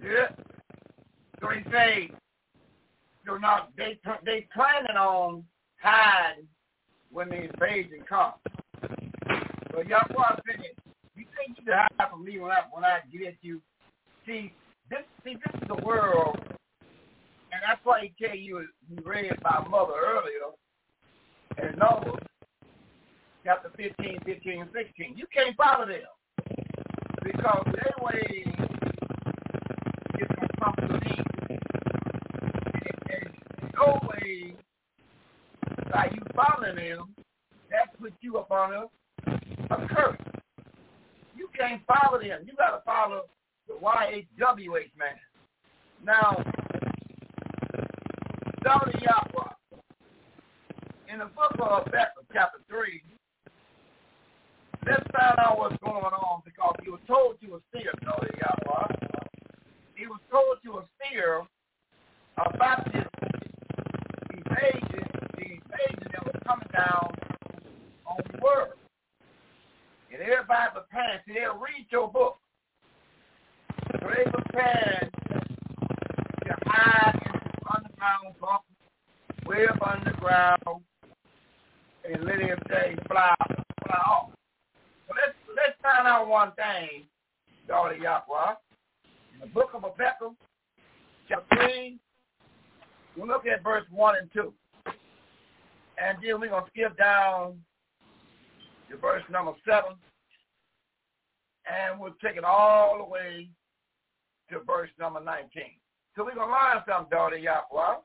Yeah. 0.02 0.28
So 1.40 1.48
he 1.48 1.70
say, 1.70 2.10
you 3.24 3.40
know, 3.40 3.58
they 3.76 3.98
they 4.24 4.46
planning 4.54 4.96
on 4.96 5.44
hiding 5.80 6.46
when 7.10 7.28
the 7.28 7.44
invasion 7.44 8.02
comes. 8.08 8.34
So 9.72 9.80
out 9.80 10.42
there. 10.46 10.56
You 11.16 11.24
think 11.36 11.58
you 11.58 11.64
can 11.64 11.74
hide 11.74 12.10
from 12.10 12.24
me 12.24 12.38
when 12.38 12.50
I 12.50 12.62
when 12.70 12.84
I 12.84 13.00
get 13.10 13.36
you? 13.42 13.60
See, 14.26 14.52
this 14.90 15.00
see 15.24 15.34
this 15.34 15.62
is 15.62 15.68
the 15.68 15.84
world, 15.84 16.38
and 17.52 17.60
that's 17.66 17.80
why 17.84 18.10
you 18.18 18.66
you 18.88 19.02
read 19.04 19.32
my 19.42 19.66
mother 19.68 19.94
earlier, 20.04 20.52
and 21.58 21.78
Numbers 21.78 22.22
chapter 23.44 23.70
15, 23.76 24.18
15, 24.24 24.60
and 24.60 24.70
16. 24.72 25.16
You 25.16 25.26
can't 25.32 25.56
follow 25.56 25.86
them 25.86 26.00
because 27.22 27.64
they 27.66 28.04
way 28.04 28.56
company 30.66 31.18
and 33.10 33.30
no 33.74 34.00
way 34.08 34.54
by 35.92 36.10
you 36.12 36.22
following 36.34 36.76
them, 36.76 37.14
that 37.70 37.98
puts 38.00 38.14
you 38.20 38.38
up 38.38 38.50
on 38.50 38.72
a, 38.72 39.30
a 39.74 39.88
curse. 39.88 40.18
You 41.36 41.48
can't 41.56 41.82
follow 41.86 42.18
them. 42.18 42.40
You 42.46 42.54
got 42.56 42.70
to 42.70 42.82
follow 42.84 43.22
the 43.68 43.74
YHWH 43.74 44.92
man. 44.98 45.16
Now, 46.04 46.42
Daughter 48.62 48.92
Yahweh, 49.00 49.82
in 51.12 51.18
the 51.20 51.26
book 51.26 51.52
of 51.60 51.84
Habakkuk, 51.84 52.24
chapter 52.32 52.58
3, 52.68 53.02
let's 54.86 55.02
find 55.12 55.38
out 55.38 55.58
what's 55.58 55.76
going 55.84 56.02
on 56.02 56.42
because 56.44 56.74
you 56.84 56.92
were 56.92 57.06
told 57.06 57.36
you 57.40 57.52
were 57.52 57.62
still, 57.70 57.92
Daughter 58.04 58.30
Yahweh 58.38 58.96
he 59.96 60.06
was 60.06 60.20
told 60.30 60.58
to 60.62 60.78
a 60.78 60.84
steer 61.00 61.42
about 62.36 62.84
this 62.92 63.08
invasion, 64.30 65.08
the 65.36 65.44
invasion 65.56 66.08
that 66.12 66.24
was 66.24 66.36
coming 66.46 66.68
down 66.72 67.10
on 68.06 68.18
the 68.30 68.38
world. 68.42 68.76
And 70.12 70.20
everybody 70.20 70.70
prepared. 70.72 71.20
See, 71.26 71.34
they'll 71.34 71.58
read 71.58 71.86
your 71.90 72.12
book. 72.12 72.38
They 73.92 74.30
prepared 74.30 75.10
to 76.44 76.54
hide 76.66 77.20
in 77.26 77.32
the 77.32 77.60
underground 77.74 78.34
bunker, 78.40 78.64
way 79.46 79.66
underground, 79.84 80.82
and 82.04 82.24
let 82.24 82.40
everything 82.40 82.98
fly, 83.08 83.34
fly 83.86 83.98
off. 84.06 84.30
So 85.08 85.14
let's 85.14 85.36
let's 85.48 85.76
find 85.82 86.06
out 86.06 86.28
one 86.28 86.52
thing, 86.52 87.04
daughter 87.68 87.96
Yahweh 87.96 88.54
the 89.40 89.46
book 89.46 89.70
of 89.74 89.82
Habakkuk, 89.82 90.34
chapter 91.28 91.56
3, 91.56 91.98
we'll 93.16 93.26
look 93.26 93.46
at 93.46 93.62
verse 93.62 93.84
1 93.90 94.14
and 94.20 94.30
2. 94.32 94.52
And 95.98 96.18
then 96.22 96.40
we're 96.40 96.48
going 96.48 96.64
to 96.64 96.70
skip 96.70 96.96
down 96.96 97.58
to 98.90 98.96
verse 98.96 99.22
number 99.30 99.52
7. 99.66 99.92
And 101.66 102.00
we'll 102.00 102.14
take 102.22 102.36
it 102.36 102.44
all 102.44 102.98
the 102.98 103.04
way 103.04 103.48
to 104.50 104.60
verse 104.66 104.90
number 104.98 105.22
19. 105.22 105.48
So 106.14 106.24
we're 106.24 106.34
going 106.34 106.48
to 106.48 106.54
learn 106.54 106.82
something, 106.88 107.10
daughter 107.10 107.36
Yahweh. 107.36 108.00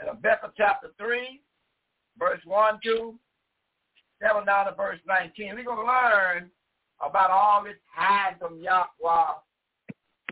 In 0.00 0.08
Habakkuk 0.08 0.52
chapter 0.56 0.88
3, 0.98 1.40
verse 2.18 2.40
1, 2.44 2.78
2, 2.82 3.14
7 4.22 4.46
down 4.46 4.66
to 4.66 4.74
verse 4.74 4.98
19. 5.06 5.54
We're 5.54 5.64
going 5.64 5.84
to 5.84 5.92
learn 5.92 6.50
about 7.04 7.30
all 7.30 7.64
this 7.64 7.76
hide 7.94 8.36
from 8.38 8.60
Yahweh 8.60 9.34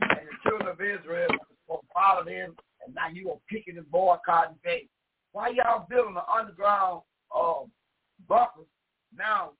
and 0.03 0.29
the 0.29 0.49
children 0.49 0.69
of 0.69 0.81
Israel 0.81 1.29
will 1.69 1.85
follow 1.95 2.25
them, 2.25 2.55
and 2.85 2.95
now 2.95 3.09
you 3.13 3.27
will 3.27 3.43
pick 3.49 3.65
it 3.67 3.77
and 3.77 3.91
boycott 3.91 4.49
and 4.49 4.57
say, 4.65 4.89
why 5.33 5.49
y'all 5.49 5.87
building 5.89 6.17
an 6.17 6.23
underground 6.29 7.03
uh, 7.35 7.63
bunkers? 8.29 8.67
Now, 9.17 9.53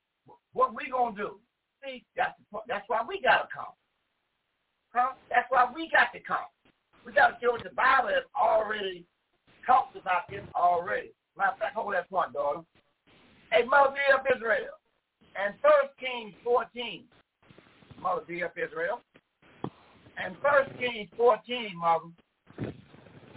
what 0.53 0.75
we 0.75 0.89
gonna 0.91 1.15
do? 1.15 1.39
See, 1.83 2.03
that's 2.15 2.33
the, 2.51 2.59
that's 2.67 2.83
why 2.87 3.01
we 3.07 3.21
gotta 3.21 3.47
come. 3.53 3.73
Huh? 4.93 5.13
That's 5.29 5.47
why 5.49 5.67
we 5.73 5.89
got 5.89 6.11
to 6.13 6.19
come. 6.19 6.49
We 7.05 7.13
got 7.13 7.27
to 7.29 7.35
show 7.41 7.51
what 7.53 7.63
the 7.63 7.71
Bible 7.71 8.09
has 8.09 8.23
already 8.39 9.05
talked 9.65 9.95
about 9.95 10.29
this 10.29 10.41
already. 10.55 11.11
Matter 11.37 11.51
of 11.53 11.59
fact, 11.59 11.75
hold 11.75 11.93
that 11.93 12.09
point, 12.09 12.33
daughter. 12.33 12.61
Hey, 13.51 13.63
Mother 13.63 13.95
of 14.13 14.25
Israel. 14.35 14.75
And 15.35 15.55
First 15.61 15.97
Kings 15.99 16.33
14, 16.43 17.03
Mother 18.01 18.21
of 18.21 18.51
Israel. 18.57 19.01
And 20.17 20.35
First 20.41 20.77
Kings 20.77 21.09
14, 21.15 21.71
Mother. 21.75 22.05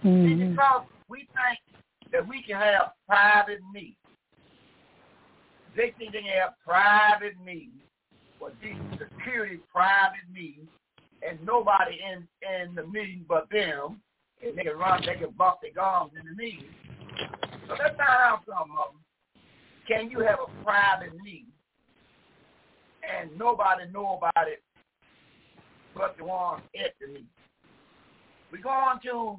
Mm-hmm. 0.03 0.27
See, 0.27 0.45
because 0.49 0.85
we 1.09 1.19
think 1.19 1.59
that 2.11 2.27
we 2.27 2.43
can 2.43 2.57
have 2.57 2.91
private 3.07 3.59
meetings. 3.73 3.95
They 5.75 5.93
think 5.97 6.13
they 6.13 6.21
can 6.21 6.29
have 6.41 6.53
private 6.65 7.33
meetings, 7.43 7.83
but 8.39 8.53
these 8.61 8.75
security 8.97 9.59
private 9.73 10.23
meetings, 10.31 10.69
and 11.27 11.39
nobody 11.45 11.99
in 11.99 12.27
in 12.41 12.75
the 12.75 12.85
meeting 12.85 13.25
but 13.27 13.47
them, 13.51 14.01
and 14.45 14.57
they 14.57 14.63
can 14.63 14.77
run, 14.77 15.01
they 15.05 15.15
can 15.15 15.31
bump 15.31 15.57
their 15.61 15.71
gums 15.73 16.11
in 16.19 16.27
the 16.27 16.35
meeting. 16.35 16.69
So 17.67 17.75
let's 17.79 17.95
find 17.97 18.01
out 18.01 18.41
some 18.47 18.71
of 18.71 18.93
them. 18.93 19.01
Can 19.87 20.09
you 20.09 20.19
have 20.21 20.39
a 20.39 20.63
private 20.63 21.13
meeting 21.23 21.47
and 23.03 23.29
nobody 23.37 23.83
know 23.91 24.17
about 24.17 24.47
it 24.47 24.63
but 25.95 26.15
the 26.17 26.25
one 26.25 26.61
at 26.75 26.93
the 26.99 27.07
meeting? 27.07 27.27
We 28.51 28.59
go 28.59 28.69
on 28.69 28.99
to 29.03 29.37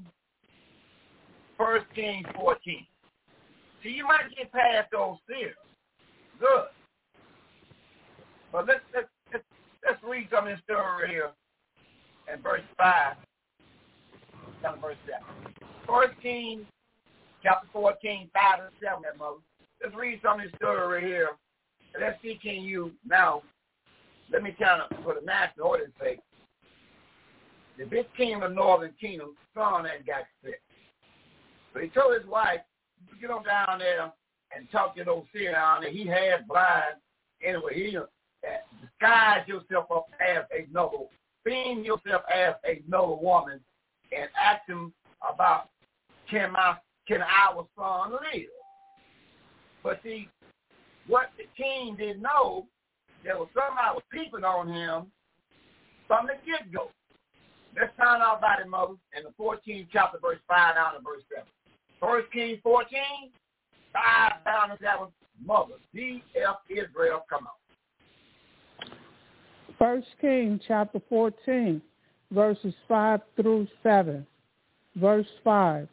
First 1.57 1.87
Kings 1.95 2.27
14. 2.35 2.87
See, 3.83 3.89
you 3.91 4.05
might 4.05 4.35
get 4.37 4.53
past 4.53 4.89
those 4.93 5.17
fears. 5.27 5.55
Good. 6.39 6.67
But 8.53 8.67
let's 8.67 8.81
let's 8.95 9.09
let's, 9.33 9.45
let's 9.85 10.03
read 10.03 10.29
some 10.31 10.47
of 10.47 10.57
this 10.57 10.63
story 10.65 11.09
here 11.09 11.31
in 12.32 12.43
verse 12.43 12.62
five. 12.77 13.16
Down 14.62 14.77
to 14.77 14.81
verse 14.81 14.97
seven. 15.07 15.55
First 15.86 16.20
Kings 16.23 16.66
chapter 17.43 17.69
14, 17.73 18.28
5 18.35 18.61
and 18.61 18.73
7, 18.82 19.03
that 19.03 19.19
mother. 19.19 19.36
Let's 19.82 19.94
read 19.94 20.19
some 20.23 20.40
of 20.40 20.47
this 20.47 20.55
story 20.57 20.94
right 20.94 21.05
here. 21.05 21.31
And 21.94 22.03
let's 22.03 22.20
see 22.23 22.39
can 22.43 22.62
you 22.62 22.90
now 23.07 23.43
let 24.32 24.43
me 24.43 24.55
kind 24.59 24.82
of 24.82 25.05
for 25.05 25.15
the 25.15 25.24
national 25.24 25.69
audience 25.69 25.93
sake. 26.03 26.19
The 27.78 27.85
big 27.85 28.07
king 28.16 28.35
of 28.35 28.40
the 28.40 28.48
northern 28.48 28.93
kingdom, 29.01 29.36
son 29.55 29.85
had 29.85 30.07
got 30.07 30.24
sick. 30.43 30.61
So 31.73 31.81
he 31.81 31.89
told 31.89 32.19
his 32.19 32.27
wife, 32.27 32.61
get 33.20 33.31
on 33.31 33.44
down 33.44 33.78
there 33.78 34.11
and 34.57 34.70
talk 34.70 34.97
to 34.97 35.05
those 35.05 35.24
down 35.53 35.82
there. 35.82 35.90
He 35.90 36.07
had 36.07 36.48
blind. 36.48 36.97
Anyway, 37.47 37.74
he 37.74 37.97
uh, 37.97 38.03
disguise 38.81 39.47
yourself 39.47 39.86
up 39.94 40.07
as 40.20 40.44
another, 40.51 41.05
being 41.47 41.85
yourself 41.85 42.23
as 42.35 42.55
another 42.64 43.14
woman, 43.14 43.60
and 44.10 44.28
him 44.66 44.93
about 45.23 45.70
can 46.28 46.52
my 46.52 46.74
can 47.06 47.23
our 47.23 47.64
son 47.78 48.10
live? 48.10 48.51
But 49.85 50.01
see, 50.02 50.28
what 51.06 51.31
the 51.39 51.44
king 51.56 51.94
didn't 51.97 52.20
know, 52.20 52.66
there 53.23 53.39
was 53.39 53.48
somebody 53.55 53.94
was 53.94 54.02
peeping 54.10 54.44
on 54.44 54.68
him 54.68 55.06
from 56.09 56.27
the 56.27 56.35
get-go. 56.44 56.90
Let's 57.78 57.93
find 57.97 58.23
out 58.23 58.39
about 58.39 58.60
it, 58.60 58.68
mother, 58.68 58.94
in 59.16 59.23
the 59.23 59.31
14th 59.39 59.86
chapter, 59.93 60.18
verse 60.20 60.39
5 60.48 60.74
down 60.74 60.94
to 60.94 61.01
verse 61.01 61.23
7. 61.31 61.47
First 62.01 62.32
King 62.32 62.59
14, 62.62 62.89
5 63.93 64.44
down 64.44 64.68
to 64.70 64.78
7, 64.82 65.09
mother, 65.44 65.74
D.F. 65.94 66.56
Israel, 66.70 67.24
come 67.28 67.47
on. 67.47 67.66
First 69.78 70.07
King 70.20 70.59
chapter 70.66 71.01
14, 71.09 71.82
verses 72.31 72.74
5 72.89 73.20
through 73.36 73.69
7. 73.82 74.27
Verse 74.97 75.27
5. 75.44 75.89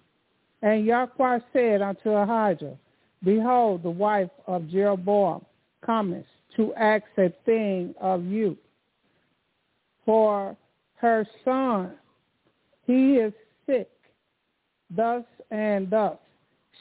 And 0.61 0.85
Yahweh 0.85 1.39
said 1.51 1.81
unto 1.81 2.11
Ahijah, 2.11 2.77
Behold, 3.23 3.84
the 3.84 3.89
wife 3.89 4.30
of 4.47 4.69
Jeroboam 4.69 5.45
cometh 5.85 6.26
to 6.55 6.73
ask 6.76 7.03
a 7.18 7.30
thing 7.45 7.93
of 7.99 8.23
you. 8.23 8.57
For 10.05 10.55
her 10.95 11.27
son, 11.43 11.91
he 12.85 13.15
is 13.15 13.34
sick. 13.65 13.89
Thus 14.95 15.23
and 15.51 15.89
thus 15.89 16.18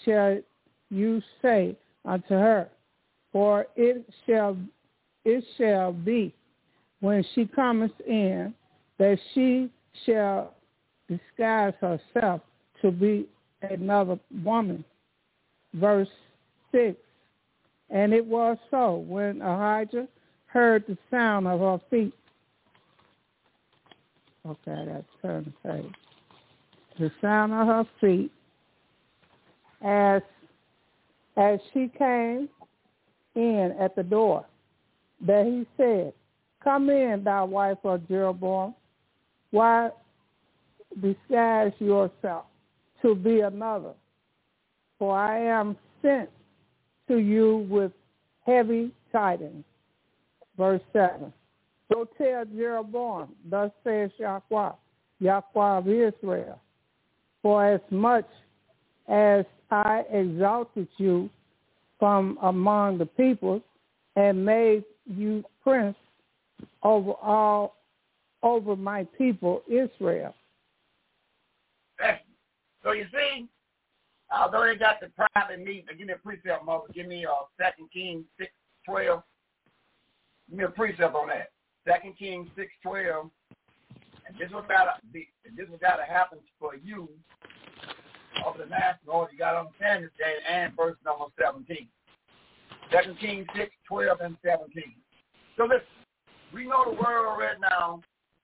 shall 0.05 0.39
you 0.91 1.23
say 1.41 1.77
unto 2.05 2.35
her, 2.35 2.69
for 3.33 3.67
it 3.75 4.05
shall 4.27 4.57
it 5.25 5.45
shall 5.57 5.93
be 5.93 6.35
when 7.03 7.25
she 7.35 7.47
cometh 7.47 7.91
in 8.07 8.55
that 8.99 9.19
she 9.35 9.69
shall 10.07 10.55
disguise 11.09 11.75
herself 11.81 12.41
to 12.81 12.93
be 12.93 13.29
another 13.61 14.19
woman. 14.45 14.85
Verse 15.75 16.09
6. 16.71 16.97
And 17.91 18.15
it 18.15 18.25
was 18.25 18.57
so 18.71 19.05
when 19.09 19.43
Ahijah 19.43 20.07
heard 20.47 20.85
the 20.87 20.97
sound 21.11 21.49
of 21.49 21.59
her 21.59 21.81
feet. 21.91 22.15
Okay, 24.47 24.87
got 24.87 25.05
turn 25.21 25.53
the 25.65 25.69
page. 25.69 25.93
The 27.01 27.11
sound 27.21 27.53
of 27.53 27.67
her 27.67 27.87
feet 28.01 28.31
as 29.85 30.23
as 31.37 31.59
she 31.73 31.91
came 31.99 32.49
in 33.35 33.75
at 33.81 33.97
the 33.97 34.03
door, 34.03 34.45
that 35.27 35.47
he 35.47 35.67
said, 35.77 36.13
Come 36.63 36.91
in, 36.91 37.25
thou 37.25 37.47
wife 37.47 37.79
of 37.85 38.07
Jeroboam. 38.09 38.75
Why 39.51 39.91
disguise 41.01 41.73
yourself 41.79 42.45
to 43.03 43.15
be 43.15 43.41
another? 43.41 43.95
For 44.99 45.17
I 45.17 45.41
am 45.41 45.77
sent 46.01 46.31
to 47.09 47.19
you 47.19 47.67
with 47.69 47.93
heavy 48.47 48.93
tidings. 49.11 49.65
Verse 50.57 50.81
7. 50.93 51.33
So 51.93 52.09
tell 52.17 52.45
Jeroboam, 52.45 53.35
thus 53.51 53.71
says 53.85 54.11
Yahweh, 54.19 54.73
Yahweh 55.21 55.79
of 55.79 55.89
Israel, 55.89 56.61
for 57.43 57.67
as 57.67 57.81
much 57.91 58.27
as 59.09 59.45
I 59.71 60.05
exalted 60.11 60.89
you 60.99 61.29
from 61.99 62.39
among 62.43 62.99
the 62.99 63.07
peoples 63.07 63.63
and 64.17 64.45
made 64.45 64.85
you 65.07 65.45
prince 65.63 65.97
over 66.83 67.13
all 67.13 67.77
over 68.43 68.77
my 68.77 69.05
people 69.17 69.63
Israel. 69.69 70.35
So 72.83 72.93
you 72.93 73.05
see, 73.13 73.47
although 74.37 74.67
they 74.67 74.77
got 74.77 74.97
the 75.01 75.11
private 75.15 75.61
meeting, 75.61 75.85
give 75.97 76.07
me 76.07 76.15
a 76.15 76.17
precept, 76.17 76.65
mother. 76.65 76.87
Give 76.93 77.07
me 77.07 77.25
uh 77.25 77.45
Second 77.61 77.91
Kings 77.93 78.25
six 78.39 78.51
twelve. 78.85 79.23
Give 80.49 80.59
me 80.59 80.65
a 80.65 80.69
precept 80.69 81.15
on 81.15 81.29
that. 81.29 81.51
Second 81.87 82.19
Kings 82.19 82.49
six 82.57 82.73
twelve. 82.83 83.31
And 84.27 84.37
this 84.39 84.51
was 84.51 84.65
gotta 84.69 84.95
be 85.13 85.29
this 85.57 85.69
was 85.69 85.79
gotta 85.81 86.05
happen 86.05 86.39
for 86.59 86.75
you 86.77 87.09
of 88.45 88.59
the 88.59 88.67
national 88.67 89.29
you 89.31 89.39
gotta 89.39 89.59
understand 89.61 90.05
this 90.05 90.11
day 90.19 90.35
and 90.51 90.75
verse 90.75 90.97
number 91.05 91.27
seventeen. 91.41 91.89
Second 92.91 93.19
Kings 93.21 93.47
six, 93.57 93.71
twelve 93.87 94.21
and 94.21 94.37
seventeen. 94.45 94.97
So 95.57 95.65
listen, 95.65 95.87
we 96.53 96.67
know 96.67 96.85
the 96.85 97.01
world 97.01 97.39
right 97.39 97.61
now, 97.61 98.01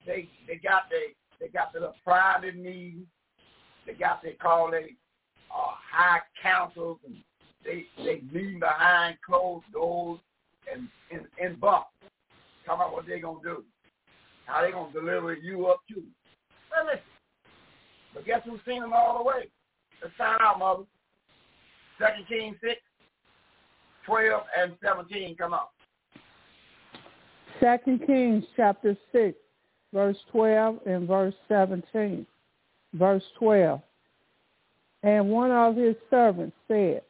they 0.06 0.28
they 0.46 0.56
got 0.56 0.84
they 0.90 1.14
they 1.40 1.50
got 1.50 1.72
the 1.72 1.92
private 2.04 2.56
meetings, 2.56 3.06
they 3.86 3.94
got 3.94 4.22
they 4.22 4.32
call 4.32 4.70
they 4.70 4.94
uh, 5.50 5.74
high 5.90 6.20
councils 6.42 6.98
and 7.06 7.16
they 7.64 7.86
they 7.98 8.22
meet 8.32 8.60
behind 8.60 9.18
closed 9.24 9.64
doors 9.72 10.20
and 10.72 10.88
and 11.10 11.26
in 11.38 11.58
bump. 11.58 11.84
Talk 12.66 12.76
about 12.76 12.92
what 12.92 13.06
they 13.06 13.20
gonna 13.20 13.40
do. 13.42 13.64
How 14.46 14.62
they 14.62 14.70
gonna 14.70 14.92
deliver 14.92 15.34
you 15.34 15.66
up 15.66 15.80
to. 15.88 16.02
Well 16.70 16.86
listen. 16.86 17.00
But 18.14 18.24
guess 18.24 18.40
who's 18.44 18.60
seen 18.66 18.80
them 18.80 18.92
all 18.92 19.18
the 19.18 19.24
way? 19.24 19.50
Let's 20.02 20.14
find 20.16 20.40
out, 20.40 20.58
mother. 20.58 20.84
Second 21.98 22.24
six, 22.62 22.80
twelve 24.06 24.42
and 24.58 24.72
seventeen. 24.82 25.36
Come 25.36 25.54
on. 25.54 25.66
Second 27.60 28.06
Kings 28.06 28.44
chapter 28.56 28.96
six, 29.12 29.36
verse 29.92 30.16
twelve 30.30 30.78
and 30.86 31.08
verse 31.08 31.34
seventeen. 31.48 32.26
Verse 32.94 33.24
twelve. 33.38 33.80
And 35.02 35.30
one 35.30 35.50
of 35.50 35.76
his 35.76 35.94
servants 36.10 36.56
said, 36.66 37.02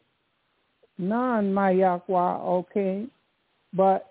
None, 0.98 1.54
my 1.54 1.70
Yahweh, 1.70 2.02
O 2.10 2.66
king, 2.72 3.10
but 3.72 4.10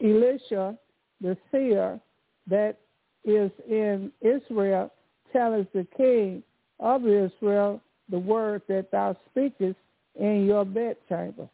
Elisha, 0.00 0.76
the 1.20 1.36
seer 1.50 2.00
that 2.48 2.76
is 3.24 3.50
in 3.68 4.12
Israel, 4.20 4.92
telleth 5.32 5.72
the 5.72 5.86
king 5.96 6.42
of 6.80 7.06
Israel 7.06 7.80
the 8.10 8.18
word 8.18 8.62
that 8.68 8.90
thou 8.90 9.16
speakest 9.30 9.78
in 10.18 10.46
your 10.46 10.64
bedchamber. 10.64 11.48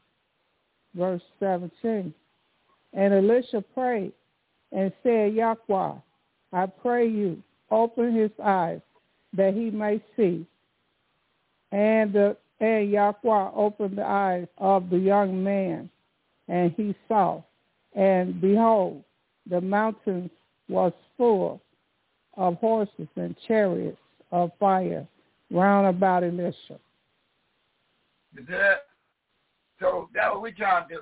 Verse 0.95 1.23
17. 1.41 2.15
And 2.95 3.13
Elisha 3.13 3.63
prayed 3.75 4.13
and 4.73 4.93
said, 5.03 5.35
Yahweh, 5.35 5.95
I 6.53 6.67
pray 6.67 7.09
you, 7.09 7.43
open 7.71 8.15
his 8.15 8.31
eyes 8.43 8.81
that 9.37 9.55
he 9.55 9.71
may 9.71 10.03
see. 10.17 10.47
And 11.73 12.13
the 12.13 12.37
and 12.61 12.91
Yahweh 12.91 13.51
opened 13.55 13.99
the 13.99 14.07
eyes 14.07 14.47
of 14.59 14.89
the 14.89 14.97
young 14.97 15.43
man, 15.43 15.91
and 16.49 16.73
he 16.77 16.95
saw. 17.09 17.43
And 17.95 18.41
behold, 18.41 19.03
the 19.51 19.61
mountains 19.61 20.31
was 20.69 20.93
full 21.17 21.61
of 22.37 22.55
horses 22.55 23.09
and 23.17 23.35
chariots 23.47 23.99
of 24.31 24.51
fire 24.59 25.07
round 25.51 25.89
about 25.89 26.25
Elisha. 26.25 26.79
That, 28.49 28.87
so 29.81 30.09
that's 30.15 30.33
what 30.33 30.43
we're 30.43 30.53
trying 30.53 30.89
to 30.89 30.95
do. 30.95 31.01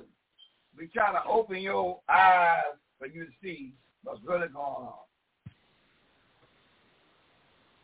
We're 0.77 0.89
trying 0.93 1.15
to 1.15 1.25
open 1.29 1.59
your 1.59 2.01
eyes 2.09 2.77
for 2.99 3.07
you 3.07 3.25
to 3.25 3.31
see 3.43 3.75
what's 4.05 4.21
really 4.25 4.49
going 4.49 4.57
on. 4.57 4.93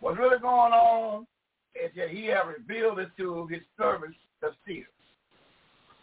What's 0.01 0.19
really 0.19 0.39
going 0.39 0.73
on 0.73 1.27
is 1.75 1.91
that 1.97 2.11
he 2.11 2.27
has 2.27 2.43
revealed 2.47 2.99
it 2.99 3.11
to 3.19 3.47
his 3.49 3.63
servants, 3.77 4.17
the 4.41 4.51
seers. 4.67 4.87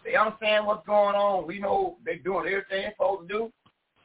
They 0.03 0.16
understand 0.16 0.68
what's 0.68 0.86
going 0.86 1.16
on. 1.16 1.48
We 1.48 1.60
know 1.60 1.98
they're 2.06 2.18
doing 2.18 2.45
everything 2.48 2.82
they're 2.82 2.91
supposed 2.91 3.28
to 3.28 3.34
do. 3.34 3.53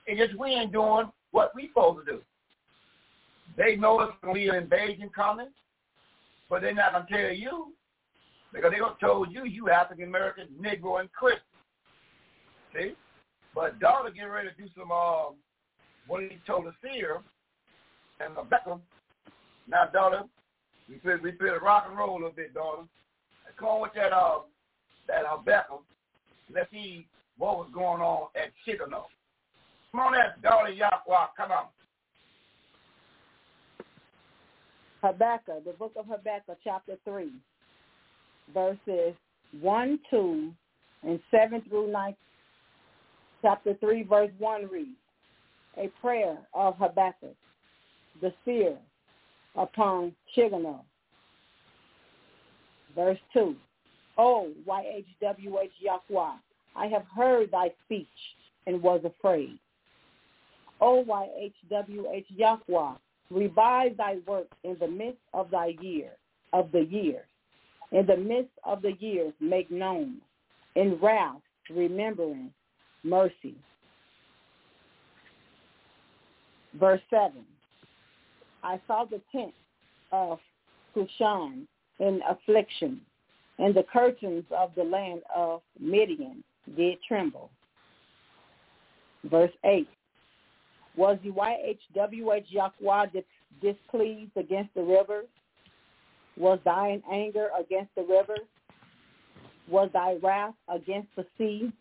It's 0.07 0.19
just 0.19 0.39
we 0.39 0.51
ain't 0.51 0.73
doing 0.73 1.11
what 1.33 1.55
we 1.55 1.69
supposed 1.69 2.07
to 2.07 2.13
do. 2.13 2.21
They 3.57 3.77
know 3.77 4.01
it's 4.01 4.13
going 4.23 4.35
to 4.35 4.41
be 4.41 4.49
an 4.49 4.55
invasion 4.55 5.11
coming, 5.15 5.49
but 6.49 6.63
they're 6.63 6.75
not 6.75 6.93
going 6.93 7.07
to 7.07 7.13
tell 7.13 7.35
you 7.35 7.73
because 8.53 8.71
they're 8.71 8.81
going 8.81 8.95
to 8.95 9.07
told 9.07 9.33
you 9.33 9.45
you 9.45 9.69
African 9.69 10.07
American, 10.07 10.49
Negro, 10.61 11.01
and 11.01 11.13
Christian. 11.13 11.43
See? 12.75 12.95
But 13.55 13.81
daughter 13.81 14.11
getting 14.11 14.31
ready 14.31 14.49
to 14.49 14.55
do 14.55 14.69
some 14.77 14.93
uh, 14.93 15.35
what 16.07 16.23
he 16.23 16.39
told 16.47 16.67
the 16.67 16.73
seer 16.83 17.19
and 18.21 18.37
Rebecca. 18.37 18.79
Now, 19.69 19.87
daughter, 19.93 20.23
we 20.89 20.99
feel 20.99 21.19
we 21.23 21.33
feel 21.33 21.59
rock 21.61 21.87
and 21.89 21.99
roll 21.99 22.13
a 22.13 22.15
little 22.15 22.31
bit, 22.31 22.55
daughter. 22.55 22.83
Come 23.59 23.69
on 23.69 23.83
with 23.83 23.93
that 23.95 24.13
uh 24.13 24.41
that 25.09 25.25
uh 25.25 25.39
Beckham. 25.47 25.83
Let's 26.53 26.71
see 26.71 27.07
what 27.39 27.59
was 27.59 27.69
going 27.75 28.03
on 28.03 28.29
at 28.37 28.53
Shigionoth. 28.67 29.11
Come 29.93 30.01
on 30.01 30.13
that 30.13 30.41
daughter 30.43 30.71
Yahweh, 30.71 31.27
come 31.37 31.51
on. 31.51 31.67
Habakkuk, 35.03 35.65
the 35.65 35.73
book 35.73 35.93
of 35.97 36.07
Habakkuk, 36.07 36.59
chapter 36.63 36.97
3, 37.05 37.31
verses 38.53 39.15
1, 39.61 39.99
2, 40.11 40.53
and 41.05 41.21
7 41.31 41.63
through 41.69 41.91
9. 41.91 42.17
Chapter 43.43 43.75
3, 43.81 44.03
verse 44.05 44.31
1 44.39 44.69
reads, 44.69 44.91
A 45.77 45.89
prayer 46.01 46.39
of 46.55 46.77
Habakkuk, 46.77 47.37
the 48.21 48.33
seer, 48.45 48.77
upon 49.57 50.15
Shigionoth. 50.37 50.85
Verse 52.95 53.19
2, 53.33 53.57
O 54.19 54.53
YHWH 54.69 55.71
Yahweh, 55.81 56.33
I 56.77 56.87
have 56.87 57.05
heard 57.15 57.51
thy 57.51 57.73
speech 57.85 58.07
and 58.67 58.83
was 58.83 59.01
afraid. 59.05 59.59
O 60.81 61.05
YHWH 61.05 62.25
Yahweh, 62.29 62.95
revive 63.31 63.97
thy 63.97 64.17
work 64.27 64.49
in 64.65 64.77
the 64.81 64.89
midst 64.89 65.23
of 65.33 65.51
thy 65.51 65.75
year, 65.81 66.11
of 66.53 66.71
the 66.73 66.85
years. 66.91 67.27
In 67.93 68.07
the 68.07 68.17
midst 68.17 68.53
of 68.65 68.83
the 68.83 68.93
years 68.99 69.33
make 69.41 69.71
known. 69.71 70.21
In 70.77 70.99
wrath 71.01 71.41
remembering 71.71 72.53
mercy. 73.03 73.55
Verse 76.79 77.01
7. 77.11 77.33
I 78.63 78.81
saw 78.87 79.05
the 79.05 79.21
tent 79.33 79.55
of 80.13 80.39
Cushan 80.95 81.67
in 81.99 82.21
affliction, 82.29 83.01
and 83.59 83.75
the 83.75 83.85
curtains 83.93 84.45
of 84.57 84.71
the 84.77 84.85
land 84.85 85.23
of 85.35 85.63
Midian 85.79 86.45
did 86.77 86.99
tremble. 87.07 87.51
Verse 89.25 89.53
8. 89.65 89.89
Was 90.97 91.19
the 91.23 91.31
YHWH 91.31 92.45
Yahweh 92.49 93.07
displeased 93.61 94.37
against 94.37 94.75
the 94.75 94.83
rivers? 94.83 95.27
Was 96.37 96.59
thine 96.65 97.03
anger 97.11 97.49
against 97.59 97.95
the 97.95 98.03
rivers? 98.03 98.47
Was 99.69 99.91
thy 99.93 100.17
wrath 100.23 100.55
against 100.69 101.09
the 101.17 101.27
sea? 101.37 101.73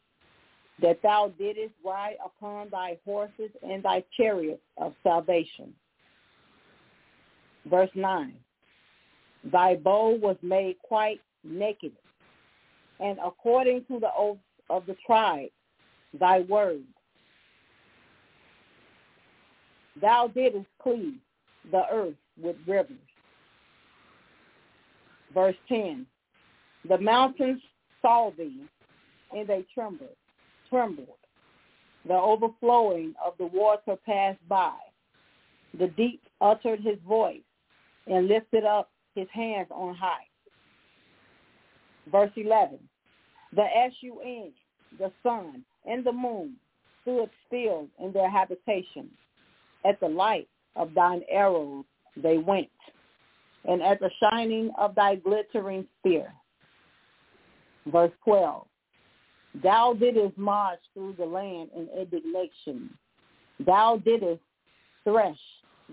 That 0.82 1.02
thou 1.02 1.34
didst 1.38 1.74
ride 1.84 2.18
upon 2.24 2.70
thy 2.70 2.98
horses 3.06 3.52
and 3.68 3.84
thy 3.84 4.04
chariots 4.16 4.62
of 4.78 4.94
salvation. 5.04 5.74
Verse 7.66 7.90
9. 7.96 8.34
Thy 9.52 9.76
bow 9.76 10.16
was 10.16 10.38
made 10.42 10.78
quite 10.84 11.20
naked, 11.44 11.94
and 13.00 13.18
according 13.24 13.86
to 13.86 14.00
the 14.00 14.12
oath 14.18 14.38
of 14.70 14.86
the 14.86 14.96
tribe, 15.06 15.50
thy 16.14 16.42
word 16.42 16.84
Thou 20.02 20.28
didst 20.28 20.66
cleave 20.82 21.20
the 21.72 21.84
earth 21.92 22.16
with 22.42 22.56
rivers. 22.66 22.96
Verse 25.34 25.56
10, 25.68 26.06
the 26.88 26.98
mountains 26.98 27.62
saw 28.02 28.32
thee, 28.38 28.64
and 29.36 29.48
they 29.48 29.66
trembled, 29.74 30.16
trembled. 30.70 31.18
The 32.08 32.14
overflowing 32.14 33.14
of 33.24 33.34
the 33.38 33.48
water 33.48 33.96
passed 34.06 34.48
by. 34.48 34.76
The 35.78 35.88
deep 35.90 36.22
uttered 36.42 36.80
his 36.80 36.98
voice 37.08 37.42
and 38.08 38.28
lifted 38.28 38.64
up 38.64 38.90
his 39.16 39.28
hands 39.34 39.68
on 39.70 39.96
high. 39.96 40.26
Verse 42.12 42.32
11, 42.36 42.80
the 43.56 43.64
S-U-N, 43.64 44.52
the 44.98 45.12
sun, 45.22 45.64
and 45.86 46.04
the 46.04 46.12
moon 46.12 46.56
stood 47.04 47.30
still 47.48 47.88
in 48.00 48.12
their 48.12 48.30
habitations 48.30 49.12
at 49.86 50.00
the 50.00 50.08
light 50.08 50.48
of 50.76 50.94
thine 50.94 51.22
arrows 51.30 51.86
they 52.18 52.38
went, 52.38 52.70
and 53.66 53.82
at 53.82 54.00
the 54.00 54.10
shining 54.20 54.72
of 54.78 54.96
thy 54.96 55.16
glittering 55.16 55.86
spear. 56.00 56.34
Verse 57.88 58.12
12. 58.26 58.66
Thou 59.64 59.94
didst 59.94 60.38
march 60.38 60.80
through 60.94 61.16
the 61.18 61.26
land 61.26 61.70
in 61.76 61.90
indignation. 61.98 62.90
Thou 63.66 63.98
didst 63.98 64.42
thresh 65.04 65.40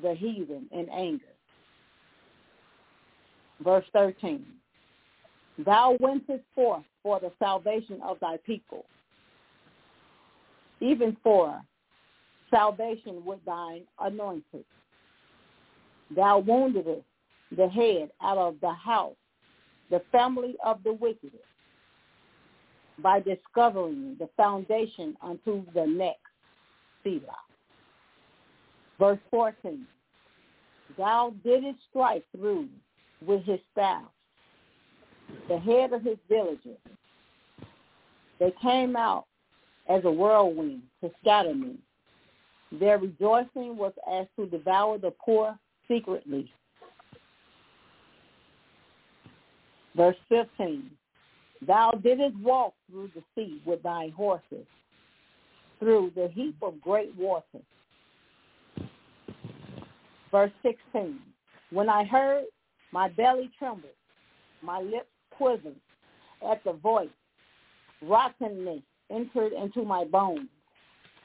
the 0.03 0.15
heathen 0.15 0.69
in 0.73 0.89
anger. 0.91 1.25
Verse 3.61 3.85
13. 3.93 4.45
Thou 5.65 5.97
wentest 6.01 6.45
forth 6.55 6.85
for 7.03 7.19
the 7.19 7.33
salvation 7.39 8.01
of 8.03 8.21
thy 8.21 8.37
people, 8.45 8.85
even 10.81 11.17
for 11.23 11.61
salvation 12.51 13.25
with 13.25 13.43
thine 13.47 13.83
anointed. 13.99 14.65
Thou 16.15 16.41
woundedest 16.41 17.05
the 17.57 17.69
head 17.69 18.11
out 18.23 18.39
of 18.39 18.57
the 18.61 18.73
house, 18.73 19.17
the 19.91 20.03
family 20.13 20.57
of 20.65 20.83
the 20.85 20.93
wicked, 20.93 21.33
by 23.03 23.21
discovering 23.21 24.17
the 24.19 24.29
foundation 24.37 25.17
unto 25.23 25.65
the 25.75 25.87
next 25.87 26.21
Selah. 27.03 27.21
Verse 28.99 29.19
14, 29.31 29.87
Thou 30.97 31.35
didst 31.45 31.79
strike 31.91 32.25
through 32.35 32.69
with 33.27 33.43
his 33.45 33.61
staff 33.73 34.05
the 35.49 35.59
head 35.59 35.93
of 35.93 36.03
his 36.03 36.19
villages. 36.29 36.79
They 38.39 38.53
came 38.63 38.97
out 38.97 39.27
as 39.89 40.05
a 40.05 40.11
whirlwind 40.11 40.83
to 41.03 41.11
scatter 41.21 41.55
me. 41.55 41.77
Their 42.73 42.99
rejoicing 42.99 43.77
was 43.77 43.93
as 44.11 44.27
to 44.37 44.47
devour 44.47 44.99
the 44.99 45.13
poor 45.25 45.57
secretly. 45.89 46.51
Verse 49.97 50.17
15, 50.29 50.91
Thou 51.65 51.93
didst 52.03 52.37
walk 52.39 52.75
through 52.91 53.11
the 53.15 53.23
sea 53.35 53.61
with 53.65 53.83
thy 53.83 54.11
horses, 54.17 54.67
through 55.79 56.13
the 56.15 56.29
heap 56.29 56.57
of 56.63 56.81
great 56.81 57.15
waters. 57.17 57.63
Verse 60.31 60.53
16, 60.63 61.19
When 61.71 61.89
I 61.89 62.05
heard, 62.05 62.45
my 62.93 63.09
belly 63.09 63.51
trembled, 63.59 63.93
my 64.63 64.81
lips 64.81 65.09
quivered 65.31 65.77
at 66.49 66.63
the 66.65 66.73
voice. 66.73 67.09
Rottenness 68.03 68.83
entered 69.11 69.53
into 69.53 69.83
my 69.85 70.05
bones 70.05 70.49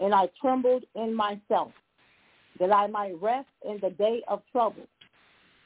and 0.02 0.14
I 0.14 0.30
trembled 0.42 0.84
in 0.96 1.16
myself, 1.16 1.72
that 2.60 2.74
I 2.74 2.88
might 2.88 3.22
rest 3.22 3.48
in 3.68 3.78
the 3.82 3.92
day 3.92 4.22
of 4.28 4.42
trouble. 4.52 4.88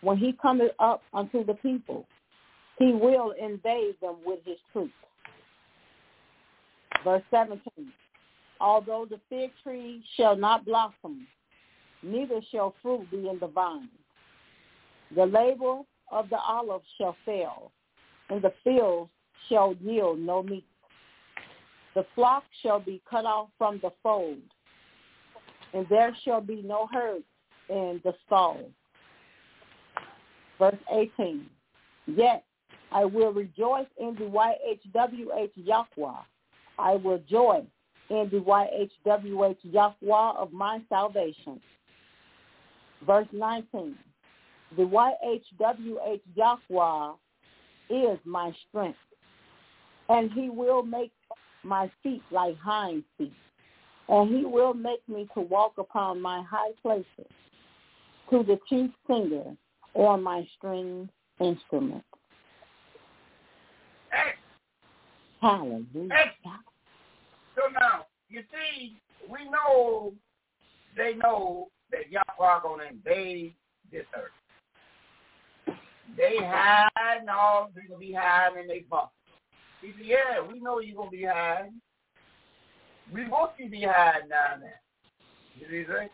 When 0.01 0.17
he 0.17 0.33
cometh 0.33 0.71
up 0.79 1.01
unto 1.13 1.43
the 1.43 1.55
people, 1.55 2.05
he 2.77 2.91
will 2.91 3.31
invade 3.31 3.95
them 4.01 4.15
with 4.25 4.39
his 4.45 4.57
troops. 4.71 4.93
Verse 7.03 7.23
17, 7.29 7.61
although 8.59 9.05
the 9.09 9.19
fig 9.29 9.51
tree 9.63 10.03
shall 10.17 10.35
not 10.35 10.65
blossom, 10.65 11.27
neither 12.01 12.41
shall 12.51 12.73
fruit 12.81 13.09
be 13.11 13.29
in 13.29 13.37
the 13.39 13.47
vine. 13.47 13.89
The 15.15 15.25
labor 15.25 15.81
of 16.11 16.29
the 16.29 16.37
olive 16.37 16.81
shall 16.97 17.15
fail, 17.25 17.71
and 18.29 18.41
the 18.41 18.53
fields 18.63 19.11
shall 19.49 19.75
yield 19.75 20.19
no 20.19 20.41
meat. 20.41 20.65
The 21.93 22.05
flock 22.15 22.43
shall 22.61 22.79
be 22.79 23.01
cut 23.09 23.25
off 23.25 23.49
from 23.57 23.79
the 23.81 23.91
fold, 24.01 24.39
and 25.73 25.85
there 25.89 26.15
shall 26.23 26.41
be 26.41 26.61
no 26.63 26.87
herd 26.91 27.23
in 27.69 28.01
the 28.03 28.13
stall. 28.25 28.57
Verse 30.57 30.75
18, 30.91 31.45
Yet 32.07 32.43
I 32.95 33.03
will 33.03 33.33
rejoice 33.33 33.87
in 33.99 34.15
the 34.15 34.23
YHWH 34.23 35.51
Yahweh. 35.55 36.21
I 36.79 36.95
will 36.95 37.19
joy 37.29 37.61
in 38.09 38.29
the 38.31 38.39
YHWH 38.39 39.57
Yahweh 39.63 40.39
of 40.39 40.53
my 40.53 40.79
salvation. 40.87 41.59
Verse 43.05 43.27
19, 43.33 43.97
the 44.77 44.83
YHWH 44.83 46.21
Yahweh 46.35 47.13
is 47.89 48.17
my 48.23 48.55
strength, 48.69 48.97
and 50.07 50.31
he 50.31 50.49
will 50.49 50.81
make 50.81 51.11
my 51.63 51.91
feet 52.01 52.23
like 52.31 52.57
hind 52.59 53.03
feet, 53.17 53.33
and 54.07 54.33
he 54.33 54.45
will 54.45 54.73
make 54.73 55.05
me 55.09 55.27
to 55.33 55.41
walk 55.41 55.73
upon 55.77 56.21
my 56.21 56.41
high 56.43 56.71
places, 56.81 57.29
to 58.29 58.41
the 58.43 58.57
chief 58.69 58.89
singer 59.05 59.57
on 59.95 60.23
my 60.23 60.47
stringed 60.57 61.09
instrument. 61.41 62.05
Hey. 64.15 64.31
Hallelujah. 65.45 66.09
So 67.55 67.61
now, 67.79 68.07
you 68.29 68.41
see, 68.51 68.97
we 69.29 69.47
know 69.47 70.11
they 70.97 71.13
know 71.13 71.67
that 71.91 72.09
Yahweh 72.09 72.61
going 72.63 72.79
to 72.79 72.87
invade 72.87 73.53
this 73.91 74.05
earth. 74.15 75.75
They 76.17 76.37
hide 76.39 77.19
and 77.19 77.29
all, 77.29 77.69
they're 77.75 77.87
going 77.87 78.01
to 78.01 78.07
be 78.07 78.13
hiding 78.17 78.63
in 78.63 78.67
their 78.67 78.79
bunker. 78.89 79.11
He 79.81 79.91
said, 79.97 80.05
yeah, 80.05 80.41
we 80.51 80.59
know 80.59 80.79
you're 80.79 80.95
going 80.95 81.11
to 81.11 81.17
be 81.17 81.25
hiding. 81.25 81.79
We 83.13 83.27
want 83.27 83.51
you 83.59 83.65
to 83.65 83.71
be 83.71 83.83
hiding 83.87 84.29
down 84.29 84.61
there. 84.61 84.81
You 85.59 85.67
see 85.69 85.91
what 85.91 86.09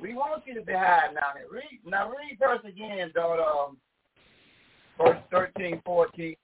We 0.00 0.14
want 0.14 0.44
you 0.46 0.54
to 0.54 0.62
be 0.62 0.72
hiding 0.72 1.16
down 1.16 1.34
there. 1.34 1.50
Read, 1.50 1.80
now 1.84 2.10
read 2.10 2.38
verse 2.38 2.60
again, 2.64 3.10
daughter, 3.12 3.42
um, 3.42 3.76
verse 4.98 5.18
13, 5.32 5.82
14, 5.84 6.36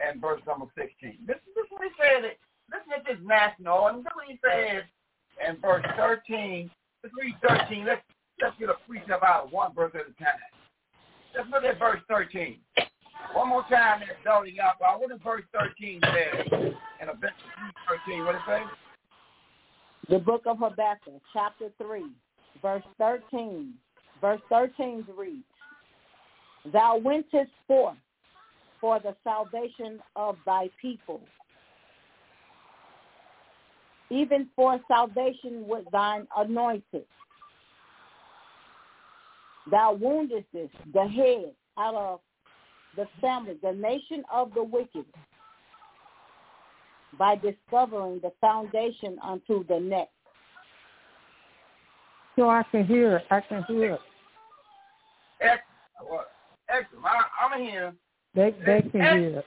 and 0.00 0.20
verse 0.20 0.40
number 0.46 0.66
16. 0.76 1.18
This, 1.26 1.36
this 1.54 1.64
is 1.64 1.70
what 1.70 1.82
he 1.84 1.92
said. 1.96 2.36
Listen 2.70 2.92
at 2.96 3.04
this 3.06 3.22
national, 3.22 3.88
and 3.88 3.98
look 3.98 4.14
what 4.16 4.26
he 4.26 4.38
says 4.42 4.82
in 5.46 5.60
verse 5.60 5.84
13. 5.96 6.70
Let's 7.02 7.14
read 7.14 7.36
13. 7.46 7.84
Let's, 7.86 8.02
let's 8.42 8.56
get 8.58 8.70
a 8.70 8.76
precept 8.88 9.22
out 9.22 9.46
of 9.46 9.52
one 9.52 9.74
verse 9.74 9.92
at 9.94 10.02
a 10.02 10.14
time. 10.18 10.40
Let's 11.36 11.48
look 11.50 11.64
at 11.64 11.78
verse 11.78 12.00
13. 12.08 12.58
One 13.34 13.48
more 13.48 13.62
time 13.68 14.00
there, 14.00 14.16
Dolly 14.24 14.56
Yapa. 14.58 14.98
What 14.98 15.10
does 15.10 15.20
verse 15.22 15.44
13 15.52 16.00
say? 16.02 16.74
And 17.00 17.10
a 17.10 17.14
bit 17.14 17.30
13, 18.06 18.24
what 18.24 18.32
does 18.32 18.42
it 18.48 18.64
say? 20.08 20.14
The 20.14 20.18
book 20.18 20.42
of 20.46 20.58
Habakkuk, 20.58 21.20
chapter 21.32 21.68
3, 21.78 22.04
verse 22.62 22.82
13. 22.98 23.74
Verse 24.20 24.40
13 24.48 25.04
reads, 25.16 25.44
Thou 26.72 26.98
wentest 26.98 27.50
forth 27.66 27.96
for 28.80 29.00
the 29.00 29.14
salvation 29.24 30.00
of 30.14 30.36
thy 30.46 30.68
people, 30.80 31.20
even 34.10 34.48
for 34.54 34.78
salvation 34.88 35.66
with 35.66 35.84
thine 35.92 36.26
anointed. 36.36 37.04
Thou 39.70 39.94
woundest 39.94 40.46
the 40.52 41.08
head 41.08 41.52
out 41.78 41.94
of 41.94 42.20
the 42.96 43.06
family, 43.20 43.56
the 43.62 43.72
nation 43.72 44.24
of 44.32 44.54
the 44.54 44.62
wicked, 44.62 45.04
by 47.18 47.36
discovering 47.36 48.20
the 48.22 48.32
foundation 48.40 49.18
unto 49.22 49.66
the 49.66 49.80
neck. 49.80 50.08
So 52.36 52.50
I 52.50 52.62
can 52.70 52.86
hear 52.86 53.16
it. 53.16 53.24
I 53.30 53.40
can 53.40 53.64
hear 53.64 53.94
it. 53.94 54.00
Excellent. 55.40 56.26
Excellent. 56.68 57.04
I, 57.04 57.54
am 57.54 57.60
here. 57.60 57.94
They 58.36 58.54
they 58.66 58.82
can 58.82 59.00
hear 59.00 59.38
it. 59.38 59.46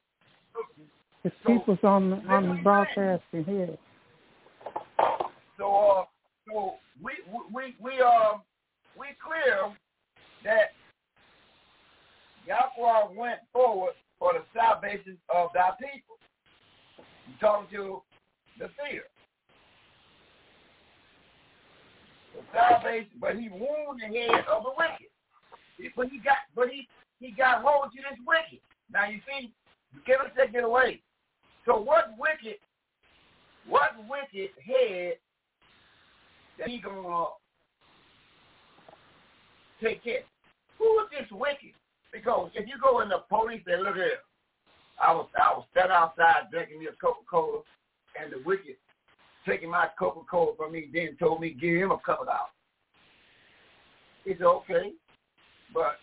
The 1.23 1.31
people's 1.45 1.77
on 1.83 2.09
the, 2.09 2.15
on 2.27 2.49
the 2.49 2.61
broadcast 2.63 3.21
can 3.29 3.45
hear 3.45 3.65
it. 3.65 3.79
So 5.57 5.75
uh, 5.75 6.05
so 6.47 6.73
we 7.01 7.11
we 7.53 7.75
we 7.79 7.91
uh 8.01 8.39
we 8.97 9.07
clear 9.23 9.71
that 10.43 10.71
Yahweh 12.47 13.13
went 13.15 13.39
forward 13.53 13.93
for 14.17 14.31
the 14.33 14.43
salvation 14.59 15.19
of 15.35 15.49
thy 15.53 15.69
people. 15.79 16.17
He 17.27 17.33
talking 17.39 17.67
to 17.77 18.01
the 18.57 18.69
seer. 18.75 19.03
The 22.35 22.41
salvation, 22.57 23.11
but 23.21 23.35
he 23.35 23.49
wounded 23.49 24.11
the 24.11 24.17
head 24.17 24.45
of 24.51 24.63
the 24.63 24.71
wicked. 24.75 25.93
But 25.95 26.07
he 26.09 26.17
got, 26.17 26.37
but 26.55 26.69
he 26.69 26.87
he 27.19 27.31
got 27.31 27.61
hold 27.61 27.91
to 27.91 27.97
this 27.97 28.19
wicked. 28.25 28.61
Now 28.91 29.07
you 29.07 29.19
see, 29.27 29.53
you 29.93 30.01
can't 30.05 30.35
take 30.35 30.53
it 30.53 30.63
away. 30.63 31.01
So 31.65 31.79
what 31.79 32.11
wicked, 32.17 32.59
what 33.67 33.91
wicked 34.09 34.49
head 34.65 35.13
that 36.57 36.67
he 36.67 36.79
gonna 36.79 37.25
take 39.81 40.03
care? 40.03 40.21
Who 40.77 40.85
is 41.01 41.07
this 41.11 41.29
wicked? 41.31 41.73
Because 42.11 42.49
if 42.55 42.67
you 42.67 42.75
go 42.81 43.01
in 43.01 43.09
the 43.09 43.19
police 43.29 43.61
and 43.67 43.83
look 43.83 43.95
here, 43.95 44.19
I 45.01 45.13
was 45.13 45.27
I 45.35 45.53
was 45.53 45.65
standing 45.71 45.95
outside 45.95 46.49
drinking 46.51 46.85
a 46.89 46.95
Coca 46.95 47.21
Cola, 47.29 47.61
and 48.19 48.33
the 48.33 48.41
wicked 48.45 48.75
taking 49.45 49.69
my 49.69 49.87
Coca 49.97 50.21
Cola 50.29 50.55
from 50.57 50.73
me, 50.73 50.89
then 50.93 51.15
told 51.19 51.41
me 51.41 51.51
give 51.51 51.75
him 51.75 51.91
a 51.91 51.99
couple 51.99 52.25
dollars. 52.25 52.51
He 54.25 54.33
said 54.33 54.43
okay, 54.43 54.91
but 55.73 55.97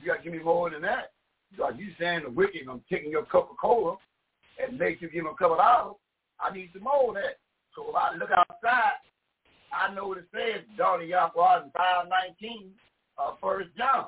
you 0.00 0.06
got 0.06 0.18
to 0.18 0.22
give 0.22 0.32
me 0.32 0.38
more 0.38 0.70
than 0.70 0.82
that. 0.82 1.12
Because 1.50 1.74
you 1.78 1.88
saying 1.98 2.22
the 2.24 2.30
wicked, 2.30 2.62
I'm 2.68 2.82
taking 2.90 3.10
your 3.10 3.24
Coca 3.24 3.54
Cola 3.60 3.96
and 4.62 4.78
make 4.78 5.00
you 5.00 5.08
give 5.08 5.24
him 5.24 5.26
a 5.26 5.36
couple 5.36 5.56
dollars. 5.56 5.96
I 6.40 6.54
need 6.54 6.70
some 6.72 6.84
more 6.84 7.08
of 7.08 7.14
that. 7.14 7.38
So 7.74 7.88
if 7.88 7.94
I 7.94 8.16
look 8.16 8.30
outside, 8.30 8.98
I 9.72 9.94
know 9.94 10.08
what 10.08 10.18
it 10.18 10.28
says, 10.32 10.62
Donnie 10.76 11.06
Yahweh 11.06 11.62
in 11.64 11.70
519, 11.70 12.70
uh, 13.18 13.32
First 13.40 13.70
John 13.76 14.06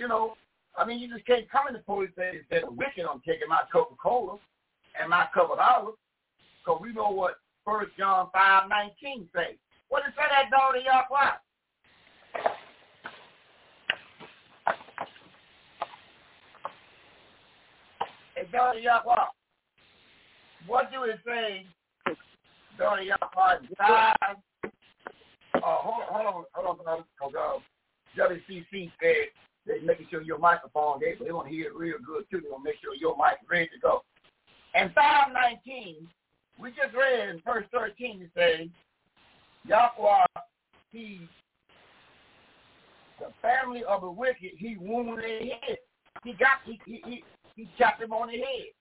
you 0.00 0.08
know, 0.08 0.34
I 0.76 0.86
mean, 0.86 0.98
you 0.98 1.12
just 1.12 1.26
can't 1.26 1.50
come 1.50 1.68
in 1.68 1.74
the 1.74 1.80
police 1.80 2.10
station 2.12 2.40
and 2.40 2.44
say 2.48 2.60
the 2.64 2.72
wicked 2.72 3.04
I'm 3.04 3.20
taking 3.20 3.48
my 3.48 3.60
Coca-Cola 3.70 4.38
and 4.98 5.10
my 5.10 5.28
of 5.36 5.50
olive 5.60 5.94
because 6.64 6.80
we 6.80 6.92
know 6.94 7.10
what 7.10 7.36
First 7.66 7.92
John 7.98 8.28
5, 8.32 8.68
19 9.04 9.28
say. 9.36 9.60
What 9.90 10.04
does 10.04 10.14
that 10.16 10.50
dog 10.50 10.74
to 10.74 10.80
to 18.52 18.80
y'all 18.80 19.00
why? 19.04 19.26
What 20.66 20.90
do 20.92 21.02
we 21.02 21.12
say, 21.26 21.66
dog 22.78 22.98
to 22.98 23.04
y'all 23.04 23.16
why? 23.34 23.56
Uh, 25.54 25.60
hold, 25.62 26.02
on, 26.02 26.06
hold 26.08 26.26
on, 26.26 26.44
hold 26.54 26.80
on, 26.86 27.04
because 27.18 27.34
uh, 27.38 27.58
WCC 28.18 28.90
said 29.00 29.14
they're 29.66 29.82
making 29.82 30.06
sure 30.10 30.22
your 30.22 30.38
microphone, 30.38 31.00
they, 31.00 31.22
they 31.22 31.32
want 31.32 31.48
to 31.48 31.54
hear 31.54 31.66
it 31.68 31.76
real 31.76 31.98
good 32.04 32.24
too. 32.30 32.40
They 32.40 32.50
want 32.50 32.64
to 32.64 32.70
make 32.70 32.80
sure 32.82 32.94
your 32.94 33.16
mic 33.16 33.38
ready 33.50 33.66
to 33.66 33.80
go. 33.80 34.02
And 34.74 34.92
519, 34.94 36.08
we 36.58 36.70
just 36.70 36.94
read 36.94 37.28
in 37.28 37.42
verse 37.44 37.66
13, 37.72 38.22
it 38.22 38.30
says, 38.34 38.68
Yahweh, 39.66 40.24
he, 40.90 41.28
the 43.18 43.26
family 43.42 43.84
of 43.84 44.00
the 44.00 44.10
wicked, 44.10 44.52
he 44.56 44.76
wounded 44.80 45.18
their 45.18 45.40
head. 45.40 45.78
He 46.24 46.32
got, 46.32 46.58
he, 46.64 46.80
he, 46.86 47.02
he, 47.06 47.24
he 47.60 47.68
chopped 47.78 48.02
him 48.02 48.12
on 48.12 48.28
the 48.28 48.38
head. 48.38 48.72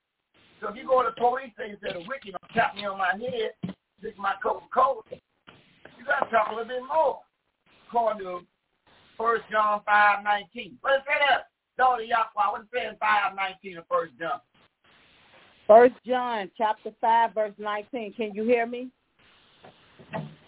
So 0.61 0.69
if 0.69 0.75
you 0.75 0.87
go 0.87 1.03
to 1.03 1.11
the 1.13 1.19
police 1.19 1.51
and 1.57 1.77
say 1.83 1.93
the 1.93 2.05
wicked 2.07 2.35
chop 2.55 2.75
me 2.75 2.85
on 2.85 2.97
my 2.97 3.11
head, 3.11 3.75
is 4.01 4.13
my 4.17 4.33
Coca-Cola, 4.41 5.01
you 5.97 6.05
got 6.05 6.25
to 6.25 6.31
talk 6.31 6.47
a 6.51 6.55
little 6.55 6.67
bit 6.67 6.81
more. 6.87 7.19
According 7.87 8.23
to 8.23 8.39
First 9.17 9.43
John 9.51 9.81
five 9.85 10.23
nineteen. 10.23 10.77
What 10.81 10.95
is 10.97 11.01
that? 11.07 11.47
Daughter 11.77 12.03
Yahweh, 12.03 12.51
what 12.51 12.61
is 12.61 12.67
it 12.71 12.87
in 12.87 12.95
five 12.97 13.35
nineteen 13.35 13.77
of 13.77 13.83
First 13.89 14.13
John? 14.19 14.39
First 15.67 15.95
John 16.05 16.49
chapter 16.57 16.91
five 17.01 17.33
verse 17.33 17.53
nineteen. 17.57 18.13
Can 18.13 18.33
you 18.33 18.43
hear 18.43 18.65
me? 18.65 18.89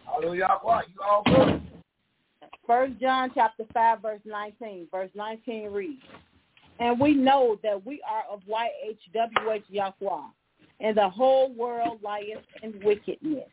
Hallelujah. 0.06 0.48
You 0.64 1.02
all 1.04 1.24
good? 1.26 1.62
First 2.68 2.94
John 3.02 3.32
chapter 3.34 3.66
five 3.74 4.02
verse 4.02 4.22
nineteen. 4.24 4.88
Verse 4.92 5.10
nineteen 5.16 5.72
reads, 5.72 6.04
"And 6.82 7.00
we 7.00 7.14
know 7.14 7.60
that 7.62 7.86
we 7.86 8.02
are 8.10 8.24
of 8.30 8.42
YHWH 8.50 9.64
Yahweh, 9.70 10.28
and 10.80 10.98
the 10.98 11.08
whole 11.08 11.54
world 11.54 12.00
lieth 12.04 12.44
in 12.64 12.80
wickedness." 12.84 13.50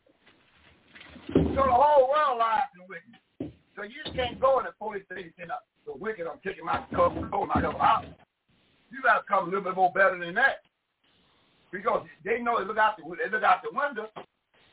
So 1.28 1.34
the 1.54 1.62
whole 1.62 2.08
world 2.08 2.38
lies 2.38 2.62
in 2.74 2.88
wickedness. 2.88 3.52
So 3.76 3.82
you 3.82 4.02
just 4.02 4.16
can't 4.16 4.40
go 4.40 4.58
in 4.60 4.64
the 4.64 4.72
police 4.78 5.04
station 5.12 5.32
and 5.38 5.52
the 5.84 5.92
wicked 5.92 6.26
I'm 6.26 6.38
taking 6.44 6.64
my 6.64 6.82
coat, 6.94 7.12
coat 7.30 7.48
my 7.54 7.60
coat 7.60 7.76
out. 7.78 8.04
You 8.90 9.02
got 9.02 9.18
to 9.18 9.24
come 9.28 9.44
a 9.44 9.46
little 9.46 9.62
bit 9.62 9.76
more 9.76 9.92
better 9.92 10.18
than 10.18 10.34
that, 10.34 10.62
because 11.70 12.06
they 12.24 12.40
know 12.40 12.58
they 12.58 12.64
look 12.64 12.78
out 12.78 12.96
the 12.96 13.04
they 13.22 13.30
look 13.30 13.42
out 13.42 13.62
the 13.62 13.76
window. 13.76 14.08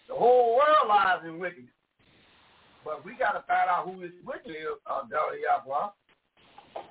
The 0.07 0.15
whole 0.15 0.55
world 0.55 0.87
lies 0.87 1.19
in 1.25 1.39
wickedness. 1.39 1.73
But 2.85 3.03
we 3.03 3.15
got 3.15 3.33
to 3.33 3.43
find 3.47 3.67
out 3.69 3.85
who 3.85 3.99
this 3.99 4.15
wicked 4.25 4.51
is, 4.51 4.79
uh, 4.87 5.01
Dolly 5.09 5.43
Yahweh. 5.43 5.89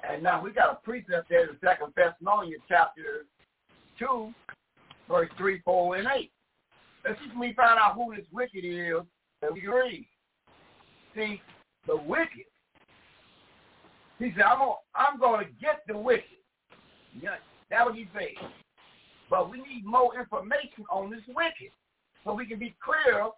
And 0.09 0.23
now 0.23 0.43
we 0.43 0.52
got 0.52 0.73
a 0.73 0.78
precept 0.85 1.28
there 1.28 1.48
in 1.48 1.56
Second 1.62 1.93
Thessalonians 1.97 2.62
chapter 2.69 3.27
2, 3.98 4.32
verse 5.09 5.31
3, 5.36 5.61
4, 5.65 5.97
and 5.97 6.09
8. 6.15 6.31
Let's 7.05 7.19
see 7.20 7.27
if 7.31 7.39
we 7.39 7.52
find 7.55 7.78
out 7.78 7.94
who 7.94 8.15
this 8.15 8.24
wicked 8.32 8.65
is 8.65 9.02
that 9.43 9.52
we 9.52 9.66
read. 9.66 10.06
See, 11.15 11.40
the 11.86 11.97
wicked, 11.97 12.48
he 14.19 14.32
said, 14.35 14.43
I'm 14.43 14.59
gonna 14.59 14.74
I'm 14.94 15.20
gonna 15.20 15.44
get 15.61 15.82
the 15.86 15.97
wicked. 15.97 16.24
Yeah, 17.20 17.36
that's 17.70 17.85
what 17.85 17.94
he 17.94 18.09
said. 18.15 18.48
But 19.28 19.51
we 19.51 19.59
need 19.59 19.85
more 19.85 20.19
information 20.19 20.85
on 20.90 21.11
this 21.11 21.20
wicked 21.28 21.73
so 22.24 22.35
we 22.35 22.47
can 22.47 22.59
be 22.59 22.74
clear 22.82 23.28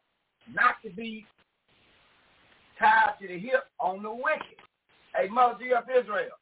not 0.53 0.77
to 0.85 0.91
be 0.91 1.27
tied 2.79 3.15
to 3.21 3.29
the 3.29 3.39
hip 3.39 3.65
on 3.81 4.03
the 4.03 4.13
wicked. 4.13 4.61
Hey, 5.17 5.29
Mother 5.29 5.57
G 5.59 5.73
of 5.73 5.85
Israel, 5.89 6.37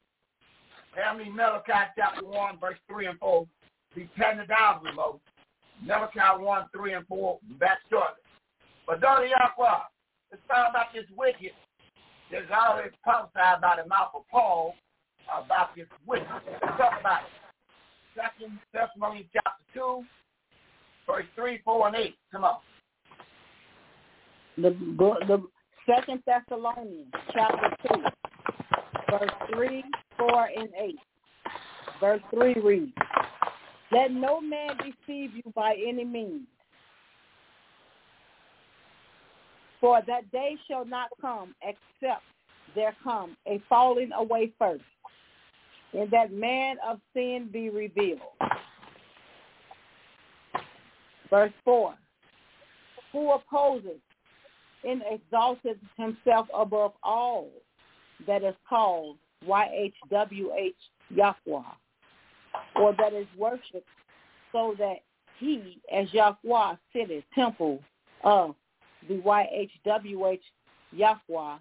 me 1.17 1.29
Malachi 1.29 1.71
chapter 1.97 2.25
1, 2.25 2.59
verse 2.59 2.77
3 2.89 3.07
and 3.07 3.19
4. 3.19 3.47
Be 3.95 4.09
turning 4.19 4.47
down 4.47 4.83
remote. 4.83 5.21
Malachi 5.81 6.19
1, 6.43 6.65
3 6.75 6.93
and 6.93 7.07
4, 7.07 7.39
back 7.57 7.77
shortly. 7.89 8.21
But 8.85 8.99
daughter 8.99 9.27
Yahweh, 9.27 9.79
let's 10.29 10.43
talk 10.49 10.69
about 10.71 10.87
this 10.93 11.05
wicked 11.17 11.51
that's 12.31 12.51
already 12.51 12.89
prophesied 13.01 13.61
by 13.61 13.77
the 13.81 13.87
mouth 13.87 14.11
of 14.13 14.23
Paul 14.29 14.75
about 15.27 15.73
this 15.75 15.87
wicked. 16.05 16.27
Talk 16.27 16.99
about 16.99 17.21
it. 17.23 17.31
Second 18.13 18.59
Thessalonians 18.73 19.29
chapter 19.31 19.63
2, 19.73 20.03
verse 21.07 21.25
3, 21.35 21.61
4, 21.63 21.87
and 21.87 21.95
8. 21.95 22.15
Come 22.31 22.43
on. 22.43 22.57
The, 24.57 24.69
the 25.27 25.43
Second 25.85 26.23
Thessalonians 26.25 27.11
chapter 27.31 27.75
2, 27.93 28.03
verse 29.09 29.31
3, 29.53 29.83
4, 30.17 30.49
and 30.57 30.69
8. 30.77 30.95
Verse 31.99 32.21
3 32.33 32.53
reads, 32.55 32.93
Let 33.91 34.11
no 34.11 34.41
man 34.41 34.77
deceive 34.77 35.31
you 35.35 35.51
by 35.55 35.75
any 35.87 36.03
means. 36.03 36.47
For 39.79 40.01
that 40.07 40.31
day 40.31 40.57
shall 40.67 40.85
not 40.85 41.09
come 41.21 41.53
except 41.61 42.23
there 42.73 42.95
come 43.03 43.37
a 43.47 43.61
falling 43.69 44.11
away 44.13 44.51
first, 44.57 44.83
and 45.93 46.09
that 46.11 46.31
man 46.31 46.77
of 46.85 46.99
sin 47.13 47.49
be 47.51 47.69
revealed. 47.69 48.19
Verse 51.29 51.53
4, 51.63 51.95
Who 53.11 53.31
opposes 53.31 53.99
and 54.83 55.01
exalted 55.09 55.79
himself 55.97 56.47
above 56.53 56.93
all 57.03 57.49
that 58.27 58.43
is 58.43 58.55
called 58.67 59.17
YHWH 59.47 60.73
Yahweh, 61.09 61.61
or 62.75 62.93
that 62.97 63.13
is 63.13 63.27
worshipped, 63.37 63.87
so 64.51 64.75
that 64.79 64.97
he, 65.39 65.79
as 65.93 66.11
Yahweh, 66.13 66.75
sitteth 66.93 67.23
temple 67.33 67.79
of 68.23 68.55
the 69.07 69.15
YHWH 69.15 70.39
Yahweh, 70.91 71.57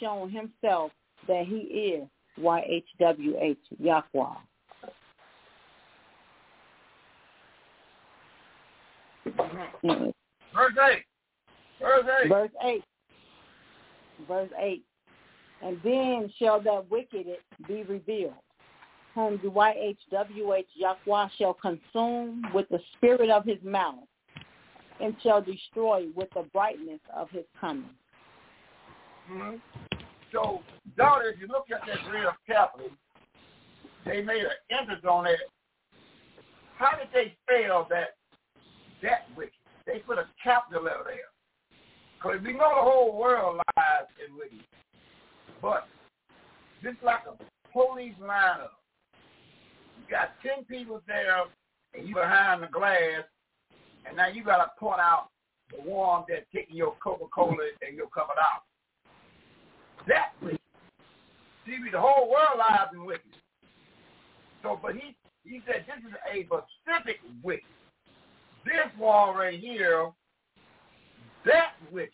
showing 0.00 0.30
himself 0.30 0.90
that 1.26 1.46
he 1.46 1.56
is 1.56 2.08
YHWH 2.40 3.56
Yahweh. 3.78 4.34
Verse 10.54 10.74
8. 10.80 11.04
Verse 11.80 12.04
8. 12.20 12.24
Verse 12.28 12.50
8. 12.62 12.84
Verse 14.26 14.50
8. 14.58 14.82
And 15.62 15.80
then 15.82 16.32
shall 16.38 16.60
that 16.62 16.90
wicked 16.90 17.26
be 17.66 17.82
revealed, 17.82 18.34
whom 19.14 19.40
the 19.42 19.48
YHWH 19.48 20.64
Yahweh 20.74 21.28
shall 21.36 21.54
consume 21.54 22.42
with 22.54 22.68
the 22.68 22.78
spirit 22.96 23.30
of 23.30 23.44
his 23.44 23.58
mouth, 23.64 24.06
and 25.00 25.16
shall 25.22 25.42
destroy 25.42 26.06
with 26.14 26.28
the 26.34 26.44
brightness 26.52 27.00
of 27.14 27.28
his 27.30 27.44
coming. 27.60 27.90
Mm-hmm. 29.30 29.56
So, 30.32 30.62
daughter, 30.96 31.30
if 31.30 31.40
you 31.40 31.48
look 31.48 31.66
at 31.74 31.80
that 31.86 32.10
real 32.10 32.32
carefully, 32.46 32.90
they 34.04 34.22
made 34.22 34.42
an 34.42 34.50
emphasis 34.70 35.04
on 35.08 35.26
it. 35.26 35.40
How 36.76 36.96
did 36.96 37.08
they 37.12 37.34
spell 37.42 37.86
that 37.90 38.16
that 39.02 39.26
wicked? 39.36 39.52
They 39.86 39.98
put 40.00 40.18
a 40.18 40.26
capital 40.42 40.84
letter 40.84 41.04
there. 41.04 41.16
Because 42.16 42.42
we 42.44 42.52
know 42.52 42.70
the 42.74 42.82
whole 42.82 43.18
world 43.18 43.56
lies 43.76 44.06
in 44.26 44.36
wickedness. 44.36 44.66
But 45.60 45.86
just 46.82 47.02
like 47.02 47.20
a 47.26 47.34
police 47.72 48.14
lineup, 48.22 48.76
you 49.98 50.10
got 50.10 50.30
10 50.42 50.64
people 50.64 51.02
there 51.06 51.44
and 51.94 52.08
you 52.08 52.14
behind 52.14 52.62
the 52.62 52.68
glass, 52.68 53.24
and 54.06 54.16
now 54.16 54.28
you 54.28 54.44
got 54.44 54.58
to 54.58 54.70
point 54.78 55.00
out 55.00 55.28
the 55.70 55.82
one 55.82 56.24
that's 56.28 56.46
taking 56.54 56.76
your 56.76 56.94
Coca-Cola 57.02 57.56
and 57.86 57.96
your 57.96 58.08
cup 58.08 58.30
out. 58.30 58.62
That 60.06 60.32
wicked. 60.42 60.58
See, 61.66 61.76
the 61.92 62.00
whole 62.00 62.30
world 62.30 62.58
lies 62.58 62.88
in 62.94 63.04
wickedness. 63.04 63.36
So, 64.62 64.78
but 64.80 64.94
he 64.94 65.14
he 65.44 65.60
said 65.66 65.84
this 65.86 66.04
is 66.08 66.16
a 66.32 66.44
specific 66.44 67.20
wicked. 67.42 67.64
This 68.64 68.88
one 68.98 69.36
right 69.36 69.58
here 69.58 70.10
that 71.44 71.72
wicked. 71.92 72.12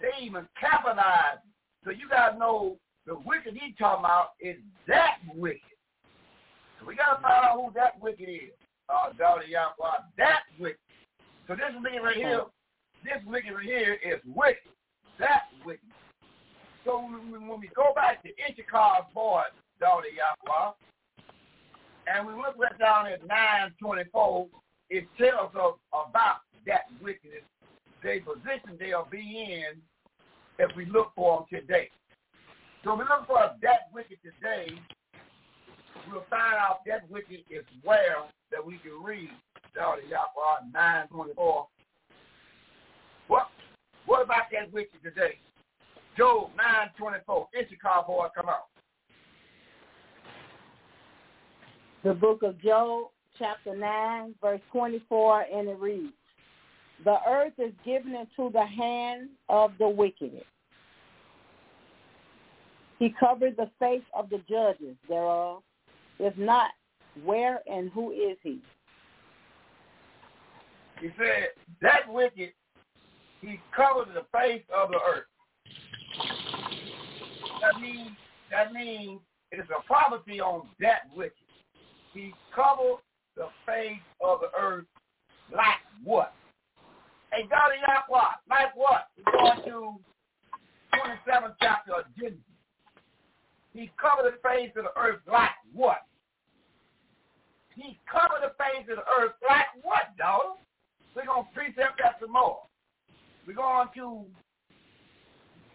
They 0.00 0.24
even 0.24 0.46
capitalize. 0.58 1.38
So 1.84 1.90
you 1.90 2.08
gotta 2.08 2.38
know 2.38 2.76
the 3.06 3.14
wicked 3.24 3.54
he 3.54 3.74
talking 3.78 4.04
about 4.04 4.30
is 4.40 4.56
that 4.86 5.18
wicked. 5.34 5.60
So 6.78 6.86
we 6.86 6.96
gotta 6.96 7.20
find 7.22 7.44
out 7.44 7.56
who 7.56 7.72
that 7.74 8.00
wicked 8.00 8.28
is. 8.28 8.52
Uh, 8.88 9.12
Daughter 9.16 9.46
Yahweh, 9.46 10.02
that 10.18 10.40
wicked. 10.58 10.78
So 11.46 11.54
this 11.54 11.72
wicked 11.82 12.02
right 12.02 12.16
here, 12.16 12.42
this 13.04 13.22
wicked 13.26 13.52
right 13.54 13.64
here 13.64 13.94
is 13.94 14.20
wicked. 14.26 14.72
That 15.18 15.44
wicked. 15.64 15.88
So 16.84 16.98
when, 17.00 17.60
we 17.60 17.68
go 17.74 17.92
back 17.94 18.22
to 18.22 18.28
Issachar's 18.28 19.06
boy, 19.14 19.42
Daughter 19.80 20.08
Yahweh, 20.08 20.72
and 22.12 22.26
we 22.26 22.32
look 22.34 22.56
right 22.58 22.78
down 22.78 23.06
at 23.06 23.20
924, 23.26 24.48
it 24.88 25.06
tells 25.18 25.54
us 25.54 25.74
about 25.92 26.40
that 26.66 26.86
wickedness 27.02 27.44
the 28.02 28.20
position 28.20 28.76
they'll 28.78 29.08
be 29.10 29.18
in 29.18 29.76
if 30.60 30.76
we 30.76 30.84
look 30.86 31.12
for 31.16 31.38
them 31.38 31.60
today. 31.60 31.88
So 32.84 32.92
if 32.92 32.98
we 32.98 33.04
look 33.04 33.26
for 33.26 33.50
that 33.62 33.88
wicked 33.92 34.18
today, 34.22 34.68
we'll 36.10 36.24
find 36.28 36.54
out 36.54 36.80
that 36.86 37.10
wicked 37.10 37.40
is 37.50 37.64
where 37.82 38.16
that 38.50 38.64
we 38.64 38.78
can 38.78 39.02
read 39.02 39.30
Daughter 39.74 40.02
Yahweh 40.02 40.70
924. 40.72 41.66
What 43.28 43.48
what 44.06 44.22
about 44.22 44.44
that 44.52 44.72
wicked 44.72 45.02
today? 45.02 45.38
Job 46.16 46.50
924. 46.56 47.48
Issachar 47.58 48.04
boy, 48.06 48.26
come 48.34 48.48
out. 48.48 48.66
The 52.02 52.14
book 52.14 52.42
of 52.42 52.60
Job, 52.60 53.08
chapter 53.38 53.76
9, 53.76 54.34
verse 54.40 54.60
24, 54.72 55.44
and 55.54 55.68
it 55.68 55.78
reads, 55.78 56.12
the 57.04 57.16
earth 57.26 57.52
is 57.58 57.72
given 57.84 58.14
into 58.14 58.50
the 58.52 58.64
hand 58.64 59.30
of 59.48 59.72
the 59.78 59.88
wicked. 59.88 60.42
He 62.98 63.14
covered 63.18 63.56
the 63.56 63.70
face 63.78 64.02
of 64.14 64.28
the 64.28 64.42
judges 64.48 64.96
thereof. 65.08 65.62
If 66.18 66.36
not, 66.36 66.72
where 67.24 67.60
and 67.70 67.90
who 67.90 68.12
is 68.12 68.36
he? 68.42 68.60
He 71.00 71.08
said, 71.16 71.48
that 71.80 72.12
wicked, 72.12 72.52
he 73.40 73.58
covered 73.74 74.08
the 74.14 74.26
face 74.36 74.62
of 74.74 74.90
the 74.90 74.98
earth. 74.98 75.24
That 77.62 77.80
means, 77.80 78.10
that 78.50 78.72
means 78.72 79.20
it's 79.50 79.68
a 79.70 79.82
prophecy 79.86 80.40
on 80.40 80.68
that 80.80 81.02
wicked. 81.16 81.32
He 82.12 82.34
covered 82.54 82.98
the 83.36 83.48
face 83.64 84.00
of 84.20 84.40
the 84.40 84.50
earth 84.60 84.84
like 85.50 85.78
what? 86.04 86.34
Hey, 87.32 87.46
God 87.48 87.70
of 87.70 87.78
Yahweh, 87.78 88.32
like 88.50 88.74
what? 88.74 89.08
We're 89.16 89.32
going 89.32 89.62
to 89.64 90.00
27th 90.98 91.54
chapter 91.60 91.92
of 91.94 92.04
Genesis. 92.18 92.40
He 93.72 93.90
covered 94.00 94.32
the 94.32 94.38
face 94.42 94.72
of 94.76 94.84
the 94.84 95.00
earth 95.00 95.20
like 95.30 95.54
what? 95.72 95.98
He 97.76 97.98
covered 98.10 98.42
the 98.42 98.54
face 98.58 98.86
of 98.90 98.96
the 98.98 99.06
earth 99.22 99.34
like 99.48 99.70
what, 99.82 100.16
daughter? 100.18 100.58
We're 101.14 101.26
going 101.26 101.44
to 101.44 101.50
precept 101.54 102.00
that 102.02 102.18
some 102.20 102.32
more. 102.32 102.62
We're 103.46 103.54
going 103.54 103.88
to 103.94 104.24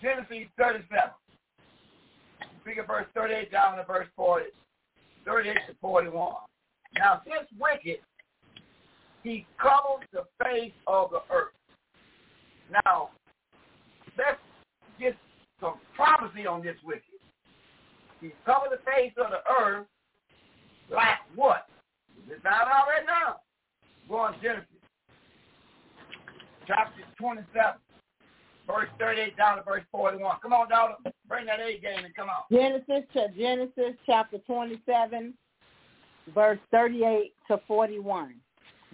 Genesis 0.02 0.52
37. 0.58 0.86
Speak 2.62 2.78
of 2.80 2.88
verse 2.88 3.06
38 3.16 3.52
down 3.52 3.78
to 3.78 3.84
verse 3.86 4.08
40, 4.16 4.46
38 5.26 5.54
to 5.54 5.76
41. 5.80 6.34
Now, 6.98 7.22
this 7.26 7.48
wicked, 7.60 8.00
he 9.26 9.46
covered 9.60 10.06
the 10.14 10.22
face 10.42 10.72
of 10.86 11.10
the 11.10 11.22
earth. 11.34 11.52
Now, 12.86 13.10
let's 14.18 14.38
get 15.00 15.16
some 15.60 15.80
prophecy 15.96 16.46
on 16.46 16.62
this 16.64 16.76
wicked. 16.86 17.02
He 18.22 18.32
covered 18.46 18.70
the 18.72 18.86
face 18.86 19.14
of 19.18 19.32
the 19.32 19.42
earth 19.52 19.88
like 20.92 21.18
what? 21.36 21.66
It's 22.30 22.44
not 22.44 22.68
already 22.68 23.08
now. 23.08 23.38
Go 24.08 24.18
on 24.18 24.36
Genesis. 24.44 24.68
Chapter 26.68 27.02
27, 27.20 27.80
verse 28.68 28.90
38 29.00 29.38
down 29.38 29.58
to 29.58 29.64
verse 29.64 29.84
41. 29.92 30.38
Come 30.44 30.54
on, 30.54 30.70
daughter. 30.70 30.94
Bring 31.28 31.48
that 31.48 31.60
A 31.60 31.80
game 31.80 32.06
and 32.06 32.16
come 32.16 32.28
on. 32.30 32.44
Genesis, 32.52 33.10
to 33.14 33.28
Genesis 33.36 33.98
chapter 34.06 34.38
27, 34.46 35.34
verse 36.34 36.60
38 36.72 37.34
to 37.48 37.60
41. 37.68 38.36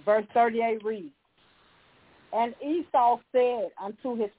Verse 0.06 0.26
38 0.34 0.84
reads, 0.84 1.14
And 2.34 2.54
Esau 2.62 3.20
said 3.32 3.70
unto 3.82 4.16
his, 4.16 4.30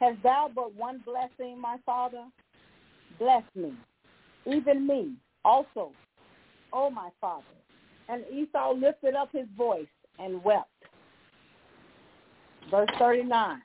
Hast 0.00 0.22
thou 0.22 0.50
but 0.54 0.74
one 0.74 1.02
blessing, 1.04 1.60
my 1.60 1.76
father? 1.84 2.24
Bless 3.18 3.42
me, 3.54 3.72
even 4.46 4.86
me 4.86 5.14
also, 5.44 5.90
O 6.72 6.90
my 6.90 7.10
father. 7.20 7.44
And 8.08 8.24
Esau 8.32 8.74
lifted 8.74 9.14
up 9.14 9.30
his 9.32 9.46
voice 9.56 9.86
and 10.18 10.42
wept. 10.44 10.68
Verse 12.70 12.88
39, 12.98 13.60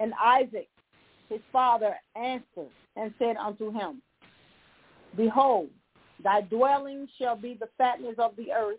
And 0.00 0.12
Isaac, 0.22 0.68
his 1.28 1.40
father, 1.52 1.94
answered 2.16 2.70
and 2.96 3.12
said 3.18 3.36
unto 3.36 3.70
him, 3.70 4.02
Behold, 5.16 5.68
thy 6.22 6.40
dwelling 6.42 7.06
shall 7.18 7.36
be 7.36 7.56
the 7.58 7.68
fatness 7.78 8.16
of 8.18 8.34
the 8.36 8.52
earth 8.52 8.78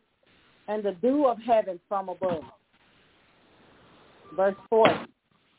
and 0.69 0.83
the 0.83 0.91
dew 1.01 1.25
of 1.25 1.39
heaven 1.41 1.79
from 1.89 2.09
above. 2.09 2.43
Verse 4.35 4.55
40, 4.69 4.93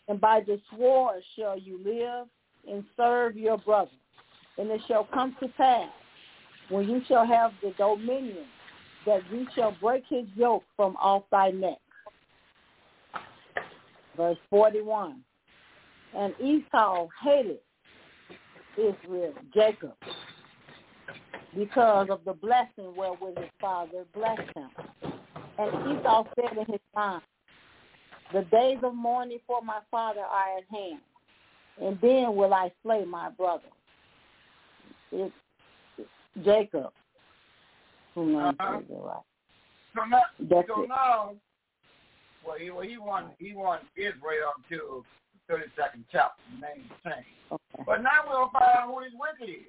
And 0.09 0.21
by 0.21 0.41
the 0.47 0.61
sword 0.75 1.21
shall 1.37 1.59
you 1.59 1.81
live 1.85 2.29
and 2.73 2.85
serve 2.97 3.37
your 3.37 3.59
brother. 3.59 3.91
And 4.57 4.71
it 4.71 4.81
shall 4.87 5.09
come 5.13 5.37
to 5.41 5.49
pass, 5.49 5.89
when 6.69 6.89
you 6.89 7.03
shall 7.09 7.27
have 7.27 7.51
the 7.61 7.73
dominion, 7.77 8.47
that 9.05 9.23
you 9.33 9.47
shall 9.55 9.77
break 9.81 10.05
his 10.09 10.27
yoke 10.37 10.63
from 10.77 10.97
off 10.97 11.25
thy 11.33 11.51
neck. 11.51 11.79
Verse 14.17 14.39
41, 14.51 15.23
And 16.17 16.35
Esau 16.41 17.09
hated 17.25 17.59
Israel, 18.77 19.33
Jacob, 19.53 19.95
because 21.57 22.09
of 22.11 22.21
the 22.25 22.33
blessing 22.35 22.95
wherewith 22.97 23.37
his 23.39 23.51
father 23.61 24.05
blessed 24.15 24.41
him. 24.55 24.71
And 25.59 25.99
Esau 25.99 26.25
said 26.37 26.57
in 26.57 26.67
his 26.73 26.81
mind, 26.95 27.23
The 28.33 28.43
days 28.43 28.79
of 28.83 28.95
mourning 28.95 29.41
for 29.47 29.61
my 29.63 29.81
father 29.91 30.21
are 30.21 30.59
at 30.59 30.65
hand, 30.71 31.01
and 31.83 31.99
then 32.01 32.35
will 32.37 32.55
I 32.55 32.71
slay 32.83 33.05
my 33.05 33.31
brother. 33.31 33.65
It's 35.13 35.35
Jacob. 36.45 36.93
Who 38.15 38.27
knows 38.33 38.55
Uh-huh. 38.59 38.81
right. 38.91 39.23
So 39.97 40.05
now, 40.05 40.23
That's 40.39 40.69
so 40.69 40.83
it. 40.85 40.89
now, 40.89 41.35
well, 42.47 42.57
he, 42.59 42.71
well, 42.71 42.83
he 42.83 42.97
won, 42.97 43.31
he 43.39 43.53
won 43.55 43.81
Israel 43.97 44.53
until 44.59 45.05
the 45.49 45.55
32nd 45.55 46.05
chapter, 46.13 46.41
the 46.55 46.61
name 46.67 46.89
changed. 47.05 47.29
Okay. 47.51 47.83
But 47.85 48.03
now 48.03 48.21
we'll 48.29 48.51
find 48.51 48.65
out 48.79 48.87
who 48.95 49.01
this 49.03 49.13
wicked 49.15 49.53
is. 49.53 49.67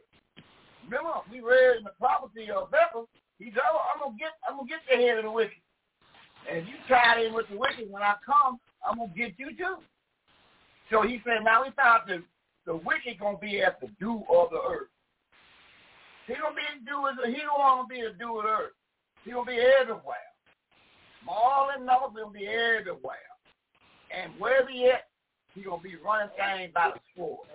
Remember, 0.91 1.23
we 1.31 1.39
read 1.39 1.79
in 1.79 1.83
the 1.87 1.95
prophecy 1.95 2.51
of 2.51 2.67
Bethel, 2.67 3.07
he 3.39 3.47
said, 3.55 3.63
I'm 3.63 4.03
gonna 4.03 4.19
get, 4.19 4.35
I'm 4.43 4.59
gonna 4.59 4.67
get 4.67 4.83
the 4.83 4.99
head 4.99 5.23
of 5.23 5.23
the 5.23 5.31
wicked. 5.31 5.63
And 6.51 6.67
you 6.67 6.75
tied 6.89 7.23
in 7.23 7.31
with 7.31 7.47
the 7.47 7.55
wicked, 7.55 7.87
when 7.87 8.03
I 8.03 8.19
come, 8.25 8.59
I'm 8.83 8.99
gonna 8.99 9.15
get 9.15 9.39
you 9.39 9.55
too. 9.55 9.79
So 10.91 11.07
he 11.07 11.23
said, 11.23 11.47
now 11.47 11.63
we 11.63 11.71
found 11.79 12.11
the 12.11 12.19
the 12.67 12.75
wicked 12.75 13.19
gonna 13.19 13.39
be 13.39 13.63
at 13.63 13.79
the 13.79 13.87
dew 13.99 14.21
of 14.29 14.51
the 14.51 14.59
earth. 14.59 14.91
He 16.27 16.35
gonna 16.35 16.59
be 16.59 16.67
the 16.83 16.91
dew 16.91 17.31
he 17.31 17.39
don't 17.39 17.57
wanna 17.57 17.87
be 17.87 18.03
the 18.03 18.13
dew 18.19 18.37
of 18.37 18.43
the 18.43 18.51
earth. 18.51 18.75
He 19.23 19.31
gonna 19.31 19.47
be 19.47 19.63
everywhere. 19.79 20.27
Small 21.23 21.71
and 21.73 21.85
number 21.85 22.19
gonna 22.19 22.35
be 22.35 22.45
everywhere. 22.45 23.31
And 24.11 24.33
wherever 24.37 24.67
he 24.67 24.91
at, 24.91 25.07
he 25.55 25.63
gonna 25.63 25.81
be 25.81 25.95
running 25.95 26.35
things 26.35 26.73
by 26.75 26.91
the 26.93 26.99
sword. 27.15 27.47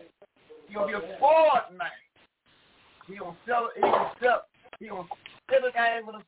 He 0.66 0.74
gonna 0.74 0.88
be 0.88 0.94
a 0.94 1.18
sword 1.20 1.76
man. 1.76 1.92
He 3.06 3.16
gonna 3.16 3.36
sell 3.46 3.70
gonna 3.80 4.12
sell 4.22 4.42
he 4.78 4.88
gonna 4.88 5.08
sell 5.50 5.60
the 5.62 5.72
game 5.72 6.06
with 6.06 6.16
a. 6.16 6.22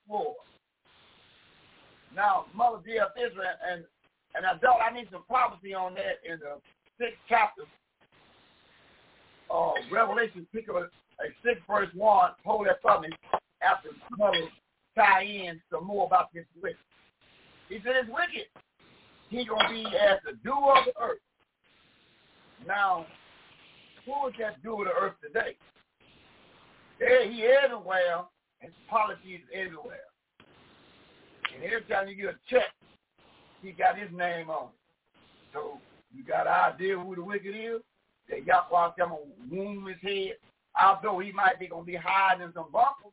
Now, 2.15 2.47
Mother 2.55 2.79
dear 2.85 3.05
of 3.05 3.11
Israel, 3.17 3.55
and 3.71 3.85
and 4.35 4.47
I 4.47 4.57
don't 4.59 4.81
I 4.81 4.95
need 4.95 5.09
some 5.13 5.25
prophecy 5.29 5.75
on 5.75 5.95
that 5.95 6.21
in 6.25 6.39
the 6.39 6.61
sixth 6.99 7.19
chapter 7.29 7.63
of 9.51 9.75
Revelation, 9.91 10.47
pick 10.53 10.69
up 10.69 10.77
a, 10.77 10.81
a 11.25 11.55
verse 11.67 11.89
one, 11.95 12.33
hold 12.45 12.67
that 12.67 12.81
for 12.83 13.01
me 13.01 13.09
after 13.63 13.89
Mother 14.17 14.49
tie 14.97 15.23
in 15.23 15.61
some 15.71 15.87
more 15.87 16.07
about 16.07 16.33
this 16.35 16.45
wicked. 16.63 16.79
He 17.69 17.77
said 17.85 17.97
it's 17.97 18.09
wicked. 18.09 18.49
He 19.31 19.45
gonna 19.45 19.69
be 19.69 19.85
as 19.85 20.19
the 20.25 20.33
dew 20.43 20.53
of 20.53 20.85
the 20.87 21.03
earth. 21.03 21.19
Now, 22.67 23.07
who 24.07 24.29
is 24.29 24.35
that 24.41 24.63
dew 24.63 24.81
of 24.81 24.87
the 24.87 24.93
earth 24.93 25.15
today? 25.23 25.57
Yeah, 27.01 27.31
he 27.31 27.45
everywhere, 27.45 28.25
and 28.61 28.73
policy 28.89 29.35
is 29.35 29.43
everywhere. 29.55 30.09
And 31.55 31.65
every 31.65 31.83
time 31.83 32.09
you 32.09 32.17
get 32.17 32.35
a 32.35 32.39
check, 32.49 32.73
he 33.63 33.73
got 33.73 33.99
his 33.99 34.11
name 34.11 34.51
on 34.51 34.69
it. 34.69 34.79
So 35.53 35.79
you 36.15 36.25
got 36.25 36.47
an 36.47 36.75
idea 36.75 36.99
who 36.99 37.15
the 37.15 37.23
wicked 37.23 37.55
is? 37.55 37.81
That 38.29 38.45
Yahweh 38.45 38.91
come 38.99 39.13
and 39.13 39.51
wound 39.51 39.89
his 39.89 39.97
head. 40.03 40.37
Although 40.81 41.19
he 41.21 41.33
might 41.33 41.59
be 41.59 41.67
gonna 41.67 41.85
be 41.85 41.97
hiding 41.97 42.47
in 42.47 42.53
some 42.53 42.71
bunkers, 42.73 43.13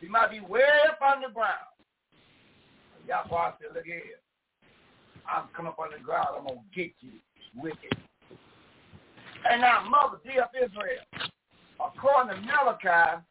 he 0.00 0.08
might 0.08 0.30
be 0.30 0.40
way 0.40 0.62
up 0.88 0.98
underground. 1.00 1.72
Yahweh 3.06 3.52
said, 3.60 3.74
look 3.74 3.84
here. 3.84 4.02
I'm 5.32 5.48
coming 5.54 5.70
up 5.70 5.78
underground. 5.78 6.28
I'm 6.38 6.46
gonna 6.46 6.60
get 6.74 6.92
you, 7.00 7.12
wicked. 7.56 7.96
And 9.48 9.60
now, 9.60 9.88
mother, 9.88 10.18
dear 10.24 10.46
Israel, 10.56 11.30
according 11.86 12.34
to 12.34 12.40
Malachi, 12.42 13.22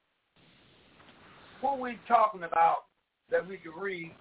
who 1.61 1.75
we 1.75 1.99
talking 2.07 2.43
about 2.43 2.85
that 3.29 3.47
we 3.47 3.57
can 3.57 3.71
read 3.77 4.11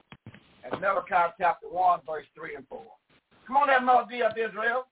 in 0.73 0.81
Malachi 0.81 1.33
chapter 1.39 1.67
1, 1.69 2.01
verse 2.07 2.27
3 2.35 2.57
and 2.57 2.67
4. 2.69 2.83
Come 3.47 3.57
on 3.57 3.67
that 3.69 3.83
mother, 3.83 4.07
dear 4.11 4.29
of 4.29 4.37
Israel. 4.37 4.87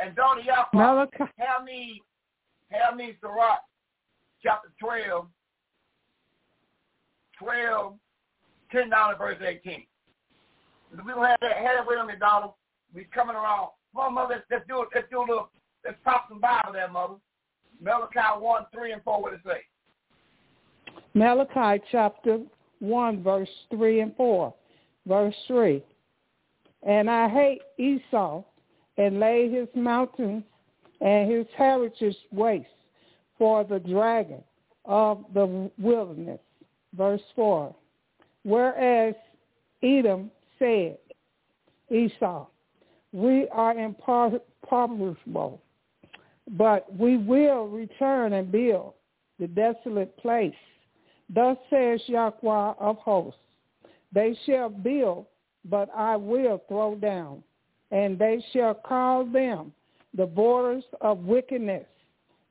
And 0.00 0.16
daughter 0.16 0.40
Yahweh, 0.40 0.66
Malachi. 0.72 1.24
have 1.38 1.64
me, 1.64 2.02
have 2.70 2.96
me 2.96 3.16
Sirach 3.20 3.60
chapter 4.42 4.68
12, 4.80 5.26
12, 7.38 7.94
10 8.72 8.90
down 8.90 9.12
to 9.12 9.16
verse 9.16 9.38
18. 9.40 9.84
We 10.92 11.12
don't 11.12 11.24
have 11.24 11.38
that, 11.40 11.56
have 11.56 11.84
it 11.84 11.86
with 11.86 12.06
me, 12.06 12.14
daughter. 12.18 12.48
We 12.94 13.06
coming 13.14 13.36
around. 13.36 13.68
Come 13.94 14.06
on, 14.06 14.14
mother, 14.14 14.34
let's, 14.34 14.44
let's 14.50 14.64
do 14.68 14.82
it. 14.82 14.88
Let's 14.94 15.06
do 15.10 15.18
a 15.18 15.20
little, 15.20 15.50
let's 15.84 15.96
pop 16.04 16.26
some 16.28 16.40
Bible 16.40 16.72
there, 16.72 16.88
mother. 16.88 17.14
Malachi 17.84 18.40
1, 18.40 18.66
3 18.72 18.92
and 18.92 19.02
4, 19.02 19.22
what 19.22 19.34
it 19.34 19.40
say? 19.44 19.60
Malachi 21.12 21.82
chapter 21.92 22.40
1, 22.78 23.22
verse 23.22 23.48
3 23.70 24.00
and 24.00 24.16
4. 24.16 24.54
Verse 25.06 25.34
3. 25.46 25.82
And 26.82 27.10
I 27.10 27.28
hate 27.28 27.60
Esau 27.78 28.42
and 28.96 29.20
lay 29.20 29.50
his 29.50 29.68
mountains 29.74 30.44
and 31.02 31.30
his 31.30 31.46
heritage 31.56 32.16
waste 32.32 32.66
for 33.36 33.64
the 33.64 33.80
dragon 33.80 34.42
of 34.86 35.24
the 35.34 35.70
wilderness. 35.78 36.40
Verse 36.96 37.20
4. 37.36 37.74
Whereas 38.44 39.14
Edom 39.82 40.30
said, 40.58 40.96
Esau, 41.90 42.46
we 43.12 43.46
are 43.52 43.78
impoverishable, 43.78 45.60
but 46.52 46.94
we 46.96 47.16
will 47.16 47.68
return 47.68 48.34
and 48.34 48.52
build 48.52 48.94
the 49.38 49.46
desolate 49.46 50.16
place. 50.18 50.54
Thus 51.28 51.56
says 51.70 52.00
Yahweh 52.06 52.74
of 52.78 52.96
hosts, 52.98 53.40
they 54.12 54.36
shall 54.46 54.68
build 54.68 55.26
but 55.64 55.88
I 55.94 56.16
will 56.16 56.62
throw 56.68 56.94
down, 56.96 57.42
and 57.90 58.18
they 58.18 58.44
shall 58.52 58.74
call 58.74 59.24
them 59.24 59.72
the 60.14 60.26
borders 60.26 60.84
of 61.00 61.18
wickedness, 61.20 61.86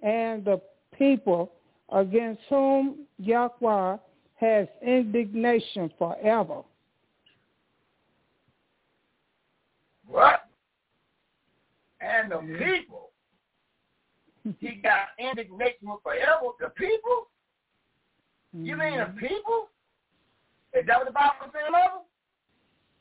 and 0.02 0.44
the 0.44 0.60
people 0.98 1.52
against 1.92 2.42
whom 2.50 3.06
Yahweh 3.20 3.98
has 4.36 4.68
indignation 4.86 5.92
forever. 5.98 6.62
What? 10.08 10.48
And 12.02 12.32
the 12.32 12.38
people, 12.58 13.12
he 14.60 14.76
got 14.76 15.16
indignation 15.20 15.88
with 15.88 16.00
forever. 16.04 16.52
The 16.60 16.70
people? 16.70 17.30
You 18.54 18.78
mean 18.78 18.98
the 18.98 19.06
mm-hmm. 19.06 19.18
people? 19.18 19.70
Is 20.74 20.86
that 20.88 20.98
what 20.98 21.08
the 21.08 21.14
Bible 21.14 21.52
says, 21.52 21.72
Mother? 21.72 22.04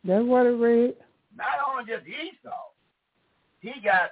That's 0.04 0.24
what 0.24 0.46
it 0.46 0.50
read. 0.50 0.94
Not 1.36 1.46
only 1.68 1.84
just 1.90 2.06
Esau, 2.06 2.50
he 3.60 3.72
got 3.82 4.10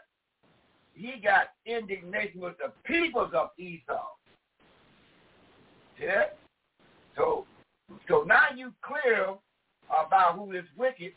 he 0.94 1.14
got 1.22 1.50
indignation 1.66 2.40
with 2.40 2.54
the 2.58 2.72
peoples 2.84 3.32
of 3.34 3.50
Esau. 3.58 4.06
Yeah. 6.00 6.24
So 7.16 7.46
so 8.08 8.22
now 8.26 8.44
you 8.56 8.72
clear 8.82 9.34
about 9.88 10.36
who 10.36 10.52
is 10.52 10.64
wicked, 10.76 11.12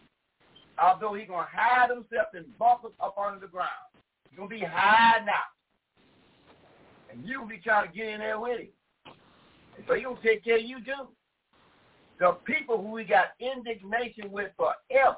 although 0.81 1.13
he's 1.13 1.27
gonna 1.27 1.47
hide 1.51 1.89
himself 1.89 2.27
in 2.33 2.45
bunkers 2.57 2.91
up 2.99 3.15
under 3.17 3.39
the 3.39 3.51
ground. 3.51 3.69
He's 4.29 4.37
gonna 4.37 4.49
be 4.49 4.63
hiding 4.65 5.27
out. 5.27 5.53
And 7.13 7.27
you 7.27 7.45
be 7.47 7.59
trying 7.59 7.89
to 7.89 7.95
get 7.95 8.07
in 8.07 8.19
there 8.19 8.39
with 8.39 8.59
him. 8.59 8.67
And 9.77 9.85
so 9.87 9.93
he'll 9.93 10.17
take 10.17 10.43
care 10.43 10.57
of 10.57 10.63
you 10.63 10.79
too. 10.79 11.07
The 12.19 12.37
people 12.45 12.81
who 12.81 12.91
we 12.91 13.03
got 13.03 13.33
indignation 13.39 14.31
with 14.31 14.51
forever. 14.57 15.17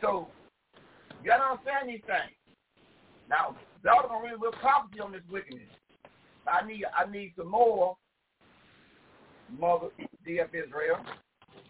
So 0.00 0.28
you 1.22 1.30
gotta 1.30 1.44
understand 1.44 1.88
these 1.88 2.02
things. 2.06 2.34
Now, 3.28 3.56
God 3.84 4.08
gonna 4.08 4.24
really 4.24 4.36
will 4.36 4.52
prophecy 4.52 5.00
on 5.00 5.12
this 5.12 5.22
wickedness. 5.30 5.68
I 6.46 6.66
need 6.66 6.84
I 6.96 7.10
need 7.10 7.32
some 7.36 7.50
more 7.50 7.96
mother 9.58 9.88
DF 10.26 10.48
Israel. 10.54 10.98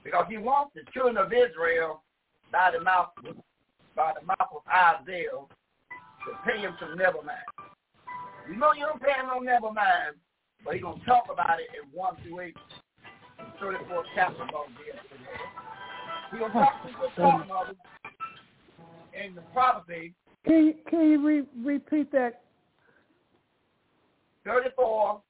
Because 0.05 0.27
he 0.28 0.39
wants 0.39 0.73
the 0.74 0.82
children 0.93 1.16
of 1.16 1.32
Israel 1.32 2.02
by 2.52 2.70
the 2.77 2.82
mouth 2.82 3.09
by 3.94 4.12
the 4.18 4.27
mouth 4.27 4.52
of 4.55 4.62
Isaiah 4.68 5.31
to 5.31 6.51
pay 6.51 6.60
him 6.60 6.77
some 6.78 6.97
never 6.97 7.23
mind. 7.23 7.56
You 8.48 8.56
know 8.56 8.73
you 8.73 8.86
don't 8.86 9.01
pay 9.01 9.12
no 9.27 9.39
never 9.40 9.73
mind, 9.73 10.16
but 10.64 10.74
he's 10.74 10.82
gonna 10.82 11.05
talk 11.05 11.24
about 11.32 11.59
it 11.60 11.66
in 11.74 11.90
one 11.93 12.16
through 12.23 12.40
eight, 12.40 12.56
thirty 13.60 13.78
four 13.89 14.05
chapter 14.14 14.43
about 14.43 14.68
DF 14.78 15.02
Israel. 15.14 15.51
He's 16.31 16.40
gonna 16.40 16.52
talk 16.52 16.82
to 16.82 16.93
the 16.93 17.23
talking 17.23 17.51
of 17.51 17.68
it 17.70 17.77
in 19.16 19.35
the 19.35 19.40
prophecy 19.52 20.14
Can 20.44 20.66
you, 20.66 20.74
can 20.89 21.10
you 21.10 21.27
re- 21.27 21.47
repeat 21.64 22.12
that? 22.12 22.43
34, 24.44 25.20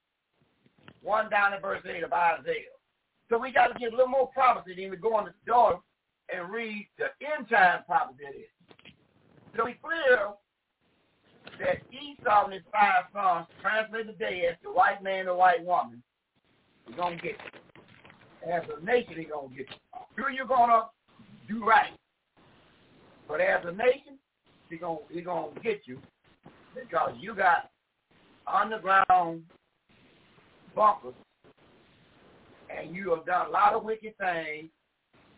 1 1.02 1.30
down 1.30 1.52
to 1.52 1.60
verse 1.60 1.82
8 1.88 2.04
of 2.04 2.12
Isaiah. 2.12 2.76
So 3.30 3.38
we 3.38 3.50
got 3.50 3.68
to 3.68 3.78
get 3.78 3.92
a 3.92 3.96
little 3.96 4.08
more 4.08 4.28
prophecy 4.28 4.74
than 4.76 4.90
we 4.90 4.96
go 4.96 5.14
on 5.14 5.24
the 5.24 5.32
door 5.46 5.80
and 6.34 6.50
read 6.50 6.86
the 6.98 7.06
end 7.24 7.48
time 7.48 7.80
prophecy. 7.86 8.46
So 9.56 9.64
we 9.64 9.74
clear 9.82 10.28
that 11.60 11.82
Esau 11.90 12.44
and 12.44 12.54
his 12.54 12.62
five 12.72 13.04
sons 13.12 13.46
translated 13.60 14.18
today 14.18 14.46
as 14.50 14.56
the 14.62 14.70
white 14.70 15.02
man 15.02 15.20
and 15.20 15.28
the 15.28 15.34
white 15.34 15.64
woman. 15.64 16.02
He's 16.86 16.96
going 16.96 17.16
to 17.16 17.22
get 17.22 17.32
it. 17.32 18.50
As 18.50 18.62
a 18.70 18.84
nation, 18.84 19.14
he's 19.16 19.28
going 19.28 19.50
to 19.50 19.56
get 19.56 19.66
it. 19.66 19.80
Sure, 20.16 20.30
you're 20.30 20.46
going 20.46 20.70
to 20.70 20.84
do 21.48 21.64
right. 21.64 21.90
But 23.28 23.40
as 23.40 23.64
a 23.64 23.72
nation, 23.72 24.18
he's 24.68 24.80
gonna 24.80 24.98
he 25.10 25.20
gonna 25.20 25.48
get 25.62 25.82
you 25.84 25.98
because 26.74 27.12
you 27.18 27.34
got 27.34 27.70
underground 28.46 29.42
bunkers 30.74 31.14
and 32.76 32.94
you 32.94 33.10
have 33.10 33.26
done 33.26 33.48
a 33.48 33.50
lot 33.50 33.74
of 33.74 33.84
wicked 33.84 34.14
things. 34.18 34.70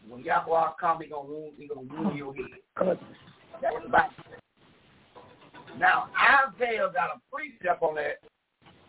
When 0.09 0.23
Yahweh 0.23 0.70
come, 0.81 1.01
he 1.03 1.09
gonna 1.09 1.28
wound, 1.28 1.53
he 1.59 1.69
gonna 1.69 1.81
wound 1.82 2.16
your 2.16 2.35
head. 2.35 2.45
That's 2.77 3.74
what 3.74 3.82
the 3.82 3.89
Bible. 3.89 4.12
Now 5.78 6.09
Isaiah 6.18 6.90
got 6.92 7.10
a 7.16 7.20
precept 7.32 7.82
on 7.82 7.94
that 7.96 8.18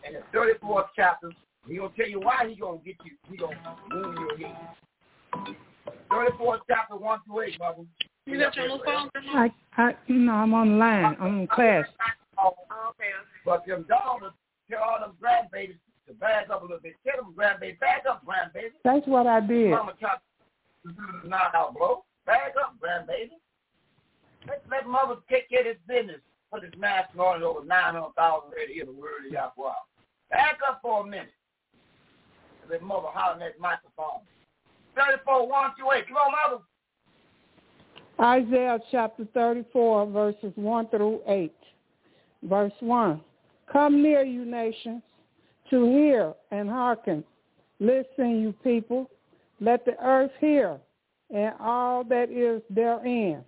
in 0.06 0.14
the 0.14 0.20
thirty 0.32 0.58
fourth 0.60 0.86
chapter. 0.96 1.30
He 1.68 1.76
gonna 1.76 1.90
tell 1.96 2.08
you 2.08 2.20
why 2.20 2.48
he 2.48 2.56
gonna 2.56 2.78
get 2.78 2.96
you. 3.04 3.12
He 3.30 3.36
gonna 3.36 3.56
wound 3.92 4.18
your 4.18 4.48
head. 4.48 5.56
Thirty 6.10 6.36
fourth 6.36 6.60
chapter 6.68 6.96
one 6.96 7.20
through 7.26 7.42
eight, 7.42 7.58
brother. 7.58 7.82
You 8.26 8.38
got 8.38 8.56
your 8.56 8.70
little 8.70 8.82
phone? 8.84 9.10
I, 9.34 9.52
I, 9.76 9.96
you 10.06 10.16
know, 10.16 10.32
I'm 10.32 10.52
online. 10.52 11.16
I'm 11.20 11.40
in 11.40 11.46
class. 11.46 11.86
Oh, 12.38 12.54
oh, 12.70 12.90
okay. 12.90 13.10
But 13.44 13.66
them 13.66 13.84
daughters 13.88 14.32
tell 14.70 14.82
all 14.82 15.00
them 15.00 15.12
grandbabies 15.22 15.78
to 16.06 16.14
back 16.14 16.50
up 16.50 16.62
a 16.62 16.64
little 16.64 16.80
bit. 16.82 16.94
Tell 17.04 17.24
them 17.24 17.34
grandbabies, 17.36 17.80
back 17.80 18.04
up, 18.08 18.22
grandbaby. 18.24 18.70
That's 18.84 19.06
what 19.06 19.26
I 19.26 19.40
did. 19.40 19.70
Mama 19.70 19.94
try 19.98 20.14
to 20.84 21.28
knock 21.28 21.52
out, 21.54 21.74
bro. 21.74 22.04
Back 22.26 22.54
up, 22.62 22.76
grandbaby. 22.82 23.30
Let, 24.46 24.62
let 24.70 24.86
mother 24.86 25.16
take 25.30 25.48
care 25.48 25.60
of 25.60 25.66
this 25.66 25.76
business. 25.88 26.20
Put 26.52 26.62
this 26.62 26.72
mask 26.78 27.16
on 27.16 27.42
over 27.42 27.64
900,000 27.64 28.50
ready 28.50 28.66
to 28.66 28.72
hear 28.74 28.84
the 28.84 28.92
word 28.92 29.26
of 29.26 29.32
Yahweh. 29.32 29.72
Back 30.30 30.58
up 30.68 30.80
for 30.82 31.02
a 31.02 31.06
minute. 31.06 31.30
Let 32.68 32.82
mother 32.82 33.08
holler 33.12 33.34
in 33.34 33.40
that 33.40 33.60
microphone. 33.60 34.20
34, 34.96 35.48
1 35.48 35.70
through 35.76 35.92
8. 35.92 36.08
Come 36.08 36.16
on, 36.16 36.32
mother. 36.50 36.62
Isaiah 38.20 38.78
chapter 38.90 39.26
34, 39.32 40.06
verses 40.06 40.52
1 40.56 40.88
through 40.88 41.20
8. 41.26 41.52
Verse 42.42 42.72
1. 42.80 43.20
Come 43.72 44.02
near, 44.02 44.24
you 44.24 44.44
nations, 44.44 45.02
to 45.70 45.84
hear 45.84 46.34
and 46.50 46.68
hearken. 46.68 47.24
Listen, 47.78 48.40
you 48.40 48.54
people. 48.64 49.08
Let 49.60 49.84
the 49.84 49.94
earth 50.02 50.32
hear, 50.40 50.78
and 51.34 51.54
all 51.60 52.02
that 52.04 52.30
is 52.30 52.62
therein, 52.70 53.44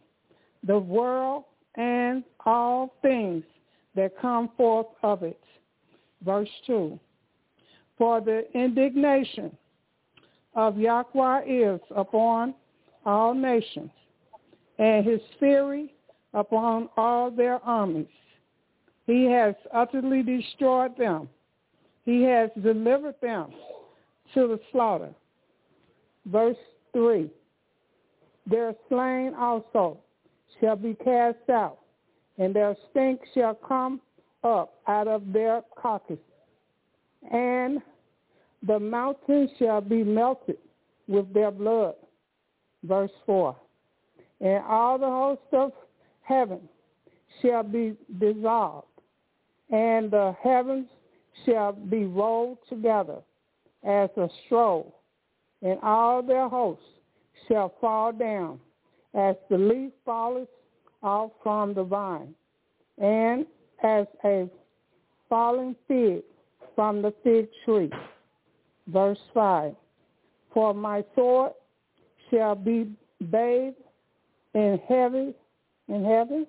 the 0.66 0.78
world 0.78 1.44
and 1.76 2.24
all 2.44 2.94
things 3.02 3.44
that 3.94 4.18
come 4.20 4.50
forth 4.56 4.86
of 5.02 5.22
it. 5.22 5.40
Verse 6.24 6.48
2. 6.66 6.98
For 7.98 8.20
the 8.20 8.44
indignation 8.54 9.56
of 10.54 10.78
Yahweh 10.78 11.42
is 11.46 11.80
upon 11.94 12.54
all 13.04 13.34
nations, 13.34 13.90
and 14.78 15.04
his 15.06 15.20
fury 15.38 15.94
upon 16.34 16.88
all 16.96 17.30
their 17.30 17.58
armies. 17.64 18.06
He 19.06 19.24
has 19.24 19.54
utterly 19.74 20.22
destroyed 20.22 20.96
them. 20.96 21.28
He 22.04 22.22
has 22.22 22.50
delivered 22.62 23.16
them 23.20 23.50
to 24.34 24.48
the 24.48 24.60
slaughter. 24.70 25.10
Verse 26.26 26.56
3. 26.92 27.30
They're 28.46 28.74
slain 28.88 29.34
also 29.38 29.98
shall 30.60 30.76
be 30.76 30.94
cast 31.04 31.48
out, 31.50 31.78
and 32.38 32.54
their 32.54 32.76
stink 32.90 33.20
shall 33.34 33.54
come 33.54 34.00
up 34.44 34.74
out 34.86 35.08
of 35.08 35.32
their 35.32 35.62
carcasses. 35.80 36.18
And 37.30 37.80
the 38.66 38.78
mountains 38.78 39.50
shall 39.58 39.80
be 39.80 40.02
melted 40.02 40.58
with 41.08 41.32
their 41.32 41.50
blood. 41.50 41.94
Verse 42.84 43.10
4. 43.26 43.56
And 44.40 44.64
all 44.64 44.98
the 44.98 45.06
hosts 45.06 45.46
of 45.52 45.72
heaven 46.22 46.60
shall 47.40 47.62
be 47.62 47.96
dissolved, 48.18 48.86
and 49.70 50.10
the 50.10 50.34
heavens 50.42 50.86
shall 51.46 51.72
be 51.72 52.04
rolled 52.04 52.58
together 52.68 53.18
as 53.84 54.10
a 54.16 54.28
scroll, 54.44 54.96
and 55.62 55.78
all 55.82 56.22
their 56.22 56.48
hosts 56.48 56.84
shall 57.48 57.74
fall 57.80 58.12
down 58.12 58.60
as 59.14 59.36
the 59.50 59.58
leaf 59.58 59.92
falleth 60.04 60.48
off 61.02 61.30
from 61.42 61.74
the 61.74 61.84
vine, 61.84 62.34
and 62.98 63.46
as 63.82 64.06
a 64.24 64.48
falling 65.28 65.74
fig 65.88 66.22
from 66.74 67.02
the 67.02 67.12
fig 67.22 67.48
tree. 67.64 67.90
Verse 68.88 69.18
5. 69.34 69.74
For 70.52 70.74
my 70.74 71.04
sword 71.14 71.52
shall 72.30 72.54
be 72.54 72.90
bathed 73.30 73.76
in 74.54 74.80
heavy 74.88 75.34
in 75.88 76.04
heaven. 76.04 76.46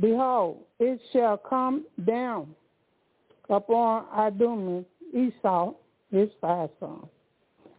Behold, 0.00 0.58
it 0.78 1.00
shall 1.12 1.36
come 1.36 1.84
down 2.06 2.54
upon 3.48 4.06
Idumim, 4.16 4.84
Esau, 5.14 5.74
his 6.10 6.28
five 6.40 6.70
sons, 6.78 7.06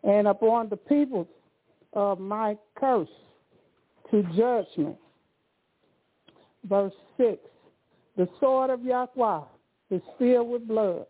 and 0.04 0.28
upon 0.28 0.70
the 0.70 0.78
peoples 0.78 1.28
of 1.94 2.20
my 2.20 2.58
curse 2.76 3.10
to 4.12 4.24
judgment. 4.36 4.98
Verse 6.66 6.94
6. 7.18 7.38
The 8.18 8.28
sword 8.40 8.70
of 8.70 8.84
Yahweh 8.84 9.42
is 9.90 10.02
filled 10.20 10.50
with 10.50 10.68
blood. 10.68 11.06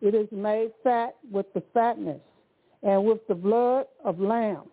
It 0.00 0.14
is 0.14 0.28
made 0.30 0.70
fat 0.84 1.16
with 1.30 1.46
the 1.54 1.62
fatness 1.72 2.20
and 2.82 3.04
with 3.04 3.26
the 3.26 3.34
blood 3.34 3.86
of 4.04 4.20
lambs 4.20 4.68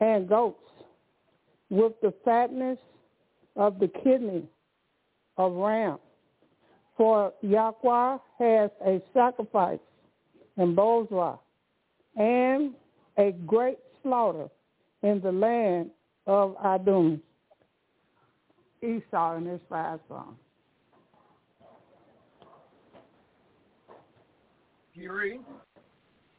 and 0.00 0.28
goats 0.28 0.58
with 1.70 1.92
the 2.02 2.12
fatness 2.24 2.78
of 3.56 3.78
the 3.78 3.88
kidney 4.02 4.44
of 5.36 5.52
ram. 5.54 5.98
For 6.96 7.32
Yahweh 7.42 8.18
has 8.38 8.70
a 8.84 9.00
sacrifice 9.14 9.78
in 10.56 10.74
Bozrah 10.74 11.38
and 12.16 12.74
a 13.16 13.32
great 13.46 13.78
slaughter 14.02 14.48
in 15.02 15.20
the 15.20 15.30
land 15.30 15.90
of 16.28 16.54
Adum. 16.58 17.20
Esau 18.80 19.36
and 19.36 19.46
his 19.48 19.60
five 19.68 19.98
sons. 20.08 20.36
Keep 24.94 25.10
reading. 25.10 25.44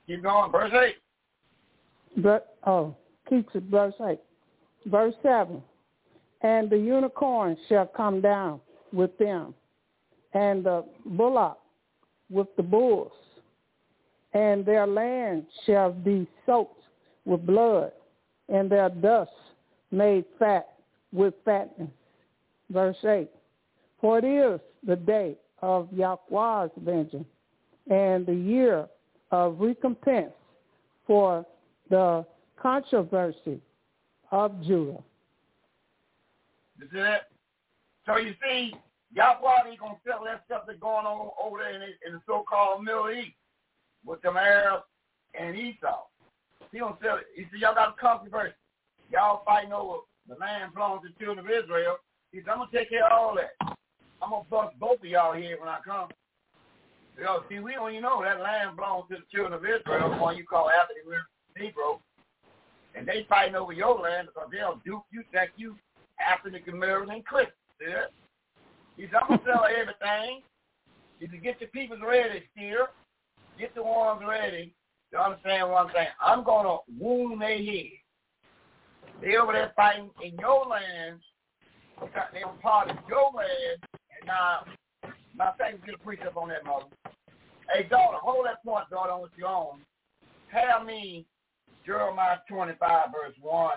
Keep 0.08 0.24
going. 0.24 0.52
Verse 0.52 0.72
8. 0.74 2.24
But, 2.24 2.56
oh, 2.66 2.96
keeps 3.30 3.54
it 3.56 3.64
verse 3.64 3.94
8. 4.02 4.20
Verse 4.86 5.14
7. 5.22 5.62
And 6.42 6.70
the 6.70 6.78
unicorn 6.78 7.58
shall 7.68 7.88
come 7.88 8.22
down 8.22 8.62
with 8.94 9.18
them, 9.18 9.54
and 10.34 10.64
the 10.64 10.86
bullock 11.06 11.60
with 12.30 12.48
the 12.56 12.64
bulls, 12.64 13.12
and 14.34 14.66
their 14.66 14.88
land 14.88 15.46
shall 15.66 15.92
be 15.92 16.26
soaked 16.46 16.82
with 17.26 17.46
blood, 17.46 17.92
and 18.48 18.72
their 18.72 18.90
dust 18.90 19.32
made 19.92 20.26
fat 20.38 20.68
with 21.12 21.34
fatness. 21.46 21.90
Verse 22.72 22.98
8. 23.04 23.30
For 24.00 24.20
it 24.20 24.26
is 24.26 24.60
the 24.86 24.96
day 24.96 25.36
of 25.62 25.90
Yahweh's 25.92 26.72
vengeance, 26.78 27.28
and 27.90 28.26
the 28.26 28.34
year 28.34 28.88
of 29.32 29.60
recompense 29.60 30.32
for 31.06 31.46
the 31.90 32.26
controversy 32.62 33.60
of 34.32 34.62
Judah. 34.64 35.00
Is 36.82 36.90
it? 36.94 37.22
So 38.06 38.18
you 38.18 38.34
see, 38.44 38.74
Yahweh 39.14 39.70
ain't 39.70 39.80
gonna 39.80 39.96
settle 40.06 40.26
that 40.26 40.44
stuff 40.46 40.64
that's 40.68 40.80
going 40.80 41.06
on 41.06 41.32
over 41.44 41.58
there 41.58 41.74
in 41.74 41.80
the, 41.82 42.08
in 42.08 42.14
the 42.14 42.22
so-called 42.26 42.84
Middle 42.84 43.10
East 43.10 43.36
with 44.06 44.22
them 44.22 44.38
Arabs 44.38 44.84
and 45.40 45.56
Esau. 45.56 46.04
He 46.72 46.80
gonna 46.80 46.96
settle 47.02 47.18
it. 47.18 47.26
He 47.36 47.44
said, 47.52 47.60
y'all 47.60 47.76
got 47.76 47.96
a 47.98 48.02
controversy. 48.02 48.54
Y'all 49.12 49.44
fighting 49.46 49.74
over 49.74 50.00
the 50.28 50.36
land 50.36 50.74
belongs 50.74 51.02
to 51.04 51.10
the 51.10 51.26
children 51.26 51.46
of 51.46 51.52
Israel. 51.52 51.98
He 52.32 52.40
said, 52.40 52.50
I'm 52.50 52.58
gonna 52.60 52.70
take 52.74 52.90
care 52.90 53.06
of 53.06 53.12
all 53.12 53.36
that. 53.36 53.58
I'm 54.22 54.30
gonna 54.30 54.44
bust 54.50 54.80
both 54.80 55.00
of 55.00 55.06
y'all 55.06 55.34
here 55.34 55.60
when 55.60 55.70
I 55.70 55.80
come. 55.84 56.10
Know, 57.20 57.44
see, 57.50 57.60
we 57.60 57.74
don't 57.74 57.92
even 57.92 58.04
know 58.04 58.24
that 58.24 58.40
land 58.40 58.78
belongs 58.78 59.10
to 59.10 59.18
the 59.18 59.28
children 59.34 59.54
of 59.54 59.66
Israel, 59.66 60.10
the 60.10 60.18
one 60.18 60.38
you 60.38 60.46
call 60.46 60.72
were 61.06 61.28
Negro. 61.60 62.00
And 62.96 63.06
they 63.06 63.26
fighting 63.28 63.56
over 63.56 63.74
your 63.74 64.00
land 64.00 64.30
because 64.34 64.50
they'll 64.52 64.82
duke 64.86 65.04
you, 65.12 65.24
think 65.34 65.52
you 65.58 65.76
African 66.20 66.74
American 66.74 67.22
Christian. 67.24 67.54
See 67.80 67.88
that? 67.88 68.12
He 68.96 69.04
said, 69.04 69.16
I'm 69.22 69.28
going 69.28 69.40
to 69.40 69.46
sell 69.46 69.66
everything. 69.66 70.42
You 71.20 71.28
can 71.28 71.42
get 71.42 71.60
the 71.60 71.68
people 71.68 71.98
ready 72.00 72.44
still. 72.56 72.88
Get 73.58 73.76
the 73.76 73.84
ones 73.84 74.22
ready 74.28 74.74
to 75.12 75.20
understand 75.20 75.70
one 75.70 75.88
thing. 75.92 76.08
I'm 76.22 76.44
going 76.44 76.66
to 76.66 76.78
wound 76.98 77.42
their 77.42 77.58
head. 77.58 77.99
They 79.22 79.36
over 79.36 79.52
there 79.54 79.74
fighting 79.76 80.10
in 80.24 80.38
your 80.40 80.66
land. 80.66 81.20
They 82.34 82.44
were 82.46 82.54
part 82.62 82.90
of 82.90 82.98
your 83.08 83.32
land. 83.34 83.84
And 83.92 84.28
now, 84.28 84.64
my 85.36 85.52
thing 85.52 85.80
get 85.86 85.96
a 85.96 85.98
precept 85.98 86.38
on 86.38 86.50
that, 86.50 86.66
mother. 86.66 86.86
Hey, 87.74 87.84
daughter, 87.84 88.18
hold 88.22 88.46
that 88.46 88.64
point, 88.64 88.90
daughter, 88.90 89.12
on 89.12 89.22
what 89.22 89.32
you 89.38 89.46
own. 89.46 89.82
Have 90.48 90.86
me 90.86 91.26
Jeremiah 91.86 92.38
25, 92.48 93.08
verse 93.12 93.36
1. 93.42 93.72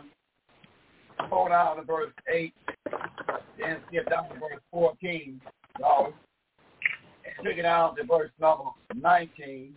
Go 1.29 1.49
down 1.49 1.77
to 1.77 1.83
verse 1.83 2.13
8. 2.33 2.55
Then 3.59 3.79
skip 3.89 4.09
down 4.09 4.29
to 4.29 4.35
verse 4.35 4.63
14. 4.71 5.41
Daughter. 5.79 6.13
And 7.25 7.47
take 7.47 7.59
it 7.59 7.63
down 7.63 7.97
to 7.97 8.05
verse 8.05 8.31
number 8.41 8.65
19. 8.95 9.75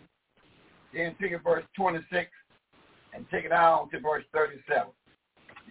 Then 0.94 1.16
take 1.20 1.32
it 1.32 1.42
verse 1.44 1.66
26. 1.76 2.30
And 3.14 3.26
take 3.32 3.46
it 3.46 3.50
down 3.50 3.90
to 3.90 4.00
verse 4.00 4.24
37. 4.34 4.88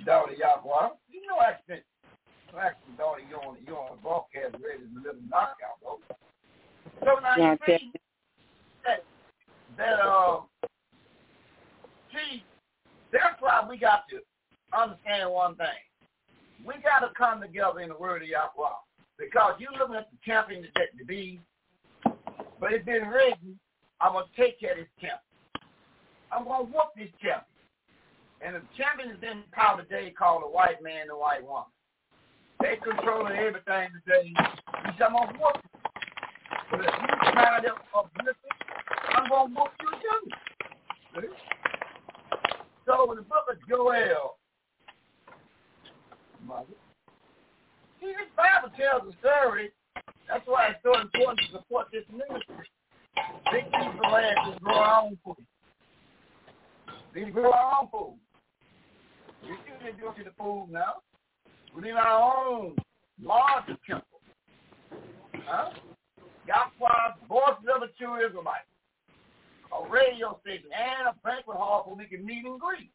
Daughter 0.05 0.33
Yahweh. 0.33 0.89
You 1.11 1.23
know 1.27 1.41
accident. 1.41 1.85
No 2.53 2.59
accident, 2.61 2.99
daughter, 2.99 3.23
you 3.29 3.37
on, 3.37 3.57
you 3.67 3.75
on 3.75 3.99
a 3.99 4.03
broadcast 4.03 4.55
ready 4.63 4.85
to 4.85 5.01
live 5.03 5.17
a 5.17 5.29
knockout, 5.31 5.81
bro. 5.83 5.99
So 7.03 7.21
now 7.21 7.53
you 7.53 7.59
see 7.67 7.93
that, 8.85 9.05
that 9.77 10.01
uh, 10.01 10.41
see, 12.13 12.45
that's 13.13 13.41
why 13.41 13.65
we 13.69 13.77
got 13.79 14.05
to 14.11 14.21
understand 14.77 15.31
one 15.31 15.57
thing. 15.57 15.67
We 16.65 16.75
got 16.83 17.01
to 17.07 17.13
come 17.17 17.41
together 17.41 17.81
in 17.81 17.89
the 17.89 17.97
word 17.97 18.23
of 18.23 18.29
Yahweh. 18.29 18.69
Because 19.19 19.55
you're 19.59 19.73
looking 19.79 19.95
at 19.95 20.11
the 20.11 20.19
champion 20.25 20.67
that 20.75 20.97
to 20.99 21.05
be, 21.05 21.41
but 22.61 22.73
it's 22.73 22.85
been 22.85 23.07
written, 23.07 23.59
I'm 24.01 24.13
going 24.13 24.27
to 24.27 24.41
take 24.41 24.59
care 24.59 24.73
of 24.73 24.79
this 24.79 24.89
champion. 25.01 25.21
I'm 26.33 26.45
going 26.45 26.67
to 26.67 26.73
whoop 26.73 26.91
this 26.97 27.11
champion. 27.23 27.54
And 28.45 28.57
the 28.57 28.61
champion 28.77 29.09
is 29.09 29.23
in 29.23 29.43
power 29.53 29.81
today 29.81 30.13
called 30.13 30.43
the 30.43 30.49
white 30.49 30.83
man 30.83 31.09
the 31.09 31.17
white 31.17 31.43
woman. 31.43 31.65
They 32.61 32.77
controlling 32.77 33.33
everything 33.37 33.89
today. 34.05 34.35
I'm 34.69 35.13
going 35.13 35.33
to 35.33 35.39
whoop 35.41 35.57
you. 35.65 35.81
But 36.71 36.81
if 36.81 36.87
you 36.87 37.33
try 37.33 37.61
to 37.63 37.73
uplift 37.97 38.39
I'm 39.17 39.31
to 39.31 39.55
whoop 39.55 39.71
you 39.81 41.23
too. 41.23 41.29
So 42.85 43.11
in 43.13 43.17
the 43.17 43.23
book 43.23 43.49
of 43.51 43.57
Joel, 43.67 44.37
see, 47.99 48.13
this 48.13 48.29
Bible 48.37 48.77
tells 48.77 49.09
a 49.09 49.17
story. 49.21 49.73
That's 50.29 50.45
why 50.45 50.69
it's 50.69 50.81
so 50.83 51.01
important 51.01 51.41
to 51.47 51.59
support 51.59 51.87
this 51.93 52.05
ministry. 52.13 52.69
Big 53.51 53.65
of 53.73 54.13
land 54.13 54.37
to 54.53 54.61
grow 54.61 54.75
our 54.75 55.03
own 55.05 55.19
food. 55.25 55.47
We 57.15 57.31
grow 57.31 57.51
our 57.51 57.81
own 57.81 57.89
food. 57.91 58.19
We 59.45 59.93
do 59.93 60.09
it 60.09 60.17
to 60.19 60.25
the 60.25 60.31
food 60.39 60.69
now. 60.71 61.03
We 61.75 61.83
need 61.83 61.93
our 61.93 62.49
own 62.49 62.77
larger 63.23 63.77
temple. 63.87 64.21
Huh? 65.47 65.71
Yahweh's 66.47 67.19
voices 67.29 67.65
of 67.75 67.81
the 67.81 67.89
true 67.99 68.25
Israelites 68.25 68.69
a 69.75 69.91
radio 69.91 70.39
station, 70.43 70.71
and 70.71 71.09
a 71.09 71.15
banquet 71.25 71.57
hall 71.57 71.85
where 71.87 71.97
we 71.97 72.07
can 72.07 72.25
meet 72.25 72.45
and 72.45 72.61
greet. 72.61 72.91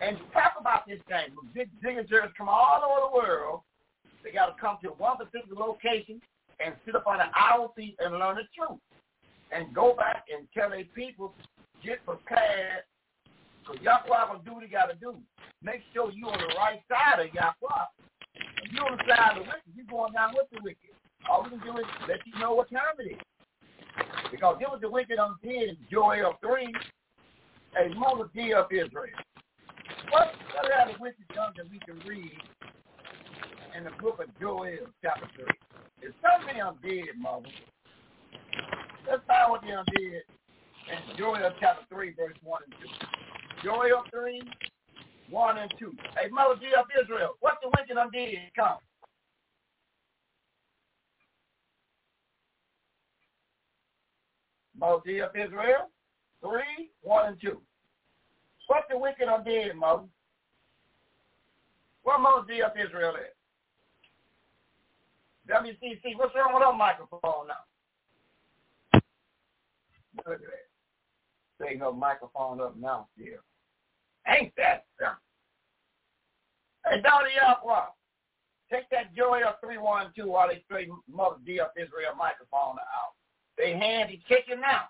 And 0.00 0.16
talk 0.32 0.54
about 0.58 0.86
this 0.86 1.00
thing. 1.08 1.34
Big 1.54 1.68
dignitaries 1.82 2.32
come 2.36 2.48
all 2.48 2.80
over 2.84 3.08
the 3.08 3.14
world. 3.16 3.60
They 4.24 4.32
got 4.32 4.46
to 4.46 4.60
come 4.60 4.78
to 4.82 4.90
one 4.90 5.16
particular 5.16 5.56
location 5.58 6.20
and 6.64 6.74
sit 6.84 6.96
up 6.96 7.06
on 7.06 7.20
an 7.20 7.28
owl 7.34 7.72
feet 7.76 7.96
and 7.98 8.12
learn 8.18 8.36
the 8.36 8.48
truth. 8.56 8.80
And 9.52 9.74
go 9.74 9.94
back 9.94 10.24
and 10.32 10.46
tell 10.54 10.70
their 10.70 10.84
people, 10.94 11.34
get 11.84 12.04
prepared, 12.06 12.84
because 13.70 13.84
Yahweh 13.84 14.32
will 14.32 14.42
do 14.42 14.54
what 14.54 14.64
he 14.64 14.68
got 14.68 14.86
to 14.86 14.96
do. 14.96 15.16
Make 15.62 15.82
sure 15.94 16.10
you're 16.10 16.30
on 16.30 16.38
the 16.38 16.54
right 16.56 16.80
side 16.88 17.20
of 17.20 17.34
Yahweh. 17.34 17.84
If 18.64 18.72
you're 18.72 18.86
on 18.86 18.98
the 18.98 19.04
side 19.06 19.38
of 19.38 19.44
the 19.44 19.50
wicked, 19.50 19.70
you're 19.74 19.86
going 19.86 20.12
down 20.12 20.34
with 20.34 20.46
the 20.52 20.60
wicked. 20.62 20.90
All 21.30 21.44
we 21.44 21.50
can 21.50 21.60
do 21.60 21.78
is 21.78 21.86
let 22.08 22.18
you 22.26 22.38
know 22.40 22.54
what 22.54 22.70
time 22.70 22.98
it 22.98 23.14
is. 23.14 23.22
Because 24.30 24.58
it 24.60 24.68
was 24.70 24.80
the 24.80 24.90
wicked 24.90 25.18
on 25.18 25.36
undid 25.42 25.70
in 25.70 25.76
Joel 25.90 26.38
3, 26.40 26.74
a 27.78 27.94
moment 27.94 28.30
of 28.30 28.66
Israel. 28.72 29.18
What, 30.10 30.32
what 30.54 30.72
are 30.72 30.92
the 30.92 30.98
wicked 30.98 31.28
done 31.34 31.52
that 31.56 31.70
we 31.70 31.78
can 31.80 31.98
read 32.08 32.32
in 33.76 33.84
the 33.84 33.90
book 34.02 34.20
of 34.20 34.28
Joel 34.40 34.86
chapter 35.02 35.26
3? 35.36 35.44
There's 36.00 36.14
so 36.22 36.44
many 36.46 36.60
undid, 36.60 37.14
mother. 37.18 37.46
Let's 39.08 39.22
find 39.26 39.50
what 39.50 39.62
they 39.62 39.70
undid 39.70 40.22
in 40.88 41.16
Joel 41.18 41.52
chapter 41.60 41.84
3, 41.90 42.14
verse 42.14 42.34
1 42.42 42.62
and 42.64 42.74
2. 42.80 43.20
Joel 43.62 44.04
3, 44.10 44.42
1 45.28 45.58
and 45.58 45.72
2. 45.78 45.92
Hey, 46.16 46.28
mother 46.30 46.54
of 46.54 46.86
Israel, 47.02 47.30
what 47.40 47.58
the 47.62 47.68
wicked 47.68 47.96
undid 47.96 48.38
come? 48.56 48.78
Moses 54.76 55.20
of 55.22 55.36
Israel, 55.36 55.90
3, 56.40 56.62
1 57.02 57.26
and 57.26 57.40
2. 57.40 57.60
What 58.68 58.84
the 58.88 58.96
wicked 58.96 59.26
dead, 59.44 59.76
Moses? 59.76 60.08
Where 62.02 62.18
Moses 62.18 62.60
of 62.64 62.72
Israel 62.78 63.14
is? 63.16 63.34
WCC, 65.50 66.16
what's 66.16 66.34
wrong 66.34 66.54
with 66.54 66.62
our 66.62 66.72
microphone 66.72 67.48
now? 67.48 69.00
Look 70.16 70.34
at 70.34 70.40
that. 70.40 71.66
Take 71.66 71.78
no 71.80 71.92
microphone 71.92 72.60
up 72.60 72.76
now 72.78 73.08
still. 73.14 73.40
Ain't 74.28 74.52
that 74.56 74.84
something? 74.98 75.16
Hey, 76.86 77.00
Donnie 77.02 77.30
Yahweh, 77.36 77.86
take 78.72 78.88
that 78.90 79.12
of 79.12 79.54
312 79.60 80.28
while 80.28 80.48
they 80.48 80.62
straighten 80.64 80.96
Mother 81.10 81.36
D 81.44 81.60
of 81.60 81.68
Israel 81.76 82.14
microphone 82.16 82.76
out. 82.78 83.14
They 83.58 83.72
handy 83.72 84.22
kicking 84.28 84.60
now. 84.60 84.88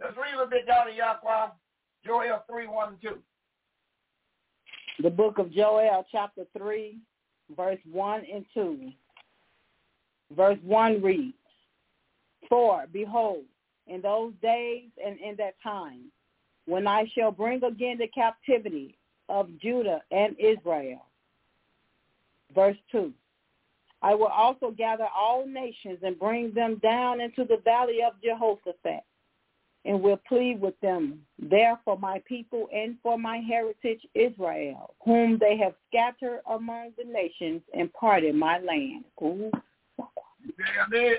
Let's 0.00 0.16
read 0.16 0.40
a 0.40 0.46
bit 0.46 0.66
down 0.66 0.86
to 0.86 0.92
Yahweh, 0.92 1.48
Joel 2.04 2.44
3, 2.48 2.66
1 2.66 2.88
and 2.88 3.02
2. 3.02 3.18
The 5.02 5.10
book 5.10 5.38
of 5.38 5.52
Joel, 5.52 6.06
chapter 6.12 6.44
3, 6.56 6.98
verse 7.56 7.78
1 7.90 8.22
and 8.32 8.44
2. 8.54 8.90
Verse 10.36 10.58
1 10.62 11.02
reads, 11.02 11.34
For, 12.48 12.86
behold, 12.92 13.44
in 13.86 14.00
those 14.00 14.32
days 14.40 14.90
and 15.04 15.18
in 15.18 15.36
that 15.36 15.54
time, 15.62 16.10
when 16.66 16.86
I 16.86 17.10
shall 17.14 17.30
bring 17.30 17.62
again 17.62 17.98
the 17.98 18.08
captivity 18.08 18.96
of 19.28 19.48
Judah 19.60 20.00
and 20.10 20.36
Israel. 20.38 21.06
Verse 22.54 22.76
2. 22.92 23.12
I 24.02 24.14
will 24.14 24.26
also 24.26 24.70
gather 24.70 25.08
all 25.16 25.46
nations 25.46 25.98
and 26.02 26.18
bring 26.18 26.52
them 26.52 26.78
down 26.82 27.20
into 27.20 27.44
the 27.44 27.56
valley 27.64 28.00
of 28.06 28.12
Jehoshaphat, 28.22 29.02
and 29.86 30.02
will 30.02 30.20
plead 30.28 30.60
with 30.60 30.78
them 30.80 31.20
there 31.38 31.78
for 31.84 31.98
my 31.98 32.22
people 32.26 32.68
and 32.74 32.96
for 33.02 33.18
my 33.18 33.38
heritage 33.38 34.00
Israel, 34.14 34.94
whom 35.04 35.38
they 35.38 35.56
have 35.56 35.74
scattered 35.88 36.40
among 36.50 36.92
the 36.98 37.04
nations 37.04 37.62
and 37.72 37.92
parted 37.94 38.34
my 38.34 38.58
land. 38.58 39.04
Ooh. 39.22 39.50
You 40.42 40.52
see 40.58 40.64
I'm 40.82 40.90
dead? 40.90 41.18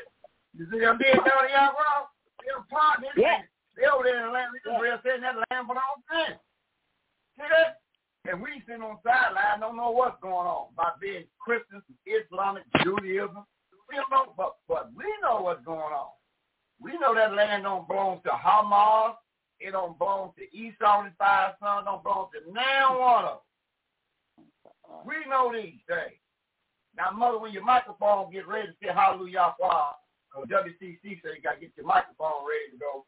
You 0.56 0.67
see 0.72 0.85
I'm 0.85 0.98
dead 0.99 1.15
down 1.15 1.48
here, 1.48 1.72
bro? 1.74 2.07
They're 2.43 2.65
parting 2.69 3.09
this 3.15 3.24
Yeah. 3.24 3.41
They 3.76 3.86
over 3.86 4.04
there 4.04 4.20
in 4.24 4.28
the 4.28 4.32
land. 4.32 4.52
We 4.56 4.64
just 4.64 4.82
real 4.82 5.00
sitting 5.04 5.22
that 5.22 5.36
land 5.52 5.68
for 5.68 5.76
all 5.76 6.00
time. 6.08 6.40
See 7.36 7.44
that? 7.44 7.84
And 8.26 8.42
we 8.42 8.64
sitting 8.66 8.82
on 8.82 8.98
sideline, 9.04 9.60
don't 9.60 9.78
know 9.78 9.92
what's 9.92 10.18
going 10.22 10.48
on 10.48 10.74
about 10.74 11.00
being 11.00 11.26
Christians, 11.38 11.84
Islamic, 12.08 12.64
Judaism. 12.82 13.45
We 13.88 14.02
don't 14.02 14.10
know, 14.10 14.34
but, 14.36 14.56
but 14.68 14.90
we 14.98 15.06
know 15.22 15.42
what's 15.42 15.64
going 15.64 15.94
on. 15.94 16.16
We 16.82 16.98
know 16.98 17.14
that 17.14 17.34
land 17.34 17.64
don't 17.64 17.88
belong 17.88 18.22
to 18.26 18.32
Hamas. 18.32 19.14
It 19.60 19.72
don't 19.72 19.98
belong 19.98 20.34
to 20.38 20.44
Esau 20.58 21.00
and 21.00 21.08
his 21.08 21.16
five 21.20 21.54
sons. 21.62 21.86
Don't 21.86 22.04
belong 22.04 22.30
to 22.34 22.52
now 22.52 23.00
one 23.00 23.26
of 23.26 23.40
them. 23.40 25.06
We 25.06 25.30
know 25.30 25.52
these 25.54 25.80
things. 25.88 26.20
Now, 26.98 27.12
mother, 27.12 27.40
when 27.40 27.54
your 27.54 27.64
microphone 27.64 28.32
get 28.32 28.48
ready 28.48 28.68
to 28.68 28.74
say 28.82 28.90
hallelujah, 28.94 29.54
because 29.60 30.50
WCC 30.50 31.22
say 31.22 31.36
you 31.36 31.44
got 31.44 31.56
to 31.56 31.62
get 31.62 31.72
your 31.78 31.86
microphone 31.86 32.44
ready 32.48 32.72
to 32.72 32.78
go. 32.80 33.06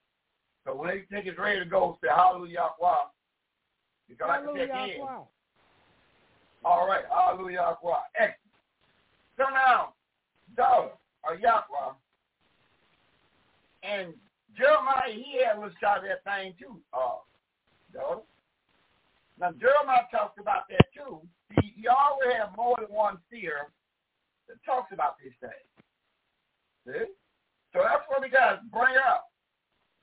So 0.68 0.76
when 0.76 0.90
they 0.90 1.04
think 1.10 1.26
it's 1.26 1.40
ready 1.40 1.60
to 1.60 1.66
go, 1.66 1.98
say 2.04 2.10
hallelujah, 2.14 2.60
Yahweh. 2.82 2.96
You 4.10 4.16
got 4.16 4.44
to 4.44 4.54
check 4.54 4.70
in. 4.70 5.02
All 6.66 6.86
right, 6.86 7.06
hallelujah, 7.10 7.78
excellent. 8.20 8.36
So 9.38 9.44
now, 9.54 9.94
daughter, 10.58 10.92
or 11.24 11.36
Yahweh, 11.36 11.94
and 13.84 14.14
Jeremiah, 14.58 15.14
he 15.14 15.40
had 15.46 15.56
a 15.56 15.60
little 15.62 15.76
shot 15.80 16.02
that 16.04 16.24
thing 16.26 16.54
too, 16.60 16.82
uh, 16.94 17.24
daughter. 17.94 18.22
Now, 19.40 19.52
Jeremiah 19.52 20.04
talks 20.12 20.38
about 20.42 20.64
that 20.70 20.88
too. 20.94 21.22
He, 21.62 21.74
he 21.78 21.88
always 21.88 22.36
have 22.36 22.58
more 22.58 22.76
than 22.78 22.94
one 22.94 23.20
seer 23.32 23.72
that 24.50 24.58
talks 24.66 24.92
about 24.92 25.16
these 25.24 25.36
things. 25.40 25.72
See? 26.86 27.14
So 27.72 27.80
that's 27.84 28.04
what 28.10 28.22
we 28.22 28.30
got 28.30 28.56
to 28.56 28.62
bring 28.74 28.98
up. 28.98 29.30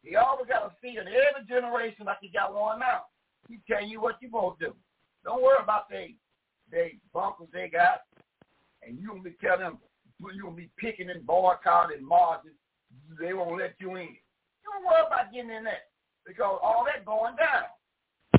He 0.05 0.17
always 0.17 0.47
got 0.47 0.67
a 0.69 0.73
seer 0.83 1.01
in 1.01 1.09
every 1.09 1.49
generation 1.49 2.05
like 2.05 2.19
he 2.21 2.29
got 2.29 2.55
one 2.55 2.79
now. 2.79 3.05
He 3.49 3.59
tell 3.67 3.83
you 3.83 4.01
what 4.01 4.17
you 4.21 4.29
to 4.29 4.55
do. 4.61 4.75
Don't 5.25 5.43
worry 5.43 5.57
about 5.63 5.89
they 5.89 6.15
they 6.71 6.99
bunkers 7.13 7.49
they 7.53 7.69
got, 7.69 8.03
and 8.87 8.99
you 8.99 9.09
gonna 9.09 9.23
be 9.23 9.37
telling 9.43 9.61
them 9.61 9.79
you 10.21 10.43
gonna 10.43 10.57
be 10.57 10.71
picking 10.77 11.11
and 11.11 11.27
boycotting 11.27 12.07
marches. 12.07 12.53
They 13.19 13.33
won't 13.33 13.59
let 13.59 13.75
you 13.81 13.97
in. 13.97 14.17
Don't 14.65 14.85
worry 14.85 15.07
about 15.07 15.33
getting 15.33 15.51
in 15.51 15.65
there 15.65 15.89
because 16.27 16.59
all 16.63 16.85
that 16.87 17.05
going 17.05 17.37
down. 17.37 17.65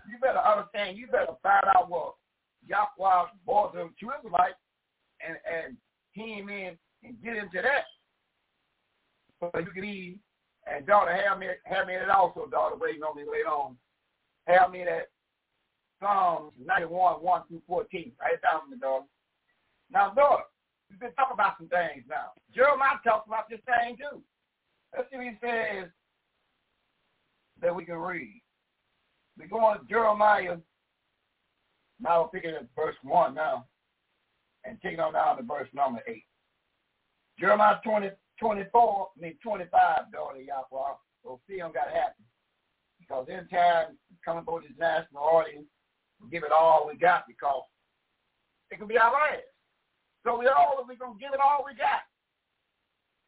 You 0.09 0.17
better 0.21 0.39
understand. 0.39 0.97
You 0.97 1.07
better 1.07 1.33
find 1.41 1.65
out 1.75 1.89
what 1.89 2.13
Yahweh 2.67 3.25
brought 3.45 3.73
them 3.73 3.93
to 3.99 4.11
Israelites 4.17 4.61
and 5.25 5.37
and 5.45 5.77
him 6.13 6.49
in 6.49 6.77
and 7.03 7.21
get 7.23 7.37
into 7.37 7.61
that. 7.61 7.85
So 9.39 9.51
you 9.59 9.71
can 9.71 9.83
eat 9.83 10.19
and 10.67 10.85
daughter 10.85 11.15
have 11.15 11.39
me 11.39 11.47
have 11.63 11.87
me 11.87 11.95
in 11.95 12.01
it 12.01 12.09
also, 12.09 12.47
daughter 12.47 12.75
waiting 12.75 13.03
on 13.03 13.15
me 13.15 13.23
later 13.23 13.49
on. 13.49 13.77
Have 14.47 14.71
me 14.71 14.83
that 14.85 15.09
Psalms 16.01 16.53
91, 16.63 17.15
1 17.15 17.41
through 17.47 17.61
14. 17.67 18.11
Write 18.21 18.33
it 18.33 18.41
down 18.41 18.61
for 18.63 18.71
me, 18.71 18.77
daughter. 18.79 19.05
Now, 19.91 20.11
daughter, 20.11 20.43
we've 20.89 20.99
been 20.99 21.13
talking 21.13 21.33
about 21.33 21.57
some 21.57 21.69
things 21.69 22.03
now. 22.09 22.33
Jeremiah 22.53 22.97
talks 23.03 23.27
about 23.27 23.49
this 23.49 23.59
thing 23.65 23.97
too. 23.97 24.21
Let's 24.95 25.09
see 25.11 25.17
what 25.17 25.25
he 25.25 25.37
says 25.41 25.89
that 27.61 27.75
we 27.75 27.85
can 27.85 27.97
read. 27.97 28.41
We're 29.37 29.47
going 29.47 29.79
to 29.79 29.85
Jeremiah. 29.85 30.57
Now 31.99 32.23
we're 32.23 32.39
picking 32.39 32.55
at 32.55 32.67
verse 32.75 32.95
1 33.03 33.33
now 33.33 33.65
and 34.65 34.77
taking 34.81 34.99
on 34.99 35.13
down 35.13 35.37
to 35.37 35.43
verse 35.43 35.69
number 35.73 36.01
8. 36.07 36.23
Jeremiah 37.39 37.77
20, 37.83 38.09
24, 38.39 39.07
I 39.17 39.21
mean 39.21 39.37
25, 39.41 40.11
daughter 40.11 40.41
Yahweh. 40.41 40.95
So 41.23 41.39
see 41.47 41.57
them 41.57 41.71
got 41.73 41.87
happy. 41.87 42.23
Because 42.99 43.27
in 43.29 43.47
time, 43.47 43.97
coming 44.23 44.43
for 44.45 44.61
this 44.61 44.71
national 44.79 45.23
audience, 45.23 45.67
we 46.21 46.29
give 46.29 46.43
it 46.43 46.51
all 46.51 46.87
we 46.87 46.97
got 46.97 47.27
because 47.27 47.63
it 48.71 48.79
could 48.79 48.87
be 48.87 48.97
our 48.97 49.11
last. 49.11 49.45
So 50.25 50.39
we 50.39 50.47
all 50.47 50.83
we're 50.87 50.95
gonna 50.95 51.19
give 51.19 51.33
it 51.33 51.39
all 51.39 51.63
we 51.65 51.75
got. 51.75 52.01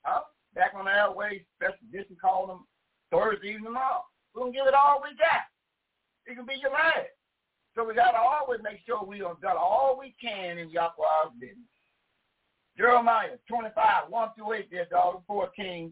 Huh? 0.04 0.22
Back 0.56 0.74
on 0.74 0.86
the 0.86 0.92
airways, 0.92 1.42
special 1.56 1.86
edition 1.90 2.18
call 2.20 2.48
them 2.48 2.66
Thursday 3.12 3.50
evening 3.50 3.66
tomorrow. 3.66 4.02
We're 4.34 4.42
gonna 4.42 4.54
give 4.54 4.68
it 4.68 4.74
all 4.74 5.02
we 5.04 5.14
got. 5.18 5.46
It 6.26 6.36
can 6.36 6.46
be 6.46 6.58
your 6.60 6.72
last. 6.72 7.14
So 7.76 7.86
we 7.86 7.94
gotta 7.94 8.18
always 8.18 8.60
make 8.64 8.80
sure 8.86 9.04
we 9.04 9.20
have 9.20 9.42
done 9.42 9.58
all 9.58 9.98
we 10.00 10.16
can 10.20 10.58
in 10.58 10.70
Yahweh's 10.70 11.38
business. 11.40 11.77
Jeremiah 12.78 13.30
25, 13.48 14.10
1 14.10 14.30
through 14.36 14.54
8 14.54 14.72
there, 14.72 14.86
daughter, 14.86 15.18
14. 15.26 15.92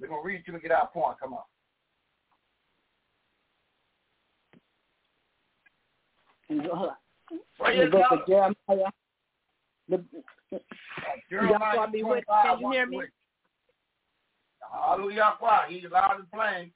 We're 0.00 0.08
going 0.08 0.22
to 0.22 0.26
read 0.26 0.42
till 0.44 0.54
we 0.54 0.60
get 0.60 0.70
our 0.70 0.88
point. 0.88 1.16
Come 1.20 1.34
on. 1.34 1.42
In 6.48 6.58
the, 6.58 6.68
Well, 7.58 7.80
in 7.80 7.90
book 7.90 8.04
of. 8.10 8.26
Jeremiah. 8.26 8.90
The, 9.88 10.04
Jeremiah 11.28 11.74
Yahweh 11.76 11.90
be 11.90 12.02
with 12.02 12.24
25, 12.24 12.44
Can 12.44 12.60
you 12.60 12.70
hear 12.72 12.86
me? 12.86 13.02
Hallelujah. 14.72 15.34
Yahweh. 15.40 15.58
He's 15.68 15.90
loud 15.90 16.20
and 16.20 16.30
plain. 16.30 16.70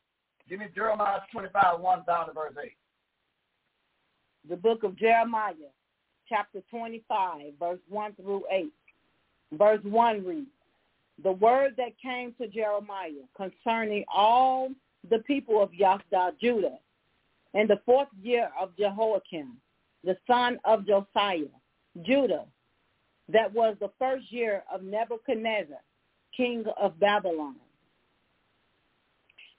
Give 0.48 0.58
me 0.58 0.66
Jeremiah 0.74 1.20
25, 1.32 1.80
1 1.80 2.02
down 2.06 2.26
to 2.26 2.32
verse 2.32 2.54
8. 2.62 2.72
the 4.48 4.56
book 4.56 4.82
of 4.82 4.96
Jeremiah, 4.96 5.54
chapter 6.28 6.60
25, 6.70 7.52
verse 7.58 7.78
1 7.88 8.14
through 8.14 8.42
8. 8.50 8.72
Verse 9.52 9.80
1 9.82 10.24
reads, 10.24 10.46
The 11.22 11.32
word 11.32 11.74
that 11.76 11.98
came 12.00 12.34
to 12.40 12.48
Jeremiah 12.48 13.26
concerning 13.36 14.04
all 14.12 14.70
the 15.10 15.18
people 15.20 15.62
of 15.62 15.70
Yahdah, 15.70 16.38
Judah, 16.40 16.78
in 17.54 17.66
the 17.68 17.80
fourth 17.86 18.08
year 18.22 18.50
of 18.60 18.76
Jehoiakim, 18.76 19.56
the 20.02 20.16
son 20.26 20.58
of 20.64 20.86
Josiah, 20.86 21.44
Judah, 22.02 22.44
that 23.32 23.52
was 23.52 23.76
the 23.80 23.90
first 23.98 24.30
year 24.30 24.64
of 24.72 24.82
Nebuchadnezzar, 24.82 25.78
king 26.36 26.64
of 26.80 26.98
Babylon. 26.98 27.56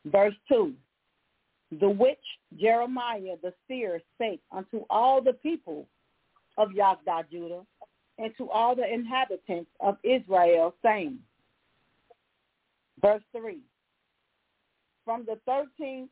Verse 0.06 0.36
2, 0.50 0.74
the 1.80 1.90
which 1.90 2.20
Jeremiah 2.60 3.38
the 3.42 3.54
seer 3.68 4.02
spake 4.16 4.42
unto 4.52 4.84
all 4.90 5.22
the 5.22 5.34
people 5.34 5.88
of 6.58 6.70
Yahdah, 6.70 7.30
Judah, 7.32 7.62
and 8.18 8.32
to 8.38 8.50
all 8.50 8.76
the 8.76 8.92
inhabitants 8.92 9.70
of 9.80 9.98
Israel, 10.04 10.74
saying, 10.84 11.20
verse 13.02 13.24
3, 13.36 13.60
from 15.04 15.26
the 15.26 15.40
thirteenth 15.46 16.10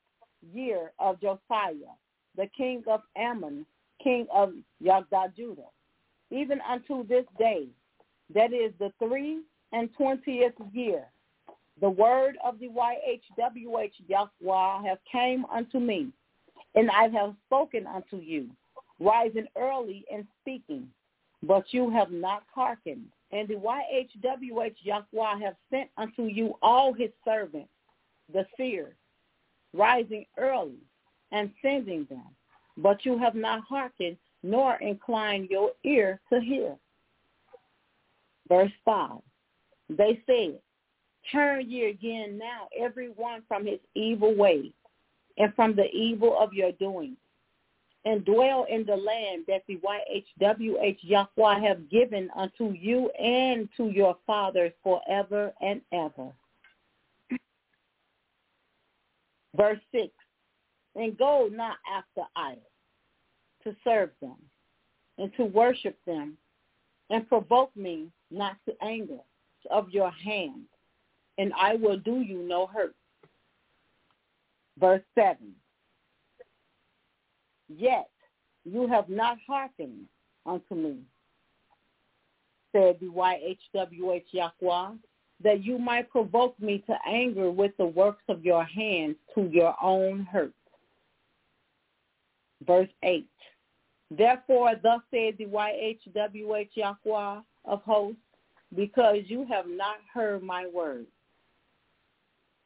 year 0.53 0.91
of 0.99 1.19
Josiah, 1.21 1.95
the 2.35 2.47
king 2.55 2.83
of 2.87 3.01
Amon, 3.17 3.65
king 4.03 4.27
of 4.33 4.53
Yahdah, 4.83 5.35
Judah, 5.35 5.69
even 6.29 6.59
unto 6.69 7.07
this 7.07 7.25
day, 7.39 7.67
that 8.33 8.53
is 8.53 8.73
the 8.79 8.91
three 8.99 9.41
and 9.71 9.89
twentieth 9.97 10.53
year, 10.71 11.05
the 11.81 11.89
word 11.89 12.37
of 12.43 12.59
the 12.59 12.67
YHWH 12.69 13.91
Yahweh 14.07 14.87
have 14.87 14.99
came 15.11 15.45
unto 15.45 15.79
me, 15.79 16.09
and 16.75 16.89
I 16.91 17.07
have 17.09 17.35
spoken 17.47 17.87
unto 17.87 18.17
you, 18.17 18.49
rising 18.99 19.47
early 19.57 20.05
and 20.11 20.27
speaking, 20.41 20.87
but 21.43 21.65
you 21.71 21.89
have 21.89 22.11
not 22.11 22.43
hearkened. 22.53 23.05
And 23.31 23.47
the 23.47 23.55
YHWH 23.55 24.75
Yahweh 24.83 25.39
have 25.41 25.55
sent 25.69 25.89
unto 25.97 26.23
you 26.23 26.55
all 26.61 26.93
his 26.93 27.09
servants, 27.25 27.69
the 28.31 28.45
seers, 28.55 28.95
rising 29.73 30.25
early 30.37 30.77
and 31.31 31.51
sending 31.61 32.05
them, 32.09 32.27
but 32.77 33.05
you 33.05 33.17
have 33.17 33.35
not 33.35 33.63
hearkened 33.67 34.17
nor 34.43 34.75
inclined 34.75 35.49
your 35.49 35.71
ear 35.83 36.19
to 36.31 36.39
hear. 36.39 36.75
Verse 38.49 38.71
5, 38.85 39.19
they 39.89 40.21
said, 40.25 40.59
Turn 41.31 41.69
ye 41.69 41.85
again 41.89 42.37
now, 42.37 42.67
every 42.77 43.07
one 43.09 43.41
from 43.47 43.65
his 43.65 43.79
evil 43.95 44.35
way, 44.35 44.71
and 45.37 45.53
from 45.55 45.75
the 45.75 45.89
evil 45.91 46.37
of 46.37 46.53
your 46.53 46.73
doing, 46.73 47.15
and 48.05 48.25
dwell 48.25 48.65
in 48.69 48.85
the 48.85 48.95
land 48.95 49.45
that 49.47 49.63
the 49.67 49.77
YHWH 49.77 50.97
Yahweh 51.01 51.59
have 51.59 51.89
given 51.89 52.29
unto 52.35 52.71
you 52.71 53.09
and 53.11 53.69
to 53.77 53.89
your 53.89 54.17
fathers 54.27 54.73
forever 54.83 55.53
and 55.61 55.81
ever. 55.93 56.31
Verse 59.55 59.79
6, 59.91 60.09
and 60.95 61.17
go 61.17 61.47
not 61.51 61.77
after 61.89 62.27
idols 62.35 62.63
to 63.63 63.75
serve 63.83 64.09
them 64.21 64.35
and 65.17 65.31
to 65.37 65.45
worship 65.45 65.97
them 66.05 66.37
and 67.09 67.27
provoke 67.29 67.75
me 67.75 68.07
not 68.31 68.57
to 68.67 68.73
anger 68.83 69.19
of 69.69 69.89
your 69.91 70.11
hand, 70.11 70.65
and 71.37 71.53
I 71.57 71.75
will 71.75 71.97
do 71.97 72.21
you 72.21 72.39
no 72.39 72.65
hurt. 72.67 72.95
Verse 74.79 75.03
7, 75.15 75.37
Yet 77.77 78.09
you 78.65 78.87
have 78.87 79.09
not 79.09 79.37
hearkened 79.45 80.05
unto 80.45 80.75
me, 80.75 80.97
said 82.71 82.97
the 82.99 83.07
YHWH 83.07 84.23
Yahweh, 84.31 84.95
that 85.43 85.63
you 85.63 85.77
might 85.77 86.09
provoke 86.09 86.59
me 86.59 86.83
to 86.87 86.95
anger 87.07 87.51
with 87.51 87.71
the 87.77 87.85
works 87.85 88.23
of 88.29 88.45
your 88.45 88.63
hands 88.63 89.15
to 89.35 89.49
your 89.51 89.75
own 89.81 90.27
hurt. 90.31 90.53
Verse 92.65 92.89
8. 93.03 93.27
Therefore, 94.11 94.73
thus 94.81 95.01
said 95.11 95.35
the 95.37 95.45
YHWH 95.45 96.69
Yahweh 96.75 97.41
of 97.65 97.81
hosts, 97.83 98.19
because 98.75 99.19
you 99.25 99.45
have 99.49 99.67
not 99.67 99.97
heard 100.13 100.41
my 100.41 100.67
word. 100.67 101.05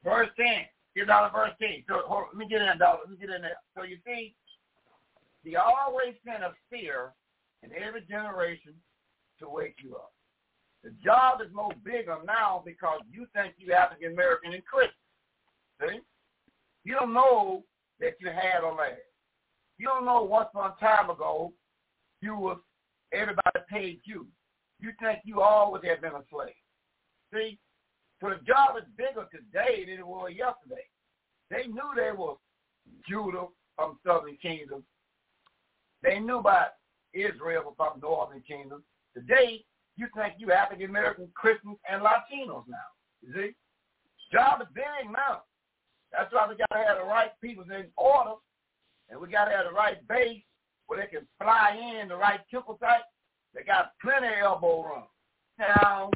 Verse 0.04 0.30
10. 0.38 0.48
Get 0.96 1.08
down 1.08 1.30
to 1.30 1.38
verse 1.38 1.52
10. 1.60 1.84
So, 1.88 2.02
hold, 2.06 2.26
let 2.34 2.38
me 2.38 2.48
get 2.48 2.62
in 2.62 2.68
there, 2.68 2.78
dog. 2.78 3.00
Let 3.02 3.12
me 3.12 3.18
get 3.18 3.36
in 3.36 3.42
there. 3.42 3.58
So 3.76 3.84
you 3.84 3.98
see, 4.06 4.34
he 5.48 5.56
always 5.56 6.14
sent 6.26 6.44
a 6.44 6.52
fear 6.70 7.14
in 7.64 7.70
every 7.72 8.02
generation 8.02 8.74
to 9.40 9.48
wake 9.50 9.76
you 9.82 9.96
up. 9.96 10.12
The 10.84 10.92
job 11.04 11.40
is 11.42 11.54
more 11.54 11.72
bigger 11.86 12.18
now 12.26 12.62
because 12.66 13.00
you 13.10 13.28
think 13.34 13.54
you 13.58 13.72
African 13.72 14.12
American 14.12 14.54
and 14.54 14.66
Christian. 14.66 14.94
See? 15.82 16.00
You 16.84 16.96
don't 16.96 17.14
know 17.14 17.64
that 18.02 18.16
you 18.20 18.28
had 18.28 18.64
a 18.64 18.68
land. 18.68 18.98
You 19.78 19.88
don't 19.88 20.06
know 20.06 20.24
once 20.24 20.50
upon 20.54 20.74
a 20.78 20.80
time 20.80 21.10
ago 21.10 21.54
you 22.22 22.36
was 22.36 22.58
everybody 23.14 23.60
paid 23.70 24.02
you. 24.04 24.28
You 24.82 24.92
think 25.00 25.20
you 25.24 25.42
always 25.42 25.84
have 25.86 26.02
been 26.02 26.12
a 26.12 26.24
slave. 26.30 26.54
See? 27.34 27.58
So 28.20 28.30
the 28.30 28.44
job 28.46 28.76
is 28.78 28.84
bigger 28.98 29.28
today 29.32 29.86
than 29.86 30.00
it 30.00 30.08
was 30.08 30.32
yesterday. 30.36 30.84
They 31.50 31.68
knew 31.68 31.90
they 31.96 32.12
was 32.12 32.38
Judah 33.08 33.46
from 33.78 34.00
southern 34.06 34.38
kingdom. 34.42 34.84
They 36.04 36.20
knew 36.20 36.38
about 36.40 36.78
Israel 37.14 37.74
from 37.76 38.00
northern 38.02 38.42
kingdom. 38.42 38.84
Today, 39.14 39.64
you 39.96 40.08
think 40.16 40.36
you 40.38 40.52
African 40.52 40.90
American 40.90 41.28
Christians 41.34 41.78
and 41.90 42.02
Latinos 42.02 42.64
now. 42.68 42.88
You 43.22 43.34
see? 43.34 43.56
Job 44.32 44.62
is 44.62 44.68
big 44.74 45.12
now. 45.12 45.44
That's 46.12 46.32
why 46.34 46.48
we 46.48 46.56
gotta 46.56 46.86
have 46.88 46.98
the 46.98 47.04
right 47.04 47.32
people 47.42 47.64
in 47.64 47.88
order 47.98 48.36
and 49.10 49.20
we 49.20 49.28
gotta 49.28 49.52
have 49.52 49.66
the 49.66 49.72
right 49.72 50.06
base 50.08 50.44
where 50.86 51.00
they 51.00 51.08
can 51.08 51.28
fly 51.42 51.78
in 52.02 52.08
the 52.10 52.16
right 52.16 52.40
triple 52.50 52.76
type. 52.76 53.04
They 53.54 53.64
got 53.64 53.92
plenty 54.02 54.28
of 54.28 54.34
elbow 54.44 54.84
room 54.84 55.04
now 55.58 56.12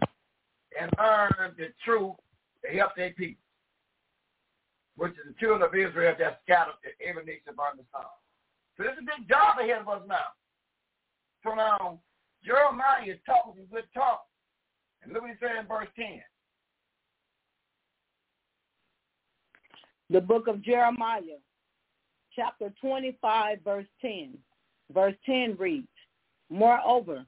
and 0.79 0.91
learn 0.97 1.53
the 1.57 1.69
truth 1.83 2.15
to 2.63 2.71
help 2.77 2.95
their 2.95 3.11
people, 3.11 3.41
which 4.95 5.13
is 5.13 5.27
the 5.27 5.33
children 5.39 5.63
of 5.63 5.75
Israel 5.75 6.15
that 6.19 6.39
scattered 6.43 6.75
to 6.83 7.07
every 7.07 7.25
nation 7.25 7.55
under 7.57 7.81
the 7.81 7.87
sun. 7.91 8.05
There's 8.81 8.97
a 8.97 9.01
big 9.01 9.29
job 9.29 9.59
ahead 9.59 9.81
of 9.81 9.89
us 9.89 10.01
now. 10.07 10.33
So 11.43 11.53
now 11.53 11.99
Jeremiah 12.43 13.05
is 13.07 13.19
talking 13.25 13.53
some 13.55 13.67
good 13.71 13.85
talk. 13.93 14.21
And 15.03 15.13
look 15.13 15.21
what 15.21 15.31
he 15.31 15.37
said 15.39 15.59
in 15.59 15.67
verse 15.67 15.87
10. 15.95 16.21
The 20.09 20.21
book 20.21 20.47
of 20.47 20.61
Jeremiah, 20.63 21.39
chapter 22.35 22.73
25, 22.81 23.59
verse 23.63 23.85
10. 24.01 24.37
Verse 24.93 25.15
10 25.25 25.55
reads, 25.57 25.87
Moreover, 26.49 27.25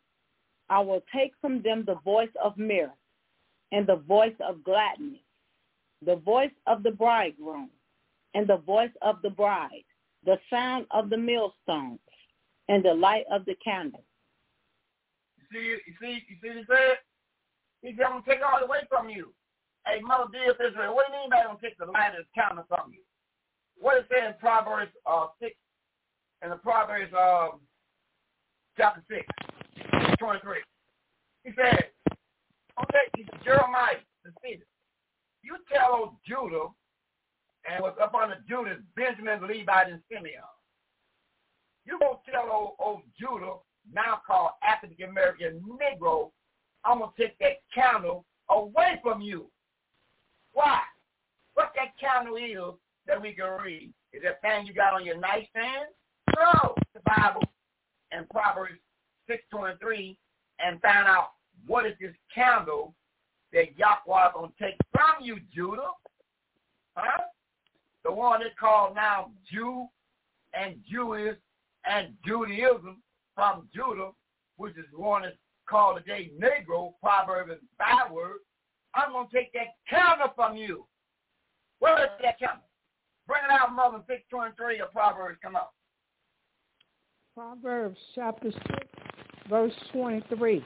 I 0.70 0.80
will 0.80 1.04
take 1.16 1.34
from 1.40 1.62
them 1.62 1.84
the 1.86 1.96
voice 2.04 2.34
of 2.44 2.58
mirth 2.58 2.90
and 3.72 3.88
the 3.88 3.96
voice 3.96 4.36
of 4.40 4.64
gladness, 4.64 5.20
the 6.06 6.18
voice 6.18 6.52
of 6.68 6.84
the 6.84 6.92
bridegroom 6.92 7.70
and 8.34 8.48
the 8.48 8.58
voice 8.58 8.92
of 9.02 9.22
the 9.22 9.30
bride, 9.30 9.86
the 10.26 10.38
sound 10.50 10.86
of 10.92 11.10
the 11.10 11.18
millstones 11.18 12.00
and 12.70 12.84
the 12.84 12.94
light 12.94 13.26
of 13.32 13.46
the 13.46 13.56
candle. 13.64 14.04
You 15.38 15.46
see, 15.52 15.66
you 15.86 15.94
see, 16.02 16.24
you 16.30 16.36
see 16.42 16.48
what 16.50 16.58
he 16.58 16.64
said? 16.68 16.98
He 17.82 17.92
going 17.92 18.24
to 18.24 18.30
take 18.30 18.40
all 18.42 18.64
away 18.64 18.80
from 18.90 19.10
you. 19.10 19.34
Hey, 19.86 20.00
Mother 20.02 20.32
dear 20.32 20.52
Israel, 20.52 20.96
what 20.96 21.08
do 21.08 21.14
you 21.14 21.20
mean 21.22 21.30
by 21.30 21.44
going 21.44 21.58
to 21.58 21.62
take 21.62 21.78
the 21.78 21.86
light 21.86 22.16
of 22.18 22.24
the 22.24 22.42
candle 22.42 22.64
from 22.70 22.94
you? 22.94 23.04
What 23.78 23.98
it 23.98 24.06
says 24.10 24.34
in 24.34 24.40
Proverbs 24.40 24.92
uh, 25.06 25.28
6, 25.42 25.52
in 26.44 26.50
the 26.50 26.56
Proverbs 26.56 27.12
um, 27.12 27.60
chapter 28.78 29.04
6, 29.12 29.26
23. 30.20 30.60
He 31.44 31.52
said, 31.56 31.92
okay, 32.80 33.26
Jeremiah, 33.44 34.00
the 34.24 34.32
city. 34.42 34.64
You 35.44 35.58
tell 35.68 36.18
Judah, 36.26 36.72
and 37.70 37.82
what's 37.82 38.00
up 38.02 38.14
under 38.14 38.38
Judas, 38.48 38.78
Benjamin, 38.96 39.48
Levi, 39.48 39.82
and 39.84 40.02
Simeon. 40.12 40.44
You 41.86 42.00
go 42.00 42.22
tell 42.30 42.50
old, 42.52 42.74
old 42.80 43.02
Judah, 43.20 43.56
now 43.92 44.22
called 44.26 44.52
African 44.64 45.10
American 45.10 45.62
Negro, 45.62 46.32
I'm 46.86 47.00
going 47.00 47.12
to 47.18 47.22
take 47.22 47.38
that 47.40 47.58
candle 47.74 48.26
away 48.50 49.00
from 49.02 49.22
you. 49.22 49.48
Why? 50.54 50.80
What 51.54 51.74
that 51.76 51.98
candle 52.00 52.36
is 52.38 52.76
that 53.08 53.22
we 53.22 53.34
can 53.34 53.50
read? 53.64 53.94
Is 54.12 54.22
that 54.24 54.42
thing 54.42 54.66
you 54.66 54.74
got 54.74 54.94
on 54.94 55.06
your 55.06 55.20
nightstand? 55.20 55.88
No. 56.36 56.76
The 56.94 57.02
Bible 57.06 57.44
and 58.12 58.30
Proverbs 58.30 58.80
6.23 59.30 60.16
and 60.60 60.82
find 60.82 61.08
out 61.08 61.30
what 61.66 61.86
is 61.86 61.94
this 62.00 62.14
candle 62.34 62.94
that 63.52 63.78
Yahweh 63.78 64.28
is 64.28 64.32
going 64.34 64.52
to 64.52 64.64
take 64.64 64.76
from 64.92 65.24
you, 65.24 65.38
Judah? 65.54 65.90
Huh? 66.96 67.24
The 68.04 68.12
one 68.12 68.42
that's 68.42 68.54
called 68.60 68.96
now 68.96 69.32
Jew 69.52 69.88
and 70.54 70.76
Jewish 70.90 71.38
and 71.86 72.14
Judaism 72.26 73.02
from 73.36 73.68
Judah, 73.74 74.12
which 74.58 74.78
is 74.78 74.86
one 74.96 75.24
that's 75.24 75.36
called 75.68 75.98
today 75.98 76.32
Negro, 76.40 76.94
proverb 77.02 77.50
and 77.50 77.60
byword. 77.80 78.38
I'm 78.96 79.12
going 79.12 79.28
to 79.28 79.36
take 79.36 79.54
that 79.54 79.76
counter 79.90 80.32
from 80.36 80.56
you. 80.56 80.86
Where 81.80 82.04
is 82.04 82.10
that 82.22 82.40
counter? 82.40 82.62
Bring 83.28 83.42
it 83.46 83.52
out, 83.52 83.74
Mother 83.74 84.04
623 84.08 84.82
of 84.82 84.92
Proverbs. 84.92 85.40
Come 85.42 85.56
on. 85.56 85.64
Proverbs 87.36 87.98
chapter 88.14 88.52
6, 88.52 88.64
verse 89.50 89.74
23. 89.92 90.64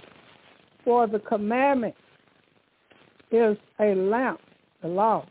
For 0.84 1.08
the 1.08 1.20
commandment 1.20 1.96
is 3.32 3.58
a 3.80 3.94
lamp, 3.96 4.42
the 4.82 4.88
law. 4.88 5.26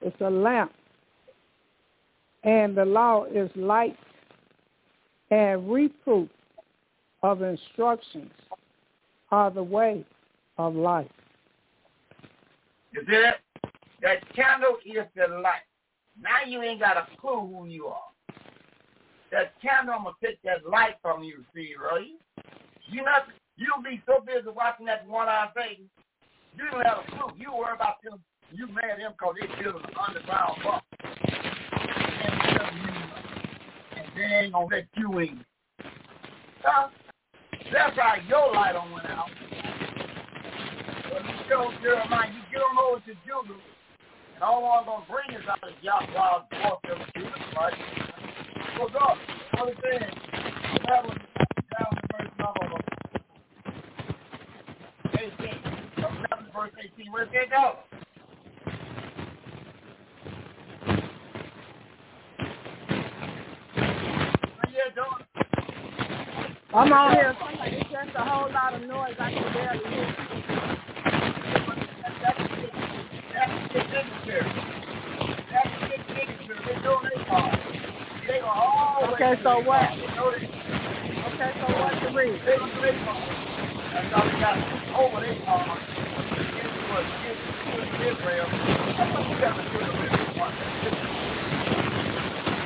It's 0.00 0.20
a 0.20 0.30
lamp. 0.30 0.72
And 2.42 2.76
the 2.76 2.84
law 2.84 3.24
is 3.24 3.50
light 3.54 3.96
and 5.30 5.70
reproof 5.70 6.28
of 7.22 7.42
instructions 7.42 8.32
are 9.30 9.50
the 9.50 9.62
way 9.62 10.04
of 10.58 10.74
life. 10.74 11.10
You 12.92 13.02
see 13.06 13.22
that? 13.22 13.36
That 14.02 14.34
candle 14.34 14.76
is 14.84 15.06
the 15.14 15.28
light. 15.36 15.60
Now 16.20 16.48
you 16.48 16.62
ain't 16.62 16.80
got 16.80 16.96
a 16.96 17.06
clue 17.20 17.46
who 17.46 17.66
you 17.66 17.86
are. 17.86 18.00
That 19.30 19.52
candle, 19.60 19.94
I'm 19.96 20.04
gonna 20.04 20.16
take 20.24 20.42
that 20.42 20.66
light 20.68 20.96
from 21.02 21.22
you, 21.22 21.44
see, 21.54 21.74
right? 21.80 22.08
You 22.88 23.04
not 23.04 23.28
you'll 23.56 23.84
be 23.84 24.02
so 24.06 24.24
busy 24.24 24.48
watching 24.48 24.86
that 24.86 25.06
one-eyed 25.06 25.54
thing, 25.54 25.84
you 26.56 26.64
don't 26.70 26.84
have 26.84 27.04
a 27.06 27.10
clue. 27.10 27.36
You 27.38 27.52
worry 27.54 27.74
about 27.74 28.02
them 28.02 28.20
you 28.52 28.66
mad 28.66 28.90
at 28.90 28.98
them 28.98 29.12
because 29.12 29.34
they 29.40 29.62
building 29.62 29.82
an 29.86 29.94
underground 29.96 30.58
bunker. 30.64 31.49
They 34.20 34.26
ain't 34.26 34.52
gonna. 34.52 34.84
Huh? 36.62 36.88
That's 37.72 37.96
how 37.96 38.16
your 38.28 38.52
light 38.52 38.76
on 38.76 38.92
went 38.92 39.06
out. 39.06 39.30
But 41.08 41.24
you 41.24 41.34
show 41.48 41.70
Jeremiah, 41.82 42.28
you 42.28 42.42
get 42.52 42.60
on 42.60 42.76
over 42.86 43.00
to 43.00 43.14
Judah, 43.24 43.58
and 44.34 44.42
all 44.42 44.66
I'm 44.78 44.84
to 44.84 45.10
bring 45.10 45.40
is 45.40 45.48
out 45.48 45.64
of 45.64 45.72
Yahweh's 45.80 46.44
voice 46.50 47.00
of 47.00 47.14
Judah, 47.14 47.30
right? 47.56 47.72
So 48.76 48.88
go, 48.88 49.16
what 49.56 49.68
it 49.70 49.76
says, 49.82 50.12
that 50.86 51.02
was, 51.02 51.18
that 51.70 51.86
was 51.90 51.98
verse 52.12 52.32
number 52.38 52.76
18. 55.14 55.32
From 55.94 56.12
11 56.30 56.52
verse 56.54 56.72
18, 56.94 57.10
where's 57.10 57.28
it 57.32 57.48
go? 57.48 57.78
Yeah, 64.72 64.94
don't. 64.94 65.22
I'm 66.72 66.92
on 66.92 67.12
here. 67.14 67.36
Somebody, 67.40 67.78
it's 67.78 67.90
just 67.90 68.14
a 68.14 68.24
whole 68.24 68.52
lot 68.52 68.74
of 68.74 68.82
noise. 68.82 69.16
I 69.18 69.32
can 69.32 69.42
barely 69.54 69.90
hear. 69.90 70.14
That's 73.34 73.74
the 73.74 73.80
dignitary. 73.90 74.50
That's 75.50 75.74
the 75.82 75.98
dignitary. 76.14 76.62
They 76.66 76.80
know 76.86 76.98
they 77.02 77.18
are. 77.26 77.50
They 78.28 78.40
are 78.40 78.54
always. 78.54 79.14
Okay, 79.14 79.34
so 79.42 79.60
what? 79.66 79.82
They 79.98 80.14
know 80.14 80.30
they 80.30 80.46
Okay, 81.26 81.52
so 81.58 81.66
what 81.74 81.92
to 82.02 82.08
read? 82.14 82.40
They 82.46 82.56
know 82.56 82.70
they 82.82 82.94
are. 82.94 83.22
That's 83.92 84.14
how 84.14 84.24
they 84.30 84.40
got 84.40 84.56
over 85.02 85.20
they 85.26 85.42
are. 85.46 85.78
It 86.54 86.70
was 86.92 87.06
Israel. 87.98 88.48
That's 88.98 89.10
what 89.14 89.26
you 89.30 89.40
got 89.42 89.56
to 89.58 89.64
do 89.72 89.78
to 89.80 89.90
Israel. 90.06 90.52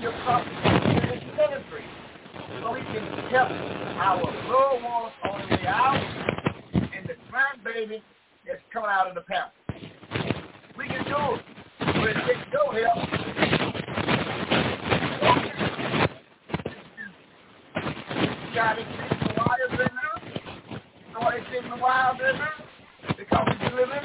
your 0.00 0.12
cup 0.24 0.46
in 0.46 1.08
this 1.10 1.22
ministry 1.36 1.84
so 2.62 2.72
we 2.72 2.80
can 2.80 3.04
help 3.28 3.50
our 4.00 4.16
little 4.16 4.80
ones 4.82 5.12
on 5.24 5.42
the 5.42 5.56
way 5.56 5.66
out 5.66 5.96
and 6.72 7.06
the 7.06 7.14
grandbaby 7.28 8.00
that's 8.46 8.62
coming 8.72 8.88
out 8.88 9.08
of 9.08 9.14
the 9.14 9.20
pamper. 9.22 9.52
We 10.78 10.86
can 10.88 11.04
do 11.04 11.16
it. 11.36 11.42
It 11.80 12.26
takes 12.26 12.46
no 12.54 12.72
help. 12.72 12.96
You 18.48 18.54
got 18.54 18.74
to 18.74 18.84
the 18.84 19.34
wires 19.36 19.70
in 21.62 21.70
the 21.70 21.76
there? 22.18 22.50
Because 23.18 23.48
we 23.60 23.82
in. 23.82 24.00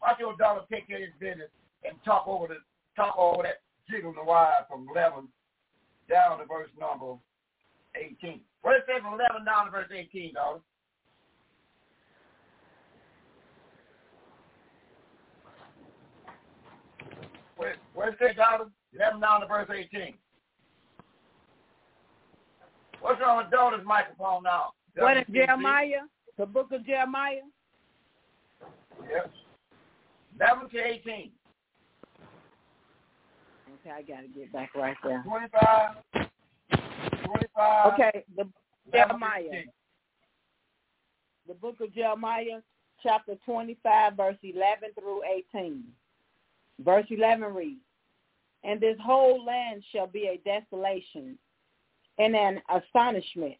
Watch 0.00 0.18
your 0.20 0.36
daughter 0.36 0.60
take 0.70 0.86
care 0.86 0.98
of 0.98 1.02
his 1.02 1.12
business 1.18 1.48
and 1.84 1.96
talk 2.04 2.28
over 2.28 2.46
the 2.46 2.56
talk 2.94 3.16
over 3.18 3.42
that 3.42 3.61
jiggle 3.90 4.12
the 4.12 4.24
wire 4.24 4.66
from 4.68 4.86
11 4.94 5.28
down 6.08 6.38
to 6.38 6.44
verse 6.44 6.70
number 6.78 7.14
18. 7.96 8.40
What 8.62 8.76
it 8.76 8.84
say 8.86 9.00
from 9.00 9.14
11 9.14 9.44
down 9.44 9.66
to 9.66 9.70
verse 9.70 9.90
18, 9.92 10.34
daughter? 10.34 10.60
Where, 17.56 17.76
where 17.94 18.08
it 18.10 18.16
say, 18.20 18.34
daughter? 18.34 18.64
11 18.94 19.20
down 19.20 19.40
to 19.40 19.46
verse 19.46 19.68
18. 19.70 20.14
What's 23.00 23.20
wrong 23.20 23.38
with 23.38 23.50
daughter's 23.50 23.84
microphone 23.84 24.44
now? 24.44 24.72
What 24.96 25.16
is 25.16 25.24
Jeremiah? 25.32 26.06
The 26.38 26.46
book 26.46 26.70
of 26.72 26.86
Jeremiah? 26.86 27.40
Yes. 29.10 29.28
11 30.40 30.70
to 30.70 30.78
18. 30.78 31.30
Okay, 33.74 33.90
I 33.90 34.02
got 34.02 34.22
to 34.22 34.28
get 34.28 34.52
back 34.52 34.74
right 34.74 34.96
there. 35.02 35.22
25. 35.26 35.96
25. 37.24 37.92
Okay, 37.92 38.24
the 38.36 38.48
Jeremiah. 38.92 39.42
18. 39.50 39.64
The 41.48 41.54
book 41.54 41.80
of 41.80 41.94
Jeremiah, 41.94 42.60
chapter 43.02 43.34
25, 43.44 44.16
verse 44.16 44.36
11 44.42 44.90
through 44.98 45.22
18. 45.54 45.82
Verse 46.80 47.06
11 47.10 47.54
reads, 47.54 47.80
And 48.64 48.80
this 48.80 48.96
whole 49.02 49.44
land 49.44 49.82
shall 49.92 50.06
be 50.06 50.28
a 50.28 50.40
desolation 50.44 51.38
and 52.18 52.36
an 52.36 52.60
astonishment, 52.68 53.54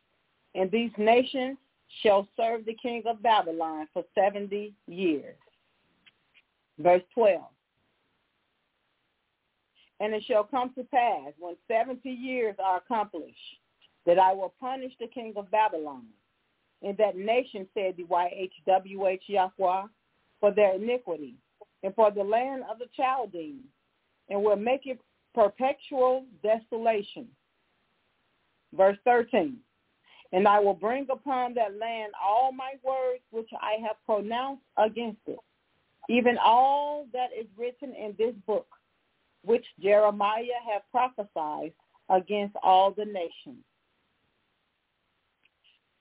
and 0.55 0.71
these 0.71 0.91
nations 0.99 1.57
shall 2.03 2.29
serve 2.37 2.65
the 2.65 2.75
king 2.75 3.03
of 3.07 3.23
Babylon 3.23 3.89
for 3.93 4.05
70 4.15 4.73
years. 4.87 5.37
Verse 6.79 7.03
12. 7.15 7.43
And 10.01 10.15
it 10.15 10.25
shall 10.27 10.45
come 10.45 10.73
to 10.75 10.85
pass 10.85 11.33
when 11.39 11.57
70 11.69 12.09
years 12.09 12.57
are 12.63 12.79
accomplished 12.79 13.37
that 14.05 14.19
I 14.19 14.33
will 14.33 14.53
punish 14.61 14.93
the 14.99 15.07
king 15.07 15.33
of 15.37 15.51
Babylon 15.51 16.07
and 16.83 16.97
that 16.99 17.17
nation, 17.17 17.69
said 17.75 17.95
the 17.97 18.05
YHWH 18.05 19.21
Yahweh, 19.29 19.83
for 20.41 20.51
their 20.51 20.75
iniquity 20.75 21.35
and 21.85 21.95
for 21.95 22.11
the 22.11 22.23
land 22.23 22.65
of 22.71 22.79
the 22.79 22.87
Chaldeans, 22.97 23.65
and 24.29 24.43
will 24.43 24.57
make 24.57 24.87
it 24.87 25.01
perpetual 25.35 26.25
desolation. 26.43 27.29
Verse 28.75 28.99
13. 29.05 29.57
And 30.33 30.49
I 30.49 30.59
will 30.61 30.75
bring 30.75 31.07
upon 31.11 31.55
that 31.55 31.79
land 31.79 32.13
all 32.23 32.53
my 32.53 32.73
words 32.83 33.23
which 33.31 33.51
I 33.61 33.77
have 33.87 33.97
pronounced 34.07 34.63
against 34.79 35.21
it, 35.27 35.39
even 36.09 36.39
all 36.43 37.07
that 37.13 37.29
is 37.39 37.47
written 37.57 37.95
in 37.95 38.15
this 38.17 38.35
book, 38.47 38.67
which 39.45 39.65
Jeremiah 39.81 40.61
hath 40.67 40.83
prophesied 40.91 41.73
against 42.09 42.57
all 42.63 42.91
the 42.91 43.05
nations. 43.05 43.65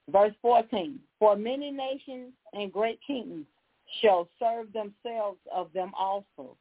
Verse 0.10 0.34
14, 0.42 1.00
For 1.20 1.36
many 1.36 1.72
nations 1.72 2.34
and 2.53 2.72
great 2.72 3.00
kings 3.06 3.45
shall 4.02 4.28
serve 4.40 4.68
themselves 4.74 5.40
of 5.53 5.72
them 5.74 5.92
also, 5.98 6.58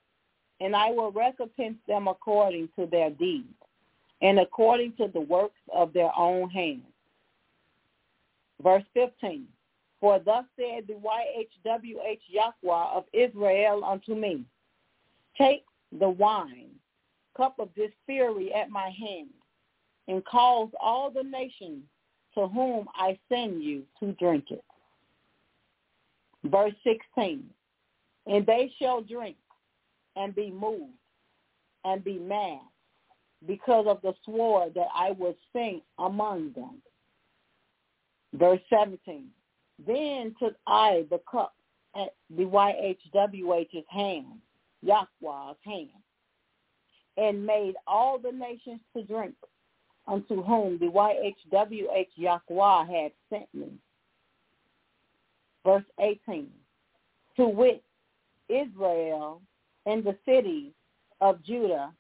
and 0.61 0.77
I 0.77 0.91
will 0.91 1.11
recompense 1.11 1.79
them 1.87 2.09
according 2.09 2.69
to 2.79 2.87
their 2.87 3.11
deeds 3.11 3.49
and 4.23 4.39
according 4.39 4.93
to 4.99 5.09
the 5.09 5.21
works 5.21 5.61
of 5.73 5.93
their 5.93 6.11
own 6.17 6.51
hands. 6.51 6.83
Verse 8.63 8.85
15, 8.95 9.47
For 10.01 10.19
thus 10.19 10.45
said 10.57 10.87
the 10.87 10.95
YHWH 10.95 12.21
Yahweh 12.29 12.85
of 12.93 13.05
Israel 13.13 13.83
unto 13.85 14.15
me, 14.15 14.45
Take 15.39 15.65
the 15.99 16.09
wine, 16.09 16.71
cup 17.37 17.59
of 17.59 17.69
this 17.77 17.91
fury 18.07 18.53
at 18.55 18.71
my 18.71 18.91
hand, 18.91 19.31
and 20.09 20.25
cause 20.25 20.71
all 20.81 21.11
the 21.11 21.23
nations 21.23 21.83
to 22.35 22.47
whom 22.49 22.89
I 22.95 23.19
send 23.29 23.63
you 23.63 23.83
to 24.01 24.13
drink 24.13 24.47
it. 24.51 24.65
Verse 26.45 26.75
16, 26.85 27.45
And 28.27 28.47
they 28.47 28.73
shall 28.79 29.03
drink 29.03 29.37
and 30.17 30.35
be 30.35 30.51
moved 30.51 30.93
and 31.85 32.03
be 32.05 32.19
mad 32.19 32.61
because 33.47 33.87
of 33.89 34.01
the 34.03 34.15
sword 34.25 34.75
that 34.75 34.89
I 34.95 35.13
will 35.13 35.37
sing 35.53 35.83
among 35.99 36.53
them. 36.53 36.83
Verse 38.35 38.61
17, 38.71 39.27
Then 39.87 40.35
took 40.39 40.55
I 40.67 41.05
the 41.11 41.21
cup 41.31 41.55
at 41.97 42.15
the 42.37 42.45
YHWH's 42.45 43.87
hand, 43.89 44.39
Yahweh's 44.83 45.57
hand, 45.65 45.91
and 47.17 47.45
made 47.45 47.75
all 47.87 48.19
the 48.19 48.33
nations 48.33 48.81
to 48.97 49.03
drink 49.03 49.35
unto 50.07 50.43
whom 50.43 50.79
the 50.79 50.87
YHWH 50.87 52.09
Yahweh 52.17 52.85
had 52.87 53.13
sent 53.29 53.49
me. 53.55 53.69
Verse 55.65 55.85
18, 56.01 56.49
to 57.37 57.47
wit, 57.47 57.83
Israel 58.49 59.43
and 59.87 60.03
the 60.03 60.17
cities 60.27 60.73
of 61.21 61.43
Judah 61.45 61.93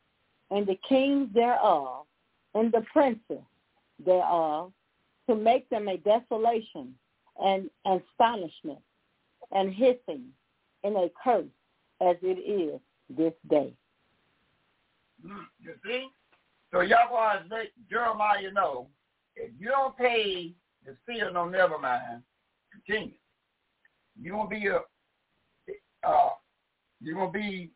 and 0.50 0.66
the 0.66 0.78
kings 0.88 1.28
thereof 1.34 2.06
and 2.54 2.72
the 2.72 2.84
princes 2.92 3.44
thereof 4.04 4.72
to 5.28 5.34
make 5.36 5.68
them 5.68 5.88
a 5.88 5.98
desolation 5.98 6.94
and 7.42 7.70
astonishment 7.86 8.80
and 9.52 9.72
hissing 9.72 10.24
and 10.82 10.96
a 10.96 11.10
curse 11.22 11.44
as 12.00 12.16
it 12.22 12.38
is 12.38 12.80
this 13.08 13.32
day. 13.48 13.72
Mm, 15.24 15.44
You 15.60 15.74
see? 15.84 16.08
So 16.72 16.80
Yahweh 16.80 17.42
is 17.44 17.50
make 17.50 17.72
Jeremiah 17.90 18.52
know 18.52 18.86
if 19.36 19.50
you 19.58 19.68
don't 19.68 19.96
pay 19.96 20.52
the 20.86 20.96
seer 21.06 21.30
no 21.30 21.48
never 21.48 21.78
mind, 21.78 22.22
continue. 22.72 23.14
You're 24.20 24.36
gonna 24.36 24.48
be 24.48 24.66
a 24.66 24.80
uh 26.06 26.30
you're 27.00 27.14
gonna 27.14 27.30
be 27.32 27.70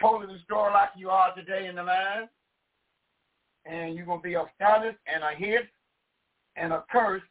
totally 0.00 0.32
destroyed 0.34 0.72
like 0.72 0.90
you 0.96 1.10
are 1.10 1.34
today 1.34 1.66
in 1.66 1.76
the 1.76 1.82
land. 1.82 2.28
And 3.64 3.94
you're 3.94 4.06
gonna 4.06 4.22
be 4.22 4.34
astonished 4.34 4.98
and 5.12 5.22
a 5.22 5.36
hit 5.36 5.68
and 6.56 6.72
a 6.72 6.84
curse 6.90 7.22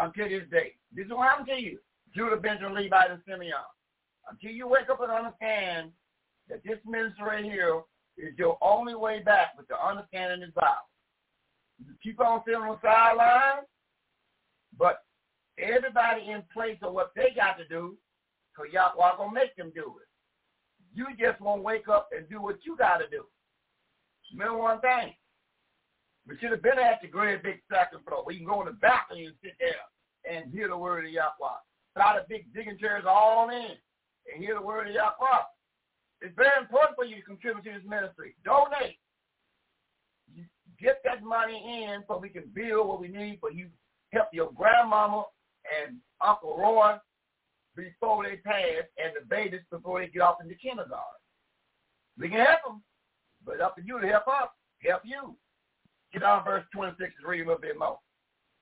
until 0.00 0.28
this 0.28 0.48
day. 0.50 0.74
This 0.94 1.06
is 1.06 1.10
what 1.12 1.28
happened 1.28 1.48
to 1.48 1.60
you. 1.60 1.78
Judah, 2.14 2.36
Benjamin, 2.36 2.74
Levi, 2.74 3.02
and 3.10 3.20
Simeon. 3.28 3.52
Until 4.28 4.50
you 4.50 4.66
wake 4.66 4.90
up 4.90 5.00
and 5.00 5.10
understand 5.10 5.90
that 6.48 6.62
this 6.64 6.78
ministry 6.84 7.24
right 7.24 7.44
here 7.44 7.82
is 8.18 8.36
your 8.38 8.58
only 8.60 8.94
way 8.94 9.22
back 9.22 9.54
with 9.56 9.68
the 9.68 9.76
understanding 9.78 10.46
is 10.46 10.54
Bible. 10.54 10.90
You 11.78 11.92
keep 12.02 12.20
on 12.20 12.42
sitting 12.44 12.60
on 12.60 12.78
the 12.82 12.88
sideline, 12.88 13.64
but 14.78 15.04
everybody 15.58 16.30
in 16.30 16.42
place 16.52 16.78
of 16.82 16.92
what 16.92 17.12
they 17.14 17.32
got 17.36 17.58
to 17.58 17.68
do, 17.68 17.96
because 18.54 18.72
are 18.74 19.16
going 19.16 19.30
to 19.30 19.34
make 19.34 19.54
them 19.56 19.70
do 19.74 19.94
it. 20.00 20.08
You 20.94 21.06
just 21.18 21.40
won't 21.40 21.62
wake 21.62 21.88
up 21.88 22.08
and 22.16 22.28
do 22.28 22.40
what 22.40 22.64
you 22.64 22.76
got 22.76 22.98
to 22.98 23.08
do. 23.10 23.24
Remember 24.32 24.58
one 24.58 24.80
thing. 24.80 25.12
We 26.26 26.36
should 26.38 26.50
have 26.50 26.62
been 26.62 26.78
at 26.78 27.00
the 27.02 27.08
great 27.08 27.42
big 27.42 27.60
second 27.70 28.00
floor. 28.04 28.24
We 28.26 28.38
can 28.38 28.46
go 28.46 28.60
in 28.60 28.66
the 28.66 28.72
balcony 28.72 29.26
and 29.26 29.34
sit 29.42 29.52
there 29.60 29.86
and 30.28 30.52
hear 30.52 30.68
the 30.68 30.76
word 30.76 31.04
of 31.04 31.12
Yahweh. 31.12 31.60
Without 31.94 32.16
the 32.16 32.26
big 32.28 32.52
digging 32.52 32.78
chairs 32.78 33.04
all 33.06 33.50
in 33.50 33.76
and 34.32 34.42
hear 34.42 34.54
the 34.54 34.62
word 34.62 34.88
of 34.88 34.94
Yahweh. 34.94 35.44
It's 36.22 36.36
very 36.36 36.56
important 36.60 36.96
for 36.96 37.04
you 37.04 37.16
to 37.16 37.22
contribute 37.22 37.64
to 37.64 37.78
this 37.78 37.88
ministry. 37.88 38.34
Donate. 38.44 38.98
Get 40.80 41.00
that 41.04 41.22
money 41.22 41.86
in 41.88 42.04
so 42.06 42.18
we 42.18 42.28
can 42.28 42.50
build 42.54 42.88
what 42.88 43.00
we 43.00 43.08
need 43.08 43.38
for 43.40 43.50
you. 43.50 43.68
Help 44.12 44.28
your 44.32 44.50
grandmama 44.52 45.24
and 45.66 45.96
Uncle 46.24 46.56
Roy 46.58 46.96
before 47.74 48.24
they 48.24 48.36
pass 48.36 48.84
and 49.02 49.12
the 49.14 49.26
babies 49.28 49.60
before 49.70 50.00
they 50.00 50.08
get 50.08 50.22
off 50.22 50.36
into 50.42 50.54
kindergarten. 50.54 51.20
We 52.18 52.28
can 52.28 52.38
help 52.38 52.60
them, 52.66 52.82
but 53.44 53.54
it's 53.54 53.62
up 53.62 53.76
to 53.76 53.82
you 53.84 54.00
to 54.00 54.08
help 54.08 54.28
us. 54.28 54.48
Help 54.80 55.02
you. 55.04 55.36
Get 56.12 56.22
down 56.22 56.44
verse 56.44 56.64
26 56.74 57.12
and 57.18 57.28
read 57.28 57.42
a 57.42 57.44
little 57.44 57.60
bit 57.60 57.78
more. 57.78 57.98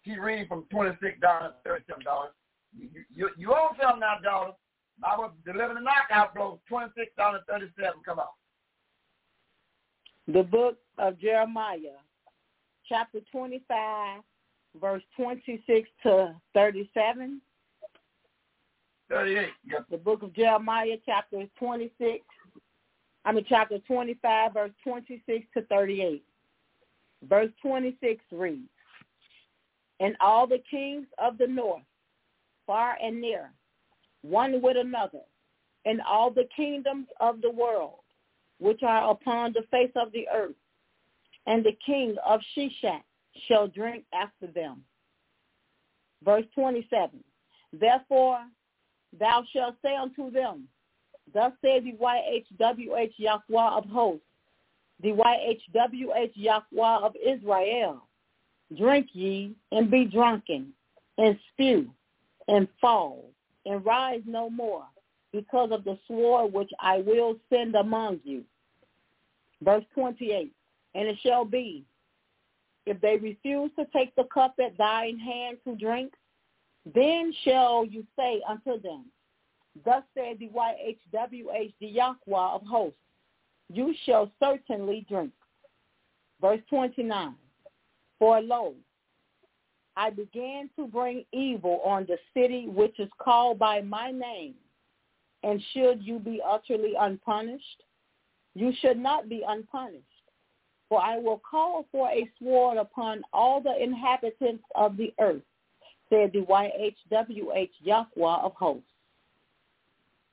Keep 0.04 0.20
reading 0.20 0.46
from 0.46 0.64
$26 0.72 0.98
to 1.20 1.52
$37. 1.66 1.80
You, 2.76 2.88
you, 3.14 3.30
you 3.38 3.52
own 3.52 3.76
something 3.80 4.00
now, 4.00 4.18
daughter. 4.22 4.52
I 5.02 5.16
will 5.18 5.32
deliver 5.44 5.74
the 5.74 5.80
knockout 5.80 6.34
blow. 6.34 6.60
Twenty-six 6.68 7.10
dollars 7.16 7.42
thirty-seven. 7.48 8.00
Come 8.04 8.20
on. 8.20 8.26
The 10.28 10.42
book 10.42 10.78
of 10.98 11.18
Jeremiah, 11.18 11.98
chapter 12.88 13.20
twenty-five, 13.32 14.22
verse 14.80 15.02
twenty-six 15.16 15.88
to 16.04 16.34
thirty-seven. 16.54 17.40
Thirty-eight. 19.10 19.50
Yep. 19.70 19.86
The 19.90 19.98
book 19.98 20.22
of 20.22 20.32
Jeremiah, 20.34 20.96
chapter 21.04 21.44
twenty-six. 21.58 22.24
I 23.24 23.32
mean, 23.32 23.44
chapter 23.48 23.78
twenty-five, 23.80 24.54
verse 24.54 24.72
twenty-six 24.82 25.46
to 25.54 25.62
thirty-eight. 25.62 26.24
Verse 27.28 27.50
twenty-six 27.60 28.22
reads, 28.30 28.68
"And 30.00 30.16
all 30.20 30.46
the 30.46 30.62
kings 30.70 31.06
of 31.18 31.36
the 31.36 31.46
north, 31.46 31.82
far 32.66 32.96
and 33.02 33.20
near." 33.20 33.50
One 34.24 34.62
with 34.62 34.76
another, 34.76 35.20
and 35.84 36.00
all 36.00 36.30
the 36.30 36.48
kingdoms 36.56 37.06
of 37.20 37.42
the 37.42 37.50
world, 37.50 38.00
which 38.58 38.82
are 38.82 39.10
upon 39.10 39.52
the 39.52 39.64
face 39.70 39.92
of 39.96 40.10
the 40.12 40.26
earth, 40.34 40.54
and 41.46 41.62
the 41.62 41.76
king 41.84 42.16
of 42.26 42.40
Sheshach 42.56 43.02
shall 43.46 43.68
drink 43.68 44.04
after 44.14 44.46
them. 44.46 44.82
Verse 46.24 46.46
27, 46.54 47.22
Therefore 47.78 48.40
thou 49.18 49.44
shalt 49.52 49.74
say 49.82 49.94
unto 49.94 50.30
them, 50.30 50.68
Thus 51.32 51.52
saith 51.62 51.84
the 51.84 51.92
YHWH 51.92 53.12
Yahweh 53.18 53.76
of 53.76 53.84
hosts, 53.86 54.24
the 55.02 55.10
YHWH 55.10 56.32
Yahweh 56.34 57.06
of 57.06 57.14
Israel, 57.16 58.08
Drink 58.78 59.08
ye 59.12 59.54
and 59.72 59.90
be 59.90 60.06
drunken, 60.06 60.72
and 61.18 61.38
spew, 61.52 61.90
and 62.48 62.66
fall, 62.80 63.33
and 63.66 63.84
rise 63.84 64.22
no 64.26 64.50
more 64.50 64.84
because 65.32 65.70
of 65.72 65.84
the 65.84 65.98
sword 66.06 66.52
which 66.52 66.70
I 66.80 66.98
will 66.98 67.36
send 67.50 67.74
among 67.74 68.20
you. 68.24 68.44
Verse 69.62 69.84
28, 69.94 70.52
and 70.94 71.08
it 71.08 71.16
shall 71.22 71.44
be, 71.44 71.84
if 72.86 73.00
they 73.00 73.16
refuse 73.16 73.70
to 73.78 73.86
take 73.92 74.14
the 74.14 74.24
cup 74.24 74.54
at 74.62 74.76
thine 74.76 75.18
hand 75.18 75.58
to 75.66 75.74
drink, 75.74 76.12
then 76.94 77.32
shall 77.44 77.84
you 77.84 78.04
say 78.16 78.42
unto 78.48 78.80
them, 78.80 79.06
Thus 79.84 80.02
said 80.14 80.38
the 80.38 80.48
YHWH, 80.50 81.72
the 81.80 81.86
Yahweh 81.86 82.54
of 82.54 82.62
hosts, 82.62 82.98
you 83.72 83.94
shall 84.04 84.30
certainly 84.38 85.04
drink. 85.08 85.32
Verse 86.40 86.60
29, 86.68 87.34
for 88.18 88.40
lo, 88.40 88.74
I 89.96 90.10
began 90.10 90.70
to 90.76 90.86
bring 90.86 91.24
evil 91.32 91.80
on 91.84 92.06
the 92.06 92.18
city 92.34 92.66
which 92.68 92.98
is 92.98 93.10
called 93.18 93.58
by 93.58 93.80
my 93.80 94.10
name. 94.10 94.54
And 95.42 95.62
should 95.72 96.02
you 96.02 96.18
be 96.18 96.40
utterly 96.44 96.94
unpunished? 96.98 97.82
You 98.54 98.72
should 98.80 98.98
not 98.98 99.28
be 99.28 99.42
unpunished. 99.46 100.04
For 100.88 101.00
I 101.00 101.18
will 101.18 101.40
call 101.48 101.86
for 101.92 102.08
a 102.08 102.28
sword 102.38 102.78
upon 102.78 103.22
all 103.32 103.60
the 103.60 103.74
inhabitants 103.80 104.64
of 104.74 104.96
the 104.96 105.12
earth, 105.20 105.42
said 106.08 106.32
the 106.32 106.40
YHWH 106.40 107.70
Yahweh 107.82 108.36
of 108.42 108.52
hosts. 108.54 108.88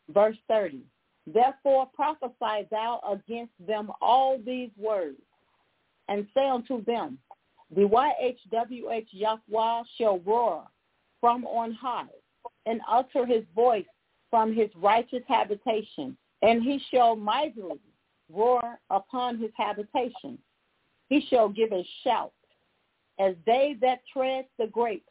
Verse 0.09 0.37
30. 0.47 0.81
Therefore 1.27 1.87
prophesy 1.93 2.67
thou 2.69 2.99
against 3.11 3.53
them 3.65 3.91
all 4.01 4.39
these 4.43 4.71
words, 4.77 5.21
and 6.07 6.27
say 6.33 6.47
unto 6.47 6.83
them, 6.85 7.19
the 7.73 7.81
YHWH 7.81 9.07
Yahweh 9.11 9.83
shall 9.97 10.19
roar 10.19 10.63
from 11.19 11.45
on 11.45 11.71
high 11.73 12.05
and 12.65 12.81
utter 12.89 13.25
his 13.25 13.43
voice 13.55 13.85
from 14.29 14.53
his 14.53 14.69
righteous 14.75 15.23
habitation, 15.27 16.17
and 16.41 16.63
he 16.63 16.81
shall 16.91 17.15
mightily 17.15 17.79
roar 18.29 18.79
upon 18.89 19.37
his 19.37 19.51
habitation. 19.55 20.37
He 21.09 21.25
shall 21.29 21.49
give 21.49 21.71
a 21.71 21.85
shout 22.03 22.33
as 23.19 23.35
they 23.45 23.75
that 23.81 23.99
tread 24.11 24.45
the 24.57 24.67
grapes 24.67 25.09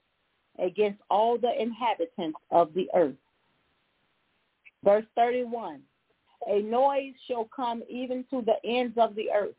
against 0.58 1.00
all 1.10 1.38
the 1.38 1.60
inhabitants 1.60 2.38
of 2.50 2.72
the 2.74 2.88
earth. 2.94 3.14
Verse 4.84 5.04
31, 5.14 5.80
a 6.48 6.62
noise 6.62 7.12
shall 7.28 7.48
come 7.54 7.82
even 7.88 8.24
to 8.30 8.42
the 8.42 8.56
ends 8.68 8.96
of 8.96 9.14
the 9.14 9.30
earth 9.30 9.54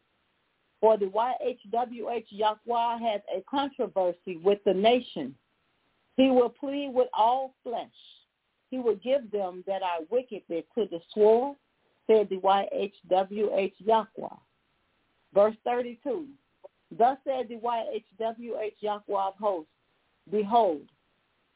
for 0.82 0.98
the 0.98 1.06
YHWH 1.06 2.26
Yahweh 2.30 2.98
has 2.98 3.22
a 3.34 3.42
controversy 3.50 4.38
with 4.44 4.60
the 4.66 4.74
nation. 4.74 5.36
He 6.18 6.30
will 6.30 6.50
plead 6.50 6.92
with 6.94 7.08
all 7.14 7.54
flesh. 7.64 7.88
He 8.72 8.80
will 8.80 8.96
give 8.96 9.32
them 9.32 9.64
that 9.68 9.84
are 9.84 10.00
wicked 10.10 10.42
to 10.50 10.64
the 10.76 11.00
sword, 11.14 11.56
said 12.08 12.30
the 12.30 12.38
YHWH 12.38 13.74
Yahweh. 13.78 14.36
Verse 15.34 15.56
32. 15.64 16.26
Thus 16.98 17.18
said 17.24 17.48
the 17.48 17.56
YHWH 17.56 18.74
Yahweh 18.80 19.22
of 19.22 19.36
hosts, 19.40 19.70
Behold, 20.30 20.88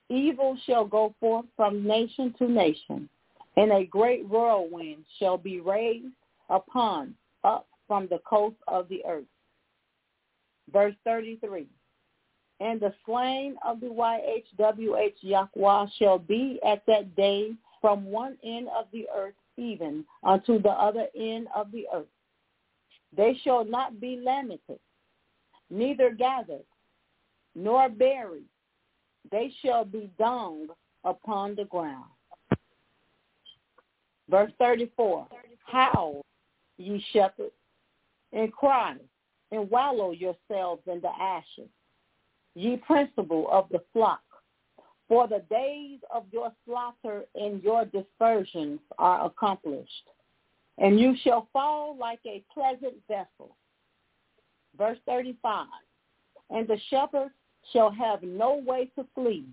evil 0.09 0.57
shall 0.65 0.85
go 0.85 1.13
forth 1.19 1.45
from 1.55 1.85
nation 1.85 2.33
to 2.37 2.47
nation, 2.47 3.09
and 3.57 3.71
a 3.71 3.85
great 3.85 4.27
whirlwind 4.27 5.03
shall 5.19 5.37
be 5.37 5.59
raised 5.59 6.13
upon 6.49 7.15
up 7.43 7.67
from 7.87 8.07
the 8.07 8.19
coast 8.27 8.57
of 8.67 8.87
the 8.89 9.03
earth. 9.07 9.25
Verse 10.71 10.95
33. 11.03 11.67
And 12.59 12.79
the 12.79 12.93
slain 13.05 13.55
of 13.65 13.81
the 13.81 13.87
YHWH 13.87 15.15
Yahweh 15.21 15.85
shall 15.99 16.19
be 16.19 16.59
at 16.65 16.85
that 16.87 17.15
day 17.15 17.51
from 17.81 18.05
one 18.05 18.37
end 18.43 18.67
of 18.75 18.85
the 18.91 19.07
earth 19.15 19.33
even 19.57 20.05
unto 20.23 20.61
the 20.61 20.69
other 20.69 21.07
end 21.15 21.47
of 21.55 21.71
the 21.71 21.85
earth. 21.93 22.05
They 23.15 23.39
shall 23.43 23.63
not 23.63 23.99
be 24.01 24.21
lamented, 24.23 24.79
neither 25.69 26.11
gathered, 26.11 26.65
nor 27.55 27.89
buried. 27.89 28.43
They 29.31 29.53
shall 29.61 29.85
be 29.85 30.09
dung 30.19 30.67
upon 31.03 31.55
the 31.55 31.65
ground. 31.65 32.05
Verse 34.29 34.51
34. 34.59 35.27
Howl, 35.65 36.25
ye 36.77 37.03
shepherds, 37.13 37.53
and 38.35 38.51
cry 38.51 38.95
and 39.51 39.69
wallow 39.71 40.11
yourselves 40.11 40.83
in 40.85 40.99
the 41.01 41.11
ashes, 41.19 41.69
ye 42.53 42.77
principal 42.77 43.47
of 43.49 43.67
the 43.71 43.81
flock. 43.93 44.21
For 45.07 45.27
the 45.27 45.43
days 45.49 45.99
of 46.13 46.25
your 46.31 46.51
slaughter 46.65 47.25
and 47.35 47.63
your 47.63 47.85
dispersions 47.85 48.79
are 48.97 49.25
accomplished, 49.25 50.09
and 50.77 50.99
you 50.99 51.15
shall 51.23 51.47
fall 51.53 51.95
like 51.95 52.19
a 52.25 52.43
pleasant 52.53 52.95
vessel. 53.07 53.55
Verse 54.77 54.97
35, 55.05 55.67
and 56.49 56.67
the 56.67 56.79
shepherds 56.89 57.33
shall 57.71 57.91
have 57.91 58.23
no 58.23 58.61
way 58.65 58.91
to 58.97 59.05
flee, 59.15 59.45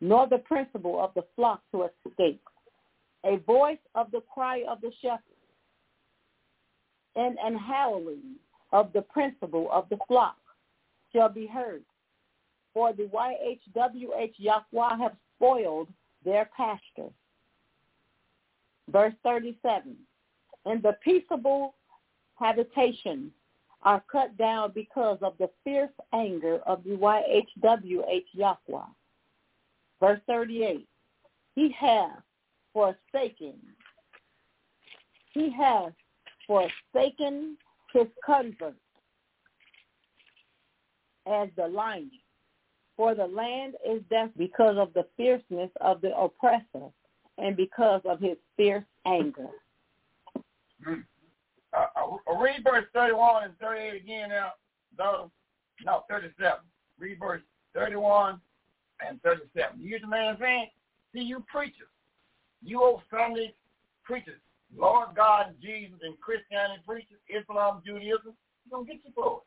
nor 0.00 0.26
the 0.26 0.38
principal 0.38 1.02
of 1.02 1.12
the 1.14 1.24
flock 1.36 1.60
to 1.72 1.88
escape. 2.06 2.42
A 3.24 3.36
voice 3.46 3.78
of 3.94 4.10
the 4.10 4.22
cry 4.32 4.64
of 4.68 4.80
the 4.80 4.92
shepherds 5.02 5.35
and 7.16 7.38
an 7.42 7.56
howling 7.56 8.36
of 8.72 8.92
the 8.92 9.02
principal 9.02 9.68
of 9.72 9.88
the 9.88 9.98
flock 10.06 10.36
shall 11.12 11.28
be 11.28 11.46
heard. 11.46 11.82
For 12.74 12.92
the 12.92 13.04
YHWH 13.04 14.34
Yahweh 14.36 14.96
have 14.98 15.16
spoiled 15.36 15.88
their 16.24 16.50
pasture. 16.56 17.10
Verse 18.90 19.14
37. 19.22 19.96
and 20.66 20.82
the 20.82 20.96
peaceable 21.02 21.74
habitation 22.38 23.32
are 23.82 24.02
cut 24.10 24.36
down 24.36 24.72
because 24.74 25.18
of 25.22 25.34
the 25.38 25.48
fierce 25.64 25.90
anger 26.12 26.58
of 26.66 26.82
the 26.84 26.90
YHWH 26.90 28.24
Yahweh. 28.32 28.84
Verse 30.00 30.20
38, 30.26 30.86
he 31.54 31.70
has 31.70 32.10
forsaken, 32.72 33.54
he 35.32 35.50
has 35.50 35.92
forsaken 36.46 37.56
his 37.92 38.06
convert 38.24 38.76
as 41.26 41.48
the 41.56 41.66
lion. 41.66 42.10
For 42.96 43.14
the 43.14 43.26
land 43.26 43.74
is 43.86 44.00
death 44.08 44.30
because 44.36 44.76
of 44.78 44.92
the 44.94 45.06
fierceness 45.16 45.70
of 45.80 46.00
the 46.00 46.16
oppressor 46.16 46.90
and 47.38 47.56
because 47.56 48.00
of 48.04 48.20
his 48.20 48.36
fierce 48.56 48.84
anger. 49.04 49.48
Mm. 50.86 51.04
Uh, 51.76 51.86
uh, 51.96 52.38
read 52.38 52.64
verse 52.64 52.86
31 52.94 53.44
and 53.44 53.58
38 53.58 54.02
again 54.02 54.28
now. 54.30 54.52
No, 54.98 55.30
no, 55.84 56.04
37. 56.08 56.60
Read 56.98 57.18
verse 57.18 57.42
31 57.74 58.40
and 59.06 59.20
37. 59.22 59.78
You 59.78 59.88
hear 59.88 59.98
the 60.00 60.06
man 60.06 60.36
saying? 60.40 60.68
See, 61.12 61.20
you 61.20 61.44
preachers, 61.50 61.88
you 62.62 62.82
old 62.82 63.02
Sunday 63.10 63.54
preachers, 64.04 64.40
Lord 64.76 65.08
God, 65.16 65.54
Jesus, 65.62 65.98
and 66.02 66.20
Christianity 66.20 66.82
preachers, 66.86 67.20
Islam, 67.28 67.82
Judaism, 67.84 68.36
you're 68.36 68.70
going 68.70 68.86
to 68.86 68.92
get 68.92 69.02
you 69.04 69.12
for 69.14 69.40
it. 69.40 69.46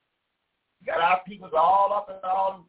You 0.82 0.92
got 0.92 1.02
our 1.02 1.22
people 1.28 1.50
all 1.56 1.94
up 1.94 2.10
and 2.10 2.20
all, 2.24 2.66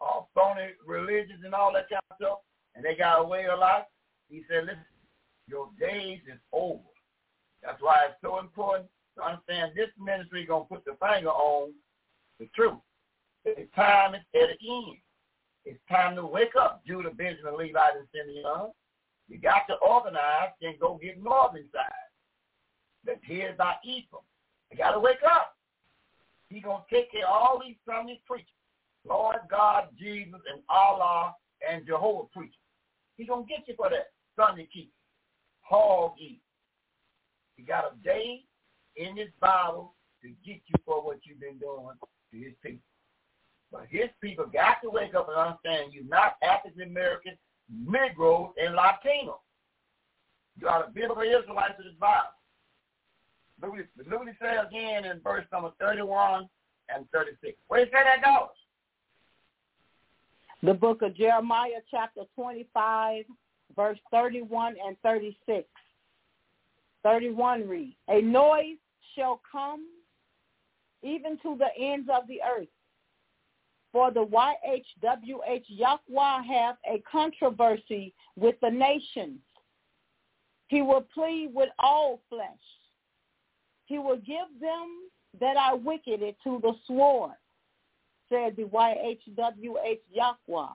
all 0.00 0.30
phony 0.34 0.70
religions 0.86 1.42
and 1.44 1.54
all 1.54 1.72
that 1.72 1.88
kind 1.88 2.02
of 2.10 2.16
stuff, 2.16 2.38
and 2.74 2.84
they 2.84 2.94
got 2.94 3.20
away 3.20 3.44
a 3.44 3.46
way 3.48 3.52
of 3.52 3.58
life. 3.58 3.84
He 4.28 4.42
said, 4.48 4.64
listen, 4.64 4.84
your 5.48 5.70
days 5.80 6.20
is 6.30 6.38
over. 6.52 6.80
That's 7.62 7.80
why 7.82 7.96
it's 8.08 8.20
so 8.22 8.38
important 8.38 8.88
to 9.16 9.24
understand 9.24 9.72
this 9.74 9.90
ministry 9.98 10.42
is 10.42 10.48
going 10.48 10.64
to 10.64 10.68
put 10.68 10.84
the 10.84 10.96
finger 11.00 11.30
on 11.30 11.72
the 12.38 12.48
truth. 12.54 12.78
The 13.44 13.66
time 13.74 14.14
is 14.14 14.22
at 14.34 14.48
the 14.60 14.68
end. 14.68 14.96
It's 15.64 15.80
time 15.90 16.14
to 16.16 16.26
wake 16.26 16.56
up, 16.60 16.82
Judah, 16.86 17.10
Benjamin, 17.10 17.56
Levi, 17.56 17.80
and 17.80 18.06
Simeon. 18.12 18.72
You 19.28 19.38
got 19.38 19.66
to 19.68 19.74
organize 19.76 20.52
and 20.60 20.78
go 20.78 21.00
get 21.02 21.22
northern 21.22 21.64
side. 21.72 22.03
That's 23.06 23.20
here 23.26 23.54
by 23.56 23.74
Ephraim. 23.84 24.22
You 24.70 24.78
got 24.78 24.92
to 24.92 25.00
wake 25.00 25.22
up. 25.24 25.56
He's 26.48 26.62
going 26.62 26.82
to 26.88 26.94
take 26.94 27.12
care 27.12 27.26
of 27.26 27.32
all 27.32 27.62
these 27.64 27.76
Sunday 27.86 28.20
preachers. 28.26 28.48
Lord 29.06 29.36
God, 29.50 29.88
Jesus, 29.98 30.40
and 30.50 30.62
Allah, 30.68 31.34
and 31.68 31.86
Jehovah 31.86 32.28
preachers. 32.32 32.54
He's 33.16 33.28
going 33.28 33.44
to 33.44 33.48
get 33.48 33.68
you 33.68 33.74
for 33.76 33.90
that 33.90 34.12
Sunday 34.36 34.68
keep. 34.72 34.92
Hog 35.60 36.12
eat. 36.18 36.40
He 37.56 37.62
got 37.62 37.92
a 37.92 38.04
day 38.04 38.44
in 38.96 39.16
his 39.16 39.28
Bible 39.40 39.94
to 40.22 40.28
get 40.44 40.60
you 40.66 40.74
for 40.84 41.04
what 41.04 41.18
you've 41.24 41.40
been 41.40 41.58
doing 41.58 41.94
to 42.32 42.38
his 42.38 42.54
people. 42.62 42.80
But 43.70 43.86
his 43.90 44.08
people 44.20 44.46
got 44.46 44.76
to 44.82 44.90
wake 44.90 45.14
up 45.14 45.28
and 45.28 45.36
understand 45.36 45.92
you're 45.92 46.04
not 46.04 46.36
African 46.42 46.82
American, 46.82 47.36
Negroes, 47.68 48.50
and 48.56 48.74
Latinos. 48.74 49.40
You 50.58 50.68
are 50.68 50.86
the 50.86 50.92
biblical 50.92 51.22
Israelites 51.22 51.74
of 51.78 51.84
this 51.84 51.94
Bible. 51.98 52.30
Look 53.64 54.18
what, 54.18 54.28
he 54.28 54.34
says 54.40 54.66
again 54.68 55.04
in 55.04 55.20
verse 55.20 55.44
number 55.52 55.70
31 55.80 56.48
and 56.94 57.06
36. 57.12 57.56
Where 57.68 57.80
you 57.80 57.86
say 57.86 57.92
that 57.92 58.24
goes? 58.24 58.48
The 60.62 60.74
book 60.74 61.02
of 61.02 61.16
Jeremiah, 61.16 61.80
chapter 61.90 62.22
25, 62.34 63.24
verse 63.76 63.98
31 64.10 64.76
and 64.86 64.96
36. 65.02 65.68
31 67.02 67.68
read, 67.68 67.96
A 68.08 68.22
noise 68.22 68.78
shall 69.14 69.40
come 69.50 69.86
even 71.02 71.38
to 71.42 71.56
the 71.58 71.68
ends 71.78 72.08
of 72.12 72.26
the 72.28 72.40
earth. 72.42 72.68
For 73.92 74.10
the 74.10 74.24
YHWH 74.24 75.64
Yahweh 75.68 76.42
have 76.48 76.76
a 76.90 77.02
controversy 77.10 78.12
with 78.34 78.56
the 78.60 78.70
nations. 78.70 79.38
He 80.68 80.82
will 80.82 81.06
plead 81.14 81.50
with 81.54 81.68
all 81.78 82.20
flesh. 82.28 82.48
He 83.86 83.98
will 83.98 84.16
give 84.16 84.48
them 84.60 85.10
that 85.40 85.56
are 85.56 85.76
wicked 85.76 86.20
to 86.44 86.60
the 86.62 86.72
sword, 86.86 87.32
said 88.28 88.56
the 88.56 88.64
YHWH 88.64 90.00
Yahweh. 90.12 90.66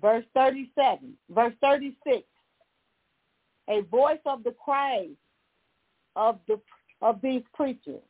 Verse 0.00 0.24
37, 0.34 1.14
verse 1.30 1.54
36. 1.60 2.26
A 3.68 3.80
voice 3.82 4.18
of 4.26 4.44
the 4.44 4.52
cry 4.52 5.08
of 6.16 6.38
the 6.46 6.60
of 7.00 7.20
these 7.22 7.42
preachers 7.54 8.02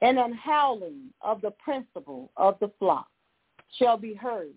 and 0.00 0.18
an 0.18 0.32
howling 0.32 1.12
of 1.20 1.40
the 1.40 1.52
principal 1.52 2.30
of 2.36 2.58
the 2.60 2.70
flock 2.78 3.08
shall 3.78 3.96
be 3.96 4.14
heard. 4.14 4.54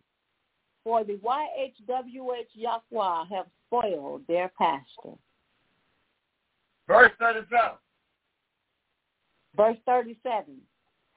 For 0.84 1.04
the 1.04 1.18
YHWH 1.18 2.48
Yahweh 2.54 3.26
have 3.30 3.46
spoiled 3.68 4.22
their 4.28 4.52
pasture. 4.58 5.18
Verse 6.88 7.12
37. 7.20 7.72
Verse 9.56 9.78
37. 9.86 10.58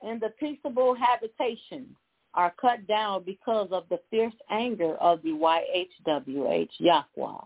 And 0.01 0.21
the 0.21 0.29
peaceable 0.39 0.95
habitation 0.95 1.95
are 2.33 2.53
cut 2.59 2.87
down 2.87 3.23
because 3.25 3.69
of 3.71 3.83
the 3.89 3.99
fierce 4.09 4.33
anger 4.49 4.95
of 4.95 5.21
the 5.23 5.29
YHWH 5.29 6.69
Yahweh. 6.77 7.41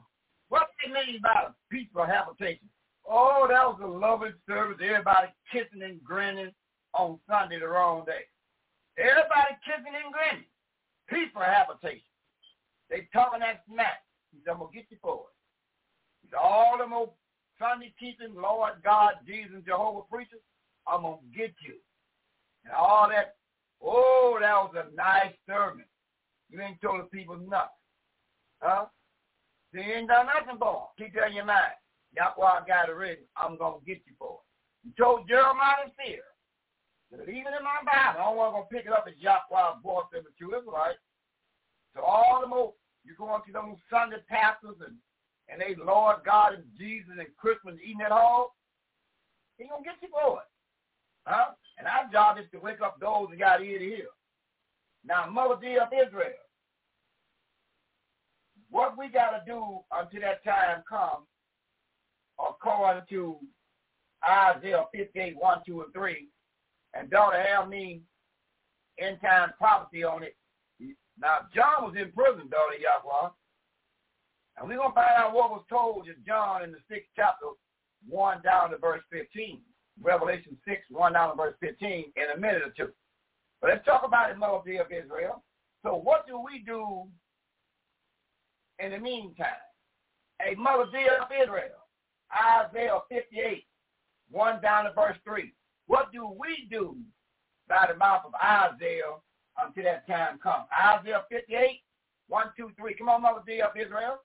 What 0.49 0.67
do 0.83 0.89
you 0.89 0.93
mean 0.93 1.19
by 1.21 1.47
peaceful 1.71 2.05
habitation? 2.05 2.69
Oh, 3.09 3.47
that 3.49 3.65
was 3.65 3.79
a 3.83 3.87
lovely 3.87 4.29
service. 4.47 4.77
Everybody 4.81 5.27
kissing 5.51 5.83
and 5.83 6.03
grinning 6.03 6.51
on 6.93 7.19
Sunday 7.29 7.59
the 7.59 7.67
wrong 7.67 8.05
day. 8.05 8.27
Everybody 8.97 9.57
kissing 9.65 9.93
and 9.93 10.13
grinning. 10.13 10.45
Peaceful 11.09 11.41
habitation. 11.41 12.05
They 12.89 13.07
talking 13.11 13.39
that 13.39 13.63
smack. 13.67 14.03
He 14.31 14.39
said, 14.43 14.51
I'm 14.51 14.59
going 14.59 14.71
to 14.71 14.77
get 14.77 14.85
you 14.89 14.97
for 15.01 15.15
it. 15.15 15.33
He 16.21 16.29
said, 16.29 16.37
all 16.37 16.77
them 16.77 16.93
old 16.93 17.11
Sunday 17.63 17.93
keeping 17.97 18.35
Lord 18.35 18.73
God, 18.83 19.23
Jesus, 19.25 19.63
Jehovah 19.65 20.03
preachers, 20.11 20.43
I'm 20.85 21.03
going 21.03 21.19
to 21.23 21.37
get 21.37 21.55
you. 21.63 21.79
And 22.65 22.73
all 22.75 23.07
that, 23.07 23.35
oh, 23.81 24.37
that 24.41 24.51
was 24.51 24.75
a 24.75 24.93
nice 24.95 25.31
sermon. 25.47 25.85
You 26.51 26.59
ain't 26.59 26.81
told 26.81 26.99
the 26.99 27.07
people 27.07 27.37
nothing. 27.37 27.79
Huh? 28.59 28.85
They 29.71 29.79
ain't 29.79 30.11
done 30.11 30.27
nothing 30.27 30.59
for 30.59 30.91
them. 30.91 31.07
Keep 31.07 31.15
that 31.15 31.31
in 31.31 31.39
your 31.39 31.47
mind. 31.47 31.79
Yahweh 32.15 32.67
got 32.67 32.89
it 32.89 32.95
written. 32.99 33.23
I'm 33.39 33.57
going 33.57 33.79
to 33.79 33.85
get 33.87 34.03
you 34.05 34.13
for 34.19 34.43
it. 34.43 34.47
He 34.83 34.91
told 34.99 35.27
Jeremiah 35.27 35.87
and 35.87 35.95
Fear. 35.95 36.21
But 37.09 37.31
even 37.31 37.55
in 37.55 37.63
my 37.63 37.79
Bible, 37.87 38.19
I 38.19 38.27
don't 38.27 38.37
want 38.37 38.59
to 38.59 38.75
pick 38.75 38.85
it 38.85 38.91
up 38.91 39.07
as 39.07 39.15
Yahweh 39.17 39.79
voice 39.81 40.11
of 40.11 40.27
the 40.27 40.35
true 40.35 40.51
Israelite. 40.51 40.99
So 41.95 42.03
all 42.03 42.41
the 42.41 42.47
more, 42.47 42.73
you 43.05 43.15
go 43.17 43.33
into 43.35 43.55
those 43.55 43.79
Sunday 43.89 44.19
pastors 44.27 44.77
and, 44.83 44.99
and 45.49 45.61
they 45.61 45.75
Lord 45.75 46.17
God 46.25 46.53
and 46.53 46.63
Jesus 46.77 47.11
and 47.17 47.27
Christmas 47.37 47.75
eating 47.83 48.01
at 48.01 48.11
home, 48.11 48.47
he 49.57 49.65
to 49.65 49.83
get 49.83 50.01
you 50.01 50.09
for 50.11 50.39
it. 50.39 50.47
Huh? 51.25 51.51
And 51.77 51.87
our 51.87 52.11
job 52.11 52.37
is 52.37 52.45
to 52.51 52.59
wake 52.59 52.81
up 52.81 52.99
those 52.99 53.27
that 53.29 53.39
got 53.39 53.61
ear 53.61 53.79
to 53.79 53.85
hear. 53.85 54.05
Now, 55.05 55.27
Mother 55.29 55.55
dear 55.61 55.83
of 55.83 55.89
Israel, 55.93 56.31
what 58.69 58.97
we 58.97 59.09
got 59.09 59.31
to 59.31 59.41
do 59.45 59.79
until 59.91 60.21
that 60.21 60.43
time 60.43 60.83
comes, 60.89 61.27
according 62.39 63.03
to 63.09 63.37
Isaiah 64.27 64.85
58, 64.93 65.35
1, 65.37 65.61
2, 65.65 65.81
and 65.81 65.93
3, 65.93 66.27
and 66.95 67.09
don't 67.09 67.35
have 67.35 67.69
me 67.69 68.01
end 68.99 69.17
time 69.21 69.51
prophecy 69.57 70.03
on 70.03 70.23
it. 70.23 70.35
Now, 71.19 71.39
John 71.53 71.83
was 71.83 71.95
in 71.95 72.11
prison, 72.11 72.49
daughter 72.49 72.75
Yahweh. 72.79 73.29
And 74.57 74.67
we're 74.67 74.77
going 74.77 74.91
to 74.91 74.95
find 74.95 75.17
out 75.17 75.33
what 75.33 75.49
was 75.49 75.63
told 75.69 76.05
to 76.05 76.13
John 76.25 76.63
in 76.63 76.71
the 76.71 76.77
sixth 76.89 77.09
chapter, 77.15 77.47
1 78.07 78.41
down 78.43 78.71
to 78.71 78.77
verse 78.77 79.01
15. 79.11 79.59
Revelation 80.01 80.57
6, 80.67 80.81
1 80.89 81.13
down 81.13 81.29
to 81.31 81.35
verse 81.35 81.55
15 81.59 82.05
in 82.15 82.23
a 82.35 82.39
minute 82.39 82.61
or 82.63 82.73
two. 82.75 82.91
But 83.61 83.71
let's 83.71 83.85
talk 83.85 84.03
about 84.03 84.33
the 84.33 84.39
melody 84.39 84.77
of 84.77 84.87
Israel. 84.91 85.43
So 85.83 85.95
what 85.95 86.27
do 86.27 86.39
we 86.39 86.59
do 86.59 87.03
in 88.79 88.91
the 88.91 88.99
meantime? 88.99 89.47
A 90.41 90.55
melody 90.59 91.05
of 91.21 91.27
Israel. 91.31 91.87
Isaiah 92.33 92.99
58, 93.09 93.63
1 94.31 94.61
down 94.61 94.85
to 94.85 94.93
verse 94.93 95.17
3. 95.23 95.53
What 95.87 96.11
do 96.11 96.27
we 96.39 96.67
do 96.69 96.97
by 97.69 97.87
the 97.91 97.97
mouth 97.97 98.23
of 98.25 98.33
Isaiah 98.43 99.13
until 99.63 99.83
that 99.83 100.07
time 100.07 100.39
comes? 100.39 100.65
Isaiah 100.73 101.23
58, 101.31 101.81
1, 102.27 102.45
2, 102.57 102.71
3. 102.77 102.93
Come 102.95 103.09
on, 103.09 103.21
Mother 103.21 103.41
D 103.45 103.61
of 103.61 103.71
Israel. 103.77 104.17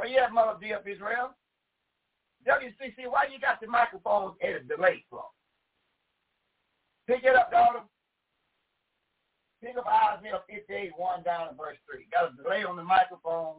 Where 0.00 0.08
you 0.08 0.18
at, 0.18 0.32
Mother 0.32 0.56
D 0.58 0.70
of 0.70 0.88
Israel? 0.88 1.36
WCC, 2.48 3.04
why 3.06 3.26
you 3.30 3.38
got 3.38 3.60
the 3.60 3.66
microphones 3.66 4.34
at 4.42 4.48
a 4.56 4.60
delay 4.60 5.04
from? 5.10 5.20
Pick 7.06 7.22
it 7.22 7.36
up, 7.36 7.50
daughter. 7.50 7.80
Pick 9.62 9.76
up 9.76 9.84
Isaiah 9.86 10.40
58, 10.48 10.92
1 10.96 11.22
down 11.22 11.48
to 11.48 11.54
verse 11.54 11.76
3. 11.92 12.06
Got 12.10 12.32
a 12.32 12.42
delay 12.42 12.64
on 12.64 12.76
the 12.76 12.82
microphone. 12.82 13.56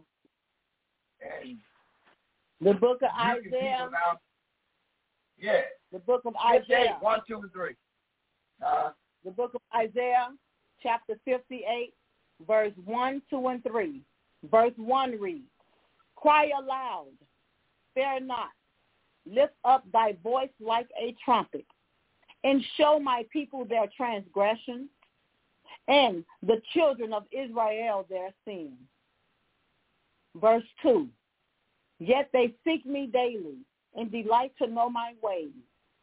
And 1.22 1.60
the 2.60 2.74
book 2.74 3.04
of 3.04 3.10
Isaiah. 3.20 3.88
Yeah. 5.38 5.62
The 5.92 6.00
book 6.00 6.24
of 6.26 6.34
Isaiah. 6.44 6.98
1, 7.02 7.20
2, 7.28 7.36
and 7.36 7.52
3. 7.52 7.76
Uh, 8.66 8.90
The 9.24 9.30
book 9.30 9.54
of 9.54 9.62
Isaiah, 9.76 10.30
chapter 10.82 11.20
58, 11.24 11.94
verse 12.48 12.74
1, 12.84 13.22
2, 13.30 13.48
and 13.48 13.64
3. 13.64 14.02
Verse 14.50 14.74
1 14.78 15.20
reads, 15.20 15.46
Cry 16.22 16.52
aloud, 16.58 17.08
fear 17.96 18.20
not, 18.20 18.50
lift 19.26 19.54
up 19.66 19.84
thy 19.92 20.14
voice 20.24 20.50
like 20.60 20.88
a 21.00 21.16
trumpet, 21.24 21.66
and 22.44 22.64
show 22.78 23.00
my 23.00 23.26
people 23.34 23.66
their 23.66 23.88
transgression, 23.96 24.88
and 25.88 26.24
the 26.44 26.62
children 26.74 27.12
of 27.12 27.24
Israel 27.32 28.06
their 28.10 28.30
sin. 28.46 28.74
Verse 30.36 30.64
2, 30.84 31.08
Yet 32.00 32.30
they 32.34 32.54
seek 32.64 32.86
me 32.86 33.08
daily, 33.08 33.58
and 33.96 34.12
delight 34.12 34.54
to 34.60 34.68
know 34.68 34.90
my 34.90 35.14
ways, 35.22 35.50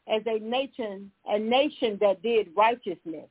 as 0.09 0.23
a 0.27 0.39
nation, 0.41 1.11
a 1.27 1.39
nation 1.39 1.97
that 2.01 2.23
did 2.23 2.49
righteousness, 2.57 3.29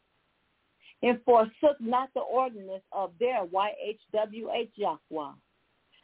and 1.03 1.19
forsook 1.25 1.79
not 1.79 2.09
the 2.13 2.21
ordinance 2.21 2.83
of 2.91 3.11
their 3.19 3.45
YHWH 3.45 4.71
Yahweh. 4.75 5.31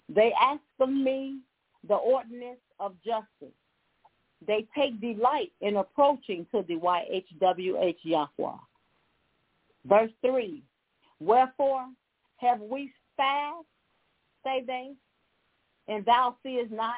They 0.09 0.33
ask 0.39 0.61
of 0.79 0.89
me 0.89 1.39
the 1.87 1.95
ordinance 1.95 2.59
of 2.79 2.95
justice. 3.03 3.55
They 4.45 4.67
take 4.75 4.99
delight 4.99 5.51
in 5.61 5.77
approaching 5.77 6.45
to 6.53 6.63
the 6.67 6.75
YHWH 6.75 7.97
Yahweh. 8.03 8.57
Verse 9.85 10.11
3, 10.21 10.61
Wherefore 11.19 11.85
have 12.37 12.59
we 12.59 12.91
fast, 13.15 13.65
say 14.43 14.63
they, 14.65 14.91
and 15.87 16.05
thou 16.05 16.35
seest 16.43 16.71
not? 16.71 16.95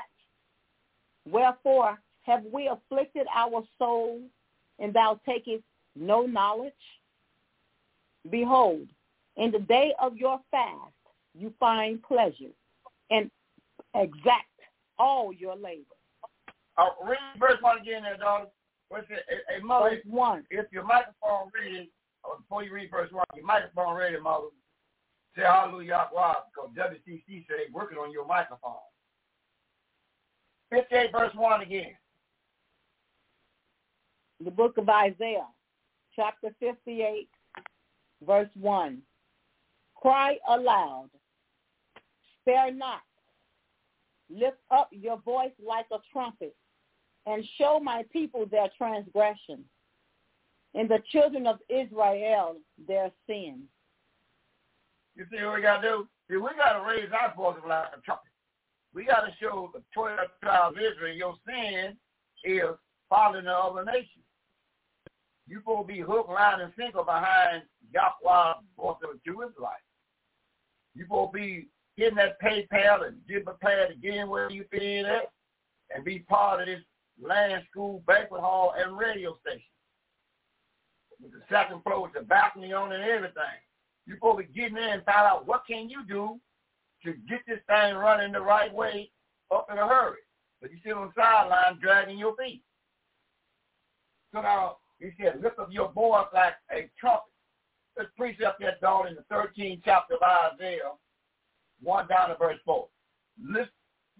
Wherefore 1.29 1.99
have 2.23 2.43
we 2.51 2.67
afflicted 2.67 3.27
our 3.33 3.63
soul, 3.77 4.21
and 4.79 4.93
thou 4.93 5.19
takest 5.25 5.63
no 5.95 6.23
knowledge? 6.23 6.73
Behold, 8.29 8.87
in 9.37 9.51
the 9.51 9.59
day 9.59 9.93
of 9.99 10.17
your 10.17 10.39
fast 10.49 10.93
you 11.37 11.53
find 11.59 12.01
pleasure, 12.01 12.53
and 13.09 13.29
exact 13.95 14.49
all 14.97 15.31
your 15.33 15.55
labor. 15.55 15.95
uh, 16.77 16.85
read 17.07 17.17
verse 17.39 17.57
1 17.61 17.79
again 17.79 18.03
there, 18.03 18.17
daughter. 18.17 18.45
What's 18.89 19.07
it? 19.09 19.23
Hey, 19.27 19.61
mother, 19.63 19.89
Verse 19.91 19.99
1. 20.05 20.43
if 20.51 20.65
your 20.71 20.83
microphone 20.83 21.49
ready, 21.53 21.91
before 22.37 22.63
you 22.63 22.73
read 22.73 22.91
verse 22.91 23.11
1, 23.11 23.23
your 23.35 23.45
microphone 23.45 23.95
ready, 23.97 24.19
mother, 24.19 24.47
say 25.35 25.41
hallelujah, 25.43 26.07
Yahweh, 26.13 26.33
because 26.53 26.71
WCC 26.77 27.45
said 27.47 27.57
they 27.57 27.73
working 27.73 27.97
on 27.97 28.11
your 28.11 28.25
microphone. 28.25 28.73
58 30.71 31.11
verse 31.11 31.31
1 31.35 31.61
again. 31.61 31.93
The 34.43 34.51
book 34.51 34.77
of 34.77 34.87
Isaiah, 34.89 35.47
chapter 36.15 36.49
58, 36.59 37.27
verse 38.25 38.49
1. 38.55 39.01
Cry 39.95 40.37
aloud, 40.49 41.09
spare 42.45 42.71
not, 42.71 43.01
lift 44.29 44.57
up 44.71 44.89
your 44.91 45.17
voice 45.19 45.51
like 45.65 45.85
a 45.91 45.97
trumpet, 46.11 46.55
and 47.25 47.43
show 47.57 47.79
my 47.81 48.03
people 48.13 48.45
their 48.45 48.69
transgression, 48.77 49.63
and 50.75 50.89
the 50.89 50.99
children 51.11 51.47
of 51.47 51.57
Israel 51.69 52.57
their 52.87 53.11
sin. 53.27 53.63
You 55.15 55.25
see 55.31 55.43
what 55.43 55.55
we 55.55 55.61
got 55.61 55.81
to 55.81 55.87
do? 55.87 56.07
See, 56.29 56.37
we 56.37 56.49
got 56.57 56.73
to 56.73 56.85
raise 56.85 57.09
our 57.19 57.33
voice 57.35 57.61
like 57.67 57.87
a 57.97 58.01
trumpet. 58.01 58.31
We 58.93 59.05
got 59.05 59.21
to 59.21 59.31
show 59.39 59.71
the 59.73 59.81
12 59.93 60.19
tribes 60.41 60.77
of 60.77 60.81
Israel 60.81 61.15
your 61.15 61.35
sin 61.47 61.97
is 62.43 62.75
following 63.09 63.45
the 63.45 63.51
other 63.51 63.83
nations. 63.85 64.23
You 65.47 65.59
supposed 65.59 65.87
to 65.87 65.93
be 65.93 65.99
hook, 65.99 66.27
line, 66.27 66.61
and 66.61 66.73
sinker 66.77 67.03
behind 67.03 67.63
Yahweh, 67.93 68.53
voice 68.77 68.97
of 69.03 69.09
the 69.13 69.19
Jewish 69.25 69.51
life. 69.61 69.73
You 70.95 71.03
supposed 71.03 71.33
to 71.33 71.39
be 71.39 71.67
getting 71.97 72.15
that 72.15 72.41
PayPal 72.41 73.07
and 73.07 73.17
get 73.27 73.45
prepared 73.45 73.91
again 73.91 74.29
where 74.29 74.49
you 74.49 74.65
fit 74.71 74.83
in 74.83 75.05
at 75.05 75.31
and 75.93 76.03
be 76.03 76.19
part 76.19 76.61
of 76.61 76.67
this 76.67 76.81
land 77.21 77.63
school 77.69 78.03
banquet 78.05 78.41
hall 78.41 78.73
and 78.77 78.97
radio 78.97 79.37
station. 79.41 79.61
With 81.21 81.31
the 81.31 81.41
second 81.49 81.81
floor 81.83 82.03
with 82.03 82.13
the 82.13 82.21
balcony 82.21 82.73
on 82.73 82.91
and 82.91 83.03
everything. 83.03 83.43
You're 84.05 84.17
supposed 84.17 84.45
to 84.45 84.53
getting 84.53 84.77
in 84.77 84.83
and 84.83 85.05
find 85.05 85.25
out 85.25 85.47
what 85.47 85.63
can 85.67 85.89
you 85.89 86.05
do 86.07 86.39
to 87.03 87.13
get 87.29 87.41
this 87.47 87.59
thing 87.67 87.95
running 87.95 88.33
the 88.33 88.41
right 88.41 88.73
way 88.73 89.11
up 89.51 89.67
in 89.71 89.77
a 89.77 89.87
hurry. 89.87 90.19
But 90.61 90.71
you 90.71 90.77
sit 90.83 90.93
on 90.93 91.07
the 91.15 91.21
sideline 91.21 91.79
dragging 91.81 92.17
your 92.17 92.35
feet. 92.35 92.63
So 94.33 94.41
now 94.41 94.77
he 94.99 95.11
said, 95.19 95.41
lift 95.41 95.59
up 95.59 95.69
your 95.71 95.91
voice 95.91 96.25
like 96.33 96.55
a 96.71 96.89
trumpet. 96.99 97.31
Let's 97.97 98.09
precept 98.17 98.59
that 98.59 98.81
daughter 98.81 99.07
in 99.07 99.15
the 99.15 99.23
13th 99.33 99.81
chapter 99.85 100.15
of 100.15 100.53
Isaiah, 100.53 100.91
1 101.81 102.07
down 102.07 102.29
to 102.29 102.35
verse 102.35 102.59
4. 102.65 102.87
Lift, 103.43 103.71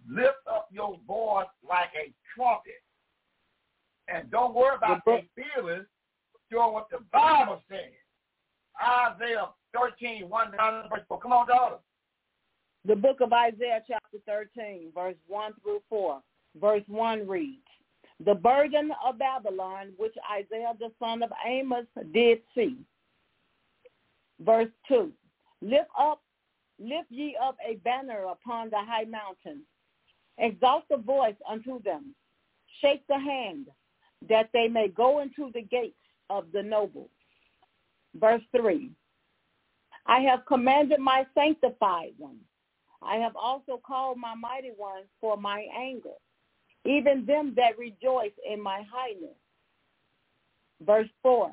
lift 0.10 0.38
up 0.52 0.68
your 0.72 0.98
voice 1.08 1.48
like 1.68 1.90
a 1.96 2.14
trumpet. 2.36 2.82
And 4.08 4.30
don't 4.30 4.54
worry 4.54 4.76
about 4.76 5.02
their 5.06 5.24
feelings. 5.36 5.86
Show 6.52 6.70
what 6.72 6.88
the 6.92 7.00
Bible 7.12 7.62
says. 7.70 7.80
Isaiah 8.82 9.50
13, 9.74 10.30
1 10.30 10.52
down 10.52 10.84
to 10.84 10.90
verse 10.90 11.06
4. 11.08 11.20
Come 11.20 11.34
on, 11.34 11.48
daughter. 11.48 11.78
The 12.86 12.96
book 12.96 13.20
of 13.22 13.34
Isaiah 13.34 13.82
chapter 13.88 14.18
13, 14.28 14.92
verse 14.94 15.16
1 15.28 15.54
through 15.64 15.82
4. 15.90 16.22
Verse 16.62 16.84
1 16.88 17.28
reads, 17.28 17.66
The 18.24 18.36
burden 18.36 18.92
of 19.04 19.18
Babylon, 19.18 19.94
which 19.98 20.14
Isaiah 20.32 20.74
the 20.80 20.92
son 21.00 21.24
of 21.24 21.32
Amos 21.46 21.86
did 22.14 22.40
see. 22.54 22.78
Verse 24.40 24.70
2, 24.88 25.12
Lift 25.62 25.90
up, 26.00 26.22
lift 26.80 27.10
ye 27.10 27.38
up 27.42 27.58
a 27.68 27.76
banner 27.78 28.26
upon 28.26 28.70
the 28.70 28.78
high 28.78 29.06
mountain. 29.06 29.62
Exalt 30.38 30.84
the 30.90 30.98
voice 30.98 31.36
unto 31.50 31.82
them. 31.82 32.16
Shake 32.82 33.06
the 33.08 33.18
hand, 33.20 33.68
that 34.28 34.50
they 34.54 34.68
may 34.68 34.88
go 34.90 35.20
into 35.20 35.52
the 35.54 35.62
gates 35.62 35.96
of 36.30 36.46
the 36.52 36.62
noble. 36.62 37.10
Verse 38.20 38.42
3, 38.56 38.90
I 40.06 40.20
have 40.22 40.46
commanded 40.46 41.00
my 41.00 41.26
sanctified 41.34 42.14
one. 42.18 42.38
I 43.02 43.18
have 43.18 43.36
also 43.36 43.80
called 43.86 44.18
my 44.18 44.36
mighty 44.36 44.72
ones 44.78 45.06
for 45.22 45.38
my 45.38 45.68
anger, 45.78 46.16
even 46.86 47.26
them 47.26 47.54
that 47.56 47.78
rejoice 47.78 48.32
in 48.50 48.62
my 48.62 48.84
highness. 48.92 49.38
Verse 50.82 51.10
4, 51.24 51.52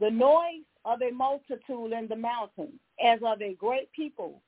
the 0.00 0.10
noise 0.10 0.64
of 0.84 1.00
a 1.02 1.10
multitude 1.10 1.92
in 1.92 2.06
the 2.08 2.16
mountains, 2.16 2.78
as 3.04 3.20
of 3.24 3.40
a 3.40 3.54
great 3.54 3.90
people, 3.92 4.40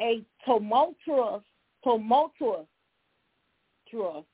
a 0.00 0.22
tumultuous, 0.44 1.42
tumultuous 1.82 2.66
tumultuous 3.90 4.24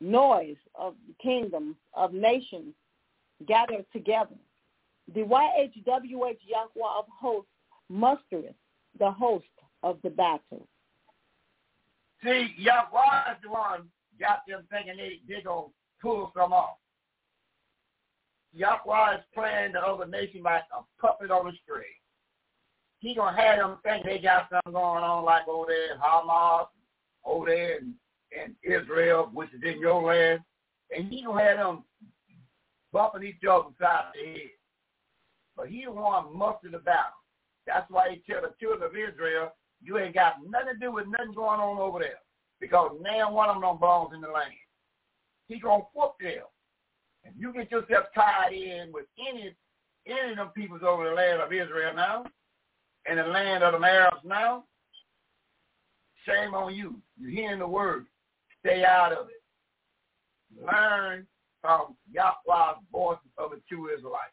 noise 0.00 0.56
of 0.74 0.94
kingdoms, 1.22 1.76
of 1.94 2.12
nations 2.12 2.74
gathered 3.46 3.84
together. 3.92 4.34
The 5.14 5.20
YHWH 5.20 6.38
Yahweh 6.46 6.98
of 6.98 7.04
hosts 7.08 7.50
mustereth 7.92 8.54
the 8.98 9.10
host 9.10 9.44
of 9.82 9.98
the 10.02 10.10
battle. 10.10 10.66
See, 12.22 12.54
Yahweh 12.58 13.32
is 13.32 13.38
the 13.42 13.50
one 13.50 13.88
got 14.18 14.40
them 14.48 14.64
thinking 14.70 14.96
they, 14.96 15.20
they 15.28 15.42
going 15.42 15.66
to 15.66 15.72
pull 16.02 16.32
some 16.34 16.52
off. 16.52 16.76
Yahweh 18.56 19.16
is 19.16 19.24
playing 19.34 19.72
the 19.72 19.80
other 19.80 20.06
nation 20.06 20.42
like 20.42 20.62
a 20.72 20.82
puppet 21.00 21.30
on 21.30 21.48
a 21.48 21.52
string. 21.62 21.84
He 23.00 23.14
to 23.14 23.22
have 23.22 23.58
them 23.58 23.78
think 23.84 24.04
they 24.04 24.18
got 24.18 24.48
something 24.50 24.72
going 24.72 25.04
on 25.04 25.24
like 25.24 25.46
over 25.46 25.66
there 25.68 25.92
in 25.92 26.00
Hamas, 26.00 26.66
over 27.24 27.46
there 27.46 27.78
in, 27.78 27.94
in 28.32 28.56
Israel, 28.62 29.30
which 29.32 29.50
is 29.52 29.62
in 29.62 29.78
your 29.78 30.02
land. 30.02 30.40
And 30.90 31.12
he 31.12 31.22
to 31.22 31.32
have 31.32 31.58
them 31.58 31.84
bumping 32.92 33.24
each 33.24 33.44
other 33.48 33.68
side 33.78 34.04
the 34.14 34.30
head. 34.30 34.50
But 35.54 35.68
he 35.68 35.84
the 35.84 35.92
one 35.92 36.36
mustered 36.36 36.72
the 36.72 36.78
battle. 36.78 37.12
That's 37.66 37.90
why 37.90 38.10
he 38.10 38.32
tell 38.32 38.42
the 38.42 38.54
children 38.58 38.88
of 38.88 38.96
Israel, 38.96 39.52
you 39.82 39.98
ain't 39.98 40.14
got 40.14 40.36
nothing 40.48 40.74
to 40.74 40.78
do 40.80 40.92
with 40.92 41.06
nothing 41.08 41.34
going 41.34 41.60
on 41.60 41.78
over 41.78 41.98
there. 41.98 42.20
Because 42.58 42.92
now 43.02 43.30
one 43.32 43.50
of 43.50 43.60
them 43.60 43.78
don't 43.80 44.14
in 44.14 44.22
the 44.22 44.28
land. 44.28 44.52
He 45.46 45.60
gonna 45.60 45.84
whoop 45.94 46.14
them. 46.20 46.44
If 47.26 47.40
you 47.40 47.52
get 47.52 47.70
yourself 47.70 48.06
tied 48.14 48.52
in 48.52 48.92
with 48.92 49.06
any 49.18 49.54
any 50.06 50.32
of 50.32 50.36
them 50.36 50.48
peoples 50.54 50.82
over 50.86 51.08
the 51.08 51.14
land 51.14 51.40
of 51.40 51.52
Israel 51.52 51.92
now, 51.94 52.24
and 53.08 53.18
the 53.18 53.24
land 53.24 53.64
of 53.64 53.80
the 53.80 53.86
Arabs 53.86 54.24
now, 54.24 54.64
shame 56.24 56.54
on 56.54 56.74
you. 56.74 56.94
You're 57.18 57.30
hearing 57.30 57.58
the 57.58 57.66
word. 57.66 58.06
Stay 58.60 58.84
out 58.84 59.12
of 59.12 59.28
it. 59.28 60.64
Learn 60.64 61.26
from 61.60 61.96
Yahweh's 62.12 62.78
voice 62.92 63.18
of 63.38 63.50
the 63.50 63.60
true 63.68 63.92
Israelites. 63.92 64.32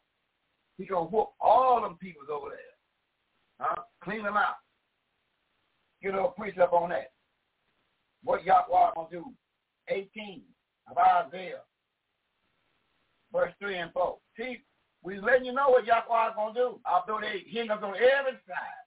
He 0.77 0.85
gonna 0.85 1.05
whoop 1.05 1.29
all 1.39 1.81
them 1.81 1.97
peoples 1.99 2.27
over 2.31 2.49
there. 2.49 2.59
Huh? 3.59 3.81
Clean 4.03 4.23
them 4.23 4.37
out. 4.37 4.55
Get 6.01 6.13
a 6.13 6.15
little 6.15 6.29
precept 6.29 6.73
on 6.73 6.89
that. 6.89 7.11
What 8.23 8.43
Yahweh 8.43 8.91
gonna 8.95 9.07
do? 9.11 9.25
18 9.89 10.41
of 10.89 10.97
Isaiah, 10.97 11.61
verse 13.33 13.51
3 13.59 13.77
and 13.77 13.91
4. 13.91 14.17
See, 14.37 14.63
we 15.01 15.19
letting 15.19 15.45
you 15.45 15.53
know 15.53 15.69
what 15.69 15.85
Yahweh 15.85 16.29
is 16.29 16.35
gonna 16.35 16.53
do. 16.53 16.79
Although 16.85 17.19
they 17.19 17.43
hinders 17.47 17.83
on 17.83 17.95
every 17.95 18.39
side, 18.47 18.83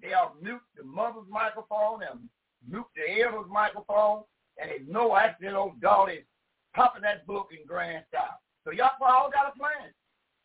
they'll 0.00 0.36
mute 0.40 0.60
the 0.76 0.84
mother's 0.84 1.28
microphone 1.28 2.02
and 2.02 2.28
mute 2.68 2.86
the 2.94 3.22
elder's 3.22 3.50
microphone, 3.50 4.22
and 4.60 4.70
they 4.70 4.92
know 4.92 5.16
actually 5.16 5.48
old 5.48 5.80
daughter 5.80 6.18
popping 6.74 7.02
that 7.02 7.26
book 7.26 7.48
in 7.50 7.66
grand 7.66 8.04
style. 8.08 8.38
So 8.64 8.70
Yahweh 8.70 9.08
all 9.08 9.30
got 9.30 9.52
a 9.52 9.58
plan. 9.58 9.90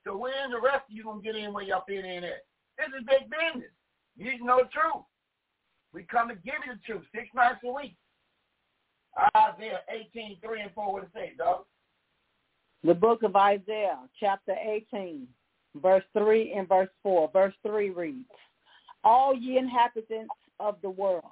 So 0.03 0.17
when 0.17 0.49
the 0.49 0.59
rest 0.59 0.89
of 0.89 0.95
you 0.95 1.03
gonna 1.03 1.21
get 1.21 1.35
in 1.35 1.53
where 1.53 1.63
y'all 1.63 1.83
fit 1.87 2.05
in 2.05 2.23
at? 2.23 2.45
This 2.77 2.87
is 2.87 3.05
big 3.05 3.29
business. 3.29 3.71
You 4.17 4.31
need 4.31 4.39
to 4.39 4.45
know 4.45 4.61
the 4.63 4.69
truth. 4.69 5.03
We 5.93 6.03
come 6.03 6.29
to 6.29 6.35
give 6.35 6.55
you 6.65 6.73
the 6.73 6.79
truth 6.85 7.05
six 7.13 7.27
nights 7.35 7.59
a 7.63 7.71
week. 7.71 7.95
Isaiah 9.37 9.81
18, 9.89 10.39
3 10.43 10.61
and 10.61 10.71
4, 10.73 10.93
what 10.93 11.03
it 11.03 11.09
say, 11.13 11.33
dog? 11.37 11.65
The 12.85 12.93
book 12.93 13.23
of 13.23 13.35
Isaiah, 13.37 13.99
chapter 14.19 14.55
18, 14.61 15.25
verse 15.81 16.03
3 16.17 16.53
and 16.57 16.67
verse 16.67 16.89
4. 17.01 17.29
Verse 17.31 17.53
3 17.65 17.91
reads, 17.91 18.27
All 19.05 19.33
ye 19.33 19.57
inhabitants 19.57 20.33
of 20.59 20.75
the 20.81 20.89
world 20.89 21.23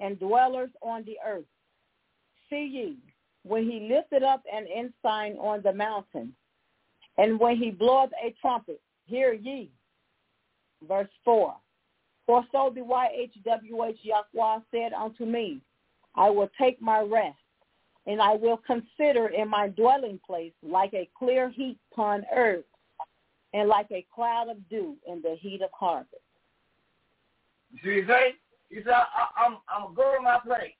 and 0.00 0.18
dwellers 0.18 0.70
on 0.82 1.04
the 1.04 1.16
earth, 1.26 1.46
see 2.50 2.68
ye, 2.70 2.96
when 3.44 3.64
he 3.64 3.88
lifted 3.92 4.22
up 4.22 4.42
an 4.52 4.66
ensign 4.66 5.38
on 5.38 5.62
the 5.62 5.72
mountain, 5.72 6.34
and 7.16 7.40
when 7.40 7.56
he 7.56 7.70
bloweth 7.70 8.10
a 8.22 8.34
trumpet, 8.40 8.80
hear 9.06 9.32
ye. 9.32 9.70
Verse 10.86 11.08
4. 11.24 11.56
For 12.26 12.44
so 12.52 12.70
the 12.74 12.82
YHWH 12.82 13.98
Yahweh 14.02 14.58
said 14.70 14.92
unto 14.92 15.24
me, 15.24 15.62
I 16.14 16.28
will 16.28 16.50
take 16.60 16.80
my 16.82 17.00
rest, 17.00 17.38
and 18.08 18.22
I 18.22 18.34
will 18.34 18.56
consider 18.66 19.28
in 19.28 19.48
my 19.48 19.68
dwelling 19.68 20.18
place 20.26 20.54
like 20.62 20.94
a 20.94 21.08
clear 21.16 21.50
heat 21.50 21.78
upon 21.92 22.24
earth, 22.34 22.64
and 23.52 23.68
like 23.68 23.86
a 23.92 24.04
cloud 24.12 24.48
of 24.48 24.56
dew 24.68 24.96
in 25.06 25.20
the 25.22 25.36
heat 25.38 25.60
of 25.62 25.70
harvest. 25.72 26.14
You 27.70 27.78
see 27.84 28.00
he 28.00 28.06
say? 28.08 28.34
He 28.70 28.76
said, 28.76 28.92
I, 28.92 29.46
I'm, 29.46 29.58
I'm 29.68 29.92
a 29.92 29.94
girl 29.94 30.14
in 30.16 30.24
my 30.24 30.38
place. 30.44 30.72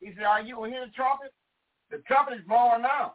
He 0.00 0.12
said, 0.14 0.24
are 0.24 0.42
you 0.42 0.56
going 0.56 0.72
to 0.72 0.76
hear 0.76 0.86
the 0.86 0.92
trumpet? 0.92 1.32
The 1.90 1.98
trumpet 2.06 2.34
is 2.34 2.44
blowing 2.46 2.82
now. 2.82 3.14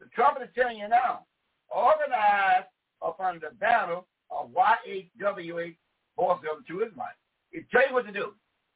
The 0.00 0.06
trumpet 0.14 0.44
is 0.44 0.48
telling 0.54 0.78
you 0.78 0.88
now. 0.88 1.26
Organize 1.74 2.66
upon 3.02 3.40
the 3.40 3.54
battle 3.58 4.06
of 4.30 4.50
YHWH, 4.50 5.76
of 6.18 6.40
the 6.42 6.48
true 6.66 6.84
Israelite. 6.84 7.18
It 7.52 7.64
tell 7.70 7.86
you 7.88 7.94
what 7.94 8.06
to 8.06 8.12
do. 8.12 8.34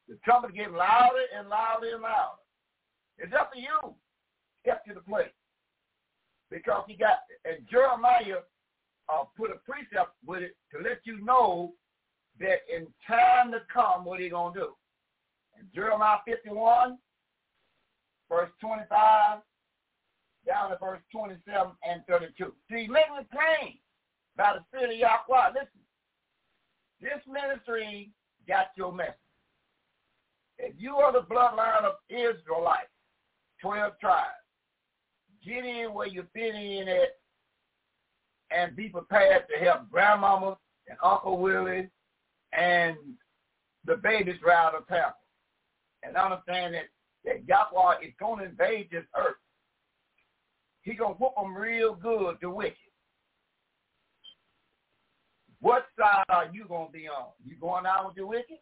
The 0.08 0.16
trumpet 0.24 0.54
getting 0.54 0.74
louder 0.74 1.26
and 1.36 1.48
louder 1.48 1.94
and 1.94 2.02
louder. 2.02 2.43
It's 3.18 3.32
up 3.32 3.52
to 3.52 3.60
you. 3.60 3.94
Step 4.62 4.84
to 4.86 4.94
the 4.94 5.00
plate. 5.00 5.32
Because 6.50 6.84
he 6.86 6.96
got, 6.96 7.18
and 7.44 7.66
Jeremiah 7.70 8.42
uh, 9.12 9.24
put 9.36 9.50
a 9.50 9.56
precept 9.64 10.12
with 10.26 10.42
it 10.42 10.56
to 10.72 10.82
let 10.82 11.00
you 11.04 11.24
know 11.24 11.72
that 12.40 12.60
in 12.74 12.86
time 13.06 13.52
to 13.52 13.60
come, 13.72 14.04
what 14.04 14.20
he 14.20 14.28
going 14.28 14.54
to 14.54 14.60
do. 14.60 14.68
Jeremiah 15.74 16.18
51, 16.26 16.98
verse 18.28 18.50
25, 18.60 19.38
down 20.46 20.70
to 20.70 20.78
verse 20.78 21.00
27 21.12 21.72
and 21.88 22.02
32. 22.08 22.52
See, 22.68 22.88
making 22.88 23.16
it 23.20 23.30
plain 23.30 23.78
by 24.36 24.54
the 24.54 24.64
Spirit 24.68 24.94
of 24.94 24.98
Yahweh. 24.98 25.48
Listen, 25.54 25.80
this 27.00 27.22
ministry 27.26 28.10
got 28.48 28.66
your 28.76 28.92
message. 28.92 29.14
If 30.58 30.74
you 30.78 30.96
are 30.96 31.12
the 31.12 31.22
bloodline 31.22 31.84
of 31.84 31.94
Israelites, 32.08 32.93
12 33.64 33.98
tribes, 33.98 34.28
get 35.42 35.64
in 35.64 35.94
where 35.94 36.06
you 36.06 36.26
fit 36.34 36.54
in 36.54 36.86
at 36.86 37.16
and 38.50 38.76
be 38.76 38.90
prepared 38.90 39.44
to 39.48 39.64
help 39.64 39.90
grandmama 39.90 40.58
and 40.86 40.98
Uncle 41.02 41.38
Willie 41.38 41.88
and 42.52 42.96
the 43.86 43.96
babies 43.96 44.36
around 44.46 44.74
the 44.74 44.94
temple. 44.94 45.14
And 46.02 46.14
understand 46.14 46.74
that, 46.74 46.84
that 47.24 47.48
Yahweh 47.48 48.06
is 48.06 48.12
going 48.20 48.40
to 48.40 48.50
invade 48.50 48.88
this 48.90 49.04
earth. 49.16 49.36
He 50.82 50.92
going 50.92 51.14
to 51.14 51.18
whoop 51.18 51.32
them 51.34 51.56
real 51.56 51.94
good, 51.94 52.36
the 52.42 52.50
wicked. 52.50 52.76
What 55.60 55.86
side 55.98 56.24
are 56.28 56.50
you 56.52 56.66
going 56.68 56.88
to 56.88 56.92
be 56.92 57.08
on? 57.08 57.28
You 57.42 57.56
going 57.58 57.86
out 57.86 58.08
with 58.08 58.16
the 58.16 58.26
wicked? 58.26 58.58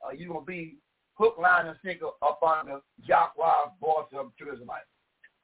Or 0.00 0.14
you 0.14 0.28
going 0.28 0.42
to 0.42 0.46
be 0.46 0.76
hook, 1.20 1.36
line, 1.36 1.68
and 1.68 1.76
sinker 1.84 2.16
up 2.24 2.40
the 2.40 2.80
Yahweh's 3.04 3.76
voice 3.76 4.08
of 4.16 4.32
true 4.40 4.52
Israelite. 4.56 4.88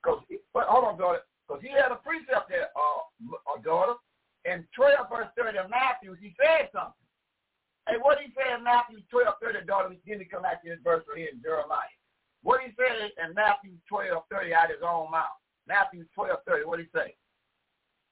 Because, 0.01 0.25
but 0.55 0.65
hold 0.65 0.89
on, 0.89 0.97
daughter, 0.97 1.21
because 1.45 1.61
he 1.61 1.69
had 1.69 1.93
a 1.93 2.01
precept 2.01 2.49
there, 2.49 2.73
uh, 2.73 3.61
daughter. 3.61 4.01
In 4.47 4.65
12 4.79 5.11
verse 5.11 5.27
30 5.37 5.59
of 5.59 5.71
Matthew, 5.71 6.15
he 6.15 6.33
said 6.39 6.71
something. 6.73 6.95
Hey, 7.89 7.99
what 8.01 8.19
he 8.23 8.31
said 8.35 8.59
in 8.59 8.65
Matthew 8.65 8.99
12, 9.11 9.35
30, 9.43 9.67
daughter, 9.67 9.91
we 9.91 9.99
didn't 10.07 10.31
come 10.31 10.43
back 10.43 10.63
to 10.63 10.71
this 10.71 10.79
verse 10.83 11.03
right 11.09 11.19
here 11.19 11.31
in 11.35 11.43
Jeremiah. 11.43 11.91
What 12.43 12.63
he 12.63 12.71
said 12.79 13.11
in 13.19 13.35
Matthew 13.35 13.75
12, 13.89 14.23
30 14.31 14.55
out 14.55 14.71
of 14.71 14.79
his 14.79 14.87
own 14.87 15.11
mouth. 15.11 15.35
Matthew 15.67 16.05
12, 16.15 16.39
30, 16.47 16.65
what 16.65 16.79
did 16.79 16.87
he 16.87 16.99
say? 16.99 17.15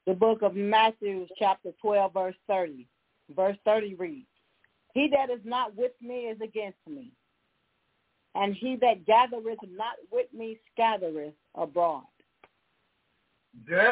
The 0.07 0.13
book 0.13 0.41
of 0.43 0.55
Matthew, 0.55 1.25
chapter 1.39 1.71
12, 1.81 2.13
verse 2.13 2.35
30. 2.47 2.87
Verse 3.35 3.57
30 3.65 3.95
reads, 3.95 4.27
He 4.93 5.09
that 5.15 5.33
is 5.33 5.39
not 5.43 5.75
with 5.75 5.93
me 6.01 6.27
is 6.27 6.39
against 6.41 6.77
me, 6.87 7.11
and 8.35 8.53
he 8.53 8.75
that 8.81 9.05
gathereth 9.05 9.59
not 9.75 9.95
with 10.11 10.27
me 10.33 10.59
scattereth 10.71 11.33
abroad. 11.55 12.03
Yeah. 13.69 13.91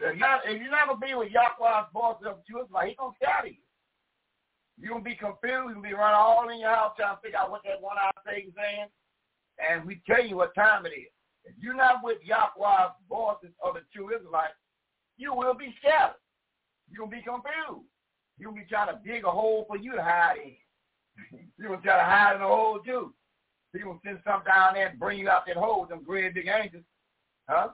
So 0.00 0.06
if 0.08 0.16
you're 0.16 0.70
not 0.70 0.88
going 0.88 1.00
to 1.00 1.06
be 1.06 1.14
with 1.14 1.32
Yahweh's 1.32 1.92
voice 1.92 2.16
of 2.24 2.38
truth, 2.48 2.68
like 2.72 2.88
he's 2.88 2.96
going 2.96 3.12
to 3.12 3.16
scatter 3.22 3.48
you. 3.48 3.62
You're 4.80 4.92
going 4.92 5.04
to 5.04 5.10
be 5.10 5.16
confused. 5.16 5.74
To 5.74 5.82
be 5.82 5.92
running 5.92 6.16
all 6.16 6.48
in 6.48 6.60
your 6.60 6.74
house 6.74 6.94
trying 6.96 7.16
to 7.16 7.20
figure 7.20 7.38
out 7.38 7.50
what 7.50 7.62
that 7.64 7.82
one-eyed 7.82 8.12
thing's 8.24 8.54
saying. 8.56 8.86
And 9.58 9.84
we 9.84 10.00
tell 10.06 10.24
you 10.24 10.36
what 10.36 10.54
time 10.54 10.86
it 10.86 10.90
is. 10.90 11.10
If 11.44 11.54
you're 11.60 11.74
not 11.74 11.96
with 12.02 12.18
Yahweh's 12.24 12.94
voices 13.08 13.54
of 13.62 13.74
the 13.74 13.82
true 13.92 14.14
Israelites, 14.14 14.54
you 15.16 15.34
will 15.34 15.54
be 15.54 15.74
scattered. 15.80 16.14
To 16.96 17.06
be 17.06 17.20
confused. 17.20 17.90
To 18.40 18.52
be 18.52 18.64
trying 18.70 18.94
to 18.94 19.00
dig 19.04 19.24
a 19.24 19.30
hole 19.30 19.66
for 19.66 19.76
you 19.76 19.96
to 19.96 20.02
hide 20.02 20.38
in. 20.42 20.52
You're 21.58 21.76
try 21.76 21.96
to 21.96 22.04
hide 22.04 22.36
in 22.36 22.42
a 22.42 22.46
hole 22.46 22.80
too. 22.84 23.12
Going 23.74 24.00
send 24.04 24.18
something 24.26 24.50
down 24.50 24.74
there 24.74 24.88
and 24.88 24.98
bring 24.98 25.20
you 25.20 25.28
out 25.28 25.46
that 25.46 25.56
hole 25.56 25.86
them 25.86 26.02
great 26.04 26.34
big 26.34 26.48
angels. 26.48 26.82
Huh? 27.48 27.68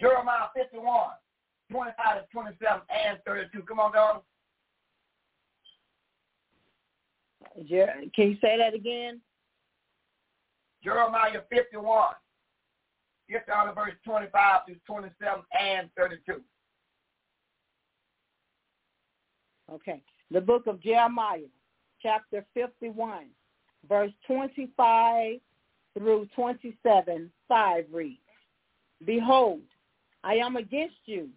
Jeremiah 0.00 0.48
51, 0.54 0.84
25 1.70 2.16
to 2.16 2.24
27 2.32 2.80
and 2.90 3.18
32. 3.26 3.62
Come 3.62 3.80
on, 3.80 3.92
daughter. 3.92 4.20
Can 8.14 8.30
you 8.30 8.36
say 8.40 8.58
that 8.58 8.74
again? 8.74 9.20
Jeremiah 10.84 11.40
51. 11.50 12.14
Get 13.28 13.46
down 13.46 13.66
to 13.66 13.72
verse 13.72 13.94
25 14.04 14.66
to 14.66 14.74
27 14.86 15.42
and 15.60 15.88
32. 15.96 16.40
Okay. 19.72 20.02
The 20.30 20.40
book 20.40 20.66
of 20.66 20.80
Jeremiah, 20.80 21.38
chapter 22.06 22.44
51, 22.54 23.24
verse 23.88 24.12
25 24.28 25.40
through 25.98 26.28
27, 26.36 27.32
5 27.48 27.84
reads, 27.92 28.20
Behold, 29.04 29.62
I 30.22 30.34
am 30.34 30.54
against 30.54 30.94
you, 31.06 31.28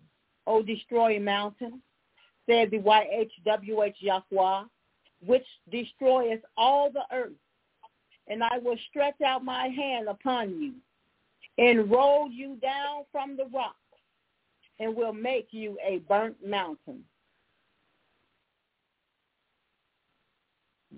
O 0.45 0.61
destroying 0.61 1.23
mountain, 1.23 1.81
said 2.47 2.69
the 2.69 2.77
YHWH 2.77 3.95
Yahweh, 3.99 4.65
which 5.25 5.45
destroyeth 5.71 6.41
all 6.55 6.91
the 6.91 7.03
earth. 7.11 7.31
And 8.27 8.43
I 8.43 8.59
will 8.59 8.77
stretch 8.91 9.19
out 9.25 9.43
my 9.43 9.69
hand 9.69 10.07
upon 10.07 10.51
you 10.51 10.73
and 11.57 11.89
roll 11.89 12.29
you 12.29 12.57
down 12.61 13.05
from 13.11 13.37
the 13.37 13.45
rocks 13.45 13.75
and 14.79 14.95
will 14.95 15.13
make 15.13 15.47
you 15.49 15.79
a 15.83 15.97
burnt 16.07 16.37
mountain. 16.45 17.03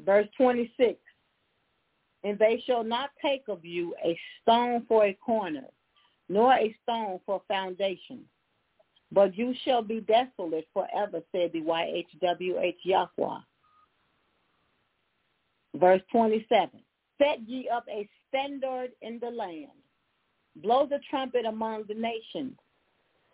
Verse 0.06 0.28
26, 0.38 0.98
and 2.24 2.38
they 2.40 2.62
shall 2.66 2.84
not 2.84 3.12
take 3.22 3.44
of 3.48 3.64
you 3.64 3.96
a 4.04 4.18
stone 4.42 4.86
for 4.88 5.06
a 5.06 5.14
corner, 5.14 5.66
nor 6.30 6.54
a 6.54 6.76
stone 6.84 7.20
for 7.26 7.36
a 7.38 7.54
foundation, 7.54 8.22
but 9.12 9.38
you 9.38 9.54
shall 9.64 9.82
be 9.82 10.02
desolate 10.02 10.68
forever, 10.74 11.22
said 11.32 11.52
the 11.54 11.62
YHWH 11.62 12.76
Yahweh. 12.84 13.40
Verse 15.76 16.02
27, 16.12 16.70
set 17.18 17.40
ye 17.48 17.70
up 17.70 17.86
a 17.90 18.08
standard 18.28 18.92
in 19.02 19.20
the 19.20 19.30
land, 19.30 19.68
blow 20.58 20.86
the 20.86 21.00
trumpet 21.10 21.46
among 21.46 21.84
the 21.88 21.94
nations, 21.94 22.58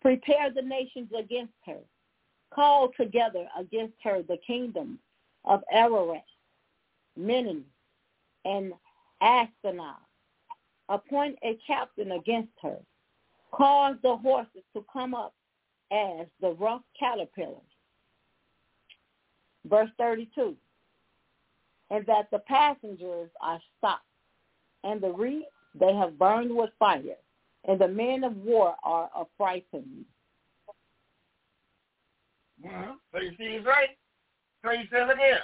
Prepare 0.00 0.50
the 0.50 0.62
nations 0.62 1.10
against 1.18 1.54
her. 1.66 1.80
Call 2.54 2.90
together 2.96 3.46
against 3.58 3.96
her 4.02 4.22
the 4.22 4.38
kingdoms 4.46 4.98
of 5.44 5.62
Ararat, 5.72 6.24
Menin, 7.18 7.64
and 8.44 8.72
Aspenah. 9.22 9.96
Appoint 10.88 11.36
a 11.42 11.58
captain 11.66 12.12
against 12.12 12.52
her. 12.62 12.78
Cause 13.52 13.96
the 14.02 14.16
horses 14.16 14.62
to 14.74 14.84
come 14.90 15.14
up 15.14 15.34
as 15.90 16.26
the 16.40 16.54
rough 16.58 16.82
caterpillars. 16.98 17.60
Verse 19.66 19.90
32. 19.98 20.56
And 21.90 22.06
that 22.06 22.28
the 22.30 22.38
passengers 22.40 23.30
are 23.40 23.60
stopped, 23.78 24.04
and 24.84 25.00
the 25.00 25.10
reeds 25.10 25.46
they 25.74 25.94
have 25.94 26.18
burned 26.18 26.54
with 26.54 26.70
fire, 26.78 27.16
and 27.66 27.80
the 27.80 27.88
men 27.88 28.24
of 28.24 28.36
war 28.36 28.74
are 28.84 29.10
affrighted. 29.18 29.84
Mm-hmm. 32.64 32.90
So 33.12 33.20
you 33.20 33.30
see, 33.38 33.56
he's 33.56 33.64
right. 33.64 33.90
So 34.64 34.70
he 34.72 34.84
says 34.92 35.08
again, 35.12 35.38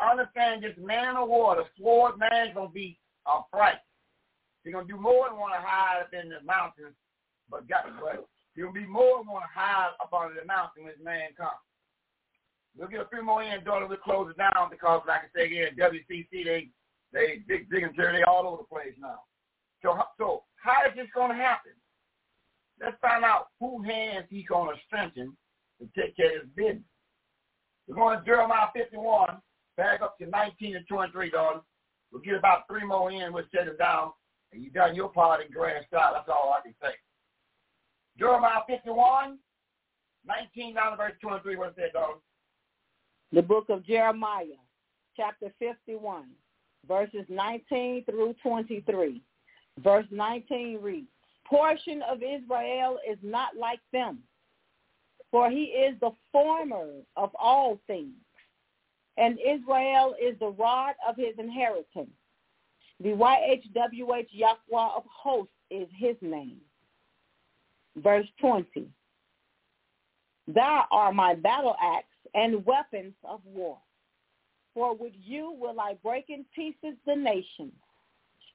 understand 0.00 0.62
this 0.62 0.76
man 0.78 1.16
of 1.16 1.28
war, 1.28 1.56
the 1.56 1.64
sword 1.80 2.18
man's 2.18 2.54
to 2.54 2.68
be 2.72 2.98
afraid. 3.26 3.80
He's 4.64 4.72
going 4.72 4.86
to 4.86 4.92
do 4.92 5.00
more 5.00 5.28
than 5.28 5.38
want 5.38 5.54
to 5.54 5.64
hide 5.64 6.02
up 6.02 6.12
in 6.12 6.28
the 6.28 6.40
mountains, 6.44 6.94
but 7.48 7.68
got 7.68 7.86
but 8.00 8.28
he'll 8.54 8.72
be 8.72 8.86
more 8.86 9.18
than 9.18 9.32
want 9.32 9.44
to 9.44 9.54
hide 9.58 9.96
up 10.00 10.12
under 10.12 10.38
the 10.38 10.46
mountain 10.46 10.84
when 10.84 10.92
this 10.92 11.04
man 11.04 11.32
comes. 11.36 11.60
We'll 12.76 12.88
get 12.88 13.00
a 13.00 13.08
few 13.08 13.24
more 13.24 13.42
in, 13.42 13.64
daughter. 13.64 13.86
We'll 13.86 13.98
close 13.98 14.30
it 14.30 14.38
down 14.38 14.70
because, 14.70 15.02
like 15.08 15.26
I 15.26 15.28
say 15.34 15.46
again, 15.46 15.76
WCC, 15.76 16.44
they, 16.44 16.68
they, 17.12 17.42
big, 17.48 17.82
and 17.82 17.96
they 17.96 18.22
all 18.22 18.46
over 18.46 18.62
the 18.62 18.68
place 18.68 18.94
now. 19.00 19.26
So, 19.82 19.98
so 20.18 20.44
how 20.56 20.86
is 20.86 20.94
this 20.94 21.08
to 21.14 21.34
happen? 21.34 21.72
Let's 22.80 22.96
find 23.00 23.24
out 23.24 23.48
who 23.58 23.82
hands 23.82 24.26
he's 24.30 24.46
going 24.46 24.74
to 24.74 24.80
strengthen 24.86 25.36
to 25.80 25.88
take 26.00 26.16
care 26.16 26.36
of 26.36 26.42
his 26.44 26.50
business. 26.54 26.84
We're 27.88 27.96
going 27.96 28.18
to 28.18 28.24
Jeremiah 28.24 28.68
51, 28.72 29.40
back 29.80 30.02
up 30.02 30.18
to 30.18 30.26
19 30.26 30.76
and 30.76 30.86
23, 30.86 31.30
daughter. 31.30 31.60
We'll 32.12 32.20
get 32.20 32.34
about 32.34 32.68
three 32.68 32.84
more 32.84 33.10
in. 33.10 33.32
We'll 33.32 33.44
set 33.50 33.66
it 33.66 33.78
down. 33.78 34.12
And 34.52 34.62
you've 34.62 34.74
done 34.74 34.94
your 34.94 35.08
part 35.08 35.44
in 35.44 35.50
grand 35.50 35.86
style. 35.88 36.12
That's 36.12 36.28
all 36.28 36.54
I 36.58 36.60
can 36.62 36.74
say. 36.82 36.92
Jeremiah 38.18 38.60
51, 38.68 39.38
19 40.26 40.74
down 40.74 40.90
to 40.90 40.96
verse 40.98 41.12
23. 41.22 41.56
What's 41.56 41.76
that, 41.76 41.94
daughter? 41.94 42.18
The 43.32 43.40
book 43.40 43.70
of 43.70 43.86
Jeremiah, 43.86 44.60
chapter 45.16 45.50
51, 45.58 46.24
verses 46.86 47.24
19 47.30 48.04
through 48.04 48.34
23. 48.42 49.22
Verse 49.82 50.06
19 50.10 50.78
reads, 50.82 51.06
Portion 51.46 52.02
of 52.02 52.18
Israel 52.18 52.98
is 53.10 53.18
not 53.22 53.56
like 53.58 53.80
them, 53.94 54.18
for 55.30 55.48
he 55.48 55.64
is 55.64 55.98
the 56.00 56.10
former 56.32 56.88
of 57.16 57.30
all 57.40 57.80
things, 57.86 58.12
and 59.16 59.38
Israel 59.38 60.14
is 60.20 60.38
the 60.38 60.50
rod 60.50 60.94
of 61.06 61.16
his 61.16 61.34
inheritance. 61.38 62.10
The 63.00 63.10
YHWH 63.10 64.28
Yahweh 64.30 64.88
of 64.96 65.04
hosts 65.06 65.52
is 65.70 65.88
his 65.96 66.16
name. 66.20 66.58
Verse 67.96 68.26
20. 68.40 68.88
Thou 70.48 70.84
art 70.90 71.14
my 71.14 71.34
battle 71.34 71.76
axe 71.82 72.06
and 72.34 72.64
weapons 72.64 73.14
of 73.24 73.40
war. 73.44 73.78
For 74.74 74.94
with 74.94 75.12
you 75.22 75.56
will 75.58 75.80
I 75.80 75.94
break 76.02 76.26
in 76.28 76.44
pieces 76.54 76.96
the 77.06 77.16
nations, 77.16 77.72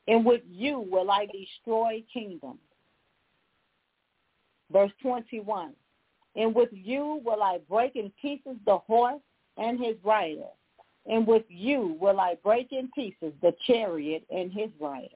and 0.07 0.25
with 0.25 0.41
you 0.49 0.79
will 0.79 1.11
I 1.11 1.25
destroy 1.25 2.03
kingdoms. 2.13 2.59
Verse 4.71 4.91
21. 5.01 5.73
And 6.35 6.55
with 6.55 6.69
you 6.71 7.21
will 7.23 7.41
I 7.43 7.59
break 7.69 7.95
in 7.95 8.11
pieces 8.21 8.57
the 8.65 8.77
horse 8.77 9.21
and 9.57 9.79
his 9.79 9.95
rider, 10.03 10.49
and 11.05 11.25
with 11.25 11.43
you 11.49 11.97
will 11.99 12.19
I 12.19 12.35
break 12.43 12.71
in 12.71 12.89
pieces 12.93 13.33
the 13.41 13.53
chariot 13.67 14.23
and 14.29 14.51
his 14.51 14.69
rider. 14.79 15.07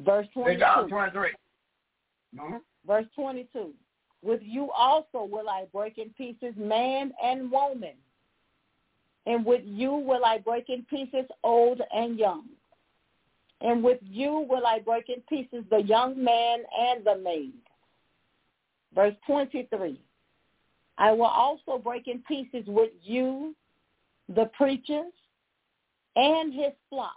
Verse 0.00 0.26
22. 0.34 0.88
23. 0.88 1.28
Mm-hmm. 2.38 2.56
Verse 2.86 3.06
22. 3.14 3.70
With 4.22 4.40
you 4.42 4.70
also 4.76 5.24
will 5.24 5.48
I 5.48 5.66
break 5.72 5.98
in 5.98 6.10
pieces 6.10 6.54
man 6.56 7.12
and 7.22 7.50
woman, 7.50 7.94
and 9.26 9.44
with 9.44 9.62
you 9.64 9.92
will 9.92 10.24
I 10.24 10.38
break 10.38 10.68
in 10.68 10.84
pieces 10.90 11.26
old 11.44 11.80
and 11.94 12.18
young. 12.18 12.44
And 13.62 13.82
with 13.82 13.98
you 14.02 14.46
will 14.48 14.66
I 14.66 14.80
break 14.80 15.08
in 15.08 15.22
pieces 15.28 15.64
the 15.70 15.82
young 15.82 16.22
man 16.22 16.58
and 16.78 17.04
the 17.04 17.16
maid. 17.16 17.54
Verse 18.94 19.14
23. 19.26 19.98
I 20.98 21.12
will 21.12 21.24
also 21.24 21.78
break 21.78 22.08
in 22.08 22.22
pieces 22.26 22.64
with 22.66 22.90
you 23.02 23.54
the 24.28 24.50
preachers 24.56 25.12
and 26.16 26.52
his 26.52 26.72
flock. 26.88 27.16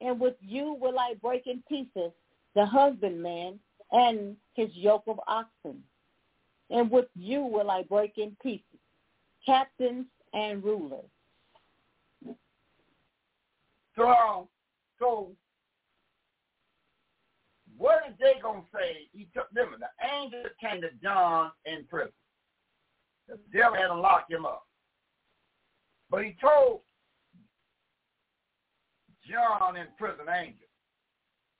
And 0.00 0.20
with 0.20 0.36
you 0.40 0.76
will 0.80 0.98
I 0.98 1.14
break 1.20 1.46
in 1.46 1.62
pieces 1.68 2.12
the 2.54 2.66
husbandman 2.66 3.58
and 3.92 4.36
his 4.54 4.68
yoke 4.72 5.04
of 5.06 5.20
oxen. 5.26 5.82
And 6.70 6.90
with 6.90 7.08
you 7.14 7.42
will 7.42 7.70
I 7.70 7.82
break 7.82 8.18
in 8.18 8.36
pieces 8.42 8.64
captains 9.44 10.06
and 10.32 10.62
rulers. 10.62 11.04
So, 13.96 14.48
so 14.98 15.28
what 17.76 18.02
is 18.08 18.14
they 18.20 18.34
gonna 18.42 18.62
say? 18.72 19.08
He 19.12 19.28
took 19.34 19.50
them. 19.50 19.74
The 19.78 20.06
angel 20.14 20.44
came 20.60 20.80
to 20.82 20.88
John 21.02 21.50
in 21.64 21.84
prison. 21.88 22.12
The 23.30 23.38
devil 23.56 23.78
had 23.78 23.86
to 23.86 23.94
lock 23.94 24.28
him 24.28 24.44
up, 24.44 24.66
but 26.10 26.24
he 26.24 26.36
told 26.40 26.80
John 29.24 29.76
in 29.76 29.86
prison, 29.96 30.26
angel. 30.28 30.66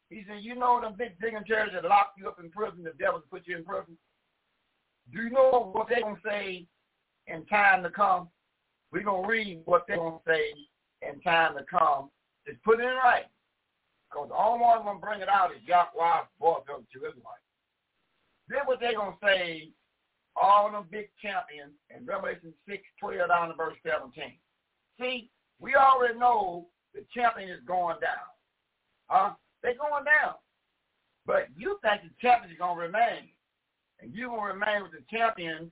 He 0.09 0.25
said, 0.27 0.43
"You 0.43 0.57
know 0.57 0.81
them 0.81 0.95
big 0.95 1.19
dignitaries 1.21 1.73
that 1.73 1.85
locked 1.85 2.19
you 2.19 2.29
up 2.29 2.41
in 2.41 2.51
prison. 2.51 2.83
The 2.83 2.93
devil 2.99 3.23
put 3.31 3.47
you 3.47 3.57
in 3.57 3.65
prison. 3.65 3.97
Do 5.13 5.23
you 5.23 5.31
know 5.31 5.71
what 5.73 5.89
they're 5.89 6.01
gonna 6.01 6.21
say 6.25 6.67
in 7.29 7.47
time 7.47 7.85
to 7.85 7.91
come? 7.91 8.29
We're 8.91 9.05
gonna 9.05 9.29
read 9.29 9.63
what 9.67 9.87
they're 9.87 9.97
gonna 9.97 10.19
say 10.27 10.53
in 11.03 11.21
time 11.21 11.57
to 11.57 11.65
come. 11.65 12.11
Just 12.45 12.61
put 12.65 12.81
it 12.81 12.85
in 12.85 12.97
writing." 12.97 13.31
Because 14.11 14.29
the 14.29 14.35
only 14.35 14.65
one 14.65 14.83
going 14.83 14.97
to 14.97 15.01
bring 15.01 15.21
it 15.21 15.29
out 15.29 15.55
is 15.55 15.63
Yahweh's 15.63 16.27
voice 16.41 16.65
the 16.67 16.83
Israelites. 16.99 17.47
Then 18.49 18.67
what 18.67 18.81
they're 18.81 18.95
going 18.95 19.13
to 19.13 19.19
say, 19.25 19.71
all 20.41 20.71
them 20.71 20.87
big 20.91 21.09
champions 21.21 21.73
in 21.95 22.07
Revelation 22.07 22.53
6, 22.69 22.83
12 23.01 23.29
down 23.29 23.49
to 23.49 23.55
verse 23.55 23.77
17. 23.85 24.33
See, 24.99 25.31
we 25.61 25.75
already 25.75 26.19
know 26.19 26.67
the 26.95 27.05
champion 27.15 27.51
is 27.51 27.61
going 27.67 28.01
down. 28.01 28.31
Huh? 29.07 29.31
They're 29.63 29.77
going 29.77 30.05
down. 30.05 30.35
But 31.27 31.49
you 31.57 31.79
think 31.83 32.03
the 32.03 32.11
champion 32.21 32.53
is 32.53 32.59
going 32.59 32.77
to 32.77 32.83
remain. 32.83 33.29
And 34.01 34.15
you're 34.15 34.29
going 34.29 34.41
to 34.41 34.55
remain 34.55 34.83
with 34.83 34.93
the 34.93 35.05
champions 35.11 35.71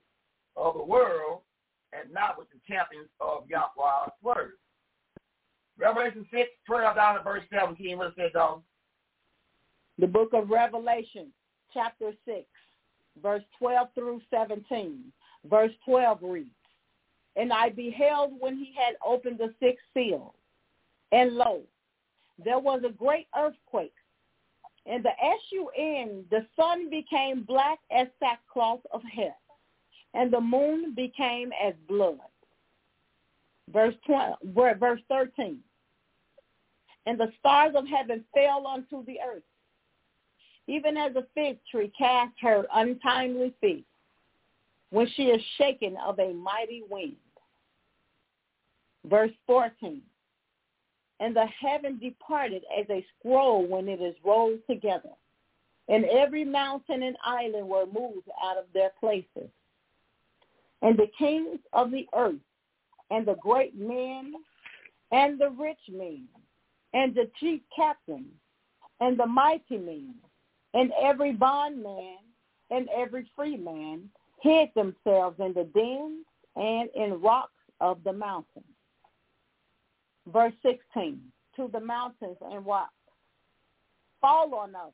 of 0.55 0.75
the 0.75 0.83
world 0.83 1.41
and 1.93 2.13
not 2.13 2.37
with 2.37 2.47
the 2.51 2.59
champions 2.67 3.07
of 3.19 3.49
Yahweh's 3.49 4.13
word. 4.21 4.53
Revelation 5.79 6.27
6, 6.31 6.49
12 6.67 6.95
down 6.95 7.15
to 7.15 7.23
verse 7.23 7.43
17. 7.51 7.97
What 7.97 8.07
it 8.07 8.13
says, 8.17 8.31
dog? 8.33 8.61
The 9.97 10.07
book 10.07 10.29
of 10.33 10.49
Revelation, 10.49 11.31
chapter 11.73 12.11
6, 12.25 12.45
verse 13.21 13.43
12 13.57 13.87
through 13.95 14.21
17. 14.29 15.03
Verse 15.49 15.71
12 15.85 16.19
reads, 16.21 16.49
And 17.35 17.53
I 17.53 17.69
beheld 17.69 18.33
when 18.39 18.57
he 18.57 18.73
had 18.75 18.95
opened 19.05 19.39
the 19.39 19.53
sixth 19.59 19.85
seal, 19.93 20.33
and 21.11 21.33
lo, 21.33 21.61
there 22.43 22.59
was 22.59 22.81
a 22.85 22.91
great 22.91 23.27
earthquake. 23.37 23.93
And 24.85 25.03
the 25.03 25.11
S-U-N, 25.11 26.25
the 26.31 26.45
sun 26.55 26.89
became 26.89 27.43
black 27.43 27.79
as 27.91 28.07
sackcloth 28.19 28.81
of 28.91 29.01
hair, 29.03 29.35
and 30.13 30.31
the 30.31 30.41
moon 30.41 30.93
became 30.95 31.51
as 31.63 31.73
blood. 31.87 32.19
Verse 33.71 33.95
12, 34.07 34.37
verse 34.79 35.01
13 35.09 35.59
and 37.09 37.19
the 37.19 37.31
stars 37.39 37.73
of 37.75 37.87
heaven 37.87 38.23
fell 38.35 38.67
unto 38.67 39.03
the 39.05 39.17
earth, 39.19 39.43
even 40.69 40.97
as 40.97 41.15
a 41.15 41.25
fig 41.33 41.57
tree 41.69 41.91
cast 41.97 42.33
her 42.41 42.65
untimely 42.73 43.53
fig, 43.59 43.83
when 44.91 45.07
she 45.15 45.23
is 45.23 45.41
shaken 45.57 45.97
of 46.05 46.19
a 46.19 46.33
mighty 46.33 46.83
wind. 46.89 47.15
Verse 49.05 49.31
14, 49.47 50.01
and 51.19 51.35
the 51.35 51.45
heaven 51.59 51.97
departed 51.99 52.63
as 52.77 52.85
a 52.89 53.05
scroll 53.17 53.65
when 53.65 53.87
it 53.87 54.01
is 54.01 54.15
rolled 54.23 54.59
together, 54.69 55.09
and 55.87 56.05
every 56.05 56.45
mountain 56.45 57.01
and 57.03 57.17
island 57.25 57.67
were 57.67 57.85
moved 57.85 58.29
out 58.43 58.57
of 58.57 58.65
their 58.73 58.91
places. 58.99 59.49
And 60.81 60.97
the 60.97 61.09
kings 61.17 61.59
of 61.73 61.91
the 61.91 62.07
earth, 62.15 62.35
and 63.09 63.25
the 63.25 63.35
great 63.35 63.75
men, 63.75 64.33
and 65.11 65.39
the 65.39 65.49
rich 65.49 65.79
men, 65.89 66.27
and 66.93 67.15
the 67.15 67.29
chief 67.39 67.61
captains, 67.75 68.33
and 68.99 69.19
the 69.19 69.25
mighty 69.25 69.77
men, 69.77 70.13
And 70.73 70.91
every 71.01 71.33
bondman 71.33 72.17
and 72.69 72.87
every 72.95 73.29
free 73.35 73.57
man 73.57 74.09
hid 74.41 74.69
themselves 74.75 75.39
in 75.39 75.53
the 75.53 75.67
dens 75.73 76.25
and 76.55 76.89
in 76.95 77.21
rocks 77.21 77.51
of 77.81 78.03
the 78.03 78.13
mountains. 78.13 78.65
Verse 80.27 80.53
16, 80.61 81.19
to 81.55 81.69
the 81.71 81.79
mountains 81.79 82.37
and 82.41 82.65
rocks. 82.65 82.93
Fall 84.21 84.53
on 84.53 84.75
us 84.75 84.91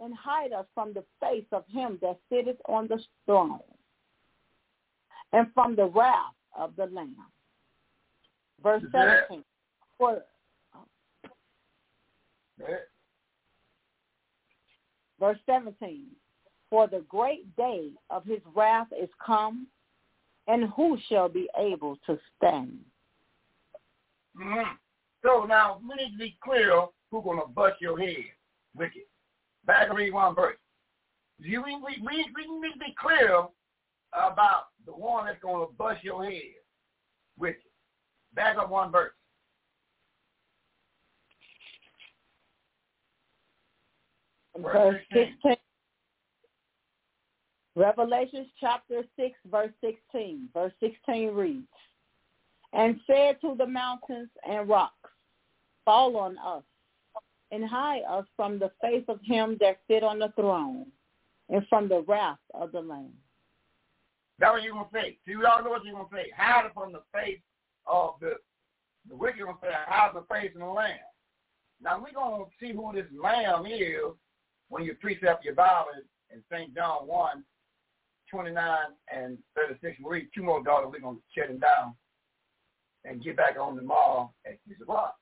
and 0.00 0.14
hide 0.14 0.52
us 0.52 0.66
from 0.74 0.92
the 0.92 1.04
face 1.20 1.44
of 1.52 1.64
him 1.68 1.98
that 2.02 2.18
sitteth 2.30 2.56
on 2.66 2.88
the 2.88 2.98
throne 3.26 3.60
and 5.32 5.46
from 5.54 5.76
the 5.76 5.86
wrath 5.86 6.34
of 6.58 6.74
the 6.76 6.86
Lamb. 6.86 7.14
Verse 8.62 8.82
17. 8.92 9.44
For, 9.98 10.22
verse 15.18 15.38
17. 15.46 16.06
For 16.70 16.86
the 16.86 17.04
great 17.08 17.54
day 17.56 17.90
of 18.10 18.24
his 18.24 18.40
wrath 18.54 18.88
is 19.00 19.08
come, 19.24 19.66
and 20.46 20.68
who 20.76 20.98
shall 21.08 21.28
be 21.28 21.48
able 21.58 21.96
to 22.06 22.18
stand? 22.36 22.78
Mm-hmm. 24.36 24.74
So 25.24 25.44
now 25.44 25.80
we 25.82 26.02
need 26.02 26.12
to 26.12 26.18
be 26.18 26.36
clear 26.42 26.72
who's 27.10 27.24
going 27.24 27.40
to 27.40 27.48
bust 27.48 27.80
your 27.80 27.98
head, 27.98 28.16
wicked. 28.76 29.02
Back 29.66 29.88
and 29.88 29.98
read 29.98 30.12
one 30.12 30.34
verse. 30.34 30.56
You, 31.40 31.62
we, 31.62 31.76
we, 31.76 32.02
we, 32.02 32.16
need 32.16 32.72
to 32.72 32.78
be 32.78 32.94
clear 32.98 33.44
about 34.12 34.64
the 34.86 34.92
one 34.92 35.26
that's 35.26 35.40
going 35.42 35.66
to 35.66 35.72
bust 35.74 36.02
your 36.02 36.24
head, 36.24 36.42
wicked. 37.38 37.62
Back 38.34 38.56
up 38.58 38.70
one 38.70 38.90
verse. 38.90 39.12
Verse 44.62 45.00
16. 45.12 45.56
Revelations 47.76 48.48
chapter 48.60 49.02
6, 49.16 49.34
verse 49.50 49.70
16. 49.80 50.48
Verse 50.52 50.72
16 50.80 51.30
reads, 51.30 51.66
And 52.72 52.98
said 53.06 53.40
to 53.42 53.54
the 53.56 53.66
mountains 53.66 54.28
and 54.48 54.68
rocks, 54.68 54.94
Fall 55.84 56.16
on 56.16 56.36
us, 56.38 56.64
and 57.52 57.64
hide 57.64 58.02
us 58.10 58.26
from 58.36 58.58
the 58.58 58.72
face 58.82 59.04
of 59.08 59.20
him 59.22 59.56
that 59.60 59.78
sit 59.88 60.02
on 60.02 60.18
the 60.18 60.32
throne, 60.34 60.86
and 61.48 61.66
from 61.68 61.88
the 61.88 62.02
wrath 62.08 62.38
of 62.52 62.72
the 62.72 62.80
Lamb. 62.80 63.12
That's 64.40 64.52
what 64.52 64.62
you're 64.62 64.72
going 64.72 64.86
to 64.86 64.90
say. 64.92 65.18
See, 65.26 65.36
we 65.36 65.44
all 65.44 65.62
know 65.62 65.70
what 65.70 65.84
you're 65.84 65.94
going 65.94 66.08
to 66.08 66.14
say. 66.14 66.30
Hide 66.36 66.70
from 66.74 66.92
the 66.92 67.02
face 67.14 67.40
of 67.86 68.14
the, 68.20 68.34
the 69.08 69.16
wicked 69.16 69.40
going 69.40 69.54
to 69.54 69.60
say, 69.62 69.72
hide 69.72 70.12
the 70.14 70.24
face 70.32 70.50
of 70.54 70.60
the 70.60 70.66
Lamb. 70.66 70.98
Now, 71.80 72.02
we're 72.02 72.12
going 72.12 72.44
to 72.44 72.50
see 72.60 72.72
who 72.72 72.92
this 72.92 73.06
Lamb 73.16 73.66
is 73.66 74.14
when 74.68 74.84
you 74.84 74.94
precept 74.94 75.44
your 75.44 75.54
Bible 75.54 75.90
in 76.32 76.42
St. 76.52 76.74
John 76.74 77.06
1, 77.06 77.44
29 78.30 78.78
and 79.14 79.38
36. 79.56 79.96
We'll 80.00 80.12
read 80.12 80.28
two 80.34 80.42
more 80.42 80.62
daughters. 80.62 80.90
We're 80.92 81.00
going 81.00 81.16
to 81.16 81.22
shut 81.34 81.48
them 81.48 81.58
down 81.58 81.94
and 83.04 83.22
get 83.22 83.36
back 83.36 83.56
on 83.58 83.76
tomorrow 83.76 84.32
at 84.46 84.58
6 84.68 84.80
o'clock. 84.82 85.16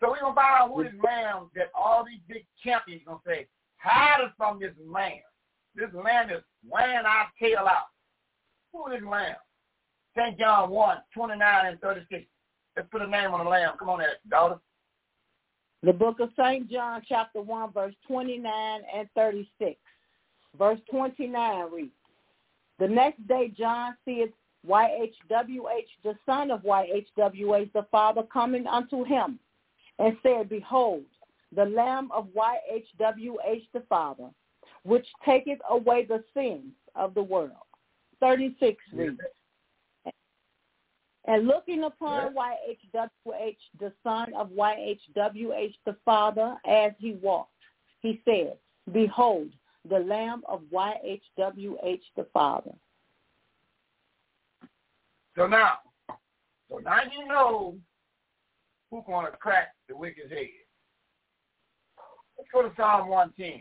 So 0.00 0.10
we're 0.10 0.20
going 0.20 0.32
to 0.32 0.40
find 0.40 0.62
out 0.62 0.70
who 0.74 0.82
lamb 1.04 1.50
that 1.56 1.70
all 1.74 2.04
these 2.04 2.20
big 2.28 2.46
champions 2.62 3.02
going 3.06 3.18
to 3.24 3.30
say, 3.30 3.46
hide 3.76 4.24
us 4.24 4.32
from 4.36 4.60
this 4.60 4.72
lamb. 4.84 5.22
This 5.74 5.90
lamb 5.92 6.30
is 6.30 6.42
wearing 6.68 7.06
our 7.06 7.26
tail 7.40 7.66
out. 7.66 7.90
Who 8.72 8.92
is 8.92 9.00
this 9.00 9.08
lamb? 9.08 9.36
St. 10.16 10.38
John 10.38 10.70
1, 10.70 10.96
29 11.14 11.66
and 11.66 11.80
36. 11.80 12.24
Let's 12.76 12.88
put 12.90 13.02
a 13.02 13.06
name 13.06 13.32
on 13.32 13.44
the 13.44 13.50
lamb. 13.50 13.74
Come 13.78 13.88
on 13.90 13.98
there, 13.98 14.14
daughter. 14.28 14.58
The 15.82 15.92
book 15.92 16.18
of 16.20 16.30
St. 16.36 16.68
John, 16.68 17.02
chapter 17.08 17.40
1, 17.40 17.72
verse 17.72 17.94
29 18.06 18.80
and 18.94 19.08
36. 19.14 19.76
Verse 20.58 20.80
29 20.90 21.70
reads, 21.72 21.90
The 22.80 22.88
next 22.88 23.26
day 23.28 23.52
John 23.56 23.96
seeth 24.04 24.30
YHWH, 24.66 25.86
the 26.02 26.14
son 26.26 26.50
of 26.50 26.62
YHWH, 26.62 27.72
the 27.72 27.86
father, 27.92 28.22
coming 28.24 28.66
unto 28.66 29.04
him, 29.04 29.38
and 30.00 30.16
said, 30.22 30.48
Behold, 30.48 31.04
the 31.54 31.64
Lamb 31.64 32.10
of 32.12 32.26
YHWH, 32.36 33.68
the 33.72 33.82
father, 33.88 34.30
which 34.82 35.06
taketh 35.24 35.60
away 35.70 36.04
the 36.06 36.24
sins 36.34 36.72
of 36.96 37.14
the 37.14 37.22
world. 37.22 37.52
36 38.20 38.82
reads, 38.92 39.20
and 41.26 41.46
looking 41.46 41.84
upon 41.84 42.34
YHWH, 42.34 43.56
the 43.78 43.92
son 44.02 44.32
of 44.34 44.50
YHWH, 44.50 45.74
the 45.84 45.96
father, 46.04 46.56
as 46.66 46.92
he 46.98 47.12
walked, 47.20 47.52
he 48.00 48.22
said, 48.24 48.54
Behold, 48.92 49.48
the 49.88 49.98
Lamb 49.98 50.42
of 50.48 50.62
YHWH, 50.72 52.00
the 52.16 52.26
father. 52.32 52.72
So 55.36 55.46
now, 55.46 55.74
so 56.70 56.78
now 56.78 57.00
you 57.16 57.26
know 57.28 57.76
who's 58.90 59.04
going 59.06 59.26
to 59.26 59.32
crack 59.32 59.74
the 59.88 59.96
wicked 59.96 60.30
head. 60.30 60.48
Let's 62.36 62.50
go 62.52 62.62
to 62.62 62.72
Psalm 62.76 63.08
110. 63.08 63.60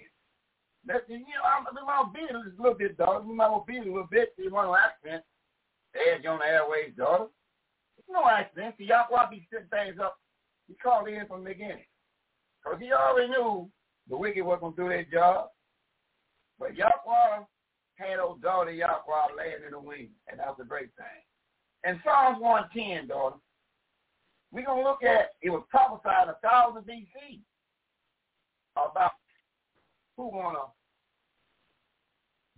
Let's, 0.87 1.03
you 1.09 1.19
know, 1.19 1.25
I'm, 1.43 1.65
might 1.85 2.13
beat 2.13 2.33
a 2.33 2.61
little 2.61 2.77
bit, 2.77 2.97
daughter. 2.97 3.21
We 3.21 3.35
might 3.35 3.63
beat 3.67 3.77
it 3.77 3.87
a 3.87 3.91
little 3.91 4.07
bit. 4.09 4.33
You 4.37 4.51
want 4.51 4.69
to 4.69 4.75
accent. 4.75 5.23
Edge 5.95 6.25
on 6.25 6.39
the 6.39 6.45
airways, 6.45 6.93
daughter. 6.95 7.25
No 8.09 8.27
accident. 8.29 8.75
See, 8.77 8.85
Yahweh 8.85 9.29
be 9.29 9.47
setting 9.51 9.67
things 9.69 9.99
up. 10.01 10.17
He 10.67 10.75
called 10.75 11.07
in 11.07 11.25
from 11.27 11.43
the 11.43 11.51
beginning. 11.51 11.85
Because 12.63 12.79
he 12.81 12.91
already 12.91 13.29
knew 13.29 13.69
the 14.09 14.17
wicked 14.17 14.45
was 14.45 14.59
going 14.61 14.75
to 14.75 14.81
do 14.81 14.89
their 14.89 15.05
job. 15.05 15.49
But 16.59 16.75
Yahweh 16.75 17.43
had 17.95 18.19
old 18.19 18.41
daughter 18.41 18.71
Yahweh 18.71 19.35
laying 19.37 19.63
in 19.65 19.71
the 19.71 19.79
wing, 19.79 20.09
and 20.29 20.39
that 20.39 20.47
was 20.47 20.57
a 20.61 20.67
great 20.67 20.89
thing. 20.97 21.23
In 21.83 21.99
Psalms 22.03 22.39
110, 22.39 23.07
daughter, 23.07 23.35
we're 24.51 24.65
going 24.65 24.83
to 24.83 24.89
look 24.89 25.03
at, 25.03 25.31
it 25.41 25.49
was 25.49 25.63
prophesied 25.69 26.29
a 26.29 26.37
1000 26.41 26.83
BC 26.83 27.41
about 28.75 29.11
who 30.15 30.31
to 30.31 30.71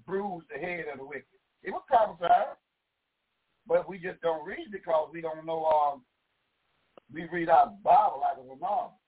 bruise 0.06 0.44
the 0.52 0.60
head 0.60 0.86
of 0.92 1.00
the 1.00 1.06
wicked. 1.06 1.26
It 1.64 1.72
was 1.72 1.84
prophesied, 1.88 2.56
but 3.70 3.88
we 3.88 4.00
just 4.00 4.20
don't 4.22 4.46
read 4.46 4.72
because 4.72 5.10
we 5.14 5.22
don't 5.22 5.46
know, 5.46 5.64
um, 5.66 6.02
we 7.14 7.26
read 7.32 7.50
our 7.50 7.72
Bible 7.84 8.22
like 8.22 8.44
a 8.44 8.60
novel. 8.60 9.00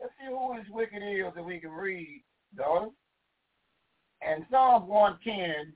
Let's 0.00 0.12
see 0.18 0.26
who 0.26 0.56
this 0.56 0.66
wicked 0.68 1.02
is 1.02 1.32
that 1.34 1.44
we 1.44 1.60
can 1.60 1.70
read, 1.70 2.24
daughter. 2.56 2.88
And 4.20 4.44
Psalms 4.50 4.88
110, 4.88 5.72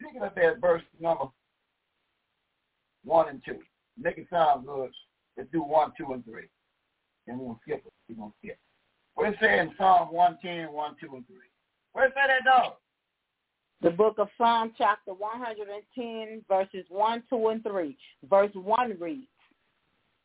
pick 0.00 0.16
it 0.16 0.22
up 0.22 0.38
at 0.38 0.60
verse 0.60 0.82
number 0.98 1.26
1 3.04 3.28
and 3.28 3.42
2. 3.44 3.58
Make 4.00 4.16
it 4.16 4.28
sound 4.30 4.66
good. 4.66 4.90
Let's 5.36 5.50
do 5.52 5.62
1, 5.62 5.92
2, 5.98 6.12
and 6.14 6.24
3. 6.24 6.42
And 7.26 7.38
we'll 7.38 7.60
skip 7.62 7.82
it. 7.84 7.92
We're 8.08 8.16
going 8.16 8.30
to 8.30 8.36
skip. 8.42 8.58
What 9.14 9.28
it 9.28 9.36
say 9.40 9.58
in 9.58 9.72
Psalm 9.76 10.08
110, 10.12 10.72
1, 10.72 10.96
2, 11.00 11.16
and 11.16 11.26
3? 11.26 11.36
Where 11.92 12.06
it 12.06 12.12
say 12.14 12.22
that, 12.26 12.44
dog? 12.44 12.74
The 13.80 13.90
book 13.90 14.18
of 14.18 14.28
Psalm 14.36 14.72
chapter 14.76 15.14
110, 15.14 16.44
verses 16.48 16.84
1, 16.88 17.22
2, 17.30 17.48
and 17.48 17.62
3. 17.62 17.96
Verse 18.28 18.50
1 18.54 18.96
reads, 18.98 19.26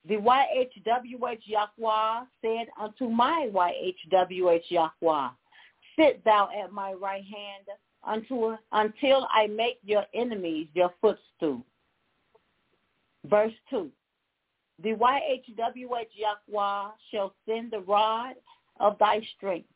The 0.07 0.15
YHWH 0.15 1.41
Yahweh 1.45 2.25
said 2.41 2.67
unto 2.81 3.09
my 3.09 3.49
YHWH 3.53 4.63
Yahweh, 4.69 5.29
Sit 5.95 6.23
thou 6.25 6.49
at 6.59 6.71
my 6.71 6.93
right 6.93 7.23
hand 7.23 7.67
until, 8.07 8.57
until 8.71 9.27
I 9.31 9.45
make 9.45 9.77
your 9.83 10.05
enemies 10.15 10.67
your 10.73 10.91
footstool. 10.99 11.63
Verse 13.25 13.53
2. 13.69 13.91
The 14.81 14.93
YHWH 14.93 16.07
Yahweh 16.15 16.89
shall 17.11 17.35
send 17.47 17.69
the 17.69 17.81
rod 17.81 18.33
of 18.79 18.97
thy 18.97 19.21
strength 19.37 19.69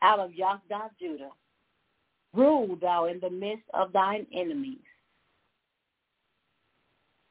out 0.00 0.20
of 0.20 0.30
Yahdah 0.30 0.90
Judah. 1.00 1.30
Rule 2.32 2.76
thou 2.80 3.06
in 3.06 3.20
the 3.20 3.30
midst 3.30 3.64
of 3.74 3.92
thine 3.92 4.26
enemies. 4.32 4.78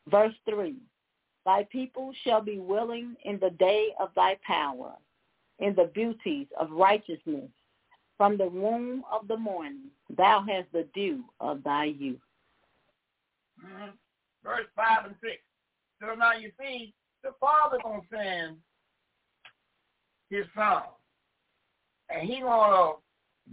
Verse 0.10 0.34
3. 0.50 0.76
Thy 1.46 1.64
people 1.72 2.14
shall 2.24 2.42
be 2.42 2.60
willing 2.60 3.16
in 3.24 3.40
the 3.40 3.52
day 3.52 3.90
of 4.00 4.10
thy 4.16 4.38
power, 4.46 4.94
in 5.60 5.74
the 5.76 5.90
beauties 5.94 6.48
of 6.60 6.72
righteousness. 6.72 7.50
From 8.18 8.38
the 8.38 8.48
womb 8.48 9.04
of 9.12 9.28
the 9.30 9.38
morning, 9.38 9.86
thou 10.18 10.44
hast 10.48 10.68
the 10.74 10.86
dew 10.94 11.24
of 11.40 11.64
thy 11.64 11.86
youth. 11.86 12.20
Mm-hmm. 13.66 13.92
Verse 14.44 14.66
5 14.76 15.06
and 15.06 15.16
6. 15.22 15.36
So 16.02 16.16
now 16.16 16.34
you 16.34 16.52
see, 16.60 16.94
the 17.24 17.32
Father 17.40 17.78
going 17.82 18.02
to 18.02 18.08
send 18.12 18.58
his 20.30 20.46
son. 20.56 20.84
And 22.10 22.28
he 22.28 22.42
going 22.42 22.72
to 22.72 22.94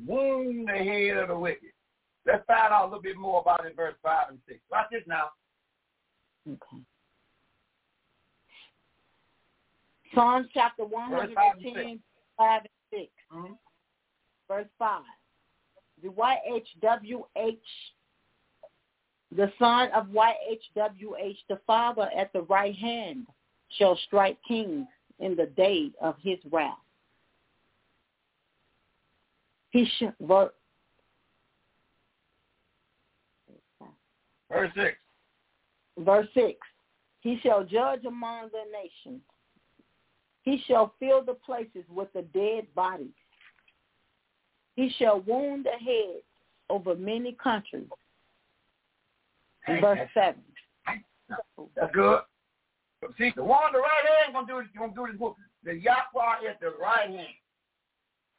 wound 0.04 0.68
the 0.68 0.72
head 0.72 1.16
of 1.16 1.28
the 1.28 1.38
wicked. 1.38 1.70
Let's 2.26 2.44
find 2.46 2.72
out 2.72 2.82
a 2.82 2.84
little 2.86 3.02
bit 3.02 3.16
more 3.16 3.40
about 3.40 3.64
it 3.64 3.76
verse 3.76 3.94
5 4.02 4.30
and 4.30 4.38
6. 4.48 4.58
Watch 4.70 4.86
this 4.90 5.02
now. 5.06 5.30
Okay. 6.48 6.82
Psalms 10.14 10.46
chapter 10.52 10.84
110, 10.84 12.00
5 12.36 12.60
and 12.60 12.68
6. 12.90 13.12
Mm-hmm. 13.32 13.52
Verse 14.48 14.66
5. 14.78 15.02
The 16.02 16.08
YHWH, 16.08 17.56
the 19.36 19.52
son 19.58 19.88
of 19.94 20.06
YHWH, 20.06 21.38
the 21.48 21.60
father 21.66 22.10
at 22.16 22.32
the 22.32 22.42
right 22.42 22.74
hand, 22.74 23.26
shall 23.78 23.98
strike 24.06 24.38
kings 24.46 24.86
in 25.18 25.36
the 25.36 25.46
day 25.46 25.90
of 26.00 26.16
his 26.22 26.38
wrath. 26.50 26.78
He 29.76 29.86
shall, 29.98 30.14
ver, 30.22 30.50
Verse 34.50 34.70
6. 34.74 34.96
verse 35.98 36.26
6. 36.32 36.54
He 37.20 37.38
shall 37.42 37.62
judge 37.62 38.06
among 38.06 38.48
the 38.52 38.62
nations. 38.72 39.20
He 40.44 40.62
shall 40.66 40.94
fill 40.98 41.22
the 41.22 41.34
places 41.34 41.84
with 41.90 42.10
the 42.14 42.22
dead 42.22 42.66
bodies. 42.74 43.08
He 44.76 44.90
shall 44.98 45.20
wound 45.20 45.66
the 45.66 45.72
heads 45.72 46.24
over 46.70 46.94
many 46.94 47.32
countries. 47.32 47.88
And 49.66 49.82
verse 49.82 50.08
7. 50.14 50.40
That's 51.76 51.92
good. 51.94 52.20
See, 53.18 53.30
the 53.36 53.44
one 53.44 53.58
on 53.58 53.72
the 53.74 53.80
right 53.80 54.22
hand 54.24 54.32
gonna 54.32 54.46
do 54.46 54.62
this, 54.62 54.70
gonna 54.78 54.94
do 54.94 55.12
this. 55.12 55.34
The 55.64 55.74
Yahweh 55.74 56.48
at 56.48 56.60
the 56.60 56.72
right 56.80 57.10
hand. 57.10 57.28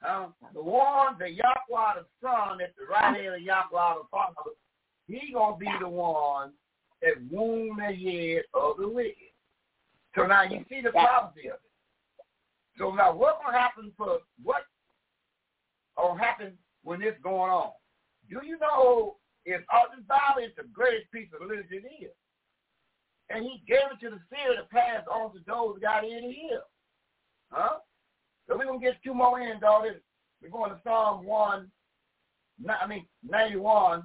Uh, 0.06 0.28
the 0.54 0.62
one, 0.62 1.16
the 1.20 1.30
Yahweh, 1.30 1.94
the 1.96 2.06
son 2.22 2.62
at 2.62 2.74
the 2.78 2.86
right 2.90 3.16
hand 3.16 3.36
of 3.36 3.42
Yahweh, 3.42 3.96
the 3.96 4.08
father, 4.12 4.36
he 5.08 5.34
gonna 5.34 5.58
be 5.58 5.70
the 5.80 5.90
one 5.90 6.52
that 7.02 7.14
wound 7.32 7.80
the 7.80 7.84
head 7.84 8.44
of 8.54 8.78
the 8.78 8.88
wicked. 8.88 9.34
So 10.16 10.26
now 10.26 10.44
you 10.44 10.66
see 10.70 10.82
the 10.82 10.92
prophecy 10.92 11.48
of 11.48 11.56
it. 11.56 11.62
So 12.78 12.92
now 12.92 13.16
what 13.16 13.40
gonna 13.44 13.58
happen 13.58 13.92
for 13.98 14.20
what 14.44 14.64
gonna 15.98 16.20
happen 16.20 16.54
when 16.84 17.00
this 17.00 17.16
going 17.24 17.52
on? 17.52 17.72
Do 18.30 18.42
you 18.46 18.58
know 18.60 19.16
if 19.46 19.62
this 19.62 20.06
Bible 20.08 20.44
is 20.44 20.52
the 20.58 20.68
greatest 20.74 21.12
piece 21.12 21.30
of 21.34 21.48
literature 21.48 21.76
it 21.76 22.04
is? 22.04 22.12
And 23.30 23.44
he 23.44 23.64
gave 23.68 23.92
it 23.92 24.00
to 24.02 24.10
the 24.10 24.20
seer 24.30 24.56
to 24.56 24.64
pass 24.70 25.04
on 25.12 25.34
to 25.34 25.40
those 25.46 25.76
who 25.76 25.80
got 25.82 26.04
in 26.04 26.24
here. 26.24 26.62
Huh? 27.52 27.80
So 28.48 28.58
we're 28.58 28.66
gonna 28.66 28.80
get 28.80 29.02
two 29.04 29.14
more 29.14 29.40
in, 29.40 29.60
daughter. 29.60 30.02
We're 30.42 30.50
going 30.50 30.72
to 30.72 30.80
Psalm 30.84 31.26
one, 31.26 31.72
I 32.70 32.88
mean 32.88 33.06
ninety-one, 33.28 34.04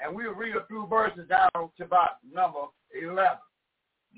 and 0.00 0.14
we'll 0.14 0.34
read 0.34 0.56
a 0.56 0.66
few 0.66 0.86
verses 0.86 1.28
down 1.28 1.50
to 1.54 1.84
about 1.84 2.16
number 2.30 2.60
eleven. 3.00 3.38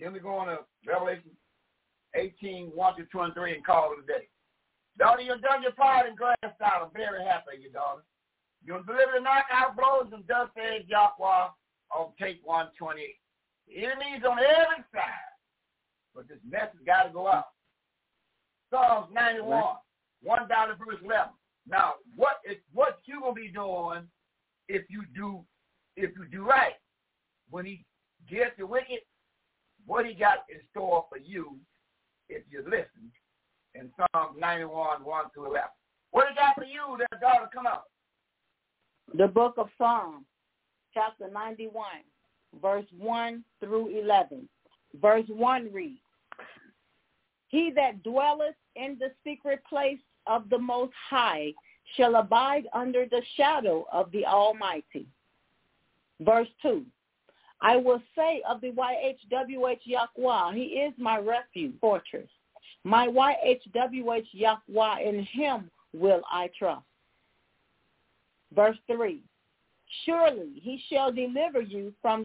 Then 0.00 0.12
we're 0.12 0.20
going 0.20 0.48
to 0.48 0.58
Revelation 0.86 1.30
18, 2.14 2.66
1 2.74 2.96
to 2.96 3.04
23 3.04 3.54
and 3.54 3.64
call 3.64 3.92
it 3.92 4.04
a 4.04 4.06
day. 4.06 4.28
Daughter, 4.98 5.22
you've 5.22 5.42
done 5.42 5.62
your 5.62 5.72
part 5.72 6.08
in 6.08 6.16
glass 6.16 6.36
out. 6.42 6.82
I'm 6.84 6.90
very 6.94 7.24
happy, 7.24 7.60
you 7.60 7.70
daughter. 7.70 8.02
You'll 8.64 8.82
deliver 8.82 9.12
the 9.16 9.20
knockout 9.20 9.76
blows 9.76 10.12
and 10.12 10.26
dust 10.26 10.52
edge 10.56 10.88
Yahweh 10.88 11.52
on 11.94 12.12
tape 12.18 12.40
128. 12.44 13.16
The 13.68 13.84
enemy's 13.84 14.24
on 14.24 14.38
every 14.38 14.84
side. 14.92 15.32
But 16.14 16.28
this 16.28 16.38
message 16.48 16.80
got 16.86 17.04
to 17.04 17.12
go 17.12 17.28
out. 17.28 17.55
Psalms 18.70 19.08
91, 19.12 19.50
right. 19.50 19.74
1 20.22 20.48
down 20.48 20.68
to 20.68 20.74
verse 20.74 21.00
11. 21.04 21.30
Now, 21.68 21.94
what 22.14 22.36
is 22.48 22.56
what 22.72 22.98
you 23.04 23.20
gonna 23.20 23.34
be 23.34 23.48
doing 23.48 24.08
if 24.68 24.82
you 24.88 25.04
do 25.14 25.44
if 25.96 26.10
you 26.16 26.26
do 26.30 26.44
right? 26.44 26.74
When 27.50 27.64
he 27.64 27.84
gets 28.30 28.52
the 28.58 28.66
wicked, 28.66 29.00
what 29.86 30.06
he 30.06 30.14
got 30.14 30.38
in 30.48 30.60
store 30.70 31.06
for 31.08 31.18
you 31.18 31.56
if 32.28 32.42
you 32.50 32.62
listen 32.64 33.10
in 33.74 33.90
Psalm 33.96 34.36
91, 34.38 35.04
1 35.04 35.24
to 35.34 35.44
11. 35.44 35.60
What 36.10 36.28
he 36.28 36.34
got 36.34 36.54
for 36.54 36.64
you 36.64 36.98
that 36.98 37.20
daughter 37.20 37.48
come 37.52 37.66
out? 37.66 37.84
The 39.16 39.28
book 39.28 39.54
of 39.58 39.68
Psalms, 39.78 40.24
chapter 40.92 41.30
91, 41.30 41.84
verse 42.60 42.86
1 42.96 43.44
through 43.60 44.00
11. 44.00 44.48
Verse 45.00 45.26
1 45.28 45.72
reads, 45.72 46.00
He 47.48 47.70
that 47.76 48.02
dwelleth 48.02 48.56
in 48.74 48.98
the 48.98 49.12
secret 49.24 49.62
place 49.68 50.00
of 50.26 50.48
the 50.50 50.58
Most 50.58 50.92
High 51.08 51.54
shall 51.96 52.16
abide 52.16 52.66
under 52.72 53.06
the 53.06 53.22
shadow 53.36 53.86
of 53.92 54.10
the 54.10 54.26
Almighty. 54.26 55.06
Verse 56.20 56.48
2, 56.62 56.84
I 57.60 57.76
will 57.76 58.02
say 58.16 58.42
of 58.48 58.60
the 58.60 58.72
YHWH 58.72 59.80
Yahweh, 59.84 60.54
he 60.54 60.62
is 60.62 60.92
my 60.98 61.18
refuge, 61.18 61.74
fortress. 61.80 62.28
My 62.84 63.06
YHWH 63.08 64.26
Yahweh, 64.32 65.00
in 65.00 65.24
him 65.24 65.70
will 65.94 66.22
I 66.30 66.50
trust. 66.58 66.84
Verse 68.54 68.76
3, 68.86 69.20
surely 70.04 70.60
he 70.62 70.82
shall 70.88 71.12
deliver 71.12 71.60
you 71.60 71.92
from 72.02 72.24